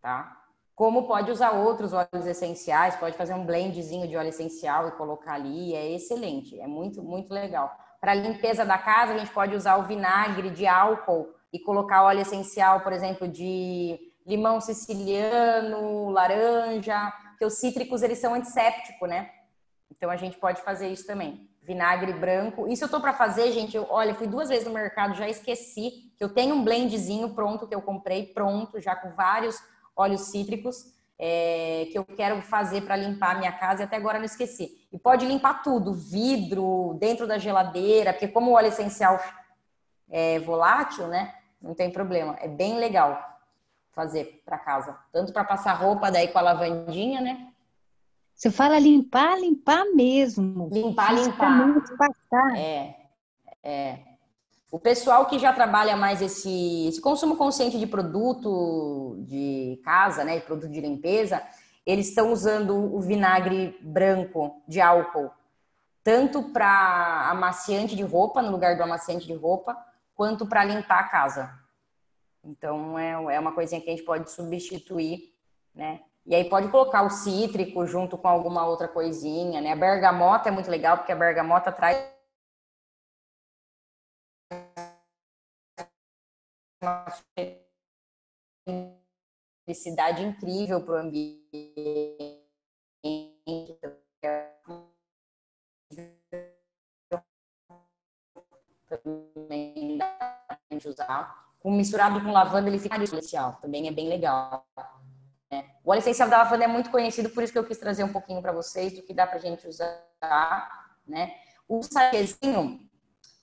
Tá? 0.00 0.36
Como 0.74 1.08
pode 1.08 1.30
usar 1.30 1.52
outros 1.52 1.94
óleos 1.94 2.26
essenciais, 2.26 2.96
pode 2.96 3.16
fazer 3.16 3.32
um 3.32 3.46
blendzinho 3.46 4.06
de 4.06 4.14
óleo 4.14 4.28
essencial 4.28 4.86
e 4.86 4.92
colocar 4.92 5.32
ali, 5.32 5.74
é 5.74 5.90
excelente, 5.90 6.60
é 6.60 6.66
muito, 6.66 7.02
muito 7.02 7.32
legal. 7.32 7.74
Para 7.98 8.12
limpeza 8.12 8.62
da 8.62 8.76
casa, 8.76 9.14
a 9.14 9.18
gente 9.18 9.32
pode 9.32 9.56
usar 9.56 9.76
o 9.76 9.84
vinagre 9.84 10.50
de 10.50 10.66
álcool 10.66 11.34
e 11.52 11.58
colocar 11.58 12.02
óleo 12.02 12.20
essencial, 12.20 12.80
por 12.80 12.92
exemplo, 12.92 13.28
de 13.28 13.98
limão 14.26 14.60
siciliano, 14.60 16.10
laranja, 16.10 17.12
porque 17.30 17.44
os 17.44 17.54
cítricos 17.54 18.02
eles 18.02 18.18
são 18.18 18.34
antisséptico, 18.34 19.06
né? 19.06 19.30
Então 19.90 20.10
a 20.10 20.16
gente 20.16 20.36
pode 20.36 20.60
fazer 20.62 20.88
isso 20.88 21.06
também. 21.06 21.48
Vinagre 21.62 22.12
branco. 22.12 22.68
Isso 22.68 22.84
eu 22.84 22.88
tô 22.88 23.00
para 23.00 23.12
fazer, 23.12 23.50
gente. 23.52 23.76
Eu, 23.76 23.86
olha, 23.88 24.14
fui 24.14 24.26
duas 24.26 24.48
vezes 24.48 24.66
no 24.66 24.72
mercado, 24.72 25.14
já 25.14 25.28
esqueci 25.28 26.12
que 26.16 26.22
eu 26.22 26.28
tenho 26.28 26.54
um 26.54 26.64
blendzinho 26.64 27.34
pronto 27.34 27.66
que 27.66 27.74
eu 27.74 27.82
comprei, 27.82 28.26
pronto, 28.26 28.80
já 28.80 28.94
com 28.94 29.10
vários 29.14 29.56
óleos 29.96 30.22
cítricos. 30.22 30.94
É, 31.18 31.88
que 31.90 31.96
eu 31.96 32.04
quero 32.04 32.42
fazer 32.42 32.82
para 32.82 32.94
limpar 32.94 33.36
a 33.36 33.38
minha 33.38 33.52
casa 33.52 33.80
e 33.80 33.84
até 33.84 33.96
agora 33.96 34.18
não 34.18 34.26
esqueci. 34.26 34.86
E 34.92 34.98
pode 34.98 35.24
limpar 35.24 35.62
tudo, 35.62 35.94
vidro, 35.94 36.94
dentro 37.00 37.26
da 37.26 37.38
geladeira, 37.38 38.12
porque 38.12 38.28
como 38.28 38.50
o 38.50 38.54
óleo 38.54 38.68
essencial 38.68 39.18
é 40.10 40.38
volátil, 40.38 41.06
né? 41.08 41.34
Não 41.60 41.74
tem 41.74 41.90
problema. 41.90 42.36
É 42.40 42.48
bem 42.48 42.78
legal 42.78 43.36
fazer 43.92 44.42
para 44.44 44.58
casa. 44.58 44.96
Tanto 45.12 45.32
para 45.32 45.44
passar 45.44 45.72
roupa 45.72 46.10
daí 46.10 46.28
com 46.28 46.38
a 46.38 46.42
lavandinha, 46.42 47.20
né? 47.20 47.48
Você 48.34 48.50
fala 48.50 48.78
limpar, 48.78 49.40
limpar 49.40 49.84
mesmo. 49.94 50.68
Limpar, 50.70 51.14
limpar. 51.14 51.74
Passar. 51.96 52.58
É, 52.58 52.96
é. 53.62 53.98
O 54.70 54.78
pessoal 54.78 55.24
que 55.24 55.38
já 55.38 55.54
trabalha 55.54 55.96
mais 55.96 56.20
esse, 56.20 56.86
esse 56.86 57.00
consumo 57.00 57.36
consciente 57.36 57.78
de 57.78 57.86
produto 57.86 59.16
de 59.20 59.80
casa, 59.82 60.22
né, 60.22 60.38
de 60.38 60.44
produto 60.44 60.70
de 60.70 60.80
limpeza, 60.82 61.42
eles 61.86 62.08
estão 62.08 62.30
usando 62.30 62.74
o 62.94 63.00
vinagre 63.00 63.78
branco 63.80 64.60
de 64.68 64.80
álcool, 64.80 65.30
tanto 66.04 66.42
para 66.50 67.30
amaciante 67.30 67.96
de 67.96 68.02
roupa, 68.02 68.42
no 68.42 68.50
lugar 68.50 68.76
do 68.76 68.82
amaciante 68.82 69.26
de 69.26 69.34
roupa, 69.34 69.74
quanto 70.16 70.46
para 70.46 70.64
limpar 70.64 71.00
a 71.00 71.08
casa. 71.08 71.66
Então, 72.42 72.98
é, 72.98 73.10
é 73.34 73.40
uma 73.40 73.52
coisinha 73.52 73.80
que 73.80 73.90
a 73.90 73.92
gente 73.94 74.04
pode 74.04 74.30
substituir, 74.30 75.34
né? 75.74 76.02
E 76.24 76.34
aí 76.34 76.48
pode 76.48 76.68
colocar 76.68 77.02
o 77.02 77.10
cítrico 77.10 77.86
junto 77.86 78.18
com 78.18 78.26
alguma 78.26 78.66
outra 78.66 78.88
coisinha, 78.88 79.60
né? 79.60 79.72
A 79.72 79.76
bergamota 79.76 80.48
é 80.48 80.52
muito 80.52 80.70
legal, 80.70 80.96
porque 80.96 81.12
a 81.12 81.16
bergamota 81.16 81.70
traz 81.70 81.96
uma 86.82 87.06
felicidade 89.64 90.24
incrível 90.24 90.84
para 90.84 90.94
o 90.94 90.98
ambiente. 90.98 92.25
Pra 101.04 101.36
usar 101.64 101.70
misturado 101.70 102.20
com 102.20 102.30
lavanda, 102.30 102.68
ele 102.68 102.78
fica 102.78 103.02
especial. 103.02 103.58
Também 103.60 103.88
é 103.88 103.90
bem 103.90 104.08
legal. 104.08 104.64
Né? 105.50 105.64
O 105.84 105.90
óleo 105.90 105.98
essencial 105.98 106.28
da 106.28 106.38
lavanda 106.38 106.64
é 106.64 106.68
muito 106.68 106.90
conhecido, 106.90 107.30
por 107.30 107.42
isso 107.42 107.52
que 107.52 107.58
eu 107.58 107.64
quis 107.64 107.78
trazer 107.78 108.04
um 108.04 108.12
pouquinho 108.12 108.40
para 108.40 108.52
vocês 108.52 108.94
do 108.94 109.02
que 109.02 109.14
dá 109.14 109.26
para 109.26 109.36
a 109.36 109.40
gente 109.40 109.66
usar. 109.66 110.96
Né? 111.06 111.34
O 111.68 111.82
saquezinho 111.82 112.80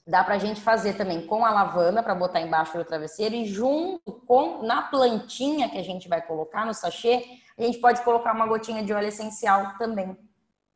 dá 0.05 0.23
para 0.23 0.35
a 0.35 0.37
gente 0.37 0.61
fazer 0.61 0.93
também 0.93 1.25
com 1.25 1.45
a 1.45 1.51
lavanda 1.51 2.03
para 2.03 2.13
botar 2.13 2.41
embaixo 2.41 2.77
do 2.77 2.83
travesseiro 2.83 3.35
e 3.35 3.45
junto 3.45 4.11
com 4.27 4.61
na 4.63 4.83
plantinha 4.83 5.69
que 5.69 5.77
a 5.77 5.83
gente 5.83 6.09
vai 6.09 6.21
colocar 6.21 6.65
no 6.65 6.73
sachê, 6.73 7.25
a 7.57 7.61
gente 7.61 7.79
pode 7.79 8.01
colocar 8.01 8.33
uma 8.33 8.47
gotinha 8.47 8.83
de 8.83 8.93
óleo 8.93 9.07
essencial 9.07 9.77
também, 9.77 10.17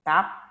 tá? 0.03 0.46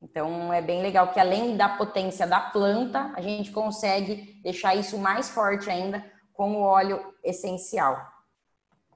Então 0.00 0.52
é 0.52 0.62
bem 0.62 0.80
legal 0.80 1.12
que 1.12 1.18
além 1.18 1.56
da 1.56 1.68
potência 1.68 2.26
da 2.26 2.40
planta, 2.40 3.12
a 3.16 3.20
gente 3.20 3.50
consegue 3.50 4.40
deixar 4.42 4.74
isso 4.74 4.96
mais 4.96 5.28
forte 5.28 5.68
ainda 5.68 6.04
com 6.32 6.56
o 6.56 6.60
óleo 6.60 7.14
essencial. 7.22 8.06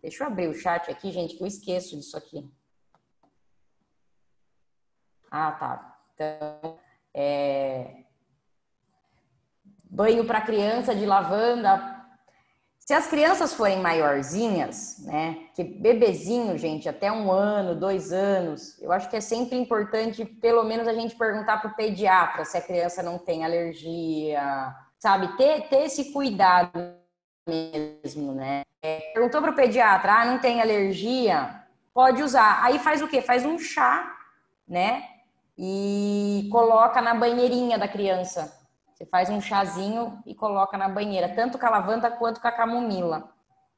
Deixa 0.01 0.23
eu 0.23 0.29
abrir 0.29 0.49
o 0.49 0.55
chat 0.55 0.91
aqui, 0.91 1.11
gente, 1.11 1.37
que 1.37 1.43
eu 1.43 1.47
esqueço 1.47 1.97
disso 1.97 2.17
aqui. 2.17 2.49
Ah, 5.31 5.53
tá. 5.53 5.99
Então, 6.15 6.79
é... 7.15 8.05
banho 9.85 10.25
para 10.25 10.41
criança 10.41 10.95
de 10.95 11.07
lavanda. 11.07 11.92
Se 12.93 12.97
as 12.97 13.07
crianças 13.07 13.55
forem 13.55 13.81
maiorzinhas, 13.81 14.99
né, 14.99 15.47
que 15.55 15.65
bebezinho, 15.65 16.59
gente, 16.59 16.87
até 16.91 17.11
um 17.11 17.33
ano, 17.33 17.75
dois 17.75 18.13
anos, 18.13 18.79
eu 18.83 18.93
acho 18.93 19.09
que 19.09 19.17
é 19.17 19.21
sempre 19.23 19.57
importante, 19.57 20.27
pelo 20.27 20.63
menos, 20.63 20.87
a 20.87 20.93
gente 20.93 21.17
perguntar 21.17 21.57
para 21.57 21.71
o 21.71 21.75
pediatra 21.75 22.45
se 22.45 22.55
a 22.55 22.61
criança 22.61 23.03
não 23.03 23.17
tem 23.17 23.47
alergia, 23.47 24.77
sabe? 24.99 25.35
Ter, 25.39 25.71
ter 25.71 25.87
esse 25.87 26.13
cuidado 26.13 26.95
mesmo, 27.49 28.35
né? 28.35 28.61
É, 28.83 28.99
perguntou 29.15 29.41
para 29.41 29.53
o 29.53 29.57
pediatra, 29.57 30.13
ah, 30.13 30.27
não 30.27 30.39
tem 30.39 30.61
alergia? 30.61 31.65
Pode 31.95 32.23
usar. 32.23 32.63
Aí 32.63 32.79
faz 32.79 33.01
o 33.01 33.09
quê? 33.09 33.23
Faz 33.23 33.47
um 33.47 33.59
chá, 33.59 34.15
né? 34.69 35.03
E 35.57 36.47
coloca 36.53 37.01
na 37.01 37.15
banheirinha 37.15 37.79
da 37.79 37.89
criança. 37.89 38.62
Você 39.03 39.07
faz 39.07 39.29
um 39.29 39.41
chazinho 39.41 40.23
e 40.25 40.33
coloca 40.33 40.79
na 40.79 40.89
banheira, 40.89 41.29
tanto 41.35 41.59
com 41.59 41.67
a 41.67 41.71
lavanda 41.71 42.09
quanto 42.09 42.41
com 42.41 42.47
a 42.47 42.53
camomila. 42.53 43.33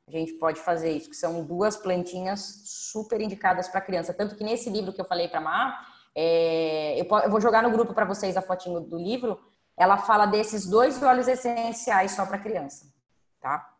A 0.06 0.10
gente 0.10 0.34
pode 0.34 0.60
fazer 0.60 0.92
isso, 0.92 1.08
que 1.08 1.16
são 1.16 1.42
duas 1.42 1.78
plantinhas 1.78 2.60
super 2.66 3.18
indicadas 3.22 3.66
para 3.66 3.80
criança. 3.80 4.12
Tanto 4.12 4.36
que 4.36 4.44
nesse 4.44 4.68
livro 4.68 4.92
que 4.92 5.00
eu 5.00 5.04
falei 5.06 5.26
para 5.26 5.40
Mar, 5.40 5.88
é, 6.14 7.00
eu, 7.00 7.06
eu, 7.20 7.30
vou 7.30 7.40
jogar 7.40 7.62
no 7.62 7.70
grupo 7.70 7.94
para 7.94 8.04
vocês 8.04 8.36
a 8.36 8.42
fotinho 8.42 8.80
do 8.80 8.98
livro. 8.98 9.40
Ela 9.78 9.96
fala 9.96 10.26
desses 10.26 10.66
dois 10.66 11.02
óleos 11.02 11.26
essenciais 11.26 12.10
só 12.10 12.26
para 12.26 12.36
criança 12.36 12.92
tá? 13.40 13.74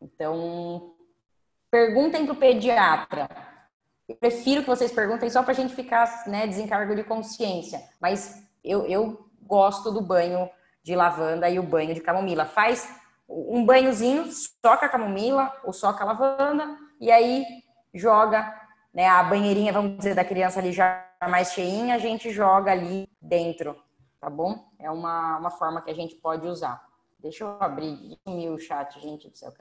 Então, 0.00 0.96
perguntem 1.70 2.24
para 2.24 2.34
o 2.34 2.36
pediatra. 2.36 3.28
Eu 4.08 4.16
prefiro 4.16 4.62
que 4.62 4.68
vocês 4.68 4.90
perguntem 4.90 5.30
só 5.30 5.44
para 5.44 5.52
a 5.52 5.54
gente 5.54 5.72
ficar, 5.72 6.26
né, 6.26 6.48
desencargo 6.48 6.96
de 6.96 7.04
consciência. 7.04 7.80
Mas 8.00 8.42
eu, 8.64 8.84
eu 8.86 9.27
gosto 9.48 9.90
do 9.90 10.02
banho 10.02 10.48
de 10.82 10.94
lavanda 10.94 11.48
e 11.48 11.58
o 11.58 11.62
banho 11.62 11.94
de 11.94 12.00
camomila. 12.00 12.44
Faz 12.44 12.88
um 13.28 13.64
banhozinho 13.64 14.24
com 14.62 14.68
a 14.68 14.88
camomila 14.88 15.52
ou 15.64 15.72
com 15.72 15.86
a 16.02 16.04
lavanda 16.04 16.76
e 17.00 17.10
aí 17.10 17.44
joga 17.94 18.54
né, 18.92 19.06
a 19.06 19.22
banheirinha, 19.22 19.72
vamos 19.72 19.96
dizer, 19.96 20.14
da 20.14 20.24
criança 20.24 20.60
ali 20.60 20.72
já 20.72 21.06
mais 21.28 21.52
cheinha, 21.52 21.94
a 21.94 21.98
gente 21.98 22.30
joga 22.30 22.72
ali 22.72 23.08
dentro, 23.20 23.76
tá 24.20 24.30
bom? 24.30 24.70
É 24.78 24.90
uma, 24.90 25.38
uma 25.38 25.50
forma 25.50 25.82
que 25.82 25.90
a 25.90 25.94
gente 25.94 26.14
pode 26.16 26.46
usar. 26.46 26.86
Deixa 27.18 27.44
eu 27.44 27.60
abrir 27.60 28.18
e 28.26 28.48
o 28.48 28.58
chat, 28.58 29.00
gente 29.00 29.28
do 29.28 29.36
céu. 29.36 29.52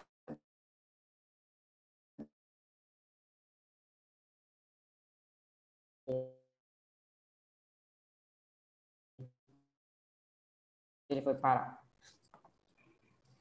Ele 11.10 11.22
foi 11.22 11.36
parar. 11.36 11.82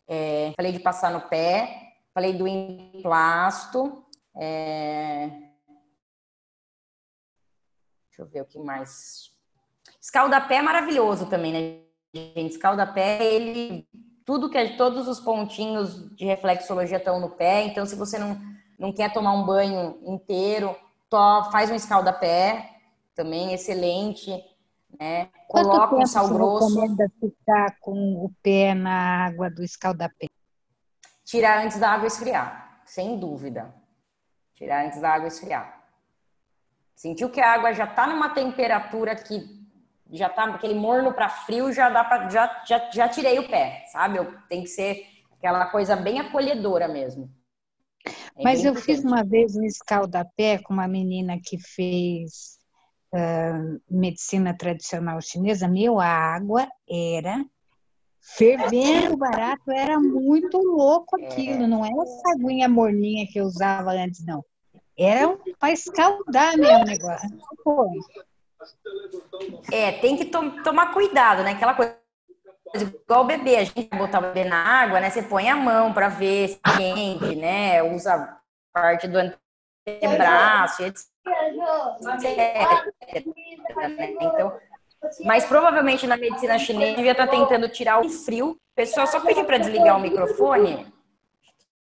É, 0.09 0.53
falei 0.57 0.73
de 0.73 0.79
passar 0.79 1.11
no 1.11 1.23
pé, 1.29 1.97
falei 2.15 2.33
do 2.33 2.47
emplasto. 2.47 4.05
É... 4.37 5.29
Deixa 8.09 8.23
eu 8.23 8.27
ver 8.27 8.43
o 8.43 8.47
que 8.47 8.59
mais. 8.59 9.35
Escaldapé 10.01 10.57
é 10.57 10.63
maravilhoso 10.63 11.27
também, 11.27 11.53
né? 11.53 11.87
gente. 12.15 12.53
Escaldapé, 12.53 13.23
ele 13.25 13.87
tudo 14.25 14.51
que 14.51 14.59
é, 14.59 14.77
todos 14.77 15.07
os 15.07 15.21
pontinhos 15.21 16.11
de 16.17 16.25
reflexologia 16.25 16.97
estão 16.97 17.21
no 17.21 17.31
pé. 17.31 17.63
Então, 17.63 17.87
se 17.87 17.95
você 17.95 18.19
não, 18.19 18.41
não 18.77 18.93
quer 18.93 19.13
tomar 19.13 19.33
um 19.33 19.47
banho 19.47 20.01
inteiro, 20.05 20.75
to, 21.09 21.51
faz 21.53 21.71
um 21.71 21.77
escalda-pé, 21.77 22.71
também 23.15 23.55
excelente. 23.55 24.33
Né? 24.99 25.29
Coloca 25.49 25.97
um 25.97 26.07
sal 26.07 26.29
grosso. 26.29 26.75
recomenda 26.75 27.11
ficar 27.21 27.77
com 27.81 28.25
o 28.25 28.33
pé 28.43 28.75
na 28.75 29.27
água 29.27 29.51
do 29.51 29.63
escalda-pé? 29.63 30.27
Tirar 31.25 31.65
antes 31.65 31.79
da 31.79 31.91
água 31.91 32.07
esfriar, 32.07 32.81
sem 32.85 33.19
dúvida. 33.19 33.75
Tirar 34.55 34.87
antes 34.87 35.01
da 35.01 35.11
água 35.11 35.29
esfriar. 35.29 35.85
Sentiu 36.95 37.29
que 37.29 37.41
a 37.41 37.53
água 37.53 37.75
já 37.75 37.85
está 37.85 38.07
numa 38.07 38.31
temperatura 38.31 39.15
que 39.15 39.67
já 40.11 40.29
tá 40.29 40.45
aquele 40.45 40.75
morno 40.75 41.13
para 41.13 41.29
frio, 41.29 41.73
já 41.73 41.91
dá 41.91 42.05
para 42.05 42.29
já, 42.29 42.63
já, 42.67 42.91
já 42.91 43.09
tirei 43.09 43.39
o 43.39 43.49
pé, 43.49 43.85
sabe? 43.93 44.19
Eu, 44.19 44.33
tem 44.49 44.63
que 44.63 44.69
ser 44.69 45.05
aquela 45.33 45.67
coisa 45.67 45.97
bem 45.97 46.21
acolhedora 46.21 46.89
mesmo. 46.89 47.31
É 48.37 48.43
Mas 48.43 48.65
eu 48.65 48.75
fiz 48.75 49.05
uma 49.05 49.25
vez 49.25 49.57
um 49.57 49.65
escaldapé 49.65 50.59
com 50.59 50.73
uma 50.73 50.87
menina 50.87 51.39
que 51.43 51.59
fez 51.59 52.56
uh, 53.17 53.81
medicina 53.91 54.57
tradicional 54.57 55.21
chinesa. 55.21 55.67
Meu, 55.67 55.99
a 55.99 56.07
água 56.07 56.69
era 56.89 57.45
fervendo 58.21 59.17
barato, 59.19 59.71
era 59.71 59.99
muito 59.99 60.59
louco 60.59 61.17
aquilo. 61.17 61.65
É. 61.65 61.67
Não 61.67 61.85
era 61.85 62.03
essa 62.03 62.33
aguinha 62.33 62.69
morninha 62.69 63.27
que 63.27 63.41
eu 63.41 63.45
usava 63.45 63.93
antes, 63.93 64.25
não. 64.25 64.45
Era 64.99 65.37
para 65.59 65.73
escaldar 65.73 66.57
mesmo 66.57 66.83
o 66.83 66.85
negócio. 66.85 67.29
Pô. 67.63 67.91
É, 69.71 69.93
tem 69.93 70.17
que 70.17 70.25
to 70.27 70.63
tomar 70.63 70.93
cuidado, 70.93 71.43
né? 71.43 71.53
Aquela 71.53 71.75
coisa 71.75 71.97
igual 72.75 73.23
o 73.23 73.27
bebê, 73.27 73.57
a 73.57 73.65
gente 73.65 73.89
botar 73.91 74.19
o 74.19 74.23
bebê 74.23 74.45
na 74.45 74.57
água, 74.57 75.01
né? 75.01 75.11
Você 75.11 75.23
põe 75.23 75.49
a 75.49 75.57
mão 75.57 75.93
para 75.93 76.09
ver 76.09 76.49
se 76.49 76.61
é 76.67 76.77
quente, 76.77 77.37
né? 77.37 77.83
Usa 77.83 78.39
parte 78.73 79.07
do 79.07 79.19
antebraço, 79.19 80.83
etc. 80.83 81.16
Então, 84.21 84.59
mas 85.25 85.45
provavelmente 85.45 86.07
na 86.07 86.17
medicina 86.17 86.59
chinesa 86.59 86.97
devia 86.97 87.13
estar 87.13 87.27
tentando 87.27 87.69
tirar 87.69 88.01
o 88.01 88.09
frio. 88.09 88.59
Pessoal, 88.75 89.07
só 89.07 89.21
pedir 89.21 89.45
para 89.45 89.59
desligar 89.59 89.97
o 89.97 90.01
microfone. 90.01 90.87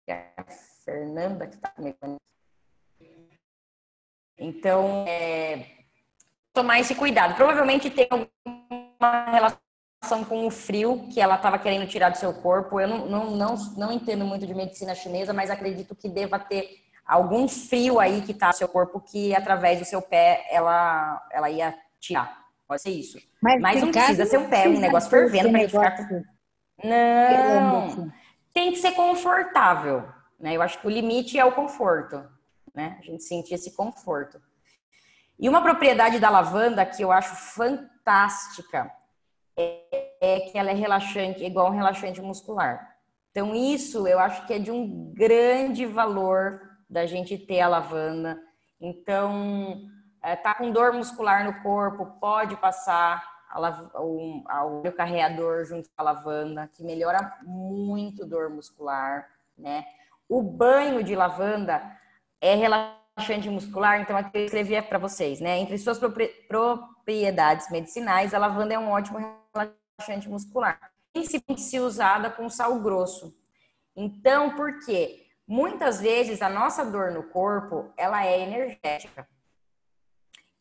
É 0.08 0.14
a 0.38 0.44
Fernanda 0.84 1.48
que 1.48 1.56
está 1.56 1.70
comigo. 1.70 1.98
Então, 4.38 5.06
é, 5.08 5.66
tomar 6.54 6.80
esse 6.80 6.96
cuidado. 6.96 7.36
Provavelmente 7.36 7.90
tem 7.90 8.08
alguma 8.10 9.32
relação 9.32 10.24
com 10.28 10.48
o 10.48 10.52
frio 10.52 11.08
que 11.14 11.20
ela 11.20 11.36
estava 11.36 11.60
querendo 11.60 11.88
tirar 11.88 12.10
do 12.10 12.18
seu 12.18 12.34
corpo. 12.34 12.80
Eu 12.80 12.88
não, 12.88 13.06
não, 13.06 13.32
não, 13.32 13.56
não 13.78 13.92
entendo 13.92 14.26
muito 14.26 14.48
de 14.48 14.56
medicina 14.56 14.96
chinesa, 14.96 15.34
mas 15.34 15.50
acredito 15.50 15.96
que 15.96 16.08
deva 16.08 16.40
ter 16.40 16.89
algum 17.10 17.48
frio 17.48 18.00
aí 18.00 18.22
que 18.22 18.32
está 18.32 18.48
no 18.48 18.54
seu 18.54 18.68
corpo 18.68 19.02
que 19.02 19.36
através 19.36 19.80
do 19.80 19.86
seu 19.86 20.00
pé 20.00 20.46
ela, 20.52 21.28
ela 21.32 21.50
ia 21.50 21.76
tirar. 22.00 22.46
Pode 22.68 22.84
ser 22.84 22.92
isso. 22.92 23.18
Mas, 23.42 23.60
mas 23.60 23.82
não 23.82 23.92
precisa 23.92 24.28
ser 24.28 24.38
um 24.38 24.48
pé, 24.48 24.70
um 24.70 24.80
negócio 24.80 25.10
fervendo 25.10 25.50
para 25.50 25.68
ficar. 25.68 26.08
Com... 26.08 26.24
Não. 26.84 27.86
Assim. 27.86 28.12
Tem 28.54 28.72
que 28.72 28.78
ser 28.78 28.92
confortável. 28.92 30.08
Né? 30.40 30.56
Eu 30.56 30.62
acho 30.62 30.80
que 30.80 30.86
o 30.86 30.90
limite 30.90 31.40
é 31.40 31.44
o 31.44 31.52
conforto. 31.52 32.24
Né? 32.76 32.98
A 33.00 33.02
gente 33.02 33.24
sentir 33.24 33.56
esse 33.56 33.76
conforto. 33.76 34.40
E 35.40 35.50
uma 35.50 35.64
propriedade 35.64 36.20
da 36.20 36.30
lavanda 36.30 36.86
que 36.86 37.02
eu 37.02 37.12
acho 37.12 37.36
fantástica 37.36 38.92
é, 39.58 40.12
é 40.22 40.40
que 40.42 40.58
ela 40.58 40.70
é 40.70 40.76
relaxante, 40.76 41.44
igual 41.44 41.72
um 41.72 41.76
relaxante 41.76 42.22
muscular. 42.22 42.98
Então, 43.32 43.56
isso 43.56 44.08
eu 44.08 44.20
acho 44.20 44.46
que 44.46 44.54
é 44.54 44.60
de 44.60 44.70
um 44.70 45.12
grande 45.14 45.88
valor 45.88 46.69
da 46.90 47.06
gente 47.06 47.38
ter 47.38 47.62
a 47.62 47.68
lavanda. 47.68 48.42
Então, 48.82 49.90
é, 50.22 50.36
tá 50.36 50.56
com 50.56 50.72
dor 50.72 50.94
muscular 50.94 51.46
no 51.46 51.62
corpo, 51.62 52.06
pode 52.20 52.56
passar 52.58 53.24
o, 53.96 54.44
o 54.86 54.92
carreador 54.92 55.66
junto 55.66 55.90
com 55.90 55.96
a 56.02 56.04
lavanda, 56.04 56.70
que 56.74 56.84
melhora 56.84 57.38
muito 57.44 58.26
dor 58.26 58.50
muscular, 58.50 59.28
né? 59.58 59.86
O 60.28 60.42
banho 60.42 61.04
de 61.04 61.16
lavanda 61.16 61.82
é 62.40 62.54
relaxante 62.56 63.50
muscular, 63.50 64.00
então 64.00 64.16
aqui 64.16 64.38
eu 64.38 64.46
escrevi 64.46 64.80
para 64.84 65.00
vocês, 65.00 65.40
né? 65.40 65.58
Entre 65.58 65.78
suas 65.78 66.00
propriedades 66.48 67.70
medicinais, 67.72 68.34
a 68.34 68.40
lavanda 68.40 68.74
é 68.74 68.80
um 68.80 68.92
ótimo 68.92 69.20
relaxante 69.54 70.30
muscular, 70.30 70.80
principalmente 71.12 71.62
se 71.62 71.80
usada 71.80 72.30
com 72.30 72.50
sal 72.50 72.80
grosso. 72.80 73.36
Então, 73.96 74.56
por 74.56 74.80
quê? 74.86 75.29
Muitas 75.50 76.00
vezes 76.00 76.44
a 76.44 76.48
nossa 76.48 76.86
dor 76.86 77.12
no 77.12 77.24
corpo, 77.24 77.92
ela 77.98 78.24
é 78.24 78.40
energética. 78.40 79.28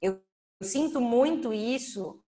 Eu 0.00 0.18
sinto 0.62 0.98
muito 0.98 1.52
isso, 1.52 2.24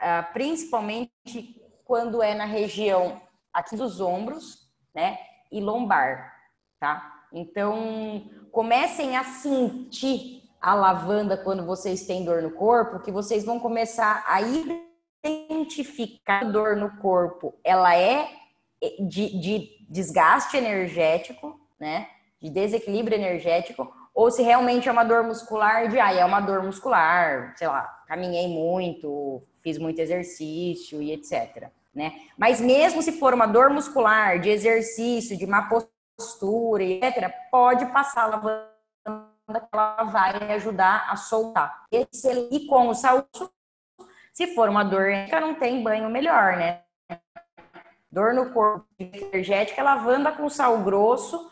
ah, 0.00 0.24
principalmente 0.32 1.62
quando 1.84 2.20
é 2.24 2.34
na 2.34 2.44
região 2.44 3.22
aqui 3.52 3.76
dos 3.76 4.00
ombros, 4.00 4.68
né? 4.92 5.16
E 5.52 5.60
lombar, 5.60 6.34
tá? 6.80 7.24
Então, 7.32 8.28
comecem 8.50 9.16
a 9.16 9.22
sentir 9.22 10.42
a 10.60 10.74
lavanda 10.74 11.36
quando 11.36 11.64
vocês 11.64 12.04
têm 12.04 12.24
dor 12.24 12.42
no 12.42 12.50
corpo, 12.50 12.98
que 12.98 13.12
vocês 13.12 13.44
vão 13.44 13.60
começar 13.60 14.24
a 14.26 14.40
identificar 15.22 16.40
a 16.40 16.50
dor 16.50 16.74
no 16.74 16.96
corpo. 16.96 17.54
Ela 17.62 17.96
é 17.96 18.28
de, 19.00 19.40
de 19.40 19.86
desgaste 19.88 20.56
energético, 20.56 21.58
né? 21.78 22.08
De 22.40 22.50
desequilíbrio 22.50 23.16
energético, 23.16 23.92
ou 24.14 24.30
se 24.30 24.42
realmente 24.42 24.88
é 24.88 24.92
uma 24.92 25.04
dor 25.04 25.22
muscular 25.22 25.88
de, 25.88 25.98
ah, 25.98 26.12
é 26.12 26.24
uma 26.24 26.40
dor 26.40 26.62
muscular, 26.62 27.54
sei 27.56 27.68
lá, 27.68 27.82
caminhei 28.06 28.48
muito, 28.48 29.42
fiz 29.62 29.78
muito 29.78 30.00
exercício 30.00 31.00
e 31.00 31.12
etc. 31.12 31.68
Né? 31.94 32.20
Mas 32.36 32.60
mesmo 32.60 33.02
se 33.02 33.12
for 33.12 33.34
uma 33.34 33.46
dor 33.46 33.70
muscular 33.70 34.40
de 34.40 34.50
exercício, 34.50 35.36
de 35.36 35.46
má 35.46 35.68
postura, 35.68 36.82
etc., 36.82 37.32
pode 37.50 37.86
passar 37.86 38.24
a 38.24 38.26
lavanda 38.26 38.68
que 39.06 39.68
ela 39.72 40.04
vai 40.04 40.52
ajudar 40.52 41.10
a 41.10 41.16
soltar. 41.16 41.84
E 41.92 42.66
com 42.66 42.88
o 42.88 42.94
salto, 42.94 43.52
se 44.32 44.48
for 44.54 44.68
uma 44.68 44.84
dor 44.84 45.10
não 45.40 45.54
tem 45.54 45.82
banho 45.82 46.08
melhor, 46.10 46.56
né? 46.56 46.82
Dor 48.10 48.32
no 48.32 48.52
corpo 48.52 48.86
energética, 48.98 49.82
lavanda 49.82 50.32
com 50.32 50.48
sal 50.48 50.82
grosso 50.82 51.50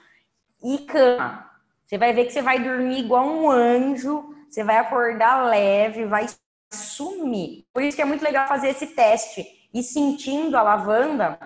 e 0.62 0.78
cama. 0.78 1.50
Você 1.86 1.98
vai 1.98 2.12
ver 2.12 2.24
que 2.24 2.32
você 2.32 2.42
vai 2.42 2.58
dormir 2.58 3.00
igual 3.00 3.26
um 3.26 3.50
anjo, 3.50 4.34
você 4.48 4.64
vai 4.64 4.78
acordar 4.78 5.46
leve, 5.46 6.06
vai 6.06 6.26
sumir. 6.72 7.66
Por 7.72 7.82
isso 7.82 7.96
que 7.96 8.02
é 8.02 8.06
muito 8.06 8.24
legal 8.24 8.48
fazer 8.48 8.68
esse 8.68 8.88
teste 8.88 9.68
e 9.72 9.82
sentindo 9.82 10.56
a 10.56 10.62
lavanda, 10.62 11.38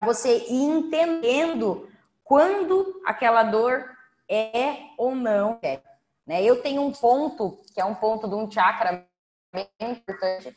você 0.00 0.46
ir 0.48 0.62
entendendo 0.62 1.88
quando 2.22 3.02
aquela 3.04 3.42
dor 3.42 3.90
é 4.28 4.76
ou 4.96 5.14
não 5.14 5.58
é. 5.62 5.80
Né? 6.26 6.42
Eu 6.42 6.62
tenho 6.62 6.82
um 6.82 6.92
ponto, 6.92 7.58
que 7.74 7.80
é 7.80 7.84
um 7.84 7.94
ponto 7.94 8.28
de 8.28 8.34
um 8.34 8.50
chakra 8.50 9.06
bem 9.52 9.68
importante, 9.80 10.56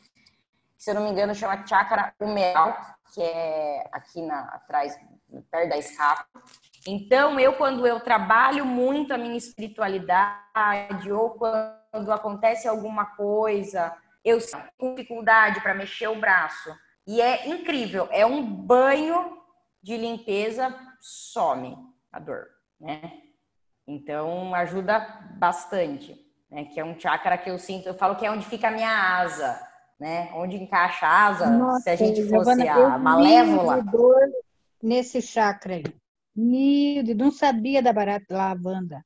se 0.76 0.90
eu 0.90 0.94
não 0.94 1.04
me 1.04 1.10
engano 1.10 1.34
chama 1.34 1.66
chakra 1.66 2.14
humeral, 2.20 2.76
que 3.12 3.20
é 3.20 3.88
aqui 3.92 4.22
na, 4.22 4.40
atrás, 4.40 4.98
perto 5.50 5.68
da 5.68 5.78
escapa. 5.78 6.26
Então, 6.86 7.38
eu, 7.38 7.54
quando 7.54 7.86
eu 7.86 8.00
trabalho 8.00 8.64
muito 8.64 9.12
a 9.12 9.18
minha 9.18 9.36
espiritualidade, 9.36 11.12
ou 11.12 11.30
quando 11.30 12.10
acontece 12.10 12.66
alguma 12.66 13.04
coisa, 13.04 13.96
eu 14.24 14.38
tenho 14.78 14.94
dificuldade 14.94 15.60
para 15.60 15.74
mexer 15.74 16.08
o 16.08 16.18
braço. 16.18 16.74
E 17.06 17.20
é 17.20 17.48
incrível, 17.48 18.08
é 18.10 18.24
um 18.24 18.42
banho 18.44 19.38
de 19.82 19.96
limpeza 19.96 20.74
some 21.00 21.76
a 22.12 22.18
dor, 22.20 22.46
né? 22.80 23.20
Então 23.86 24.54
ajuda 24.54 25.00
bastante, 25.36 26.16
né? 26.48 26.64
Que 26.66 26.78
é 26.78 26.84
um 26.84 26.98
chakra 26.98 27.36
que 27.36 27.50
eu 27.50 27.58
sinto, 27.58 27.88
eu 27.88 27.94
falo 27.94 28.14
que 28.14 28.24
é 28.24 28.30
onde 28.30 28.46
fica 28.46 28.68
a 28.68 28.70
minha 28.70 29.18
asa, 29.18 29.60
né? 30.02 30.32
Onde 30.34 30.56
encaixa 30.56 31.06
a 31.06 31.26
asa, 31.26 31.50
Nossa, 31.50 31.82
se 31.82 31.90
a 31.90 31.96
gente 31.96 32.28
fosse 32.28 32.60
Giovana, 32.60 32.94
a 32.94 32.98
malévola. 32.98 33.82
Dor 33.82 34.28
nesse 34.82 35.22
chakra 35.22 35.76
aí. 35.76 35.84
Meu 36.34 37.04
Deus, 37.04 37.16
não 37.16 37.30
sabia 37.30 37.80
da 37.80 37.92
barata 37.92 38.36
lavanda. 38.36 39.04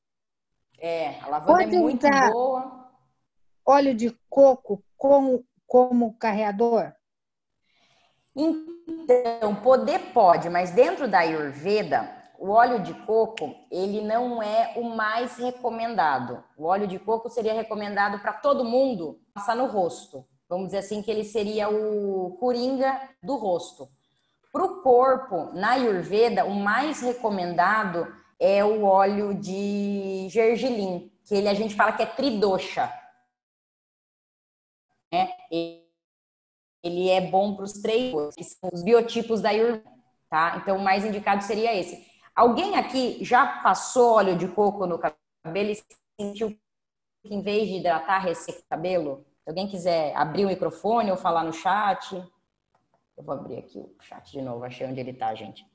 É, 0.79 1.19
a 1.19 1.27
lavanda 1.27 1.51
é 1.51 1.65
Pode 1.65 1.75
é 1.75 1.79
muito 1.79 2.07
boa. 2.31 2.89
Óleo 3.63 3.93
de 3.93 4.17
coco 4.27 4.83
como, 4.97 5.45
como 5.67 6.17
carreador? 6.17 6.91
Então, 8.35 9.55
poder 9.61 9.99
pode, 10.13 10.49
mas 10.49 10.71
dentro 10.71 11.07
da 11.07 11.19
Ayurveda, 11.19 12.09
o 12.39 12.49
óleo 12.49 12.81
de 12.81 12.93
coco, 13.05 13.53
ele 13.69 14.01
não 14.01 14.41
é 14.41 14.73
o 14.77 14.95
mais 14.95 15.37
recomendado. 15.37 16.43
O 16.57 16.65
óleo 16.65 16.87
de 16.87 16.97
coco 16.97 17.29
seria 17.29 17.53
recomendado 17.53 18.19
para 18.19 18.33
todo 18.33 18.65
mundo 18.65 19.19
passar 19.33 19.55
no 19.55 19.67
rosto. 19.67 20.25
Vamos 20.49 20.67
dizer 20.67 20.79
assim 20.79 21.01
que 21.01 21.11
ele 21.11 21.23
seria 21.23 21.69
o 21.69 22.37
coringa 22.39 23.09
do 23.21 23.35
rosto. 23.35 23.89
Para 24.51 24.63
o 24.63 24.81
corpo, 24.81 25.51
na 25.53 25.71
Ayurveda, 25.71 26.45
o 26.45 26.55
mais 26.55 27.01
recomendado 27.01 28.07
é 28.39 28.63
o 28.63 28.83
óleo 28.83 29.33
de 29.33 30.27
gergelim, 30.29 31.11
que 31.25 31.35
ele 31.35 31.49
a 31.49 31.53
gente 31.53 31.75
fala 31.75 31.91
que 31.91 32.03
é 32.03 32.05
tridosha. 32.05 32.91
Né? 35.11 35.29
Ele 36.83 37.09
é 37.09 37.21
bom 37.21 37.55
para 37.55 37.65
os 37.65 37.73
três, 37.73 38.13
que 38.35 38.43
são 38.43 38.69
os 38.71 38.83
biotipos 38.83 39.41
da 39.41 39.49
Ayurveda, 39.49 39.91
tá? 40.29 40.57
Então, 40.61 40.77
o 40.77 40.83
mais 40.83 41.03
indicado 41.03 41.43
seria 41.43 41.75
esse. 41.75 42.05
Alguém 42.33 42.75
aqui 42.75 43.23
já 43.23 43.61
passou 43.61 44.13
óleo 44.13 44.37
de 44.37 44.47
coco 44.47 44.85
no 44.85 44.99
cabelo 44.99 45.71
e 45.71 45.83
sentiu 46.19 46.51
que 46.51 47.33
em 47.33 47.41
vez 47.41 47.67
de 47.67 47.77
hidratar, 47.77 48.19
resseca 48.19 48.59
o 48.59 48.69
cabelo? 48.69 49.25
Se 49.47 49.51
alguém 49.51 49.65
quiser 49.65 50.13
abrir 50.13 50.43
o 50.43 50.49
microfone 50.49 51.09
ou 51.09 51.15
falar 51.15 51.41
no 51.41 51.53
chat. 51.53 52.13
Eu 53.15 53.23
vou 53.23 53.33
abrir 53.33 53.59
aqui 53.59 53.79
o 53.79 53.95
chat 54.01 54.29
de 54.29 54.41
novo, 54.41 54.65
achei 54.65 54.85
onde 54.85 54.99
ele 54.99 55.11
está, 55.11 55.33
gente. 55.33 55.65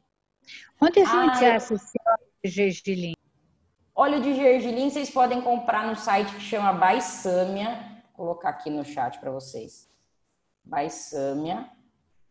Onde 0.79 1.01
a 1.01 1.05
gente 1.07 1.45
ah, 1.47 1.57
acha 1.57 1.75
esse 1.75 1.99
óleo 2.07 2.29
de 2.45 2.51
gergelim? 2.51 3.15
Óleo 3.95 4.21
de 4.21 4.35
gergelim 4.35 4.91
vocês 4.91 5.09
podem 5.09 5.41
comprar 5.41 5.87
no 5.87 5.97
site 5.97 6.35
que 6.35 6.41
chama 6.43 6.75
Baisâmia. 6.75 8.03
Vou 8.09 8.27
colocar 8.27 8.51
aqui 8.51 8.69
no 8.69 8.85
chat 8.85 9.19
para 9.19 9.31
vocês. 9.31 9.91
Baisâmia, 10.63 11.67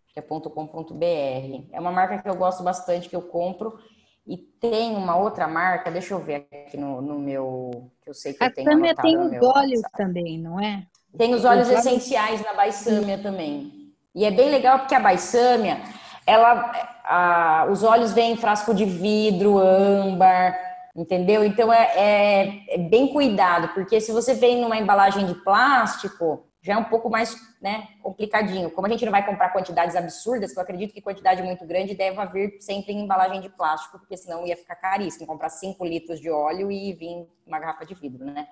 que 0.10 0.20
é 0.20 0.22
.com.br. 0.22 1.66
É 1.72 1.80
uma 1.80 1.92
marca 1.92 2.22
que 2.22 2.30
eu 2.30 2.36
gosto 2.36 2.62
bastante, 2.62 3.10
que 3.10 3.16
eu 3.16 3.24
compro. 3.24 3.80
E 4.28 4.38
tem 4.38 4.96
uma 4.96 5.16
outra 5.16 5.48
marca, 5.48 5.90
deixa 5.90 6.14
eu 6.14 6.20
ver 6.20 6.48
aqui 6.52 6.78
no, 6.78 7.02
no 7.02 7.18
meu, 7.18 7.92
que 8.00 8.12
eu 8.12 8.14
sei 8.14 8.36
que 8.36 8.44
a 8.44 8.48
eu 8.48 8.54
tenho 8.54 8.72
Sâmia 8.72 8.96
tem 8.96 9.18
os 9.18 9.42
óleos 9.42 9.82
também, 9.98 10.38
não 10.38 10.60
é? 10.60 10.88
Tem 11.18 11.34
os 11.34 11.44
óleos 11.44 11.70
essenciais 11.70 12.42
na 12.42 12.54
Baisâmia 12.54 13.18
também. 13.18 13.94
E 14.14 14.26
é 14.26 14.32
bem 14.32 14.50
legal 14.50 14.80
porque 14.80 14.96
a 14.96 15.00
Baisâmia, 15.00 15.82
ela, 16.26 16.72
a, 17.06 17.68
os 17.70 17.84
óleos 17.84 18.14
vêm 18.14 18.34
em 18.34 18.38
frasco 18.38 18.74
de 18.74 18.86
vidro, 18.86 19.58
âmbar, 19.58 20.58
entendeu? 20.96 21.44
Então 21.44 21.72
é, 21.72 21.92
é, 21.96 22.76
é, 22.76 22.78
bem 22.78 23.08
cuidado, 23.08 23.70
porque 23.74 24.02
se 24.02 24.12
você 24.12 24.34
vem 24.34 24.62
numa 24.62 24.78
embalagem 24.78 25.26
de 25.26 25.36
plástico, 25.36 26.46
já 26.62 26.74
é 26.74 26.78
um 26.78 26.84
pouco 26.84 27.10
mais 27.10 27.36
né, 27.62 27.88
complicadinho. 28.04 28.70
Como 28.70 28.86
a 28.86 28.90
gente 28.90 29.04
não 29.04 29.12
vai 29.12 29.26
comprar 29.26 29.50
quantidades 29.50 29.96
absurdas, 29.96 30.52
que 30.52 30.60
eu 30.60 30.64
acredito 30.64 30.94
que 30.94 31.02
quantidade 31.02 31.42
muito 31.42 31.66
grande 31.66 31.96
deve 31.96 32.20
haver 32.20 32.58
sempre 32.60 32.94
em 32.94 33.02
embalagem 33.02 33.42
de 33.42 33.50
plástico, 33.50 33.98
porque 33.98 34.16
senão 34.16 34.46
ia 34.46 34.56
ficar 34.56 34.76
caríssimo 34.76 35.26
comprar 35.26 35.50
5 35.50 35.84
litros 35.86 36.20
de 36.20 36.30
óleo 36.30 36.72
e 36.72 36.94
vir 36.94 37.28
uma 37.48 37.60
garrafa 37.60 37.86
de 37.86 37.96
vidro, 37.96 38.26
né? 38.26 38.48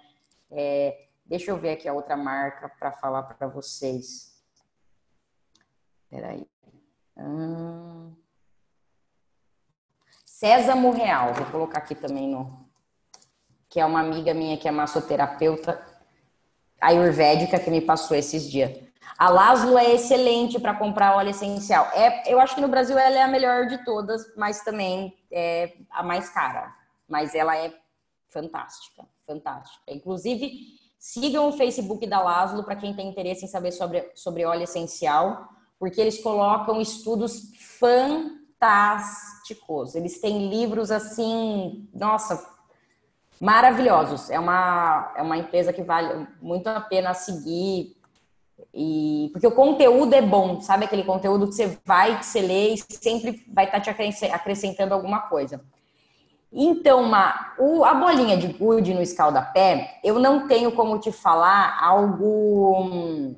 É, 0.51 1.08
deixa 1.29 1.51
eu 1.51 1.57
ver 1.57 1.73
aqui 1.73 1.87
a 1.87 1.93
outra 1.93 2.17
marca 2.17 2.67
para 2.67 2.91
falar 2.91 3.23
para 3.23 3.47
vocês. 3.47 4.35
Peraí. 6.09 6.45
Hum... 7.15 8.13
Sésamo 10.25 10.91
Real, 10.91 11.33
vou 11.33 11.45
colocar 11.47 11.79
aqui 11.79 11.93
também 11.93 12.27
no. 12.27 12.65
Que 13.69 13.79
é 13.79 13.85
uma 13.85 13.99
amiga 13.99 14.33
minha 14.33 14.57
que 14.57 14.67
é 14.67 14.71
massoterapeuta 14.71 15.85
ayurvédica 16.81 17.59
que 17.59 17.69
me 17.69 17.81
passou 17.81 18.15
esses 18.15 18.49
dias. 18.49 18.71
A 19.17 19.29
Laszlo 19.29 19.77
é 19.77 19.93
excelente 19.93 20.57
para 20.57 20.73
comprar 20.73 21.17
óleo 21.17 21.31
essencial. 21.31 21.85
É, 21.93 22.31
eu 22.31 22.39
acho 22.39 22.55
que 22.55 22.61
no 22.61 22.69
Brasil 22.69 22.97
ela 22.97 23.17
é 23.17 23.21
a 23.21 23.27
melhor 23.27 23.67
de 23.67 23.83
todas, 23.83 24.33
mas 24.37 24.63
também 24.63 25.13
é 25.29 25.73
a 25.89 26.01
mais 26.01 26.29
cara. 26.29 26.73
Mas 27.05 27.35
ela 27.35 27.57
é 27.57 27.77
fantástica, 28.29 29.05
fantástica. 29.27 29.83
Inclusive, 29.89 30.78
sigam 30.99 31.47
o 31.47 31.53
Facebook 31.53 32.05
da 32.05 32.21
Laszlo 32.21 32.63
para 32.63 32.75
quem 32.75 32.93
tem 32.93 33.07
interesse 33.07 33.45
em 33.45 33.47
saber 33.47 33.71
sobre, 33.71 34.11
sobre 34.13 34.45
óleo 34.45 34.63
essencial, 34.63 35.47
porque 35.79 36.01
eles 36.01 36.21
colocam 36.21 36.81
estudos 36.81 37.53
fantásticos. 37.79 39.95
Eles 39.95 40.19
têm 40.19 40.49
livros 40.49 40.91
assim, 40.91 41.87
nossa, 41.93 42.45
maravilhosos. 43.39 44.29
É 44.29 44.37
uma, 44.37 45.13
é 45.15 45.21
uma 45.21 45.37
empresa 45.37 45.71
que 45.71 45.81
vale 45.81 46.27
muito 46.41 46.67
a 46.67 46.81
pena 46.81 47.13
seguir. 47.13 47.95
E, 48.73 49.29
porque 49.31 49.47
o 49.47 49.55
conteúdo 49.55 50.13
é 50.13 50.21
bom, 50.21 50.59
sabe? 50.59 50.83
Aquele 50.83 51.05
conteúdo 51.05 51.47
que 51.47 51.55
você 51.55 51.79
vai, 51.85 52.19
que 52.19 52.25
você 52.25 52.41
lê 52.41 52.73
e 52.73 52.77
sempre 52.77 53.41
vai 53.47 53.63
estar 53.63 53.81
tá 53.81 53.93
te 53.93 54.25
acrescentando 54.25 54.93
alguma 54.93 55.21
coisa. 55.21 55.63
Então, 56.51 57.03
uma, 57.03 57.53
o, 57.59 57.85
a 57.85 57.93
bolinha 57.93 58.35
de 58.35 58.47
gude 58.47 58.93
no 58.93 59.01
escaldapé, 59.01 59.99
eu 60.03 60.17
não 60.17 60.47
tenho 60.47 60.71
como 60.71 60.99
te 60.99 61.11
falar 61.11 61.77
algo 61.79 63.35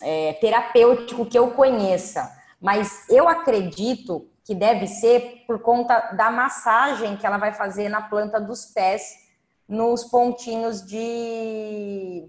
é, 0.00 0.32
terapêutico 0.34 1.26
que 1.26 1.38
eu 1.38 1.50
conheça, 1.50 2.34
mas 2.60 3.08
eu 3.10 3.28
acredito 3.28 4.26
que 4.42 4.54
deve 4.54 4.86
ser 4.86 5.44
por 5.46 5.60
conta 5.60 6.12
da 6.12 6.30
massagem 6.30 7.16
que 7.16 7.26
ela 7.26 7.36
vai 7.36 7.52
fazer 7.52 7.88
na 7.88 8.02
planta 8.02 8.40
dos 8.40 8.66
pés, 8.66 9.28
nos 9.68 10.04
pontinhos 10.04 10.84
de. 10.84 12.28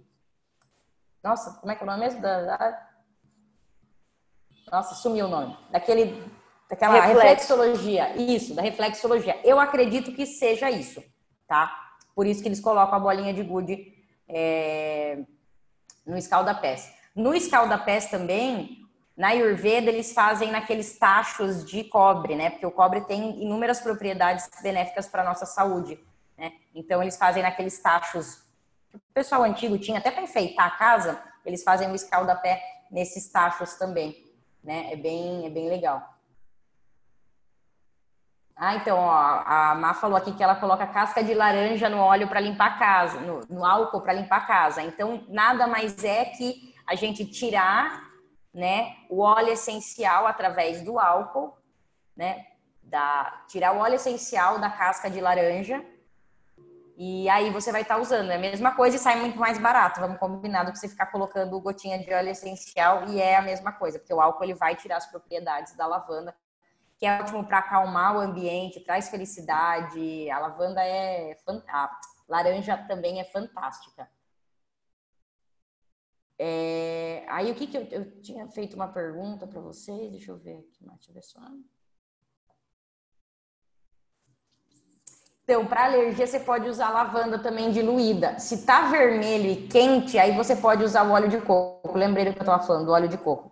Nossa, 1.23 1.59
como 1.59 1.71
é 1.71 1.75
que 1.75 1.81
é 1.81 1.83
o 1.83 1.87
nome 1.87 2.01
mesmo? 2.01 2.21
Da... 2.21 2.87
Nossa, 4.71 4.95
sumiu 4.95 5.25
o 5.25 5.29
nome. 5.29 5.57
Daquele, 5.71 6.23
daquela 6.71 6.93
Reflexo. 6.93 7.19
reflexologia. 7.19 8.15
Isso, 8.15 8.55
da 8.55 8.61
reflexologia. 8.61 9.37
Eu 9.43 9.59
acredito 9.59 10.13
que 10.13 10.25
seja 10.25 10.71
isso, 10.71 11.03
tá? 11.45 11.69
Por 12.15 12.25
isso 12.25 12.41
que 12.41 12.47
eles 12.47 12.61
colocam 12.61 12.95
a 12.95 12.99
bolinha 12.99 13.33
de 13.33 13.43
gude 13.43 13.93
é, 14.27 15.19
no 16.05 16.17
escalda-pés. 16.17 16.93
No 17.13 17.35
escalda-pés 17.35 18.05
também, 18.05 18.85
na 19.17 19.29
Ayurveda, 19.29 19.89
eles 19.89 20.13
fazem 20.13 20.49
naqueles 20.49 20.97
tachos 20.97 21.65
de 21.65 21.83
cobre, 21.83 22.35
né? 22.35 22.49
Porque 22.51 22.65
o 22.65 22.71
cobre 22.71 23.01
tem 23.01 23.43
inúmeras 23.43 23.81
propriedades 23.81 24.49
benéficas 24.63 25.09
para 25.09 25.23
a 25.23 25.25
nossa 25.25 25.45
saúde, 25.45 25.99
né? 26.37 26.53
Então, 26.73 27.01
eles 27.01 27.17
fazem 27.17 27.43
naqueles 27.43 27.77
tachos. 27.81 28.45
O 28.93 29.13
pessoal 29.13 29.43
antigo 29.43 29.77
tinha, 29.77 29.99
até 29.99 30.09
para 30.09 30.23
enfeitar 30.23 30.67
a 30.67 30.71
casa, 30.71 31.21
eles 31.45 31.63
fazem 31.63 31.91
o 31.91 31.95
escaldapé 31.95 32.63
nesses 32.89 33.29
tachos 33.29 33.73
também, 33.73 34.25
né? 34.63 34.93
É 34.93 34.95
bem, 34.95 35.45
é 35.45 35.49
bem 35.49 35.67
legal. 35.67 36.10
Ah, 38.55 38.75
então, 38.75 38.97
ó, 38.97 39.43
a 39.45 39.75
Má 39.75 39.93
falou 39.93 40.17
aqui 40.17 40.31
que 40.33 40.43
ela 40.43 40.55
coloca 40.55 40.85
casca 40.85 41.23
de 41.23 41.33
laranja 41.33 41.89
no 41.89 41.97
óleo 41.97 42.27
para 42.27 42.39
limpar 42.39 42.67
a 42.67 42.77
casa, 42.77 43.19
no, 43.19 43.41
no 43.49 43.65
álcool 43.65 44.01
para 44.01 44.13
limpar 44.13 44.37
a 44.37 44.45
casa. 44.45 44.81
Então, 44.83 45.23
nada 45.27 45.65
mais 45.65 46.03
é 46.03 46.25
que 46.25 46.73
a 46.85 46.93
gente 46.95 47.25
tirar 47.25 48.11
né, 48.53 48.95
o 49.09 49.21
óleo 49.21 49.49
essencial 49.49 50.27
através 50.27 50.83
do 50.83 50.99
álcool, 50.99 51.57
né, 52.15 52.45
da, 52.83 53.43
tirar 53.47 53.73
o 53.73 53.79
óleo 53.79 53.95
essencial 53.95 54.59
da 54.59 54.69
casca 54.69 55.09
de 55.09 55.21
laranja 55.21 55.83
e 57.03 57.27
aí 57.29 57.49
você 57.49 57.71
vai 57.71 57.81
estar 57.81 57.95
tá 57.95 58.01
usando. 58.01 58.29
É 58.29 58.35
a 58.35 58.39
mesma 58.39 58.75
coisa 58.75 58.95
e 58.95 58.99
sai 58.99 59.15
muito 59.15 59.39
mais 59.39 59.57
barato. 59.57 59.99
Vamos 59.99 60.19
combinar 60.19 60.63
do 60.63 60.71
que 60.71 60.77
você 60.77 60.87
ficar 60.87 61.07
colocando 61.07 61.59
gotinha 61.59 61.97
de 61.97 62.13
óleo 62.13 62.29
essencial 62.29 63.07
e 63.07 63.19
é 63.19 63.37
a 63.37 63.41
mesma 63.41 63.71
coisa, 63.71 63.97
porque 63.97 64.13
o 64.13 64.21
álcool 64.21 64.43
ele 64.43 64.53
vai 64.53 64.75
tirar 64.75 64.97
as 64.97 65.07
propriedades 65.07 65.75
da 65.75 65.87
lavanda, 65.87 66.35
que 67.01 67.07
é 67.07 67.19
ótimo 67.19 67.43
para 67.43 67.57
acalmar 67.57 68.15
o 68.15 68.19
ambiente, 68.19 68.79
traz 68.79 69.09
felicidade. 69.09 70.29
A 70.29 70.37
lavanda 70.37 70.83
é 70.83 71.35
a 71.67 71.99
laranja 72.29 72.77
também 72.77 73.19
é 73.19 73.23
fantástica. 73.23 74.07
É, 76.37 77.25
aí 77.27 77.51
o 77.51 77.55
que, 77.55 77.65
que 77.65 77.75
eu, 77.75 77.83
eu, 77.85 78.21
tinha 78.21 78.47
feito 78.49 78.75
uma 78.75 78.87
pergunta 78.87 79.47
para 79.47 79.59
vocês, 79.59 80.11
deixa 80.11 80.31
eu 80.31 80.37
ver 80.37 80.59
aqui, 80.59 80.85
deixa 80.85 81.09
eu 81.09 81.13
ver 81.15 81.23
só. 81.23 81.39
Então, 85.43 85.65
para 85.65 85.85
alergia, 85.85 86.27
você 86.27 86.39
pode 86.39 86.69
usar 86.69 86.91
lavanda 86.91 87.39
também 87.39 87.71
diluída. 87.71 88.37
Se 88.37 88.63
tá 88.63 88.91
vermelho 88.91 89.49
e 89.49 89.67
quente, 89.67 90.19
aí 90.19 90.35
você 90.35 90.55
pode 90.55 90.83
usar 90.83 91.03
o 91.07 91.11
óleo 91.11 91.29
de 91.29 91.41
coco. 91.41 91.97
Lembrei 91.97 92.25
do 92.25 92.33
que 92.33 92.39
eu 92.39 92.43
estava 92.43 92.63
falando, 92.63 92.85
do 92.85 92.91
óleo 92.91 93.09
de 93.09 93.17
coco. 93.17 93.50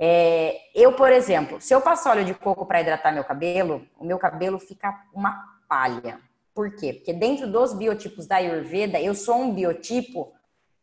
É, 0.00 0.60
eu, 0.74 0.92
por 0.92 1.10
exemplo, 1.10 1.60
se 1.60 1.74
eu 1.74 1.80
passar 1.80 2.12
óleo 2.12 2.24
de 2.24 2.32
coco 2.32 2.64
para 2.64 2.80
hidratar 2.80 3.12
meu 3.12 3.24
cabelo, 3.24 3.84
o 3.98 4.04
meu 4.04 4.16
cabelo 4.16 4.60
fica 4.60 5.04
uma 5.12 5.44
palha. 5.68 6.20
Por 6.54 6.74
quê? 6.76 6.92
Porque 6.92 7.12
dentro 7.12 7.50
dos 7.50 7.72
biotipos 7.72 8.26
da 8.26 8.36
Ayurveda, 8.36 9.00
eu 9.00 9.12
sou 9.14 9.36
um 9.36 9.52
biotipo 9.52 10.32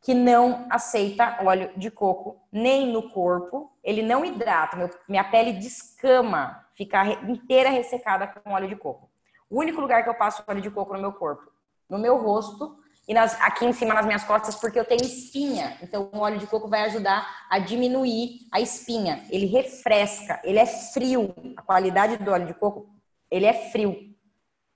que 0.02 0.14
não 0.14 0.68
aceita 0.70 1.40
óleo 1.44 1.72
de 1.78 1.90
coco 1.90 2.40
nem 2.52 2.92
no 2.92 3.10
corpo, 3.10 3.72
ele 3.84 4.04
não 4.04 4.24
hidrata, 4.24 4.78
meu, 4.78 4.90
minha 5.08 5.24
pele 5.24 5.54
descama, 5.54 6.64
fica 6.76 7.04
inteira 7.24 7.70
ressecada 7.70 8.28
com 8.28 8.52
óleo 8.52 8.68
de 8.68 8.76
coco. 8.76 9.10
O 9.50 9.60
único 9.60 9.80
lugar 9.82 10.04
que 10.04 10.10
eu 10.10 10.14
passo 10.14 10.44
óleo 10.46 10.62
de 10.62 10.70
coco 10.70 10.94
no 10.94 11.00
meu 11.00 11.14
corpo, 11.14 11.50
no 11.90 11.98
meu 11.98 12.18
rosto 12.18 12.78
e 13.08 13.14
nas, 13.14 13.40
aqui 13.40 13.66
em 13.66 13.74
cima 13.74 13.94
nas 13.94 14.06
minhas 14.06 14.24
costas, 14.24 14.56
porque 14.56 14.80
eu 14.80 14.86
tenho 14.86 15.04
espinha. 15.04 15.78
Então, 15.82 16.10
o 16.12 16.20
óleo 16.20 16.40
de 16.40 16.48
coco 16.48 16.68
vai 16.68 16.82
ajudar 16.82 17.46
a 17.50 17.60
diminuir 17.60 18.48
a 18.52 18.60
espinha. 18.60 19.24
Ele 19.30 19.46
refresca, 19.46 20.42
ele 20.44 20.58
é 20.58 20.66
frio. 20.66 21.34
A 21.56 21.62
qualidade 21.62 22.18
do 22.18 22.32
óleo 22.32 22.48
de 22.48 22.54
coco, 22.56 22.90
ele 23.30 23.46
é 23.46 23.70
frio. 23.72 24.16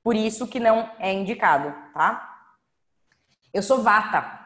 Por 0.03 0.15
isso 0.15 0.47
que 0.47 0.59
não 0.59 0.91
é 0.99 1.11
indicado, 1.11 1.73
tá? 1.93 2.25
Eu 3.51 3.63
sou 3.63 3.81
vata, 3.81 4.39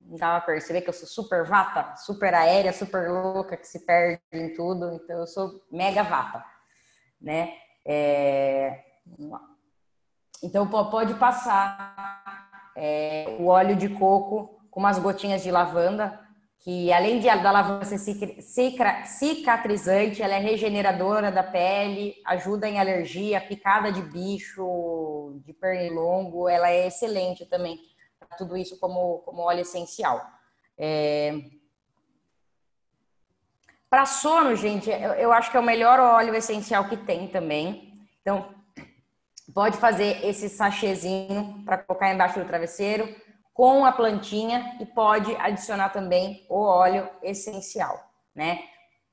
dá 0.00 0.38
pra 0.40 0.52
perceber 0.52 0.82
que 0.82 0.90
eu 0.90 0.94
sou 0.94 1.08
super 1.08 1.46
vata, 1.46 1.96
super 1.96 2.34
aérea, 2.34 2.72
super 2.72 3.10
louca, 3.10 3.56
que 3.56 3.66
se 3.66 3.80
perde 3.86 4.20
em 4.30 4.52
tudo. 4.52 4.92
Então, 4.92 5.20
eu 5.20 5.26
sou 5.26 5.64
mega 5.70 6.02
vata, 6.02 6.44
né? 7.18 7.54
É... 7.84 8.84
Então, 10.42 10.66
pode 10.66 11.14
passar 11.14 12.50
é, 12.76 13.36
o 13.38 13.46
óleo 13.46 13.76
de 13.76 13.88
coco 13.88 14.60
com 14.70 14.80
umas 14.80 14.98
gotinhas 14.98 15.42
de 15.42 15.50
lavanda, 15.50 16.18
que 16.58 16.92
além 16.92 17.18
de 17.18 17.26
da 17.26 17.50
lavanda 17.50 17.84
ser 17.84 17.98
cicatrizante, 19.04 20.22
ela 20.22 20.34
é 20.34 20.38
regeneradora 20.38 21.30
da 21.30 21.42
pele, 21.42 22.14
ajuda 22.24 22.68
em 22.68 22.78
alergia, 22.78 23.40
picada 23.40 23.92
de 23.92 24.00
bicho, 24.00 25.40
de 25.44 25.52
pernilongo, 25.52 26.48
ela 26.48 26.70
é 26.70 26.86
excelente 26.86 27.44
também 27.46 27.78
tudo 28.36 28.56
isso 28.56 28.78
como, 28.78 29.18
como 29.20 29.42
óleo 29.42 29.60
essencial. 29.60 30.24
É... 30.78 31.38
Para 33.90 34.06
sono, 34.06 34.56
gente, 34.56 34.88
eu, 34.88 35.12
eu 35.14 35.32
acho 35.32 35.50
que 35.50 35.56
é 35.56 35.60
o 35.60 35.64
melhor 35.64 36.00
óleo 36.00 36.34
essencial 36.34 36.88
que 36.88 36.96
tem 36.96 37.28
também. 37.28 38.06
Então, 38.20 38.54
pode 39.54 39.76
fazer 39.76 40.24
esse 40.24 40.48
sachêzinho 40.48 41.62
para 41.64 41.78
colocar 41.78 42.12
embaixo 42.12 42.38
do 42.38 42.46
travesseiro 42.46 43.08
com 43.52 43.84
a 43.84 43.92
plantinha 43.92 44.76
e 44.80 44.86
pode 44.86 45.34
adicionar 45.36 45.90
também 45.90 46.46
o 46.48 46.60
óleo 46.60 47.08
essencial, 47.22 48.00
né? 48.34 48.60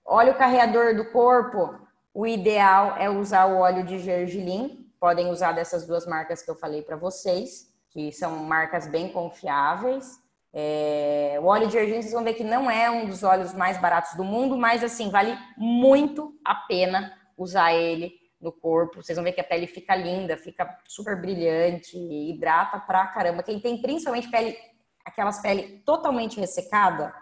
Óleo 0.06 0.36
carreador 0.36 0.96
do 0.96 1.12
corpo, 1.12 1.78
o 2.14 2.26
ideal 2.26 2.96
é 2.98 3.10
usar 3.10 3.46
o 3.46 3.58
óleo 3.58 3.84
de 3.84 4.00
gergelim. 4.00 4.92
Podem 5.00 5.30
usar 5.30 5.52
dessas 5.52 5.86
duas 5.86 6.06
marcas 6.06 6.42
que 6.42 6.50
eu 6.50 6.56
falei 6.56 6.82
para 6.82 6.96
vocês 6.96 7.70
que 7.92 8.12
são 8.12 8.38
marcas 8.38 8.88
bem 8.88 9.10
confiáveis. 9.10 10.20
É, 10.54 11.38
o 11.42 11.46
óleo 11.46 11.68
de 11.68 11.78
argila, 11.78 12.02
vocês 12.02 12.14
vão 12.14 12.24
ver 12.24 12.34
que 12.34 12.44
não 12.44 12.70
é 12.70 12.90
um 12.90 13.08
dos 13.08 13.24
óleos 13.24 13.54
mais 13.54 13.78
baratos 13.78 14.16
do 14.16 14.24
mundo, 14.24 14.58
mas 14.58 14.84
assim, 14.84 15.10
vale 15.10 15.38
muito 15.58 16.34
a 16.44 16.56
pena 16.56 17.14
usar 17.38 17.74
ele 17.74 18.19
no 18.40 18.52
corpo. 18.52 19.02
Vocês 19.04 19.16
vão 19.16 19.24
ver 19.24 19.34
que 19.34 19.42
a 19.42 19.44
pele 19.44 19.68
fica 19.68 19.96
linda, 19.96 20.38
fica 20.38 20.78
super 20.88 21.20
brilhante, 21.20 21.98
hidrata 21.98 22.80
pra 22.80 23.08
caramba. 23.08 23.44
Quem 23.44 23.60
tem 23.60 23.82
principalmente 23.82 24.30
pele, 24.30 24.58
aquelas 25.04 25.42
pele 25.42 25.82
totalmente 25.86 26.40
ressecada, 26.40 27.14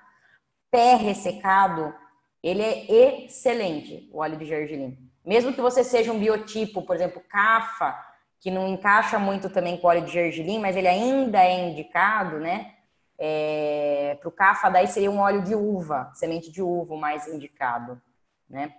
pé 0.69 0.95
ressecado, 0.95 1.93
ele 2.43 2.61
é 2.61 3.25
excelente, 3.25 4.09
o 4.13 4.19
óleo 4.19 4.37
de 4.37 4.45
gergelim. 4.45 4.97
Mesmo 5.25 5.53
que 5.53 5.61
você 5.61 5.83
seja 5.83 6.13
um 6.13 6.19
biotipo, 6.19 6.81
por 6.83 6.95
exemplo, 6.95 7.21
CAFA, 7.27 7.97
que 8.39 8.51
não 8.51 8.67
encaixa 8.67 9.17
muito 9.17 9.49
também 9.49 9.77
com 9.77 9.87
óleo 9.87 10.05
de 10.05 10.11
gergelim, 10.11 10.59
mas 10.59 10.75
ele 10.75 10.87
ainda 10.87 11.43
é 11.43 11.67
indicado, 11.67 12.39
né? 12.39 12.73
É, 13.19 14.15
para 14.19 14.29
o 14.29 14.31
cafa, 14.31 14.69
daí 14.69 14.87
seria 14.87 15.09
um 15.09 15.19
óleo 15.19 15.41
de 15.41 15.55
uva, 15.55 16.11
semente 16.13 16.51
de 16.51 16.61
uva 16.61 16.95
mais 16.95 17.27
indicado, 17.27 17.99
né? 18.47 18.75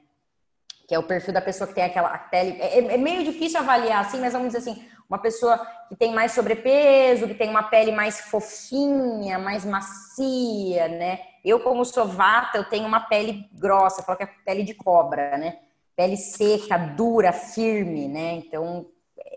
Que 0.88 0.94
é 0.94 0.98
o 0.98 1.04
perfil 1.04 1.32
da 1.32 1.40
pessoa 1.40 1.68
que 1.68 1.74
tem 1.74 1.84
aquela 1.84 2.18
pele. 2.18 2.60
É, 2.60 2.78
é, 2.78 2.96
meio 2.96 3.22
difícil 3.22 3.60
avaliar 3.60 4.04
assim, 4.04 4.18
mas 4.18 4.32
vamos 4.32 4.48
dizer 4.48 4.58
assim: 4.58 4.88
uma 5.08 5.18
pessoa 5.18 5.58
que 5.88 5.94
tem 5.94 6.12
mais 6.12 6.32
sobrepeso, 6.32 7.28
que 7.28 7.34
tem 7.34 7.48
uma 7.48 7.62
pele 7.62 7.92
mais 7.92 8.22
fofinha, 8.22 9.38
mais 9.38 9.64
macia, 9.64 10.88
né? 10.88 11.20
Eu, 11.44 11.60
como 11.60 11.84
sou 11.84 12.08
vata, 12.08 12.58
eu 12.58 12.64
tenho 12.64 12.86
uma 12.86 13.00
pele 13.00 13.48
grossa, 13.52 14.02
falo 14.02 14.18
que 14.18 14.24
é 14.24 14.30
pele 14.44 14.64
de 14.64 14.74
cobra, 14.74 15.38
né? 15.38 15.58
Pele 15.94 16.16
seca, 16.16 16.76
dura, 16.76 17.32
firme, 17.32 18.08
né? 18.08 18.32
Então, 18.32 18.86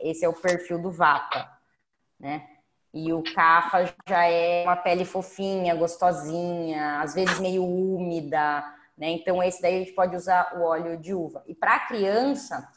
esse 0.01 0.25
é 0.25 0.29
o 0.29 0.33
perfil 0.33 0.81
do 0.81 0.91
Vata, 0.91 1.47
né? 2.19 2.47
E 2.93 3.13
o 3.13 3.23
Cafa 3.23 3.93
já 4.07 4.25
é 4.25 4.63
uma 4.63 4.75
pele 4.75 5.05
fofinha, 5.05 5.75
gostosinha, 5.75 6.99
às 7.01 7.13
vezes 7.13 7.39
meio 7.39 7.63
úmida, 7.63 8.63
né? 9.01 9.09
Então 9.09 9.41
esse 9.41 9.59
daí 9.59 9.77
a 9.77 9.79
gente 9.79 9.93
pode 9.93 10.15
usar 10.15 10.55
o 10.55 10.61
óleo 10.61 10.95
de 10.95 11.11
uva. 11.11 11.43
E 11.47 11.55
para 11.55 11.87
criança, 11.87 12.71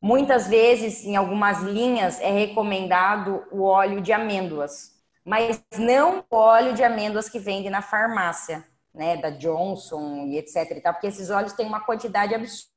muitas 0.00 0.48
vezes 0.48 1.04
em 1.04 1.16
algumas 1.16 1.60
linhas 1.62 2.18
é 2.18 2.30
recomendado 2.30 3.46
o 3.52 3.64
óleo 3.64 4.00
de 4.00 4.10
amêndoas, 4.10 4.98
mas 5.22 5.62
não 5.76 6.24
o 6.30 6.34
óleo 6.34 6.72
de 6.72 6.82
amêndoas 6.82 7.28
que 7.28 7.38
vende 7.38 7.68
na 7.68 7.82
farmácia, 7.82 8.66
né, 8.94 9.18
da 9.18 9.28
Johnson 9.28 10.28
e 10.28 10.38
etc 10.38 10.70
e 10.70 10.80
tal, 10.80 10.94
porque 10.94 11.08
esses 11.08 11.28
óleos 11.28 11.52
têm 11.52 11.66
uma 11.66 11.84
quantidade 11.84 12.34
absurda 12.34 12.70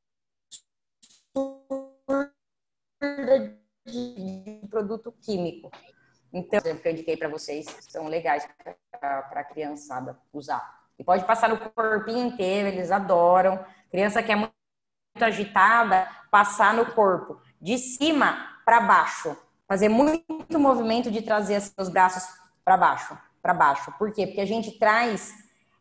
de 3.85 4.67
produto 4.69 5.09
químico. 5.21 5.71
Então, 6.33 6.59
que 6.59 6.87
eu 6.87 6.91
indiquei 6.91 7.15
para 7.15 7.29
vocês 7.29 7.65
são 7.89 8.07
legais 8.09 8.45
para 8.99 9.19
a 9.19 9.43
criançada 9.45 10.19
usar. 10.33 10.82
E 10.97 11.03
pode 11.03 11.25
passar 11.25 11.49
no 11.49 11.57
corpinho 11.57 12.27
inteiro, 12.27 12.69
eles 12.69 12.91
adoram. 12.91 13.63
Criança 13.91 14.21
que 14.21 14.31
é 14.31 14.35
muito 14.35 14.53
agitada, 15.19 16.07
passar 16.31 16.73
no 16.73 16.85
corpo, 16.93 17.39
de 17.61 17.77
cima 17.77 18.37
para 18.65 18.81
baixo. 18.81 19.35
Fazer 19.67 19.89
muito 19.89 20.59
movimento 20.59 21.09
de 21.09 21.21
trazer 21.21 21.55
assim, 21.55 21.73
os 21.77 21.89
braços 21.89 22.23
para 22.63 22.77
baixo, 22.77 23.17
para 23.41 23.53
baixo. 23.53 23.91
Por 23.97 24.11
quê? 24.11 24.27
Porque 24.27 24.41
a 24.41 24.45
gente 24.45 24.77
traz 24.77 25.33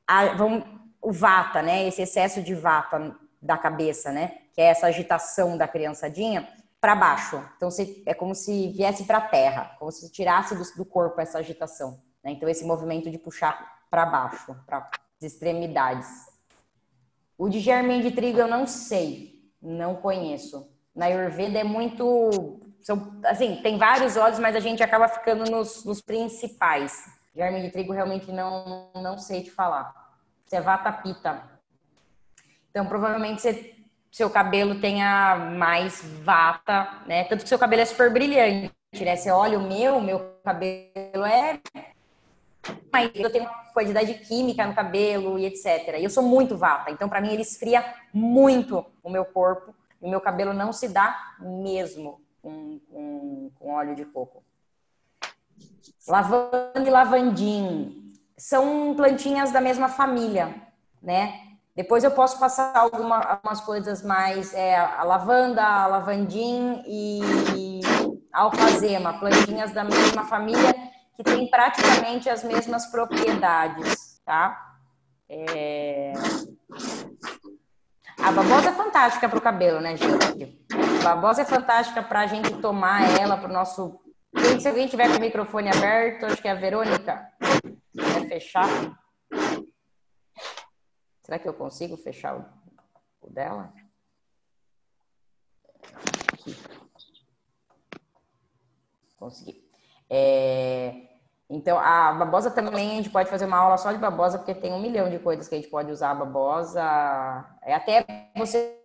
a, 0.07 0.35
vamos, 0.35 0.65
o 1.01 1.13
vata, 1.13 1.63
né? 1.63 1.87
Esse 1.87 2.03
excesso 2.03 2.43
de 2.43 2.55
vata 2.55 3.17
da 3.41 3.59
cabeça, 3.59 4.13
né? 4.13 4.39
Que 4.55 4.61
é 4.61 4.67
essa 4.67 4.87
agitação 4.87 5.57
da 5.57 5.67
criançadinha 5.67 6.49
para 6.81 6.97
baixo. 6.97 7.43
Então 7.57 7.69
é 8.07 8.13
como 8.13 8.35
se 8.35 8.73
viesse 8.73 9.05
para 9.05 9.19
a 9.19 9.29
terra, 9.29 9.77
como 9.79 9.91
se 9.93 10.11
tirasse 10.11 10.55
do, 10.55 10.65
do 10.77 10.85
corpo 10.85 11.21
essa 11.21 11.39
agitação. 11.39 12.01
Né? 12.25 12.33
Então 12.33 12.49
esse 12.49 12.65
movimento 12.65 13.11
de 13.11 13.19
puxar 13.19 13.85
para 13.89 14.05
baixo, 14.05 14.57
para 14.67 14.91
extremidades. 15.23 16.09
O 17.39 17.49
de 17.49 17.61
germen 17.61 18.01
de 18.01 18.11
trigo 18.11 18.39
eu 18.39 18.49
não 18.49 18.67
sei, 18.67 19.41
não 19.61 19.97
conheço. 19.97 20.69
Na 20.95 21.07
Ayurveda 21.07 21.59
é 21.59 21.65
muito, 21.65 22.61
são, 22.83 23.21
assim, 23.25 23.61
tem 23.63 23.79
vários 23.79 24.17
óleos, 24.17 24.39
mas 24.39 24.55
a 24.55 24.61
gente 24.61 24.83
acaba 24.83 25.09
ficando 25.09 25.51
nos, 25.51 25.85
nos 25.85 26.01
principais. 26.01 27.05
Germen 27.35 27.63
de 27.63 27.71
trigo 27.71 27.93
realmente 27.93 28.31
não, 28.31 28.91
não 28.95 29.19
sei 29.19 29.43
te 29.43 29.51
falar. 29.51 29.93
Você 30.45 30.57
é 30.57 30.61
vata 30.61 30.93
pita. 30.93 31.43
Então 32.71 32.87
provavelmente 32.87 33.41
você 33.41 33.75
seu 34.13 34.29
cabelo 34.29 34.79
tenha 34.79 35.37
mais 35.57 36.03
vata, 36.23 37.03
né? 37.07 37.25
Tanto 37.25 37.43
que 37.43 37.49
seu 37.49 37.59
cabelo 37.59 37.81
é 37.81 37.87
super 37.87 38.13
brilhante, 38.13 38.71
né? 39.01 39.17
Você 39.17 39.31
olha 39.31 39.59
o 39.59 39.63
meu, 39.63 40.03
meu 40.03 40.37
cabelo 40.45 41.25
é 41.25 41.59
mas 42.93 43.11
eu 43.15 43.31
tenho 43.31 43.45
uma 43.45 43.73
quantidade 43.73 44.13
de 44.13 44.19
química 44.21 44.67
no 44.67 44.75
cabelo 44.75 45.39
e 45.39 45.47
etc. 45.47 45.97
E 45.99 46.05
eu 46.05 46.11
sou 46.11 46.23
muito 46.23 46.57
vata, 46.57 46.91
então 46.91 47.09
para 47.09 47.21
mim 47.21 47.33
ele 47.33 47.43
esfria 47.43 47.85
muito 48.13 48.85
o 49.03 49.11
meu 49.11 49.25
corpo 49.25 49.75
e 50.01 50.07
o 50.07 50.11
meu 50.11 50.21
cabelo 50.21 50.53
não 50.53 50.73
se 50.73 50.89
dá 50.89 51.35
mesmo 51.41 52.21
com, 52.41 52.81
com, 52.91 53.51
com 53.59 53.73
óleo 53.73 53.95
de 53.95 54.05
coco. 54.05 54.45
Lavanda 56.07 56.83
e 56.85 56.91
lavandim 56.91 58.13
são 58.37 58.95
plantinhas 58.95 59.53
da 59.53 59.61
mesma 59.61 59.89
família, 59.89 60.55
né? 61.01 61.41
Depois 61.75 62.05
eu 62.05 62.11
posso 62.11 62.39
passar 62.39 62.77
alguma, 62.77 63.19
algumas 63.19 63.61
coisas 63.63 64.03
mais, 64.03 64.53
é, 64.53 64.77
a 64.77 65.03
lavanda, 65.05 65.63
a 65.63 65.87
lavandim 65.87 66.83
e 66.87 67.81
alfazema, 68.31 69.19
plantinhas 69.19 69.73
da 69.73 69.83
mesma 69.83 70.25
família 70.25 70.92
que 71.15 71.23
tem 71.23 71.49
praticamente 71.49 72.29
as 72.29 72.43
mesmas 72.43 72.87
propriedades, 72.87 74.21
tá? 74.25 74.79
É... 75.29 76.13
A 78.19 78.31
babosa 78.31 78.71
é 78.71 78.73
fantástica 78.73 79.29
para 79.29 79.39
o 79.39 79.43
cabelo, 79.43 79.81
né, 79.81 79.97
gente? 79.97 80.59
A 81.01 81.05
babosa 81.05 81.43
é 81.43 81.45
fantástica 81.45 82.03
para 82.03 82.21
a 82.21 82.27
gente 82.27 82.61
tomar 82.61 83.19
ela 83.21 83.37
para 83.37 83.51
o 83.51 83.53
nosso. 83.53 84.01
Se 84.61 84.69
alguém 84.69 84.87
tiver 84.87 85.09
com 85.09 85.17
o 85.17 85.21
microfone 85.21 85.69
aberto, 85.69 86.27
acho 86.27 86.41
que 86.41 86.49
é 86.49 86.53
a 86.53 86.55
Verônica. 86.55 87.31
Quer 87.41 88.29
fechar? 88.29 88.67
Será 91.23 91.39
que 91.39 91.49
eu 91.49 91.55
consigo 91.55 91.97
fechar 91.97 92.37
o, 92.37 92.45
o 93.21 93.31
dela? 93.31 93.73
Aqui. 96.33 96.57
Consegui. 99.17 99.62
É, 100.15 100.95
então, 101.49 101.79
a 101.79 102.13
babosa 102.13 102.51
também, 102.51 102.93
a 102.93 102.95
gente 102.97 103.09
pode 103.09 103.31
fazer 103.31 103.47
uma 103.47 103.57
aula 103.57 103.79
só 103.79 103.91
de 103.93 103.99
babosa, 103.99 104.37
porque 104.37 104.55
tem 104.55 104.71
um 104.71 104.79
milhão 104.79 105.09
de 105.09 105.19
coisas 105.19 105.49
que 105.49 105.55
a 105.55 105.59
gente 105.59 105.71
pode 105.71 105.91
usar 105.91 106.11
a 106.11 106.15
babosa. 106.15 106.83
É 107.63 107.75
até 107.75 108.05
você, 108.37 108.79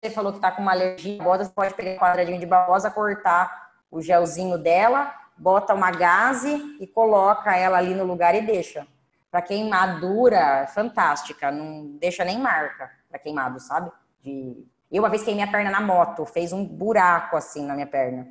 você 0.00 0.10
falou 0.10 0.30
que 0.30 0.38
está 0.38 0.52
com 0.52 0.62
uma 0.62 0.70
alergia 0.70 1.20
a 1.20 1.24
babosa, 1.24 1.44
você 1.44 1.50
pode 1.50 1.74
pegar 1.74 1.96
um 1.96 1.98
quadradinho 1.98 2.38
de 2.38 2.46
babosa, 2.46 2.92
cortar 2.92 3.72
o 3.90 4.00
gelzinho 4.00 4.56
dela, 4.56 5.12
bota 5.36 5.74
uma 5.74 5.90
gaze 5.90 6.76
e 6.80 6.86
coloca 6.86 7.56
ela 7.56 7.78
ali 7.78 7.92
no 7.92 8.04
lugar 8.04 8.36
e 8.36 8.40
deixa 8.40 8.86
para 9.32 9.42
queimadura 9.42 10.68
fantástica, 10.68 11.50
não 11.50 11.96
deixa 11.98 12.24
nem 12.24 12.38
marca 12.38 12.88
para 13.10 13.18
queimado, 13.18 13.58
sabe? 13.58 13.90
De... 14.22 14.64
Eu 14.92 15.02
uma 15.02 15.08
vez 15.08 15.24
queimei 15.24 15.42
a 15.42 15.50
perna 15.50 15.72
na 15.72 15.80
moto, 15.80 16.24
fez 16.24 16.52
um 16.52 16.64
buraco 16.64 17.36
assim 17.36 17.66
na 17.66 17.74
minha 17.74 17.86
perna. 17.88 18.28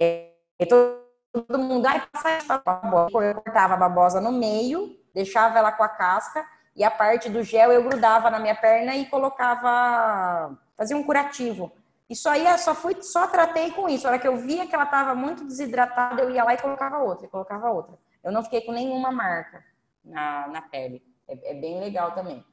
É, 0.00 0.30
todo 0.66 1.58
mundo, 1.58 1.86
ai, 1.86 2.06
passa 2.12 2.30
essa 2.30 2.58
babosa. 2.58 3.18
Eu 3.24 3.34
cortava 3.34 3.74
a 3.74 3.76
babosa 3.76 4.20
no 4.20 4.32
meio, 4.32 4.98
deixava 5.14 5.58
ela 5.58 5.72
com 5.72 5.82
a 5.82 5.88
casca 5.88 6.46
e 6.74 6.84
a 6.84 6.90
parte 6.90 7.30
do 7.30 7.42
gel 7.42 7.72
eu 7.72 7.82
grudava 7.82 8.30
na 8.30 8.38
minha 8.38 8.54
perna 8.54 8.94
e 8.94 9.06
colocava, 9.06 10.56
fazia 10.76 10.96
um 10.96 11.02
curativo. 11.02 11.72
Isso 12.08 12.28
aí 12.28 12.46
eu 12.46 12.58
só 12.58 12.74
fui, 12.74 13.02
só 13.02 13.26
tratei 13.26 13.70
com 13.72 13.88
isso. 13.88 14.06
A 14.06 14.10
hora 14.10 14.18
que 14.18 14.28
eu 14.28 14.36
via 14.36 14.66
que 14.66 14.74
ela 14.74 14.84
estava 14.84 15.14
muito 15.14 15.44
desidratada, 15.44 16.22
eu 16.22 16.30
ia 16.30 16.44
lá 16.44 16.54
e 16.54 16.60
colocava 16.60 16.98
outra, 16.98 17.26
e 17.26 17.30
colocava 17.30 17.70
outra. 17.70 17.98
Eu 18.22 18.30
não 18.30 18.44
fiquei 18.44 18.60
com 18.60 18.72
nenhuma 18.72 19.10
marca 19.10 19.64
na, 20.04 20.46
na 20.48 20.62
pele. 20.62 21.02
É, 21.26 21.52
é 21.52 21.54
bem 21.54 21.80
legal 21.80 22.12
também. 22.12 22.44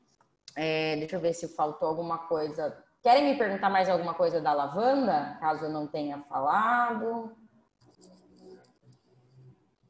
É, 0.56 0.96
deixa 0.96 1.18
eu 1.18 1.20
ver 1.20 1.34
se 1.34 1.48
faltou 1.50 1.88
alguma 1.88 2.20
coisa. 2.20 2.76
Querem 3.04 3.26
me 3.26 3.38
perguntar 3.38 3.70
mais 3.70 3.90
alguma 3.90 4.14
coisa 4.14 4.40
da 4.40 4.54
lavanda? 4.54 5.36
Caso 5.42 5.66
eu 5.66 5.70
não 5.70 5.86
tenha 5.86 6.24
falado. 6.30 7.36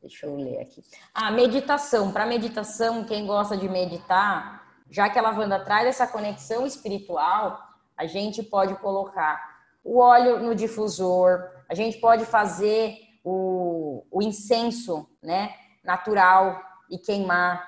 Deixa 0.01 0.25
eu 0.25 0.35
ler 0.35 0.61
aqui. 0.61 0.83
Ah, 1.13 1.29
meditação. 1.29 2.11
Para 2.11 2.25
meditação, 2.25 3.03
quem 3.05 3.27
gosta 3.27 3.55
de 3.55 3.69
meditar, 3.69 4.67
já 4.89 5.11
que 5.11 5.19
a 5.19 5.21
lavanda 5.21 5.63
traz 5.63 5.87
essa 5.87 6.07
conexão 6.07 6.65
espiritual, 6.65 7.59
a 7.95 8.07
gente 8.07 8.41
pode 8.41 8.73
colocar 8.77 9.61
o 9.83 9.99
óleo 9.99 10.39
no 10.39 10.55
difusor, 10.55 11.51
a 11.69 11.75
gente 11.75 11.99
pode 11.99 12.25
fazer 12.25 12.97
o, 13.23 14.03
o 14.09 14.23
incenso, 14.23 15.07
né, 15.21 15.53
natural 15.83 16.59
e 16.89 16.97
queimar, 16.97 17.63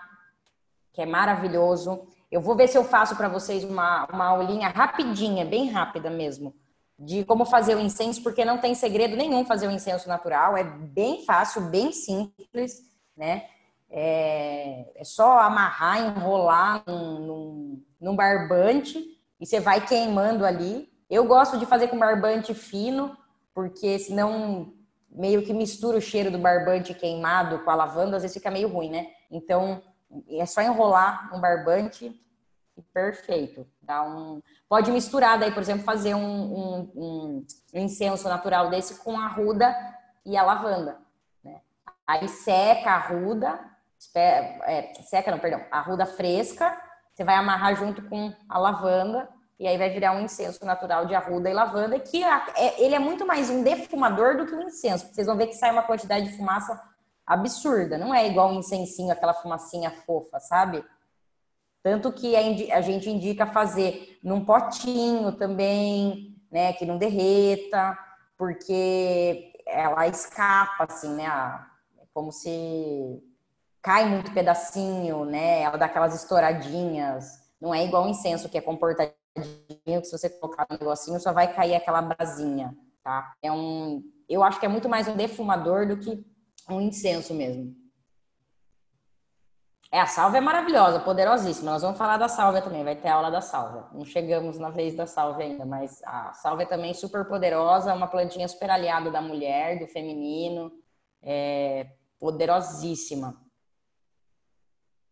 que 0.92 1.04
é 1.04 1.06
maravilhoso. 1.06 2.08
Eu 2.36 2.42
vou 2.42 2.54
ver 2.54 2.68
se 2.68 2.78
eu 2.78 2.84
faço 2.84 3.16
para 3.16 3.30
vocês 3.30 3.64
uma, 3.64 4.06
uma 4.12 4.26
aulinha 4.26 4.68
rapidinha, 4.68 5.46
bem 5.46 5.70
rápida 5.70 6.10
mesmo, 6.10 6.54
de 7.00 7.24
como 7.24 7.46
fazer 7.46 7.76
o 7.76 7.80
incenso, 7.80 8.22
porque 8.22 8.44
não 8.44 8.58
tem 8.58 8.76
segredo 8.76 9.16
nenhum 9.16 9.46
fazer 9.46 9.70
o 9.70 9.72
incenso 9.72 10.10
natural, 10.10 10.58
é 10.58 10.62
bem 10.66 11.24
fácil, 11.24 11.62
bem 11.70 11.94
simples, 11.94 12.82
né? 13.16 13.46
É, 13.90 14.92
é 14.98 15.04
só 15.06 15.40
amarrar, 15.40 15.98
enrolar 15.98 16.84
num, 16.86 17.20
num, 17.22 17.84
num, 18.02 18.16
barbante 18.18 19.00
e 19.40 19.46
você 19.46 19.62
vai 19.62 19.88
queimando 19.88 20.46
ali. 20.46 20.92
Eu 21.10 21.24
gosto 21.24 21.58
de 21.58 21.66
fazer 21.66 21.88
com 21.88 21.98
barbante 21.98 22.54
fino, 22.54 23.16
porque 23.54 23.98
senão 23.98 24.74
meio 25.10 25.42
que 25.42 25.54
mistura 25.54 26.00
o 26.00 26.02
cheiro 26.02 26.30
do 26.30 26.38
barbante 26.38 26.94
queimado 26.94 27.60
com 27.60 27.72
a 27.72 27.76
lavanda, 27.76 28.18
às 28.18 28.24
vezes 28.24 28.36
fica 28.36 28.52
meio 28.52 28.68
ruim, 28.68 28.90
né? 28.90 29.08
Então 29.32 29.82
é 30.30 30.46
só 30.46 30.62
enrolar 30.62 31.34
um 31.34 31.40
barbante 31.40 32.25
perfeito. 32.94 33.68
Dá 33.82 34.04
um... 34.04 34.42
Pode 34.68 34.92
misturar 34.92 35.40
daí, 35.40 35.52
por 35.52 35.62
exemplo, 35.62 35.84
fazer 35.84 36.16
um, 36.16 36.20
um, 36.20 36.92
um, 36.96 37.46
incenso 37.74 38.28
natural 38.28 38.70
desse 38.70 39.04
com 39.04 39.18
a 39.20 39.28
ruda 39.28 39.76
e 40.26 40.36
a 40.36 40.44
lavanda. 40.44 40.98
Né? 41.44 41.62
Aí 42.06 42.28
seca 42.28 42.92
a 42.92 43.00
ruda, 43.00 43.60
é, 44.14 44.94
seca 45.04 45.32
não, 45.32 45.40
perdão, 45.40 45.62
a 45.72 45.82
ruda 45.82 46.06
fresca, 46.06 46.80
você 47.14 47.24
vai 47.24 47.36
amarrar 47.36 47.76
junto 47.76 48.02
com 48.10 48.34
a 48.50 48.60
lavanda 48.60 49.30
e 49.58 49.68
aí 49.68 49.78
vai 49.78 49.90
virar 49.90 50.12
um 50.12 50.22
incenso 50.22 50.66
natural 50.66 51.06
de 51.06 51.16
arruda 51.16 51.50
e 51.50 51.54
lavanda, 51.54 51.98
que 51.98 52.24
é, 52.24 52.82
ele 52.84 52.94
é 52.94 53.00
muito 53.00 53.26
mais 53.26 53.50
um 53.50 53.64
defumador 53.64 54.36
do 54.38 54.46
que 54.46 54.54
um 54.54 54.64
incenso. 54.64 55.08
Vocês 55.08 55.26
vão 55.26 55.38
ver 55.38 55.48
que 55.48 55.54
sai 55.54 55.72
uma 55.72 55.84
quantidade 55.84 56.30
de 56.30 56.36
fumaça 56.36 56.78
absurda, 57.26 57.98
não 57.98 58.14
é 58.14 58.28
igual 58.28 58.50
um 58.50 58.60
incensinho, 58.60 59.12
aquela 59.12 59.34
fumacinha 59.34 59.90
fofa, 60.06 60.40
sabe? 60.40 60.84
Tanto 61.86 62.12
que 62.12 62.36
a 62.36 62.82
gente 62.82 63.08
indica 63.08 63.46
fazer 63.46 64.18
num 64.24 64.44
potinho 64.44 65.32
também, 65.34 66.36
né, 66.52 66.74
que 66.74 66.84
não 66.84 66.98
derreta, 66.98 67.96
porque 68.36 69.54
ela 69.68 70.08
escapa, 70.08 70.86
assim, 70.86 71.14
né, 71.14 71.26
é 71.26 72.06
como 72.12 72.32
se 72.32 73.22
cai 73.84 74.10
muito 74.10 74.34
pedacinho, 74.34 75.26
né, 75.26 75.62
ela 75.62 75.78
dá 75.78 75.86
aquelas 75.86 76.16
estouradinhas, 76.16 77.40
não 77.62 77.72
é 77.72 77.86
igual 77.86 78.06
o 78.06 78.10
incenso 78.10 78.50
que 78.50 78.58
é 78.58 78.62
comportadinho, 78.62 79.14
que 79.86 80.06
se 80.06 80.12
você 80.12 80.28
colocar 80.28 80.66
um 80.72 80.74
negocinho 80.74 81.20
só 81.20 81.32
vai 81.32 81.54
cair 81.54 81.76
aquela 81.76 82.02
brasinha, 82.02 82.76
tá? 83.04 83.36
É 83.44 83.52
um, 83.52 84.04
eu 84.28 84.42
acho 84.42 84.60
que 84.60 84.66
é 84.66 84.70
muito 84.70 84.90
mais 84.90 85.08
um 85.08 85.16
defumador 85.16 85.88
do 85.88 85.98
que 85.98 86.26
um 86.68 86.82
incenso 86.82 87.32
mesmo. 87.32 87.76
É, 89.96 90.02
a 90.02 90.08
salva 90.08 90.38
é 90.38 90.42
maravilhosa, 90.42 91.00
poderosíssima. 91.00 91.72
Nós 91.72 91.82
vamos 91.82 91.98
falar 91.98 92.18
da 92.18 92.28
salva 92.28 92.62
também, 92.62 92.84
vai 92.84 92.98
ter 92.98 93.08
aula 93.08 93.32
da 93.32 93.40
salva. 93.40 93.90
Não 93.94 94.04
chegamos 94.04 94.60
na 94.60 94.70
vez 94.70 94.94
da 94.94 95.08
salva 95.08 95.42
ainda, 95.42 95.66
mas 95.66 96.04
a 96.04 96.34
salva 96.34 96.64
é 96.64 96.66
também 96.66 96.94
super 96.94 97.24
poderosa, 97.24 97.94
uma 97.94 98.06
plantinha 98.06 98.46
super 98.46 98.70
aliada 98.70 99.10
da 99.10 99.22
mulher, 99.22 99.80
do 99.80 99.88
feminino, 99.88 100.70
é 101.24 101.88
poderosíssima. 102.20 103.42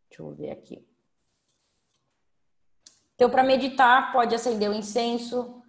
Deixa 0.09 0.21
eu 0.21 0.35
ver 0.35 0.51
aqui. 0.51 0.85
Então, 3.15 3.29
para 3.29 3.41
meditar, 3.41 4.11
pode 4.11 4.35
acender 4.35 4.69
o 4.69 4.73
incenso, 4.73 5.62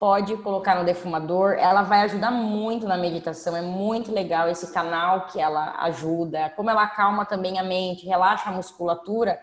pode 0.00 0.34
colocar 0.38 0.76
no 0.76 0.84
defumador. 0.84 1.52
Ela 1.58 1.82
vai 1.82 2.00
ajudar 2.00 2.30
muito 2.30 2.88
na 2.88 2.96
meditação. 2.96 3.54
É 3.54 3.60
muito 3.60 4.10
legal 4.10 4.48
esse 4.48 4.72
canal 4.72 5.26
que 5.26 5.38
ela 5.38 5.76
ajuda. 5.82 6.48
Como 6.56 6.70
ela 6.70 6.84
acalma 6.84 7.26
também 7.26 7.58
a 7.58 7.62
mente, 7.62 8.06
relaxa 8.06 8.48
a 8.48 8.52
musculatura. 8.52 9.38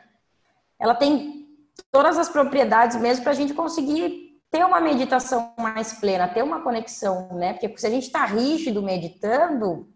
Ela 0.79 0.95
tem 0.95 1.47
todas 1.91 2.17
as 2.17 2.27
propriedades 2.27 2.97
mesmo 2.99 3.23
para 3.23 3.33
a 3.33 3.35
gente 3.35 3.53
conseguir 3.53 4.41
ter 4.49 4.65
uma 4.65 4.81
meditação 4.81 5.53
mais 5.59 5.93
plena, 5.93 6.27
ter 6.27 6.41
uma 6.41 6.61
conexão, 6.61 7.29
né? 7.35 7.53
Porque 7.53 7.77
se 7.77 7.85
a 7.85 7.91
gente 7.91 8.07
está 8.07 8.25
rígido 8.25 8.81
meditando, 8.81 9.87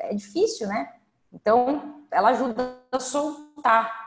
é 0.00 0.12
difícil, 0.12 0.66
né? 0.66 0.92
Então, 1.32 2.02
ela 2.10 2.30
ajuda 2.30 2.76
a 2.90 2.98
soltar. 2.98 4.02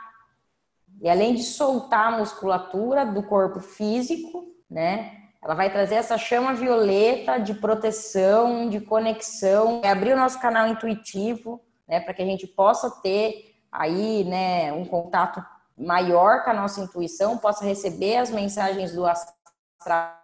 E 1.01 1.09
além 1.09 1.35
de 1.35 1.43
soltar 1.43 2.13
a 2.13 2.17
musculatura 2.17 3.05
do 3.05 3.23
corpo 3.23 3.61
físico, 3.61 4.43
né? 4.69 5.24
Ela 5.45 5.53
vai 5.53 5.71
trazer 5.71 5.93
essa 5.93 6.17
chama 6.17 6.55
violeta 6.55 7.37
de 7.37 7.53
proteção, 7.53 8.67
de 8.67 8.81
conexão, 8.81 9.79
é 9.83 9.91
abrir 9.91 10.13
o 10.13 10.17
nosso 10.17 10.41
canal 10.41 10.67
intuitivo, 10.67 11.61
né, 11.87 11.99
para 11.99 12.15
que 12.15 12.23
a 12.23 12.25
gente 12.25 12.47
possa 12.47 12.89
ter 13.03 13.55
aí, 13.71 14.23
né, 14.23 14.73
um 14.73 14.83
contato 14.83 15.45
maior 15.77 16.43
com 16.43 16.49
a 16.49 16.53
nossa 16.53 16.81
intuição, 16.81 17.37
possa 17.37 17.63
receber 17.63 18.17
as 18.17 18.31
mensagens 18.31 18.93
do 18.93 19.05
astral 19.05 20.15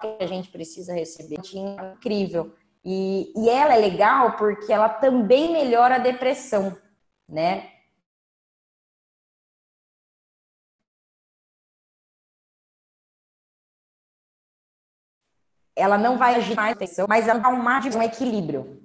que 0.00 0.22
a 0.22 0.26
gente 0.26 0.48
precisa 0.48 0.94
receber. 0.94 1.40
Incrível. 1.94 2.54
E, 2.84 3.32
e 3.36 3.48
ela 3.48 3.74
é 3.74 3.78
legal 3.78 4.36
porque 4.36 4.72
ela 4.72 4.88
também 4.88 5.52
melhora 5.52 5.96
a 5.96 5.98
depressão, 5.98 6.76
né? 7.28 7.72
Ela 15.76 15.98
não 15.98 16.16
vai 16.16 16.34
agir 16.36 16.56
mais 16.56 16.72
atenção, 16.74 17.06
mas 17.08 17.28
ela 17.28 17.38
dá 17.38 17.50
um 17.50 17.62
mar 17.62 17.82
de 17.82 17.96
um 17.96 18.02
equilíbrio. 18.02 18.82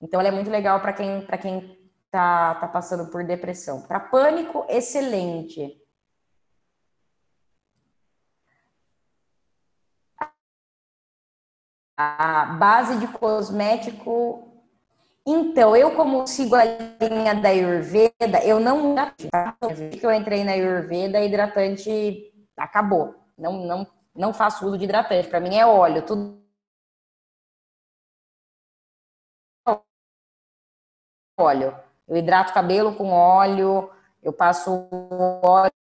Então 0.00 0.20
ela 0.20 0.28
é 0.28 0.32
muito 0.32 0.50
legal 0.50 0.80
para 0.80 0.92
quem 0.92 1.22
para 1.22 1.38
quem 1.38 1.78
tá, 2.10 2.54
tá 2.56 2.68
passando 2.68 3.10
por 3.10 3.24
depressão. 3.24 3.80
Para 3.82 3.98
pânico, 3.98 4.66
excelente. 4.68 5.80
A 11.96 12.46
base 12.58 12.98
de 12.98 13.08
cosmético. 13.08 14.50
Então, 15.26 15.74
eu 15.74 15.92
como 15.96 16.26
sigo 16.26 16.54
a 16.54 16.64
linha 16.64 17.34
da 17.34 17.48
Ayurveda, 17.48 18.44
eu 18.44 18.60
não 18.60 18.94
tá? 18.94 19.56
que 19.90 20.04
eu 20.04 20.12
entrei 20.12 20.44
na 20.44 20.52
Ayurveda, 20.52 21.20
hidratante 21.20 22.30
acabou. 22.56 23.14
Não, 23.38 23.52
não 23.66 23.86
não 24.14 24.32
faço 24.32 24.66
uso 24.66 24.78
de 24.78 24.84
hidratante. 24.84 25.28
Para 25.28 25.40
mim 25.40 25.56
é 25.56 25.66
óleo, 25.66 26.02
tudo. 26.02 26.42
Óleo. 31.38 31.76
Eu 32.06 32.16
hidrato 32.16 32.50
o 32.50 32.54
cabelo 32.54 32.94
com 32.94 33.10
óleo, 33.10 33.90
eu 34.22 34.32
passo 34.32 34.88
óleo 35.42 35.72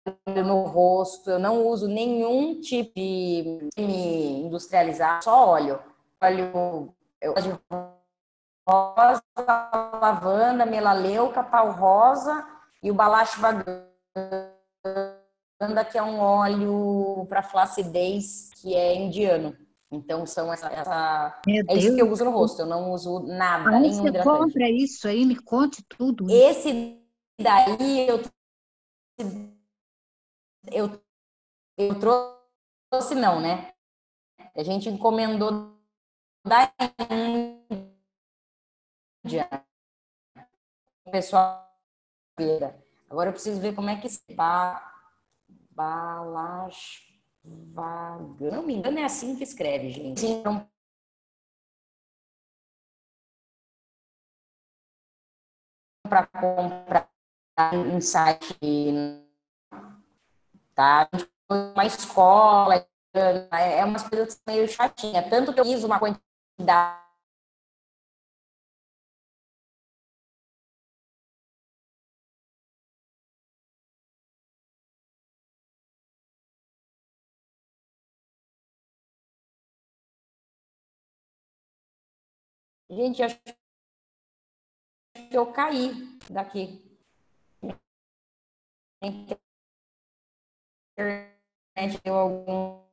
no 0.46 0.64
rosto, 0.64 1.30
eu 1.30 1.40
não 1.40 1.68
uso 1.68 1.88
nenhum 1.88 2.60
tipo 2.60 2.94
de 2.96 4.42
industrializado, 4.46 5.24
só 5.24 5.50
óleo. 5.50 5.80
Óleo 6.22 6.94
eu 7.22 7.34
de 7.36 7.58
rosa, 8.68 9.24
lavanda, 10.02 10.66
melaleuca, 10.66 11.44
pau 11.44 11.72
rosa 11.72 12.46
e 12.82 12.90
o 12.90 12.94
balacho 12.94 13.40
vaganda 15.60 15.86
que 15.86 15.98
é 15.98 16.04
um 16.04 16.20
óleo 16.20 17.26
para 17.28 17.44
flacidez 17.44 18.50
que 18.56 18.76
é 18.76 18.96
indiano. 18.96 19.56
Então 19.92 20.26
são 20.26 20.52
essa, 20.52 20.68
essa 20.68 21.42
é 21.48 21.76
isso 21.76 21.94
que 21.94 22.02
eu 22.02 22.12
uso 22.12 22.26
no 22.26 22.32
rosto. 22.32 22.62
Eu 22.64 22.66
não 22.66 22.92
uso 22.92 23.20
nada, 23.20 23.70
Aí 23.70 23.82
nenhum 23.82 24.04
você 24.04 24.24
compra 24.24 24.70
isso 24.70 25.08
aí, 25.08 25.24
me 25.26 25.36
conte 25.36 25.84
tudo. 25.84 26.26
Esse 26.30 27.00
daí 27.40 28.08
eu 28.08 28.22
eu 30.72 31.00
eu 31.78 32.00
trouxe 32.00 33.14
não, 33.16 33.40
né? 33.40 33.74
A 34.56 34.64
gente 34.64 34.90
encomendou 34.90 35.78
da 36.46 36.72
Índia, 39.24 39.48
o 41.06 41.12
pessoal. 41.12 41.72
Agora 43.10 43.30
eu 43.30 43.34
preciso 43.34 43.60
ver 43.62 43.76
como 43.76 43.90
é 43.90 44.00
que 44.00 44.10
se. 44.10 44.22
Balash. 45.76 47.02
Não 47.44 48.64
me 48.64 48.76
engano, 48.76 49.00
é 49.00 49.04
assim 49.04 49.36
que 49.36 49.44
escreve, 49.44 49.90
gente. 49.90 50.22
Sim, 50.22 50.40
então, 50.40 50.68
para 56.08 56.26
comprar 56.28 57.10
em 57.74 58.00
site, 58.00 58.58
tá? 60.74 61.10
Uma 61.50 61.86
escola, 61.86 62.88
é 63.14 63.84
umas 63.84 64.08
coisas 64.08 64.42
meio 64.48 64.68
chatinha. 64.68 65.28
Tanto 65.30 65.54
que 65.54 65.60
eu 65.60 65.66
fiz 65.66 65.84
uma 65.84 66.00
quantidade 66.00 67.03
Gente, 82.96 83.24
acho 83.24 83.40
que 83.42 83.56
eu 85.32 85.52
caí 85.52 85.92
daqui. 86.30 86.80
Internet 90.96 92.00
deu 92.04 92.14
algum 92.14 92.84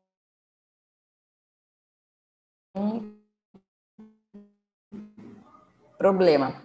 problema. 5.99 6.63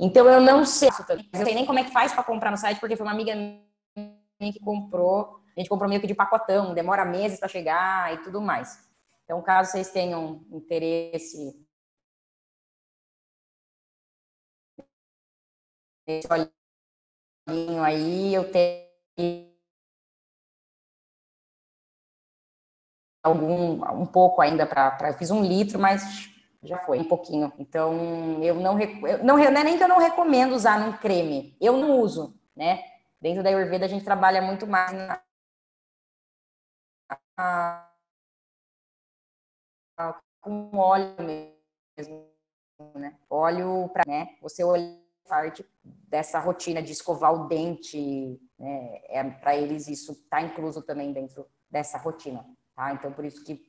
Então 0.00 0.28
eu 0.28 0.40
não 0.40 0.64
sei, 0.64 0.88
eu 0.88 1.16
não 1.32 1.44
sei 1.44 1.54
nem 1.54 1.64
como 1.64 1.78
é 1.78 1.84
que 1.84 1.92
faz 1.92 2.12
para 2.12 2.24
comprar 2.24 2.50
no 2.50 2.56
site, 2.56 2.80
porque 2.80 2.96
foi 2.96 3.06
uma 3.06 3.12
amiga 3.12 3.32
minha 3.36 4.52
que 4.52 4.58
comprou. 4.58 5.40
A 5.56 5.60
gente 5.60 5.68
comprou 5.68 5.88
meio 5.88 6.00
que 6.00 6.08
de 6.08 6.16
pacotão, 6.16 6.74
demora 6.74 7.04
meses 7.04 7.38
para 7.38 7.48
chegar 7.48 8.12
e 8.12 8.22
tudo 8.24 8.40
mais. 8.40 8.92
Então, 9.22 9.40
caso 9.40 9.70
vocês 9.70 9.92
tenham 9.92 10.44
interesse 10.50 11.63
esse 16.06 16.28
olhinho 17.48 17.82
aí, 17.82 18.34
eu 18.34 18.50
tenho 18.50 19.54
algum 23.22 23.82
um 24.00 24.06
pouco 24.06 24.40
ainda 24.42 24.66
para 24.66 25.14
fiz 25.14 25.30
um 25.30 25.42
litro, 25.42 25.78
mas 25.78 26.28
já 26.62 26.78
foi 26.78 26.98
um 26.98 27.08
pouquinho. 27.08 27.52
Então 27.58 28.42
eu 28.42 28.54
não 28.56 28.78
eu, 28.80 29.18
não, 29.24 29.36
não 29.36 29.38
é 29.38 29.64
nem 29.64 29.78
que 29.78 29.84
eu 29.84 29.88
não 29.88 29.98
recomendo 29.98 30.52
usar 30.54 30.78
num 30.78 30.96
creme, 30.96 31.56
eu 31.60 31.76
não 31.76 31.98
uso, 32.00 32.38
né? 32.54 32.84
Dentro 33.20 33.42
da 33.42 33.48
Ayurveda 33.48 33.86
a 33.86 33.88
gente 33.88 34.04
trabalha 34.04 34.42
muito 34.42 34.66
mais 34.66 34.92
na, 34.92 35.22
com 40.40 40.76
óleo 40.76 41.16
mesmo, 41.22 42.28
né? 42.94 43.18
Óleo 43.30 43.88
para, 43.88 44.04
né? 44.06 44.36
Você 44.42 44.62
olhar 44.62 45.04
parte 45.28 45.64
dessa 46.14 46.38
rotina 46.38 46.80
de 46.80 46.92
escovar 46.92 47.34
o 47.34 47.48
dente, 47.48 48.40
né? 48.56 49.00
É, 49.08 49.24
para 49.24 49.56
eles 49.56 49.88
isso 49.88 50.12
está 50.12 50.40
incluso 50.40 50.80
também 50.80 51.12
dentro 51.12 51.44
dessa 51.68 51.98
rotina, 51.98 52.46
tá? 52.76 52.92
Então, 52.92 53.12
por 53.12 53.24
isso 53.24 53.42
que 53.44 53.60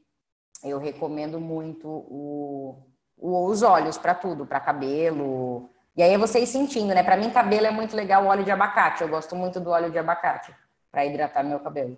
eu 0.63 0.77
recomendo 0.77 1.39
muito 1.39 1.87
o, 1.87 2.87
o 3.17 3.49
os 3.49 3.63
óleos 3.63 3.97
para 3.97 4.13
tudo, 4.13 4.45
para 4.45 4.59
cabelo. 4.59 5.71
E 5.97 6.03
aí 6.03 6.15
vocês 6.17 6.47
sentindo, 6.49 6.93
né? 6.93 7.01
Para 7.01 7.17
mim, 7.17 7.31
cabelo 7.31 7.65
é 7.65 7.71
muito 7.71 7.95
legal 7.95 8.25
o 8.25 8.27
óleo 8.27 8.43
de 8.43 8.51
abacate. 8.51 9.01
Eu 9.01 9.09
gosto 9.09 9.35
muito 9.35 9.59
do 9.59 9.71
óleo 9.71 9.89
de 9.89 9.97
abacate 9.97 10.53
para 10.91 11.03
hidratar 11.03 11.43
meu 11.43 11.59
cabelo, 11.59 11.97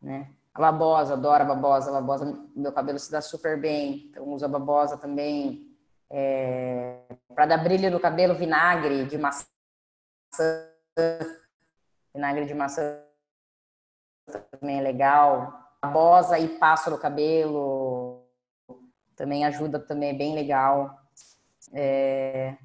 né? 0.00 0.30
A 0.54 0.60
babosa, 0.60 1.14
adoro 1.14 1.42
a 1.42 1.46
babosa. 1.46 1.90
A 1.90 1.94
babosa, 1.94 2.48
meu 2.54 2.70
cabelo 2.70 3.00
se 3.00 3.10
dá 3.10 3.20
super 3.20 3.60
bem. 3.60 4.06
Então, 4.10 4.28
uso 4.28 4.44
a 4.44 4.48
babosa 4.48 4.96
também. 4.96 5.66
É, 6.08 7.00
para 7.34 7.46
dar 7.46 7.58
brilho 7.64 7.90
no 7.90 7.98
cabelo, 7.98 8.32
vinagre 8.32 9.06
de 9.06 9.18
maçã. 9.18 9.55
Vinagre 12.14 12.46
de 12.46 12.54
maçã 12.54 13.02
também 14.50 14.78
é 14.78 14.82
legal. 14.82 15.64
Babosa 15.80 16.38
e 16.38 16.58
passo 16.58 16.90
no 16.90 16.98
cabelo 16.98 18.26
também 19.16 19.44
ajuda, 19.44 19.80
também 19.80 20.10
é 20.10 20.12
bem 20.12 20.34
legal. 20.34 21.00
É... 21.72 22.56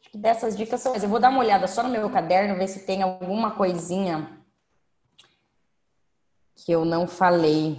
Acho 0.00 0.10
que 0.10 0.18
dessas 0.18 0.56
dicas 0.56 0.80
são. 0.80 0.96
Eu 0.96 1.08
vou 1.08 1.20
dar 1.20 1.28
uma 1.28 1.40
olhada 1.40 1.68
só 1.68 1.82
no 1.82 1.90
meu 1.90 2.10
caderno, 2.10 2.56
ver 2.56 2.68
se 2.68 2.86
tem 2.86 3.02
alguma 3.02 3.54
coisinha 3.54 4.42
que 6.56 6.72
eu 6.72 6.84
não 6.84 7.06
falei. 7.06 7.78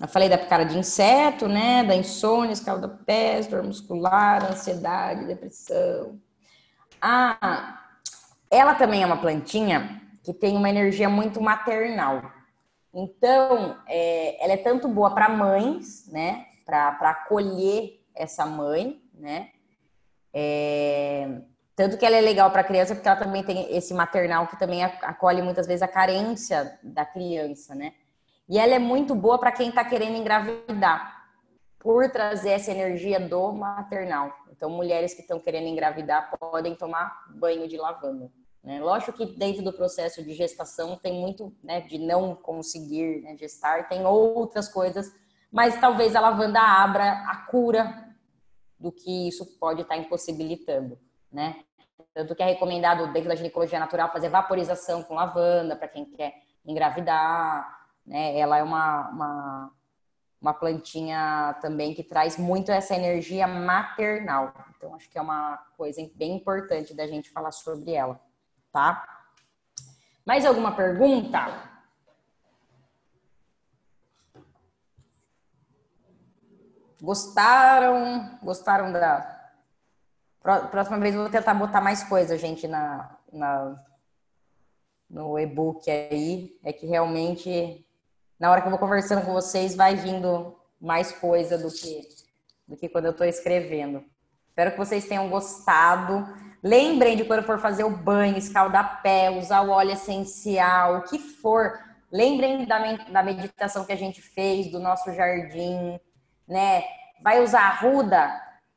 Eu 0.00 0.08
falei 0.08 0.28
da 0.28 0.36
picada 0.36 0.64
de 0.64 0.78
inseto, 0.78 1.48
né? 1.48 1.82
Da 1.82 1.94
insônia, 1.94 2.52
escalda-pés, 2.52 3.46
dor 3.46 3.62
muscular, 3.62 4.44
ansiedade, 4.44 5.26
depressão. 5.26 6.20
Ah, 7.00 7.80
ela 8.50 8.74
também 8.74 9.02
é 9.02 9.06
uma 9.06 9.16
plantinha 9.16 10.02
que 10.22 10.34
tem 10.34 10.56
uma 10.56 10.68
energia 10.68 11.08
muito 11.08 11.40
maternal. 11.40 12.30
Então, 12.92 13.78
é, 13.86 14.42
ela 14.44 14.52
é 14.54 14.56
tanto 14.56 14.88
boa 14.88 15.14
para 15.14 15.28
mães, 15.28 16.06
né? 16.10 16.46
Para 16.64 17.10
acolher 17.10 18.00
essa 18.14 18.44
mãe, 18.44 19.00
né? 19.14 19.50
É, 20.32 21.40
tanto 21.74 21.96
que 21.96 22.04
ela 22.04 22.16
é 22.16 22.20
legal 22.20 22.50
para 22.50 22.64
criança, 22.64 22.94
porque 22.94 23.08
ela 23.08 23.18
também 23.18 23.42
tem 23.42 23.74
esse 23.74 23.94
maternal 23.94 24.46
que 24.46 24.58
também 24.58 24.84
acolhe 24.84 25.40
muitas 25.40 25.66
vezes 25.66 25.82
a 25.82 25.88
carência 25.88 26.78
da 26.82 27.04
criança, 27.04 27.74
né? 27.74 27.92
E 28.48 28.58
ela 28.58 28.74
é 28.74 28.78
muito 28.78 29.14
boa 29.14 29.38
para 29.38 29.52
quem 29.52 29.68
está 29.68 29.84
querendo 29.84 30.16
engravidar, 30.16 31.26
por 31.78 32.10
trazer 32.10 32.50
essa 32.50 32.70
energia 32.70 33.18
do 33.18 33.52
maternal. 33.52 34.32
Então, 34.50 34.70
mulheres 34.70 35.14
que 35.14 35.20
estão 35.20 35.38
querendo 35.38 35.66
engravidar 35.66 36.30
podem 36.38 36.74
tomar 36.74 37.26
banho 37.30 37.68
de 37.68 37.76
lavanda. 37.76 38.30
Né? 38.62 38.80
Lógico 38.80 39.12
que 39.12 39.26
dentro 39.26 39.62
do 39.62 39.72
processo 39.72 40.22
de 40.22 40.32
gestação 40.32 40.96
tem 40.96 41.20
muito 41.20 41.54
né, 41.62 41.80
de 41.80 41.98
não 41.98 42.34
conseguir 42.34 43.22
né, 43.22 43.36
gestar, 43.36 43.88
tem 43.88 44.04
outras 44.04 44.68
coisas, 44.68 45.12
mas 45.52 45.80
talvez 45.80 46.16
a 46.16 46.20
lavanda 46.20 46.60
abra 46.60 47.12
a 47.28 47.46
cura 47.48 48.06
do 48.78 48.90
que 48.90 49.28
isso 49.28 49.58
pode 49.58 49.82
estar 49.82 49.94
tá 49.94 50.00
impossibilitando, 50.00 50.98
né? 51.32 51.64
Tanto 52.12 52.34
que 52.34 52.42
é 52.42 52.46
recomendado 52.46 53.12
dentro 53.12 53.28
da 53.28 53.34
ginecologia 53.34 53.78
natural 53.78 54.10
fazer 54.10 54.28
vaporização 54.28 55.02
com 55.02 55.14
lavanda 55.14 55.76
para 55.76 55.88
quem 55.88 56.04
quer 56.04 56.34
engravidar, 56.64 57.75
né? 58.06 58.38
Ela 58.38 58.58
é 58.58 58.62
uma, 58.62 59.08
uma, 59.08 59.72
uma 60.40 60.54
plantinha 60.54 61.56
também 61.60 61.94
que 61.94 62.04
traz 62.04 62.38
muito 62.38 62.70
essa 62.70 62.94
energia 62.94 63.46
maternal. 63.46 64.54
Então, 64.76 64.94
acho 64.94 65.10
que 65.10 65.18
é 65.18 65.22
uma 65.22 65.56
coisa 65.76 66.00
bem 66.14 66.36
importante 66.36 66.94
da 66.94 67.06
gente 67.06 67.30
falar 67.30 67.52
sobre 67.52 67.92
ela, 67.92 68.20
tá? 68.72 69.04
Mais 70.24 70.44
alguma 70.44 70.72
pergunta? 70.72 71.76
Gostaram? 77.00 78.38
Gostaram 78.42 78.92
da. 78.92 79.34
Próxima 80.42 80.98
vez 80.98 81.14
eu 81.14 81.22
vou 81.22 81.30
tentar 81.30 81.54
botar 81.54 81.80
mais 81.80 82.04
coisa, 82.04 82.38
gente, 82.38 82.68
na, 82.68 83.16
na 83.32 83.84
no 85.08 85.38
e-book 85.38 85.88
aí. 85.88 86.58
É 86.64 86.72
que 86.72 86.86
realmente 86.86 87.85
na 88.38 88.50
hora 88.50 88.60
que 88.60 88.66
eu 88.66 88.70
vou 88.70 88.78
conversando 88.78 89.24
com 89.24 89.32
vocês, 89.32 89.74
vai 89.74 89.96
vindo 89.96 90.56
mais 90.80 91.12
coisa 91.12 91.56
do 91.56 91.70
que, 91.70 92.02
do 92.68 92.76
que 92.76 92.88
quando 92.88 93.06
eu 93.06 93.12
estou 93.12 93.26
escrevendo. 93.26 94.04
Espero 94.48 94.72
que 94.72 94.78
vocês 94.78 95.06
tenham 95.06 95.28
gostado. 95.28 96.26
Lembrem 96.62 97.16
de 97.16 97.24
quando 97.24 97.44
for 97.44 97.58
fazer 97.58 97.84
o 97.84 97.90
banho, 97.90 98.36
escaldar 98.36 99.02
pé, 99.02 99.30
usar 99.30 99.62
o 99.62 99.70
óleo 99.70 99.92
essencial, 99.92 100.98
o 100.98 101.02
que 101.02 101.18
for. 101.18 101.78
Lembrem 102.10 102.64
da, 102.64 102.78
da 103.10 103.22
meditação 103.22 103.84
que 103.84 103.92
a 103.92 103.96
gente 103.96 104.22
fez, 104.22 104.70
do 104.70 104.78
nosso 104.78 105.12
jardim, 105.12 106.00
né? 106.48 106.84
Vai 107.22 107.42
usar 107.42 107.68
ruda, 107.80 108.30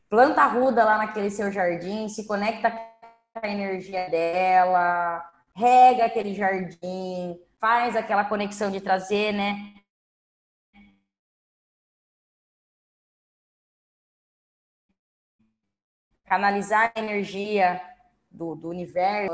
planta 0.09 0.45
ruda 0.45 0.83
lá 0.83 0.97
naquele 0.97 1.29
seu 1.29 1.51
jardim, 1.51 2.07
se 2.09 2.25
conecta 2.25 2.71
com 2.71 3.39
a 3.41 3.47
energia 3.47 4.09
dela, 4.09 5.23
rega 5.55 6.05
aquele 6.05 6.33
jardim, 6.33 7.39
faz 7.59 7.95
aquela 7.95 8.25
conexão 8.25 8.71
de 8.71 8.81
trazer, 8.81 9.33
né? 9.33 9.73
Canalizar 16.25 16.91
a 16.95 16.99
energia 16.99 17.81
do, 18.29 18.55
do 18.55 18.69
universo. 18.69 19.33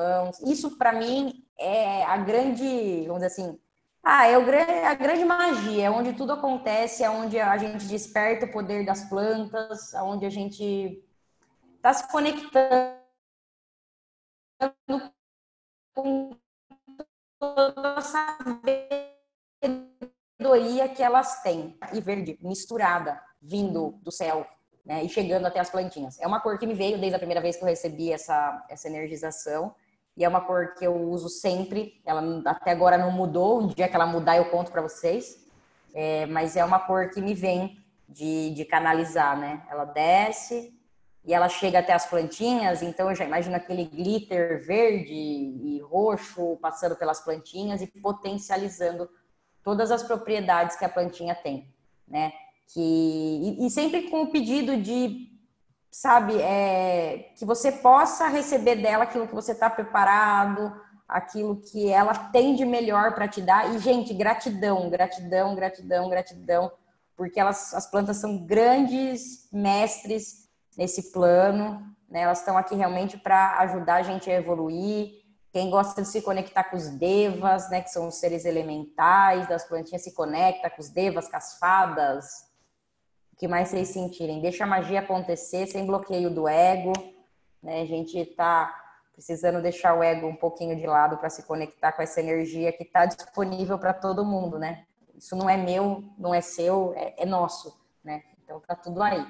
Isso, 0.50 0.78
para 0.78 0.94
mim, 0.94 1.46
é 1.58 2.04
a 2.06 2.18
grande, 2.18 3.04
vamos 3.08 3.22
dizer 3.22 3.28
assim, 3.28 3.60
Ah, 4.04 4.28
é 4.28 4.38
o, 4.38 4.44
a 4.88 4.96
grande 4.96 5.26
magia, 5.26 5.86
é 5.86 5.92
onde 5.92 6.14
tudo 6.14 6.34
acontece, 6.34 7.04
é 7.04 7.10
onde 7.10 7.40
a 7.40 7.58
gente 7.58 7.86
desperta 7.88 8.46
o 8.46 8.52
poder 8.52 8.86
das 8.86 9.10
plantas, 9.10 9.94
é 9.94 10.02
onde 10.04 10.26
a 10.26 10.30
gente 10.30 11.04
está 11.78 11.94
se 11.94 12.08
conectando 12.12 12.96
com 15.94 16.38
toda 17.40 17.95
a 17.95 18.02
sabedoria 20.40 20.90
que 20.90 21.02
elas 21.03 21.41
têm. 21.41 21.78
E 21.94 22.02
verde, 22.02 22.38
misturada, 22.41 23.22
vindo 23.41 23.99
do 24.02 24.12
céu, 24.12 24.45
né, 24.86 25.03
e 25.03 25.10
chegando 25.10 25.45
até 25.45 25.60
as 25.60 25.70
plantinhas. 25.70 26.20
É 26.20 26.28
uma 26.28 26.40
cor 26.40 26.57
que 26.57 26.68
me 26.68 26.74
veio 26.74 26.99
desde 26.99 27.16
a 27.16 27.20
primeira 27.20 27.41
vez 27.41 27.56
que 27.56 27.64
eu 27.64 27.68
recebi 27.68 28.12
essa, 28.12 28.66
essa 28.70 28.88
energização. 28.88 29.74
E 30.18 30.24
é 30.24 30.30
uma 30.30 30.41
cor 30.41 30.76
que 30.76 30.86
eu 30.86 30.95
uso 30.95 31.28
sempre. 31.30 32.02
Ela 32.06 32.41
até 32.45 32.72
agora 32.72 32.98
não 32.98 33.12
mudou. 33.12 33.62
Um 33.62 33.68
dia 33.68 33.88
que 33.88 33.95
ela 33.95 34.06
mudar, 34.06 34.38
eu 34.38 34.49
conto 34.49 34.72
para 34.72 34.82
vocês. 34.82 35.45
É, 35.94 36.26
mas 36.28 36.56
é 36.56 36.64
uma 36.64 36.80
cor 36.80 37.10
que 37.10 37.22
me 37.22 37.34
vem 37.34 37.78
de, 38.07 38.52
de 38.52 38.66
canalizar, 38.66 39.38
né? 39.38 39.64
Ela 39.70 39.86
desce 39.86 40.75
e 41.26 41.34
ela 41.34 41.50
chega 41.50 41.80
até 41.80 41.94
as 41.94 42.06
plantinhas. 42.06 42.82
Então 42.82 43.10
eu 43.10 43.16
já 43.16 43.26
imagino 43.26 43.56
aquele 43.56 43.86
glitter 43.86 44.64
verde 44.64 45.14
e 45.14 45.82
roxo 45.82 46.58
passando 46.62 46.96
pelas 46.96 47.20
plantinhas 47.20 47.82
e 47.82 47.88
potencializando 47.88 49.10
todas 49.64 49.92
as 49.92 50.04
propriedades 50.04 50.76
que 50.76 50.86
a 50.86 50.90
plantinha 50.90 51.34
tem, 51.34 51.74
né? 52.08 52.32
Que, 52.68 52.80
e, 52.80 53.66
e 53.66 53.70
sempre 53.70 54.10
com 54.10 54.24
o 54.24 54.32
pedido 54.32 54.78
de 54.78 55.32
sabe, 55.92 56.40
é, 56.42 57.32
que 57.38 57.46
você 57.46 57.72
possa 57.72 58.28
receber 58.28 58.76
dela 58.76 59.06
aquilo 59.06 59.28
que 59.28 59.34
você 59.34 59.54
está 59.54 59.70
preparado, 59.70 60.74
aquilo 61.08 61.62
que 61.62 61.90
ela 61.90 62.14
tem 62.14 62.54
de 62.54 62.66
melhor 62.66 63.16
para 63.16 63.28
te 63.28 63.42
dar. 63.42 63.74
E, 63.74 63.80
gente, 63.80 64.14
gratidão, 64.14 64.90
gratidão, 64.90 65.56
gratidão, 65.56 66.10
gratidão, 66.10 66.72
porque 67.16 67.40
elas, 67.40 67.74
as 67.74 67.90
plantas 67.90 68.18
são 68.18 68.46
grandes 68.46 69.48
mestres 69.54 70.45
nesse 70.78 71.12
plano, 71.12 71.96
né? 72.10 72.22
Elas 72.22 72.40
estão 72.40 72.58
aqui 72.58 72.76
realmente 72.76 73.18
para 73.18 73.60
ajudar 73.60 73.96
a 73.96 74.04
gente 74.04 74.30
a 74.30 74.36
evoluir. 74.36 75.24
Quem 75.52 75.70
gosta 75.70 76.02
de 76.02 76.08
se 76.08 76.22
conectar 76.22 76.66
com 76.66 76.76
os 76.76 76.90
devas, 76.90 77.70
né, 77.70 77.82
que 77.82 77.90
são 77.90 78.08
os 78.08 78.16
seres 78.16 78.44
elementais 78.44 79.48
das 79.48 79.64
plantinhas, 79.64 80.04
se 80.04 80.14
conecta 80.14 80.70
com 80.70 80.82
os 80.82 80.90
devas, 80.90 81.30
com 81.30 81.38
as 81.38 81.58
fadas, 81.58 82.26
o 83.32 83.38
que 83.38 83.48
mais 83.48 83.70
vocês 83.70 83.90
sentirem. 83.90 84.42
Deixa 84.42 84.66
a 84.66 84.68
magia 84.68 85.00
acontecer 85.00 85.68
sem 85.68 85.86
bloqueio 85.86 86.30
do 86.30 86.48
ego. 86.48 86.92
Né? 87.64 87.82
A 87.82 87.86
gente 87.86 88.18
está 88.18 88.74
precisando 89.14 89.62
deixar 89.62 89.98
o 89.98 90.04
ego 90.04 90.28
um 90.28 90.36
pouquinho 90.36 90.76
de 90.76 90.86
lado 90.86 91.18
para 91.18 91.30
se 91.30 91.44
conectar 91.44 91.94
com 91.94 92.02
essa 92.02 92.20
energia 92.20 92.74
que 92.74 92.84
está 92.84 93.06
disponível 93.06 93.80
para 93.80 93.94
todo 93.94 94.26
mundo, 94.26 94.60
né? 94.60 94.86
Isso 95.16 95.38
não 95.38 95.50
é 95.50 95.56
meu, 95.56 96.04
não 96.18 96.34
é 96.34 96.42
seu, 96.42 96.94
é, 96.98 97.24
é 97.24 97.26
nosso, 97.26 97.74
né? 98.04 98.24
Então 98.44 98.60
tá 98.60 98.76
tudo 98.76 99.02
aí. 99.02 99.26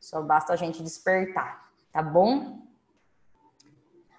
Só 0.00 0.22
basta 0.22 0.52
a 0.52 0.56
gente 0.56 0.82
despertar, 0.82 1.70
tá 1.92 2.02
bom? 2.02 2.66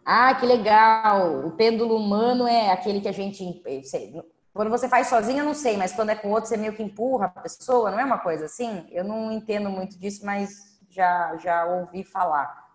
Ah, 0.06 0.34
que 0.36 0.46
legal! 0.46 1.46
O 1.46 1.52
pêndulo 1.52 1.98
humano 1.98 2.48
é 2.48 2.72
aquele 2.72 3.02
que 3.02 3.08
a 3.08 3.12
gente 3.12 3.44
quando 4.54 4.70
você 4.70 4.90
faz 4.90 5.08
sozinho, 5.08 5.40
eu 5.40 5.46
não 5.46 5.54
sei, 5.54 5.78
mas 5.78 5.94
quando 5.94 6.10
é 6.10 6.16
com 6.16 6.30
outro, 6.30 6.50
você 6.50 6.58
meio 6.58 6.74
que 6.74 6.84
empurra 6.84 7.28
a 7.28 7.42
pessoa, 7.42 7.90
não 7.90 8.00
é 8.00 8.04
uma 8.04 8.18
coisa 8.18 8.46
assim? 8.46 8.86
Eu 8.92 9.04
não 9.04 9.32
entendo 9.32 9.70
muito 9.70 9.98
disso, 9.98 10.26
mas 10.26 10.78
já, 10.90 11.38
já 11.38 11.66
ouvi 11.66 12.04
falar. 12.04 12.70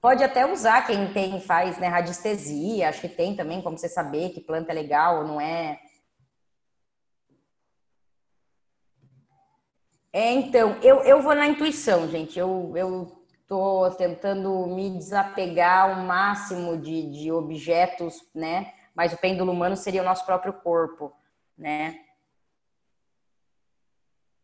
Pode 0.00 0.22
até 0.22 0.46
usar 0.46 0.86
quem 0.86 1.12
tem, 1.12 1.40
faz 1.40 1.78
né, 1.78 1.88
radiestesia, 1.88 2.88
acho 2.88 3.00
que 3.00 3.08
tem 3.08 3.34
também 3.34 3.60
como 3.60 3.76
você 3.76 3.88
saber 3.88 4.30
que 4.30 4.40
planta 4.40 4.70
é 4.70 4.74
legal 4.74 5.18
ou 5.18 5.24
não 5.24 5.40
é. 5.40 5.80
É, 10.12 10.32
então, 10.32 10.76
eu, 10.82 11.02
eu 11.02 11.22
vou 11.22 11.34
na 11.34 11.46
intuição, 11.46 12.08
gente. 12.08 12.38
Eu, 12.38 12.72
eu 12.76 13.24
tô 13.46 13.90
tentando 13.92 14.66
me 14.66 14.90
desapegar 14.90 15.90
ao 15.90 16.04
máximo 16.04 16.76
de, 16.76 17.10
de 17.10 17.32
objetos, 17.32 18.22
né? 18.34 18.72
mas 18.94 19.12
o 19.12 19.18
pêndulo 19.18 19.52
humano 19.52 19.76
seria 19.76 20.02
o 20.02 20.04
nosso 20.04 20.24
próprio 20.26 20.52
corpo, 20.52 21.10
né? 21.56 22.00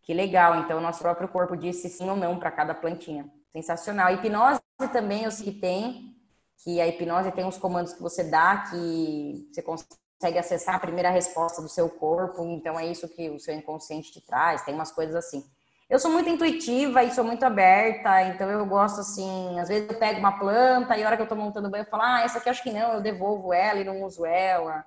Que 0.03 0.15
legal, 0.15 0.61
então 0.61 0.79
o 0.79 0.81
nosso 0.81 1.01
próprio 1.01 1.29
corpo 1.29 1.57
disse 1.57 1.89
sim 1.89 2.09
ou 2.09 2.17
não 2.17 2.39
para 2.39 2.51
cada 2.51 2.75
plantinha. 2.75 3.31
Sensacional. 3.53 4.07
A 4.07 4.13
hipnose 4.13 4.61
também 4.93 5.25
eu 5.25 5.31
sei 5.31 5.53
que 5.53 5.61
tem, 5.61 6.17
que 6.65 6.81
a 6.81 6.87
hipnose 6.87 7.33
tem 7.33 7.45
uns 7.45 7.59
comandos 7.59 7.93
que 7.93 8.01
você 8.01 8.25
dá 8.25 8.65
que 8.71 9.49
você 9.53 9.63
consegue 9.63 10.39
acessar 10.39 10.77
a 10.77 10.81
primeira 10.81 11.11
resposta 11.11 11.61
do 11.61 11.69
seu 11.69 11.91
corpo, 11.91 12.43
então 12.47 12.79
é 12.79 12.87
isso 12.87 13.09
que 13.09 13.29
o 13.29 13.39
seu 13.39 13.55
inconsciente 13.55 14.13
te 14.13 14.25
traz, 14.25 14.65
tem 14.65 14.75
umas 14.75 14.93
coisas 14.93 15.17
assim. 15.17 15.45
Eu 15.89 16.01
sou 16.01 16.11
muito 16.11 16.29
intuitiva 16.29 17.05
e 17.05 17.13
sou 17.13 17.23
muito 17.23 17.45
aberta, 17.45 18.21
então 18.23 18.51
eu 18.51 18.67
gosto 18.67 19.01
assim, 19.01 19.59
às 19.61 19.69
vezes 19.69 19.89
eu 19.89 19.97
pego 19.97 20.19
uma 20.19 20.37
planta 20.37 20.97
e 20.97 21.05
a 21.05 21.07
hora 21.07 21.17
que 21.17 21.23
eu 21.23 21.29
tô 21.29 21.37
montando 21.37 21.71
banho 21.71 21.83
eu 21.83 21.89
falo, 21.89 22.03
ah, 22.03 22.23
essa 22.23 22.39
aqui 22.39 22.49
acho 22.49 22.63
que 22.63 22.73
não, 22.73 22.95
eu 22.95 23.01
devolvo 23.01 23.53
ela 23.53 23.79
e 23.79 23.85
não 23.85 24.03
uso 24.03 24.27
ela. 24.27 24.85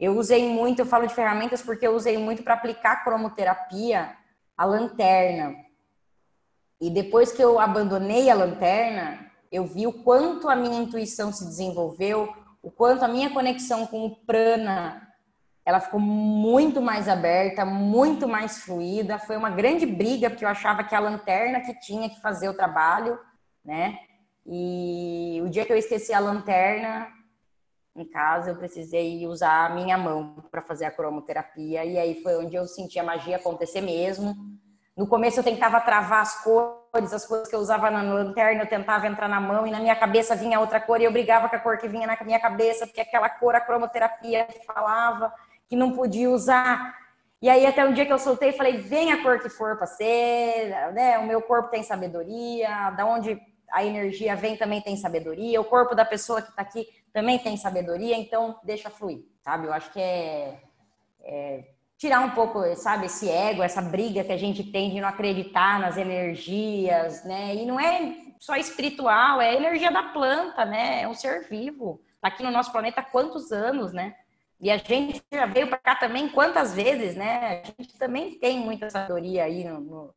Eu 0.00 0.16
usei 0.16 0.48
muito, 0.48 0.78
eu 0.78 0.86
falo 0.86 1.06
de 1.06 1.14
ferramentas 1.14 1.60
porque 1.60 1.86
eu 1.86 1.94
usei 1.94 2.16
muito 2.16 2.42
para 2.42 2.54
aplicar 2.54 3.04
cromoterapia 3.04 4.16
a 4.56 4.64
lanterna. 4.64 5.54
E 6.80 6.88
depois 6.88 7.30
que 7.30 7.42
eu 7.44 7.60
abandonei 7.60 8.30
a 8.30 8.34
lanterna, 8.34 9.30
eu 9.52 9.66
vi 9.66 9.86
o 9.86 9.92
quanto 9.92 10.48
a 10.48 10.56
minha 10.56 10.80
intuição 10.80 11.30
se 11.30 11.44
desenvolveu, 11.44 12.34
o 12.62 12.70
quanto 12.70 13.04
a 13.04 13.08
minha 13.08 13.28
conexão 13.30 13.86
com 13.86 14.06
o 14.06 14.16
prana 14.16 15.07
ela 15.68 15.80
ficou 15.80 16.00
muito 16.00 16.80
mais 16.80 17.10
aberta, 17.10 17.62
muito 17.62 18.26
mais 18.26 18.62
fluida. 18.62 19.18
Foi 19.18 19.36
uma 19.36 19.50
grande 19.50 19.84
briga, 19.84 20.30
porque 20.30 20.42
eu 20.42 20.48
achava 20.48 20.82
que 20.82 20.94
a 20.94 20.98
lanterna 20.98 21.60
que 21.60 21.78
tinha 21.78 22.08
que 22.08 22.18
fazer 22.22 22.48
o 22.48 22.54
trabalho, 22.54 23.18
né? 23.62 23.98
E 24.46 25.42
o 25.44 25.50
dia 25.50 25.66
que 25.66 25.72
eu 25.72 25.76
esqueci 25.76 26.10
a 26.14 26.20
lanterna 26.20 27.08
em 27.94 28.02
casa, 28.02 28.48
eu 28.48 28.56
precisei 28.56 29.26
usar 29.26 29.66
a 29.66 29.74
minha 29.74 29.98
mão 29.98 30.42
para 30.50 30.62
fazer 30.62 30.86
a 30.86 30.90
cromoterapia. 30.90 31.84
E 31.84 31.98
aí 31.98 32.22
foi 32.22 32.42
onde 32.42 32.56
eu 32.56 32.66
senti 32.66 32.98
a 32.98 33.04
magia 33.04 33.36
acontecer 33.36 33.82
mesmo. 33.82 34.34
No 34.96 35.06
começo 35.06 35.38
eu 35.38 35.44
tentava 35.44 35.82
travar 35.82 36.22
as 36.22 36.42
cores, 36.42 37.12
as 37.12 37.26
cores 37.26 37.46
que 37.46 37.54
eu 37.54 37.60
usava 37.60 37.90
na 37.90 38.00
lanterna, 38.00 38.62
eu 38.62 38.66
tentava 38.66 39.06
entrar 39.06 39.28
na 39.28 39.38
mão 39.38 39.66
e 39.66 39.70
na 39.70 39.80
minha 39.80 39.94
cabeça 39.94 40.34
vinha 40.34 40.60
outra 40.60 40.80
cor 40.80 40.98
e 40.98 41.04
eu 41.04 41.12
brigava 41.12 41.46
com 41.46 41.56
a 41.56 41.58
cor 41.58 41.76
que 41.76 41.86
vinha 41.86 42.06
na 42.06 42.16
minha 42.24 42.40
cabeça, 42.40 42.86
porque 42.86 43.02
aquela 43.02 43.28
cor 43.28 43.54
a 43.54 43.60
cromoterapia 43.60 44.48
falava 44.66 45.30
que 45.68 45.76
não 45.76 45.92
podia 45.92 46.30
usar. 46.30 46.96
E 47.40 47.48
aí 47.48 47.66
até 47.66 47.84
um 47.84 47.92
dia 47.92 48.06
que 48.06 48.12
eu 48.12 48.18
soltei, 48.18 48.52
falei, 48.52 48.78
vem 48.78 49.12
a 49.12 49.22
cor 49.22 49.38
que 49.40 49.48
for 49.48 49.76
para 49.76 49.86
ser, 49.86 50.92
né? 50.92 51.18
O 51.18 51.26
meu 51.26 51.40
corpo 51.42 51.70
tem 51.70 51.82
sabedoria, 51.82 52.90
da 52.90 53.06
onde 53.06 53.40
a 53.70 53.84
energia 53.84 54.34
vem 54.34 54.56
também 54.56 54.80
tem 54.80 54.96
sabedoria, 54.96 55.60
o 55.60 55.64
corpo 55.64 55.94
da 55.94 56.04
pessoa 56.04 56.40
que 56.40 56.50
está 56.50 56.62
aqui 56.62 56.86
também 57.12 57.38
tem 57.38 57.56
sabedoria, 57.56 58.16
então 58.16 58.58
deixa 58.64 58.90
fluir, 58.90 59.20
sabe? 59.42 59.66
Eu 59.66 59.72
acho 59.72 59.92
que 59.92 60.00
é, 60.00 60.60
é, 61.22 61.64
tirar 61.96 62.20
um 62.20 62.30
pouco, 62.30 62.62
sabe, 62.76 63.06
esse 63.06 63.28
ego, 63.28 63.62
essa 63.62 63.82
briga 63.82 64.24
que 64.24 64.32
a 64.32 64.36
gente 64.36 64.64
tem 64.64 64.90
de 64.90 65.00
não 65.00 65.08
acreditar 65.08 65.78
nas 65.78 65.96
energias, 65.96 67.24
né? 67.24 67.54
E 67.54 67.66
não 67.66 67.78
é 67.78 68.16
só 68.38 68.56
espiritual, 68.56 69.40
é 69.40 69.54
energia 69.54 69.90
da 69.90 70.04
planta, 70.04 70.64
né? 70.64 71.02
É 71.02 71.08
um 71.08 71.14
ser 71.14 71.46
vivo. 71.48 72.00
Tá 72.20 72.28
aqui 72.28 72.42
no 72.42 72.50
nosso 72.50 72.72
planeta 72.72 73.00
há 73.00 73.04
quantos 73.04 73.52
anos, 73.52 73.92
né? 73.92 74.14
E 74.60 74.70
a 74.70 74.76
gente 74.76 75.22
já 75.32 75.46
veio 75.46 75.68
para 75.68 75.78
cá 75.78 75.94
também 75.94 76.28
quantas 76.28 76.74
vezes, 76.74 77.14
né? 77.14 77.62
A 77.62 77.64
gente 77.64 77.96
também 77.96 78.38
tem 78.38 78.58
muita 78.58 78.90
sabedoria 78.90 79.44
aí 79.44 79.64
no, 79.64 79.80
no, 79.80 80.14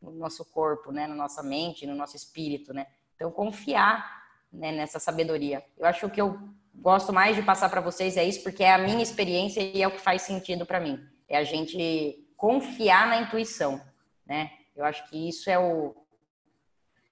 no, 0.00 0.12
nosso 0.12 0.44
corpo, 0.46 0.90
né? 0.90 1.06
Na 1.06 1.14
nossa 1.14 1.42
mente, 1.42 1.86
no 1.86 1.94
nosso 1.94 2.16
espírito, 2.16 2.72
né? 2.72 2.86
Então, 3.14 3.30
confiar 3.30 4.22
né, 4.50 4.72
nessa 4.72 4.98
sabedoria. 4.98 5.62
Eu 5.76 5.86
acho 5.86 6.08
que 6.08 6.20
eu 6.20 6.38
gosto 6.74 7.12
mais 7.12 7.36
de 7.36 7.42
passar 7.42 7.68
para 7.68 7.82
vocês 7.82 8.16
é 8.16 8.24
isso, 8.24 8.42
porque 8.42 8.64
é 8.64 8.72
a 8.72 8.78
minha 8.78 9.02
experiência 9.02 9.60
e 9.60 9.82
é 9.82 9.86
o 9.86 9.92
que 9.92 10.00
faz 10.00 10.22
sentido 10.22 10.64
para 10.64 10.80
mim. 10.80 10.98
É 11.28 11.36
a 11.36 11.44
gente 11.44 12.26
confiar 12.34 13.06
na 13.06 13.20
intuição, 13.20 13.80
né? 14.26 14.50
Eu 14.74 14.86
acho 14.86 15.08
que 15.10 15.28
isso 15.28 15.50
é 15.50 15.58
o, 15.58 15.94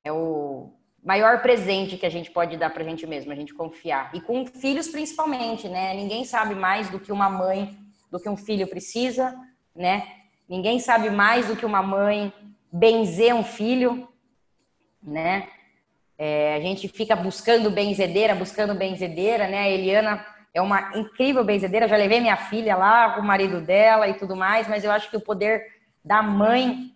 é 0.02 0.10
o 0.10 0.72
maior 1.02 1.40
presente 1.40 1.96
que 1.96 2.06
a 2.06 2.10
gente 2.10 2.30
pode 2.30 2.56
dar 2.56 2.70
para 2.70 2.82
a 2.82 2.86
gente 2.86 3.06
mesmo, 3.06 3.32
a 3.32 3.34
gente 3.34 3.54
confiar. 3.54 4.10
E 4.14 4.20
com 4.20 4.44
filhos 4.46 4.88
principalmente, 4.88 5.68
né? 5.68 5.94
Ninguém 5.94 6.24
sabe 6.24 6.54
mais 6.54 6.90
do 6.90 7.00
que 7.00 7.10
uma 7.10 7.28
mãe, 7.28 7.76
do 8.10 8.20
que 8.20 8.28
um 8.28 8.36
filho 8.36 8.66
precisa, 8.66 9.34
né? 9.74 10.06
Ninguém 10.48 10.78
sabe 10.78 11.10
mais 11.10 11.46
do 11.46 11.56
que 11.56 11.64
uma 11.64 11.82
mãe 11.82 12.32
benzer 12.72 13.34
um 13.34 13.44
filho, 13.44 14.08
né? 15.02 15.48
É, 16.18 16.54
a 16.56 16.60
gente 16.60 16.86
fica 16.86 17.16
buscando 17.16 17.70
benzedeira, 17.70 18.34
buscando 18.34 18.74
benzedeira, 18.74 19.48
né? 19.48 19.60
A 19.60 19.68
Eliana 19.70 20.26
é 20.52 20.60
uma 20.60 20.96
incrível 20.96 21.42
benzedeira, 21.42 21.88
já 21.88 21.96
levei 21.96 22.20
minha 22.20 22.36
filha 22.36 22.76
lá, 22.76 23.18
o 23.18 23.22
marido 23.22 23.60
dela 23.60 24.06
e 24.08 24.14
tudo 24.14 24.36
mais, 24.36 24.68
mas 24.68 24.84
eu 24.84 24.90
acho 24.90 25.08
que 25.08 25.16
o 25.16 25.20
poder 25.20 25.64
da 26.04 26.22
mãe 26.22 26.90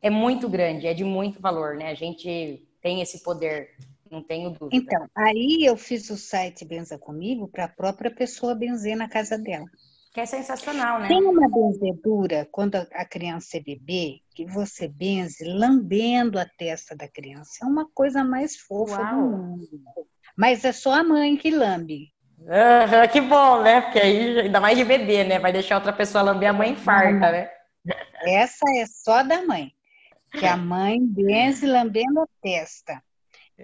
é 0.00 0.10
muito 0.10 0.48
grande, 0.48 0.86
é 0.86 0.94
de 0.94 1.02
muito 1.02 1.40
valor, 1.40 1.74
né? 1.74 1.90
A 1.90 1.94
gente 1.94 2.68
tem 2.82 3.00
esse 3.00 3.22
poder, 3.22 3.70
não 4.10 4.22
tenho 4.22 4.50
dúvida. 4.50 4.76
Então, 4.76 5.08
aí 5.16 5.64
eu 5.64 5.76
fiz 5.76 6.10
o 6.10 6.16
site 6.16 6.64
Benza 6.64 6.98
Comigo 6.98 7.48
para 7.48 7.64
a 7.64 7.68
própria 7.68 8.10
pessoa 8.10 8.54
benzer 8.54 8.96
na 8.96 9.08
casa 9.08 9.38
dela. 9.38 9.66
Que 10.12 10.20
é 10.20 10.26
sensacional, 10.26 11.00
né? 11.00 11.08
Tem 11.08 11.22
uma 11.22 11.48
benzedura, 11.48 12.46
quando 12.52 12.74
a 12.74 13.04
criança 13.06 13.56
é 13.56 13.60
bebê, 13.60 14.20
que 14.34 14.44
você 14.44 14.86
benze 14.86 15.42
lambendo 15.42 16.38
a 16.38 16.44
testa 16.44 16.94
da 16.94 17.08
criança. 17.08 17.60
É 17.62 17.66
uma 17.66 17.88
coisa 17.94 18.22
mais 18.22 18.56
fofa 18.56 19.00
Uau. 19.00 19.14
do 19.14 19.36
mundo. 19.38 19.68
Mas 20.36 20.66
é 20.66 20.72
só 20.72 20.92
a 20.92 21.04
mãe 21.04 21.34
que 21.36 21.50
lambe. 21.50 22.12
Uhum, 22.40 23.08
que 23.10 23.20
bom, 23.22 23.62
né? 23.62 23.80
Porque 23.80 24.00
aí, 24.00 24.40
ainda 24.40 24.60
mais 24.60 24.76
de 24.76 24.84
bebê, 24.84 25.24
né? 25.24 25.38
Vai 25.38 25.52
deixar 25.52 25.76
outra 25.76 25.92
pessoa 25.92 26.22
lamber, 26.22 26.50
a 26.50 26.52
mãe 26.52 26.72
infarta, 26.72 27.30
né? 27.30 27.48
Essa 28.26 28.64
é 28.76 28.84
só 28.86 29.22
da 29.22 29.46
mãe. 29.46 29.72
Que 30.38 30.46
a 30.46 30.56
mãe 30.56 30.98
benze 31.00 31.66
lambendo 31.66 32.20
a 32.20 32.26
testa. 32.40 33.02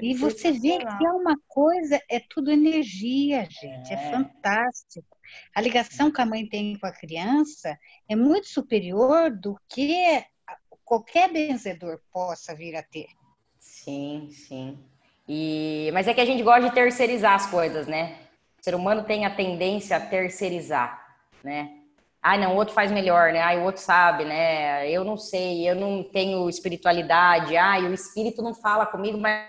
E 0.00 0.14
você 0.14 0.52
vê 0.52 0.78
que 0.78 1.06
é 1.06 1.10
uma 1.10 1.36
coisa, 1.48 2.00
é 2.08 2.20
tudo 2.20 2.52
energia, 2.52 3.44
gente. 3.50 3.92
É. 3.92 3.94
é 3.94 4.10
fantástico. 4.10 5.16
A 5.54 5.60
ligação 5.60 6.10
que 6.10 6.20
a 6.20 6.26
mãe 6.26 6.46
tem 6.46 6.78
com 6.78 6.86
a 6.86 6.92
criança 6.92 7.76
é 8.08 8.14
muito 8.14 8.48
superior 8.48 9.30
do 9.30 9.58
que 9.68 10.24
qualquer 10.84 11.30
benzedor 11.30 12.00
possa 12.12 12.54
vir 12.54 12.76
a 12.76 12.82
ter. 12.82 13.08
Sim, 13.58 14.28
sim. 14.30 14.78
E, 15.28 15.90
mas 15.92 16.08
é 16.08 16.14
que 16.14 16.20
a 16.20 16.24
gente 16.24 16.42
gosta 16.42 16.68
de 16.68 16.74
terceirizar 16.74 17.34
as 17.34 17.46
coisas, 17.50 17.86
né? 17.86 18.16
O 18.58 18.64
ser 18.64 18.74
humano 18.74 19.04
tem 19.04 19.26
a 19.26 19.34
tendência 19.34 19.96
a 19.96 20.00
terceirizar, 20.00 21.18
né? 21.44 21.77
Ah, 22.30 22.36
não, 22.36 22.52
o 22.52 22.56
outro 22.56 22.74
faz 22.74 22.92
melhor, 22.92 23.32
né? 23.32 23.40
Ah, 23.40 23.58
o 23.58 23.64
outro 23.64 23.80
sabe, 23.80 24.22
né? 24.22 24.86
Eu 24.90 25.02
não 25.02 25.16
sei, 25.16 25.66
eu 25.66 25.74
não 25.74 26.02
tenho 26.02 26.46
espiritualidade. 26.46 27.56
Ah, 27.56 27.78
o 27.78 27.94
espírito 27.94 28.42
não 28.42 28.54
fala 28.54 28.84
comigo, 28.84 29.16
mas 29.16 29.48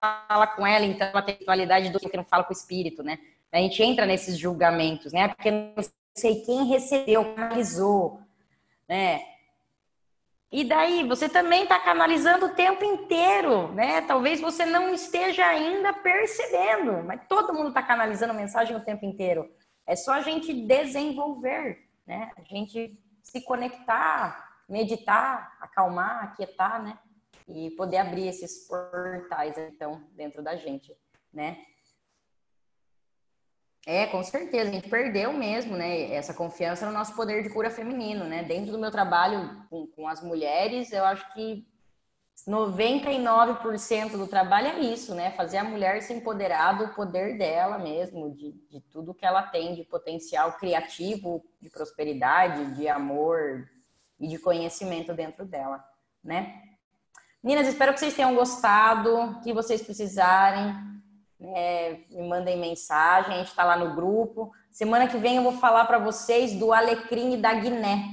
fala 0.00 0.46
com 0.46 0.64
ela, 0.64 0.84
então 0.84 1.08
ela 1.08 1.22
tem 1.22 1.90
do 1.90 1.98
que 1.98 2.16
não 2.16 2.24
fala 2.24 2.44
com 2.44 2.50
o 2.50 2.56
espírito, 2.56 3.02
né? 3.02 3.18
A 3.50 3.58
gente 3.58 3.82
entra 3.82 4.06
nesses 4.06 4.38
julgamentos, 4.38 5.12
né? 5.12 5.26
Porque 5.26 5.50
não 5.50 5.74
sei 6.14 6.44
quem 6.44 6.66
recebeu, 6.66 7.34
canalizou, 7.34 8.20
né? 8.88 9.20
E 10.52 10.62
daí, 10.62 11.02
você 11.08 11.28
também 11.28 11.64
está 11.64 11.80
canalizando 11.80 12.46
o 12.46 12.54
tempo 12.54 12.84
inteiro, 12.84 13.72
né? 13.72 14.02
Talvez 14.02 14.40
você 14.40 14.64
não 14.64 14.94
esteja 14.94 15.44
ainda 15.46 15.92
percebendo, 15.92 17.02
mas 17.02 17.22
todo 17.28 17.52
mundo 17.52 17.70
está 17.70 17.82
canalizando 17.82 18.34
mensagem 18.34 18.76
o 18.76 18.84
tempo 18.84 19.04
inteiro. 19.04 19.50
É 19.92 19.96
só 19.96 20.12
a 20.12 20.22
gente 20.22 20.54
desenvolver, 20.54 21.86
né? 22.06 22.32
A 22.38 22.42
gente 22.44 22.98
se 23.22 23.42
conectar, 23.42 24.64
meditar, 24.66 25.54
acalmar, 25.60 26.24
aquietar, 26.24 26.82
né? 26.82 26.98
E 27.46 27.72
poder 27.72 27.98
abrir 27.98 28.26
esses 28.26 28.66
portais, 28.66 29.54
então, 29.58 30.02
dentro 30.12 30.42
da 30.42 30.56
gente, 30.56 30.96
né? 31.30 31.62
É, 33.86 34.06
com 34.06 34.22
certeza, 34.22 34.70
a 34.70 34.72
gente 34.72 34.88
perdeu 34.88 35.30
mesmo, 35.34 35.76
né, 35.76 36.10
essa 36.14 36.32
confiança 36.32 36.86
no 36.86 36.92
nosso 36.92 37.14
poder 37.14 37.42
de 37.42 37.50
cura 37.50 37.68
feminino, 37.68 38.24
né? 38.24 38.42
Dentro 38.44 38.72
do 38.72 38.78
meu 38.78 38.90
trabalho 38.90 39.66
com, 39.68 39.86
com 39.88 40.08
as 40.08 40.22
mulheres, 40.22 40.90
eu 40.90 41.04
acho 41.04 41.30
que 41.34 41.68
99% 42.46 44.16
do 44.16 44.26
trabalho 44.26 44.68
é 44.68 44.80
isso, 44.80 45.14
né? 45.14 45.30
Fazer 45.32 45.58
a 45.58 45.64
mulher 45.64 46.02
se 46.02 46.12
empoderar 46.12 46.76
do 46.76 46.88
poder 46.94 47.38
dela 47.38 47.78
mesmo, 47.78 48.34
de, 48.34 48.52
de 48.68 48.80
tudo 48.90 49.14
que 49.14 49.24
ela 49.24 49.42
tem 49.42 49.74
de 49.74 49.84
potencial 49.84 50.52
criativo, 50.54 51.44
de 51.60 51.70
prosperidade, 51.70 52.74
de 52.74 52.88
amor 52.88 53.68
e 54.18 54.26
de 54.26 54.38
conhecimento 54.38 55.14
dentro 55.14 55.44
dela, 55.44 55.84
né? 56.22 56.60
Meninas, 57.42 57.68
espero 57.68 57.92
que 57.92 58.00
vocês 58.00 58.14
tenham 58.14 58.34
gostado, 58.34 59.40
que 59.42 59.52
vocês 59.52 59.82
precisarem, 59.82 60.74
né, 61.38 62.04
me 62.10 62.28
mandem 62.28 62.56
mensagem, 62.56 63.34
a 63.34 63.38
gente 63.38 63.48
está 63.48 63.64
lá 63.64 63.76
no 63.76 63.96
grupo. 63.96 64.52
Semana 64.70 65.08
que 65.08 65.16
vem 65.16 65.36
eu 65.36 65.42
vou 65.42 65.52
falar 65.58 65.84
para 65.86 65.98
vocês 65.98 66.54
do 66.54 66.72
alecrim 66.72 67.40
da 67.40 67.52
guiné, 67.52 68.04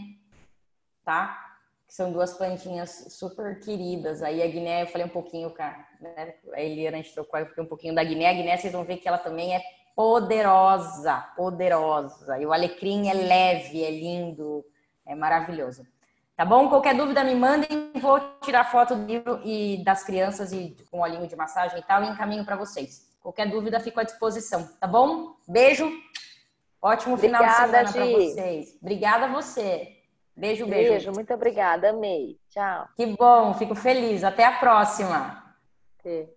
tá? 1.03 1.48
Que 1.89 1.95
são 1.95 2.11
duas 2.13 2.33
plantinhas 2.35 3.07
super 3.09 3.59
queridas. 3.59 4.21
Aí 4.21 4.43
a 4.43 4.47
guiné, 4.47 4.83
eu 4.83 4.87
falei 4.87 5.07
um 5.07 5.09
pouquinho, 5.09 5.49
cara, 5.49 5.85
né? 5.99 6.35
A 6.53 6.61
Eliana, 6.61 6.97
a 6.97 7.01
gente 7.01 7.13
trocou, 7.13 7.39
eu 7.39 7.47
falei 7.47 7.65
um 7.65 7.67
pouquinho 7.67 7.95
da 7.95 8.03
guiné. 8.03 8.29
A 8.29 8.33
guiné, 8.33 8.55
vocês 8.55 8.71
vão 8.71 8.85
ver 8.85 8.97
que 8.97 9.07
ela 9.07 9.17
também 9.17 9.55
é 9.55 9.61
poderosa, 9.95 11.17
poderosa. 11.35 12.39
E 12.39 12.45
o 12.45 12.53
alecrim 12.53 13.09
é 13.09 13.13
leve, 13.13 13.83
é 13.83 13.89
lindo, 13.89 14.63
é 15.05 15.15
maravilhoso. 15.15 15.85
Tá 16.37 16.45
bom? 16.45 16.69
Qualquer 16.69 16.95
dúvida 16.95 17.21
me 17.23 17.35
mandem, 17.35 17.91
vou 17.95 18.17
tirar 18.41 18.63
foto 18.71 18.95
do 18.95 19.05
livro 19.05 19.41
e 19.43 19.83
das 19.83 20.03
crianças 20.03 20.53
e 20.53 20.73
com 20.89 21.01
olhinho 21.01 21.27
de 21.27 21.35
massagem 21.35 21.79
e 21.79 21.81
tal 21.81 22.01
e 22.03 22.07
encaminho 22.07 22.45
para 22.45 22.55
vocês. 22.55 23.09
Qualquer 23.19 23.49
dúvida, 23.49 23.79
fico 23.81 23.99
à 23.99 24.03
disposição, 24.03 24.69
tá 24.79 24.87
bom? 24.87 25.35
Beijo. 25.47 25.91
Ótimo 26.81 27.17
final 27.17 27.41
obrigada, 27.41 27.83
de 27.83 27.91
semana 27.91 28.11
para 28.11 28.23
vocês. 28.23 28.77
Obrigada 28.81 29.25
a 29.25 29.33
você. 29.33 29.98
Beijo, 30.39 30.65
beijo. 30.65 30.91
Beijo, 30.91 31.11
muito 31.11 31.33
obrigada. 31.33 31.89
Amei. 31.89 32.37
Tchau. 32.49 32.87
Que 32.95 33.05
bom, 33.05 33.53
fico 33.55 33.75
feliz. 33.75 34.23
Até 34.23 34.45
a 34.45 34.53
próxima. 34.53 35.43
Sim. 36.01 36.29